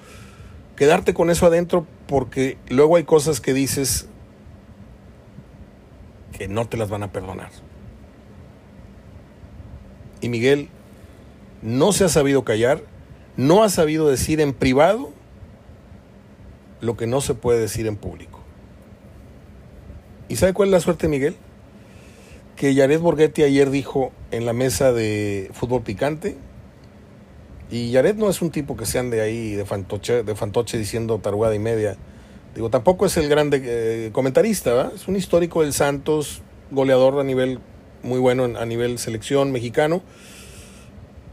quedarte 0.76 1.14
con 1.14 1.30
eso 1.30 1.46
adentro 1.46 1.86
porque 2.08 2.58
luego 2.70 2.96
hay 2.96 3.04
cosas 3.04 3.42
que 3.42 3.54
dices 3.54 4.08
que 6.32 6.48
no 6.48 6.68
te 6.68 6.78
las 6.78 6.90
van 6.90 7.04
a 7.04 7.12
perdonar. 7.12 7.50
Y 10.22 10.30
Miguel 10.30 10.70
no 11.62 11.92
se 11.92 12.06
ha 12.06 12.10
sabido 12.10 12.44
callar, 12.44 12.82
no 13.36 13.64
ha 13.64 13.70
sabido 13.70 14.10
decir 14.10 14.40
en 14.40 14.54
privado 14.54 15.12
lo 16.84 16.98
que 16.98 17.08
no 17.08 17.22
se 17.22 17.34
puede 17.34 17.60
decir 17.60 17.88
en 17.88 17.96
público. 17.96 18.40
¿Y 20.30 20.36
sabe 20.36 20.54
cuál 20.54 20.70
es 20.70 20.74
la 20.74 20.80
suerte, 20.80 21.08
Miguel? 21.08 21.36
Que 22.56 22.76
Jared 22.76 23.00
Borghetti 23.00 23.44
ayer 23.44 23.70
dijo 23.70 24.12
en 24.32 24.46
la 24.46 24.54
mesa 24.54 24.94
de 24.94 25.50
fútbol 25.54 25.82
picante 25.82 26.38
y 27.74 27.90
Yaret 27.90 28.18
no 28.18 28.30
es 28.30 28.42
un 28.44 28.52
tipo 28.52 28.78
que 28.78 28.86
se 28.86 29.00
ande 29.00 29.20
ahí 29.22 29.54
de 29.54 29.66
fantoche, 29.66 30.22
de 30.22 30.36
fantoche 30.36 30.78
diciendo 30.78 31.18
tarugada 31.18 31.56
y 31.56 31.60
media. 31.60 31.98
Digo, 32.54 32.70
tampoco 32.70 33.08
es 33.08 33.18
el 33.18 33.28
grande 33.28 33.62
eh, 33.64 34.12
comentarista, 34.12 34.74
¿verdad? 34.74 34.92
Es 34.94 35.08
un 35.08 35.16
histórico 35.16 35.64
del 35.64 35.74
Santos, 35.74 36.44
goleador 36.70 37.20
a 37.20 37.24
nivel 37.24 37.60
muy 38.04 38.20
bueno 38.20 38.44
a 38.44 38.66
nivel 38.68 39.00
selección 39.00 39.52
mexicano. 39.52 40.04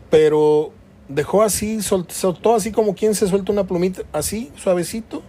Pero 0.08 0.72
dejó 1.08 1.42
así, 1.42 1.82
soltó 1.82 2.54
así 2.54 2.72
como 2.72 2.94
quien 2.94 3.14
se 3.14 3.26
suelta 3.26 3.52
una 3.52 3.64
plumita, 3.64 4.02
así, 4.12 4.50
suavecito. 4.56 5.22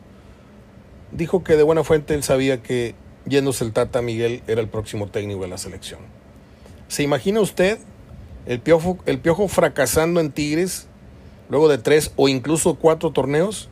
Dijo 1.12 1.44
que 1.44 1.58
de 1.58 1.64
buena 1.64 1.84
fuente 1.84 2.14
él 2.14 2.24
sabía 2.24 2.62
que 2.62 2.96
yéndose 3.26 3.64
el 3.64 3.74
Tata 3.74 4.02
Miguel 4.02 4.42
era 4.48 4.62
el 4.62 4.68
próximo 4.68 5.08
técnico 5.08 5.42
de 5.42 5.48
la 5.48 5.58
selección. 5.58 6.00
¿Se 6.88 7.04
imagina 7.04 7.40
usted 7.40 7.80
el 8.46 8.60
piojo, 8.60 9.48
fracasando 9.48 10.20
en 10.20 10.32
Tigres 10.32 10.88
luego 11.50 11.68
de 11.68 11.78
tres 11.78 12.12
o 12.16 12.28
incluso 12.28 12.76
cuatro 12.76 13.12
torneos 13.12 13.70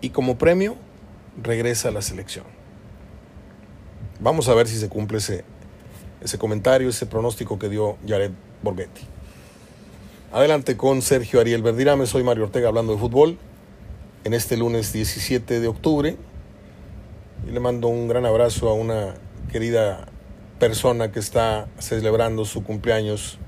y 0.00 0.10
como 0.10 0.38
premio 0.38 0.76
regresa 1.42 1.88
a 1.88 1.92
la 1.92 2.02
selección. 2.02 2.44
Vamos 4.18 4.48
a 4.48 4.54
ver 4.54 4.66
si 4.66 4.76
se 4.76 4.88
cumple 4.88 5.18
ese, 5.18 5.44
ese 6.22 6.38
comentario, 6.38 6.88
ese 6.88 7.06
pronóstico 7.06 7.58
que 7.58 7.68
dio 7.68 7.96
Jared 8.08 8.32
Borghetti. 8.62 9.02
Adelante 10.32 10.76
con 10.76 11.02
Sergio 11.02 11.40
Ariel 11.40 11.62
Verdirame, 11.62 12.06
soy 12.06 12.24
Mario 12.24 12.44
Ortega 12.44 12.68
hablando 12.68 12.94
de 12.94 12.98
fútbol 12.98 13.38
en 14.24 14.34
este 14.34 14.56
lunes 14.56 14.92
17 14.92 15.60
de 15.60 15.68
octubre 15.68 16.16
y 17.46 17.50
le 17.50 17.60
mando 17.60 17.88
un 17.88 18.08
gran 18.08 18.26
abrazo 18.26 18.68
a 18.68 18.74
una 18.74 19.14
querida 19.52 20.08
persona 20.58 21.12
que 21.12 21.20
está 21.20 21.68
celebrando 21.78 22.44
su 22.44 22.64
cumpleaños 22.64 23.38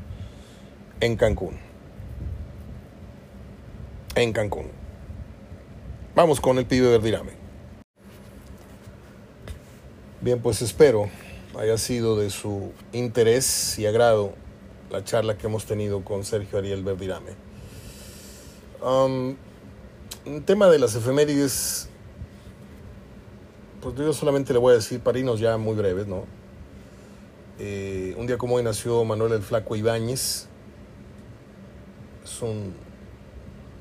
en 1.00 1.16
Cancún. 1.16 1.58
en 4.14 4.32
Cancún. 4.32 4.66
Vamos 6.14 6.40
con 6.40 6.58
el 6.58 6.66
pibe 6.66 6.88
Verdirame. 6.88 7.32
Bien, 10.20 10.40
pues 10.40 10.60
espero 10.62 11.08
haya 11.56 11.78
sido 11.78 12.16
de 12.16 12.30
su 12.30 12.72
interés 12.92 13.78
y 13.78 13.86
agrado 13.86 14.32
la 14.90 15.04
charla 15.04 15.36
que 15.36 15.46
hemos 15.46 15.66
tenido 15.66 16.04
con 16.04 16.24
Sergio 16.24 16.58
Ariel 16.58 16.82
Verdirame. 16.82 17.32
El 20.24 20.44
tema 20.44 20.68
de 20.68 20.78
las 20.78 20.94
efemérides, 20.94 21.88
pues 23.94 24.06
yo 24.06 24.12
solamente 24.12 24.52
le 24.52 24.59
voy 24.59 24.73
a 24.73 24.77
decir 24.77 25.01
parinos 25.01 25.40
ya 25.40 25.56
muy 25.56 25.74
breves, 25.74 26.06
¿no? 26.06 26.24
Eh, 27.59 28.15
un 28.19 28.27
día 28.27 28.36
como 28.36 28.56
hoy 28.56 28.62
nació 28.62 29.02
Manuel 29.05 29.32
el 29.32 29.43
Flaco 29.43 29.77
Ibáñez. 29.77 30.47
Es 32.23 32.43
un 32.43 32.74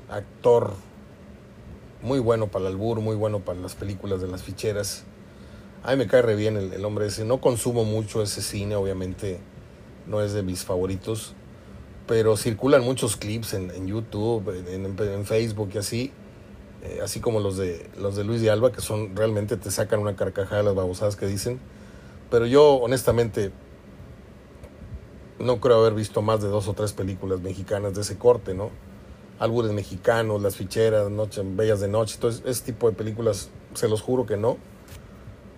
actor 0.08 0.72
muy 2.00 2.20
bueno 2.20 2.46
para 2.46 2.66
el 2.66 2.72
albur, 2.72 3.00
muy 3.00 3.16
bueno 3.16 3.40
para 3.40 3.60
las 3.60 3.74
películas 3.74 4.22
de 4.22 4.28
las 4.28 4.42
ficheras. 4.42 5.04
A 5.82 5.90
mí 5.90 5.98
me 5.98 6.06
cae 6.06 6.22
re 6.22 6.36
bien 6.36 6.56
el, 6.56 6.84
hombre 6.86 7.06
ese. 7.06 7.26
No 7.26 7.42
consumo 7.42 7.84
mucho 7.84 8.22
ese 8.22 8.40
cine, 8.40 8.76
obviamente 8.76 9.40
no 10.06 10.22
es 10.22 10.32
de 10.32 10.42
mis 10.42 10.64
favoritos. 10.64 11.34
Pero 12.06 12.38
circulan 12.38 12.82
muchos 12.82 13.16
clips 13.16 13.52
en, 13.52 13.86
YouTube, 13.86 14.48
en, 14.68 15.26
Facebook 15.26 15.68
y 15.74 15.78
así. 15.78 16.12
Eh, 16.82 17.00
así 17.02 17.20
como 17.20 17.40
los 17.40 17.56
de, 17.56 17.90
los 17.98 18.14
de 18.16 18.24
Luis 18.24 18.40
de 18.40 18.50
Alba, 18.50 18.70
que 18.70 18.80
son 18.80 19.16
realmente 19.16 19.56
te 19.56 19.70
sacan 19.70 20.00
una 20.00 20.14
carcajada 20.14 20.58
de 20.58 20.62
las 20.64 20.74
babosadas 20.74 21.16
que 21.16 21.26
dicen. 21.26 21.60
Pero 22.30 22.46
yo, 22.46 22.74
honestamente, 22.74 23.50
no 25.38 25.60
creo 25.60 25.78
haber 25.80 25.94
visto 25.94 26.22
más 26.22 26.42
de 26.42 26.48
dos 26.48 26.68
o 26.68 26.74
tres 26.74 26.92
películas 26.92 27.40
mexicanas 27.40 27.94
de 27.94 28.02
ese 28.02 28.18
corte, 28.18 28.54
¿no? 28.54 28.70
Álbumes 29.38 29.72
mexicanos, 29.72 30.42
Las 30.42 30.56
Ficheras, 30.56 31.10
Noche, 31.10 31.42
Bellas 31.44 31.80
de 31.80 31.88
Noche, 31.88 32.16
todo 32.20 32.30
ese 32.30 32.64
tipo 32.64 32.88
de 32.90 32.96
películas, 32.96 33.50
se 33.74 33.88
los 33.88 34.02
juro 34.02 34.26
que 34.26 34.36
no. 34.36 34.56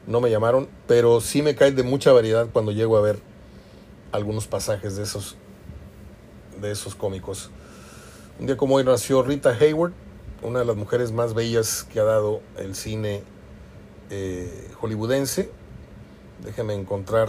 No 0.07 0.21
me 0.21 0.31
llamaron, 0.31 0.69
pero 0.87 1.21
sí 1.21 1.43
me 1.43 1.55
cae 1.55 1.73
de 1.73 1.83
mucha 1.83 2.13
variedad 2.13 2.49
cuando 2.53 2.73
llego 2.73 2.97
a 2.97 3.01
ver 3.01 3.21
algunos 4.13 4.47
pasajes 4.47 4.97
de 4.97 5.03
esos, 5.03 5.37
de 6.61 6.71
esos 6.71 6.95
cómicos. 6.95 7.51
Un 8.39 8.47
día 8.47 8.57
como 8.57 8.77
hoy 8.77 8.85
nació 8.85 9.23
Rita 9.23 9.51
Hayward, 9.51 9.93
una 10.43 10.61
de 10.61 10.65
las 10.65 10.77
mujeres 10.77 11.13
más 11.13 11.35
bellas 11.35 11.87
que 11.93 12.01
ha 12.01 12.05
dado 12.05 12.41
el 12.57 12.75
cine 12.75 13.23
eh, 14.11 14.71
hollywoodense. 14.81 15.51
Déjenme 16.45 16.75
encontrar. 16.75 17.29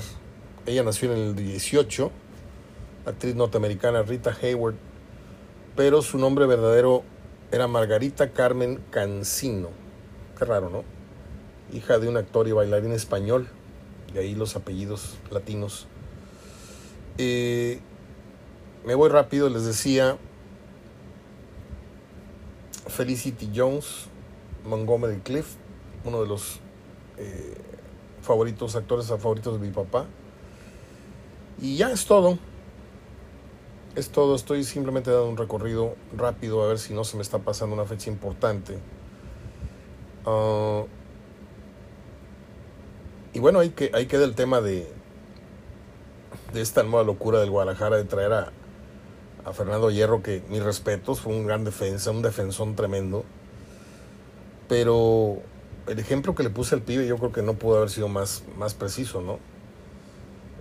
Ella 0.66 0.84
nació 0.84 1.12
en 1.14 1.20
el 1.20 1.36
18 1.36 2.12
actriz 3.06 3.36
norteamericana 3.36 4.04
Rita 4.04 4.36
Hayward, 4.42 4.76
pero 5.76 6.02
su 6.02 6.18
nombre 6.18 6.46
verdadero 6.46 7.04
era 7.52 7.68
Margarita 7.68 8.32
Carmen 8.32 8.80
Cancino. 8.92 9.70
Qué 10.38 10.46
raro, 10.46 10.70
¿no? 10.70 10.84
Hija 11.76 12.00
de 12.00 12.08
un 12.08 12.18
actor 12.18 12.48
y 12.48 12.52
bailarín 12.52 12.92
español, 12.92 13.48
de 14.14 14.20
ahí 14.20 14.36
los 14.36 14.56
apellidos 14.56 15.18
latinos. 15.30 15.88
Eh, 17.18 17.80
me 18.86 18.96
voy 18.96 19.10
rápido, 19.10 19.50
les 19.50 19.66
decía 19.66 20.18
Felicity 22.88 23.52
Jones, 23.56 24.08
Montgomery 24.66 25.20
Cliff, 25.20 25.56
uno 26.04 26.22
de 26.22 26.28
los 26.28 26.60
eh, 27.18 27.56
favoritos, 28.22 28.76
actores 28.76 29.08
favoritos 29.08 29.60
de 29.60 29.68
mi 29.68 29.74
papá. 29.74 30.06
Y 31.62 31.78
ya 31.78 31.92
es 31.92 32.06
todo. 32.06 32.38
Es 33.96 34.10
todo, 34.10 34.36
estoy 34.36 34.64
simplemente 34.64 35.12
dando 35.12 35.30
un 35.30 35.38
recorrido 35.38 35.96
rápido 36.16 36.64
a 36.64 36.68
ver 36.68 36.80
si 36.80 36.94
no 36.94 37.04
se 37.04 37.18
me 37.18 37.24
está 37.24 37.40
pasando 37.40 37.76
una 37.76 37.86
fecha 37.86 38.10
importante. 38.10 38.80
Ah, 40.26 40.84
y 43.34 43.40
bueno, 43.40 43.60
ahí, 43.60 43.70
que, 43.70 43.92
ahí 43.94 44.08
queda 44.08 44.24
el 44.24 44.36
tema 44.36 44.62
de, 44.62 44.92
de 46.54 46.62
esta 46.62 46.84
nueva 46.84 47.04
locura 47.04 47.40
del 47.40 47.50
Guadalajara 47.50 47.98
de 47.98 48.06
traer 48.06 48.34
a, 48.34 48.52
a 49.46 49.54
Fernando 49.54 49.90
Hierro, 49.90 50.22
que 50.22 50.44
mis 50.50 50.64
respetos, 50.64 51.22
fue 51.22 51.34
un 51.34 51.46
gran 51.46 51.64
defensa, 51.64 52.12
un 52.12 52.22
defensón 52.22 52.76
tremendo. 52.76 53.24
Pero 54.68 55.42
el 55.88 56.00
ejemplo 56.00 56.36
que 56.36 56.44
le 56.44 56.50
puse 56.50 56.76
al 56.76 56.82
pibe 56.82 57.08
yo 57.08 57.18
creo 57.18 57.32
que 57.32 57.42
no 57.42 57.56
pudo 57.56 57.78
haber 57.78 57.90
sido 57.90 58.08
más, 58.08 58.44
más 58.58 58.74
preciso, 58.74 59.22
¿no? 59.22 59.40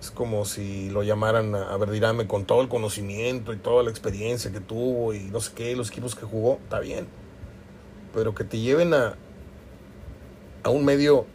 Es 0.00 0.10
como 0.10 0.46
si 0.46 0.88
lo 0.88 1.02
llamaran 1.02 1.54
a 1.54 1.76
Verdirame 1.76 2.26
con 2.26 2.46
todo 2.46 2.62
el 2.62 2.68
conocimiento 2.68 3.52
y 3.52 3.58
toda 3.58 3.82
la 3.82 3.90
experiencia 3.90 4.50
que 4.50 4.60
tuvo 4.60 5.12
y 5.12 5.24
no 5.24 5.40
sé 5.40 5.52
qué, 5.54 5.76
los 5.76 5.90
equipos 5.90 6.14
que 6.14 6.24
jugó, 6.24 6.58
está 6.62 6.80
bien. 6.80 7.06
Pero 8.14 8.34
que 8.34 8.44
te 8.44 8.58
lleven 8.58 8.94
a, 8.94 9.16
a 10.62 10.70
un 10.70 10.86
medio 10.86 11.26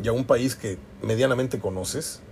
y 0.00 0.06
a 0.06 0.12
un 0.12 0.24
país 0.24 0.54
que 0.54 0.78
medianamente 1.02 1.58
conoces, 1.58 2.22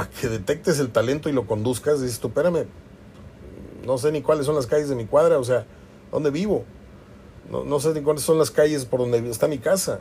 a 0.00 0.08
que 0.08 0.28
detectes 0.28 0.78
el 0.78 0.90
talento 0.90 1.28
y 1.28 1.32
lo 1.32 1.46
conduzcas, 1.46 2.00
dices 2.00 2.20
tú, 2.20 2.28
espérame, 2.28 2.66
no 3.84 3.98
sé 3.98 4.12
ni 4.12 4.22
cuáles 4.22 4.46
son 4.46 4.54
las 4.54 4.66
calles 4.66 4.88
de 4.88 4.94
mi 4.94 5.06
cuadra, 5.06 5.38
o 5.38 5.44
sea, 5.44 5.66
¿dónde 6.10 6.30
vivo? 6.30 6.64
No, 7.50 7.64
no 7.64 7.80
sé 7.80 7.94
ni 7.94 8.02
cuáles 8.02 8.22
son 8.22 8.38
las 8.38 8.50
calles 8.50 8.84
por 8.84 9.00
donde 9.00 9.18
está 9.30 9.48
mi 9.48 9.58
casa 9.58 10.00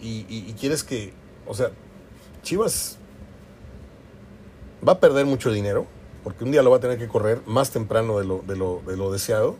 y, 0.00 0.54
quieres 0.54 0.84
que, 0.84 1.12
o 1.46 1.54
sea, 1.54 1.70
Chivas 2.42 2.98
va 4.86 4.92
a 4.92 5.00
perder 5.00 5.26
mucho 5.26 5.50
dinero, 5.50 5.86
porque 6.24 6.44
un 6.44 6.52
día 6.52 6.62
lo 6.62 6.70
va 6.70 6.76
a 6.76 6.80
tener 6.80 6.98
que 6.98 7.08
correr 7.08 7.40
más 7.46 7.70
temprano 7.70 8.18
de 8.18 8.24
lo, 8.24 8.42
de 8.46 8.56
lo, 8.56 8.82
de 8.86 8.96
lo 8.96 9.10
deseado. 9.10 9.56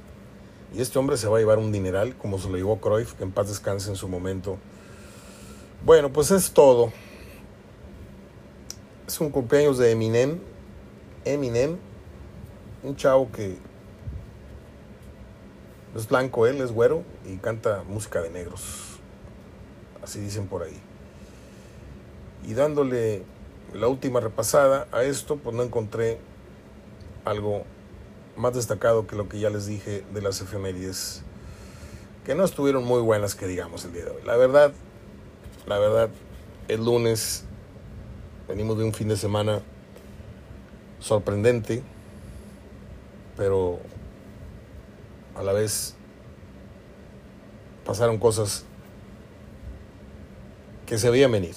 Y 0.74 0.82
este 0.82 0.98
hombre 0.98 1.16
se 1.16 1.28
va 1.28 1.38
a 1.38 1.40
llevar 1.40 1.59
un 1.59 1.72
dineral, 1.72 2.14
como 2.16 2.38
se 2.38 2.48
lo 2.48 2.56
llevó 2.56 2.78
Cruyff, 2.78 3.14
que 3.14 3.24
en 3.24 3.32
paz 3.32 3.48
descanse 3.48 3.88
en 3.90 3.96
su 3.96 4.06
momento. 4.06 4.59
Bueno, 5.84 6.12
pues 6.12 6.30
es 6.30 6.52
todo. 6.52 6.92
Es 9.09 9.20
un 9.20 9.30
cumpleaños 9.30 9.78
de 9.78 9.90
Eminem. 9.90 10.39
Eminem, 11.24 11.78
un 12.85 12.94
chavo 12.94 13.28
que 13.32 13.59
es 15.97 16.09
blanco, 16.09 16.47
él 16.47 16.60
es 16.60 16.70
güero 16.70 17.02
y 17.26 17.39
canta 17.39 17.82
música 17.89 18.22
de 18.22 18.30
negros 18.30 18.89
así 20.09 20.20
dicen 20.20 20.47
por 20.47 20.62
ahí. 20.62 20.80
Y 22.47 22.55
dándole 22.55 23.22
la 23.74 23.89
última 23.89 24.20
repasada 24.20 24.89
a 24.90 25.02
esto, 25.02 25.36
pues 25.36 25.55
no 25.55 25.62
encontré 25.62 26.18
algo 27.24 27.64
más 28.36 28.55
destacado 28.55 29.06
que 29.06 29.16
lo 29.16 29.28
que 29.28 29.39
ya 29.39 29.51
les 29.51 29.66
dije 29.66 30.05
de 30.14 30.22
las 30.22 30.40
efemérides, 30.40 31.22
que 32.24 32.35
no 32.35 32.44
estuvieron 32.44 32.85
muy 32.85 33.02
buenas, 33.02 33.35
que 33.35 33.47
digamos, 33.47 33.85
el 33.85 33.93
día 33.93 34.05
de 34.06 34.10
hoy. 34.12 34.22
La 34.24 34.36
verdad, 34.36 34.72
la 35.66 35.78
verdad, 35.78 36.09
el 36.68 36.85
lunes 36.85 37.44
venimos 38.49 38.79
de 38.79 38.85
un 38.85 38.95
fin 38.95 39.09
de 39.09 39.16
semana 39.16 39.61
sorprendente, 40.99 41.83
pero 43.37 43.79
a 45.37 45.43
la 45.43 45.53
vez 45.53 45.95
pasaron 47.85 48.19
cosas 48.19 48.65
que 50.87 50.99
se 50.99 51.11
veía 51.11 51.29
venir. 51.29 51.55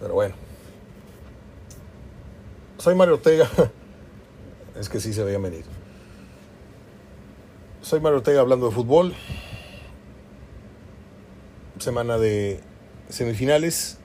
Pero 0.00 0.14
bueno. 0.14 0.34
Soy 2.78 2.96
Mario 2.96 3.14
Ortega. 3.14 3.48
es 4.78 4.88
que 4.88 4.98
sí 4.98 5.12
se 5.12 5.22
veía 5.22 5.38
venir. 5.38 5.64
Soy 7.80 8.00
Mario 8.00 8.18
Ortega 8.18 8.40
hablando 8.40 8.66
de 8.66 8.74
fútbol. 8.74 9.14
Semana 11.78 12.18
de 12.18 12.60
semifinales. 13.08 14.01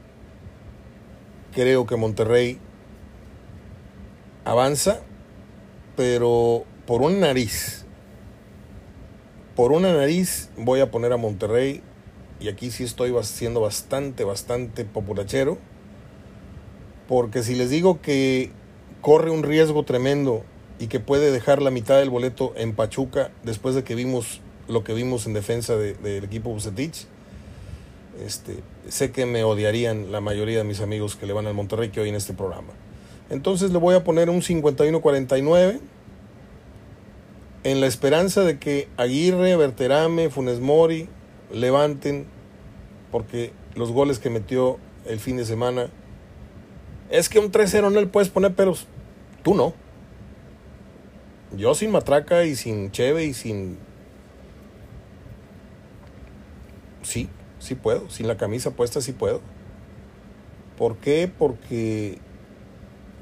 Creo 1.58 1.88
que 1.88 1.96
Monterrey 1.96 2.60
avanza, 4.46 5.00
pero 5.96 6.66
por 6.86 7.02
una 7.02 7.18
nariz. 7.18 7.84
Por 9.56 9.72
una 9.72 9.92
nariz 9.92 10.52
voy 10.56 10.82
a 10.82 10.92
poner 10.92 11.14
a 11.14 11.18
Monterrey 11.18 11.82
y 12.40 12.50
aquí 12.50 12.70
sí 12.70 12.84
estoy 12.84 13.12
siendo 13.24 13.60
bastante, 13.60 14.24
bastante 14.24 14.86
populachero, 14.86 15.58
porque 17.08 17.42
si 17.42 17.56
les 17.56 17.72
digo 17.72 18.04
que 18.04 18.52
corre 19.02 19.32
un 19.32 19.42
riesgo 19.42 19.82
tremendo 19.82 20.44
y 20.78 20.86
que 20.86 21.00
puede 21.00 21.32
dejar 21.32 21.64
la 21.64 21.72
mitad 21.72 21.98
del 21.98 22.12
boleto 22.12 22.54
en 22.56 22.76
Pachuca 22.76 23.32
después 23.42 23.74
de 23.74 23.84
que 23.84 23.96
vimos 23.96 24.42
lo 24.68 24.84
que 24.84 24.94
vimos 24.94 25.26
en 25.26 25.34
defensa 25.34 25.76
del 25.76 26.24
equipo 26.24 26.52
Bucetich, 26.52 27.08
este, 28.26 28.64
sé 28.88 29.12
que 29.12 29.26
me 29.26 29.44
odiarían 29.44 30.12
la 30.12 30.22
mayoría 30.22 30.60
de 30.60 30.64
mis 30.64 30.82
amigos 30.82 31.16
que 31.16 31.26
le 31.26 31.34
van 31.34 31.48
al 31.48 31.54
Monterrey 31.54 31.90
que 31.90 32.02
hoy 32.02 32.10
en 32.10 32.16
este 32.16 32.34
programa. 32.34 32.74
Entonces 33.30 33.72
le 33.72 33.78
voy 33.78 33.96
a 33.96 34.04
poner 34.04 34.30
un 34.30 34.42
51-49 34.42 35.80
en 37.64 37.82
la 37.82 37.88
esperanza 37.88 38.42
de 38.42 38.60
que 38.60 38.88
Aguirre, 38.98 39.56
Berterame, 39.56 40.30
Funes 40.30 40.60
Mori, 40.60 41.10
levanten, 41.52 42.26
porque 43.12 43.52
los 43.76 43.92
goles 43.92 44.20
que 44.20 44.30
metió 44.30 44.78
el 45.06 45.20
fin 45.20 45.38
de 45.38 45.46
semana, 45.46 45.90
es 47.10 47.30
que 47.30 47.40
un 47.40 47.52
3-0 47.52 47.92
no 47.92 48.00
le 48.00 48.08
puedes 48.08 48.30
poner 48.30 48.54
peros. 48.54 48.88
Tú 49.44 49.56
no. 49.56 49.74
Yo 51.56 51.76
sin 51.76 51.92
matraca 51.92 52.46
y 52.46 52.56
sin 52.56 52.92
cheve 52.92 53.26
y 53.26 53.34
sin... 53.34 53.78
Sí, 57.04 57.30
sí 57.68 57.76
puedo. 57.76 58.10
Sin 58.10 58.28
la 58.28 58.38
camisa 58.38 58.72
puesta 58.72 59.02
sí 59.02 59.12
puedo. 59.12 59.42
¿Por 60.78 60.98
qué? 60.98 61.30
Porque 61.38 62.20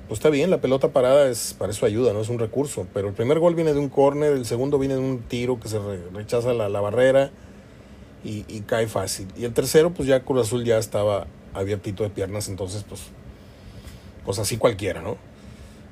pues 0.08 0.20
está 0.20 0.30
bien, 0.30 0.52
la 0.52 0.62
pelota 0.62 0.90
parada 0.90 1.28
es 1.30 1.56
para 1.58 1.72
eso 1.72 1.86
ayuda, 1.86 2.14
no 2.14 2.22
es 2.22 2.30
un 2.30 2.38
recurso. 2.38 2.86
Pero 2.94 3.08
el 3.08 3.14
primer 3.14 3.40
gol 3.40 3.56
viene 3.56 3.74
de 3.74 3.80
un 3.80 3.90
córner, 3.90 4.34
el 4.34 4.46
segundo 4.46 4.78
viene 4.78 4.94
de 4.94 5.00
un 5.00 5.24
tiro 5.24 5.60
que 5.60 5.68
se 5.68 5.80
rechaza 6.14 6.54
la, 6.54 6.80
barrera 6.80 7.32
y, 8.24 8.44
cae 8.62 8.88
fácil. 8.88 9.28
Y 9.36 9.46
el 9.46 9.54
tercero, 9.54 9.94
pues 9.94 10.08
ya 10.08 10.22
Cruz 10.22 10.48
Azul 10.48 10.64
ya 10.64 10.78
estaba 10.78 11.28
abiertito 11.54 12.04
de 12.04 12.10
piernas, 12.10 12.50
entonces 12.50 12.84
pues, 12.84 13.02
pues 14.26 14.38
así 14.38 14.58
cualquiera, 14.58 15.02
¿no? 15.02 15.18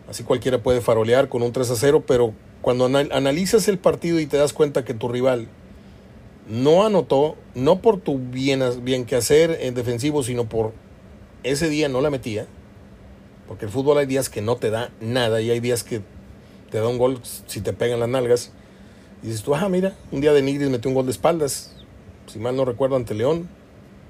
Así 0.07 0.23
cualquiera 0.23 0.61
puede 0.61 0.81
farolear 0.81 1.30
con 1.30 1.41
un 1.41 1.51
3 1.51 1.71
a 1.71 1.75
0, 1.75 2.03
pero 2.05 2.34
cuando 2.61 2.85
analizas 2.85 3.67
el 3.67 3.80
partido 3.80 4.19
y 4.19 4.25
te 4.27 4.38
das 4.38 4.53
cuenta 4.53 4.84
que 4.85 4.93
tu 4.93 5.09
rival 5.09 5.47
no 6.47 6.85
anotó, 6.85 7.35
no 7.55 7.81
por 7.81 7.99
tu 7.99 8.19
bien, 8.19 8.61
bien 8.83 9.05
que 9.05 9.15
hacer 9.15 9.57
en 9.61 9.75
defensivo, 9.75 10.23
sino 10.23 10.47
por 10.47 10.73
ese 11.43 11.69
día 11.69 11.89
no 11.89 12.01
la 12.01 12.09
metía, 12.09 12.47
porque 13.47 13.65
el 13.65 13.71
fútbol 13.71 13.97
hay 13.97 14.05
días 14.05 14.29
que 14.29 14.41
no 14.41 14.55
te 14.55 14.69
da 14.69 14.91
nada 15.01 15.41
y 15.41 15.51
hay 15.51 15.59
días 15.59 15.83
que 15.83 16.01
te 16.71 16.79
da 16.79 16.87
un 16.87 16.97
gol 16.97 17.19
si 17.23 17.61
te 17.61 17.73
pegan 17.73 17.99
las 17.99 18.09
nalgas. 18.09 18.51
Y 19.21 19.27
dices 19.27 19.43
tú, 19.43 19.55
ah, 19.55 19.69
mira, 19.69 19.95
un 20.11 20.21
día 20.21 20.33
de 20.33 20.41
Nigris 20.41 20.69
metió 20.69 20.89
un 20.89 20.95
gol 20.95 21.05
de 21.05 21.11
espaldas, 21.11 21.75
si 22.27 22.39
mal 22.39 22.55
no 22.55 22.65
recuerdo, 22.65 22.95
ante 22.95 23.13
León 23.13 23.47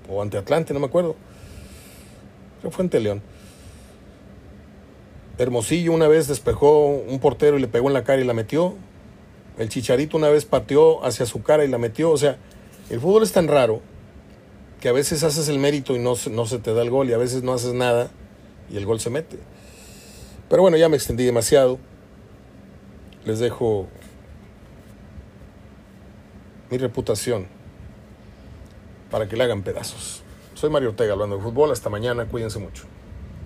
o 0.10 0.22
ante 0.22 0.38
Atlante, 0.38 0.73
no 0.73 0.80
me 0.80 0.88
acuerdo. 0.88 1.15
Creo 2.61 2.72
fue 2.72 2.84
ante 2.84 2.99
León. 2.99 3.22
Hermosillo 5.38 5.91
una 5.91 6.07
vez 6.07 6.27
despejó 6.27 6.88
un 6.88 7.19
portero 7.19 7.57
y 7.57 7.61
le 7.61 7.68
pegó 7.68 7.88
en 7.88 7.93
la 7.93 8.03
cara 8.03 8.22
y 8.22 8.26
la 8.26 8.34
metió. 8.34 8.76
El 9.58 9.70
Chicharito 9.70 10.18
una 10.18 10.30
vez 10.30 10.46
pateó 10.46 11.04
hacia 11.06 11.26
su 11.26 11.44
cara 11.44 11.64
y 11.64 11.68
la 11.68 11.78
metió. 11.78 12.12
O 12.12 12.18
sea, 12.18 12.38
el 12.90 13.00
fútbol 13.00 13.24
es 13.24 13.32
tan 13.32 13.48
raro 13.48 13.82
que 14.80 14.90
a 14.90 14.92
veces 14.92 15.24
haces 15.24 15.48
el 15.48 15.60
mérito 15.60 15.96
y 15.96 16.00
no, 16.00 16.16
no 16.32 16.46
se 16.46 16.60
te 16.60 16.74
da 16.74 16.82
el 16.82 16.90
gol 16.90 17.10
y 17.10 17.14
a 17.14 17.18
veces 17.18 17.44
no 17.44 17.54
haces 17.54 17.74
nada 17.74 18.10
y 18.70 18.78
el 18.78 18.86
gol 18.86 19.00
se 19.00 19.10
mete. 19.10 19.40
Pero 20.50 20.62
bueno, 20.62 20.78
ya 20.78 20.90
me 20.90 20.98
extendí 20.98 21.24
demasiado. 21.24 21.80
Les 23.26 23.40
dejo 23.40 23.88
mi 26.70 26.78
reputación 26.78 27.48
para 29.10 29.30
que 29.30 29.38
le 29.38 29.44
hagan 29.44 29.64
pedazos. 29.64 30.24
Soy 30.56 30.70
Mario 30.70 30.90
Ortega 30.90 31.14
hablando 31.14 31.38
de 31.38 31.44
fútbol. 31.44 31.72
Hasta 31.72 31.90
mañana. 31.90 32.26
Cuídense 32.26 32.60
mucho. 32.60 32.93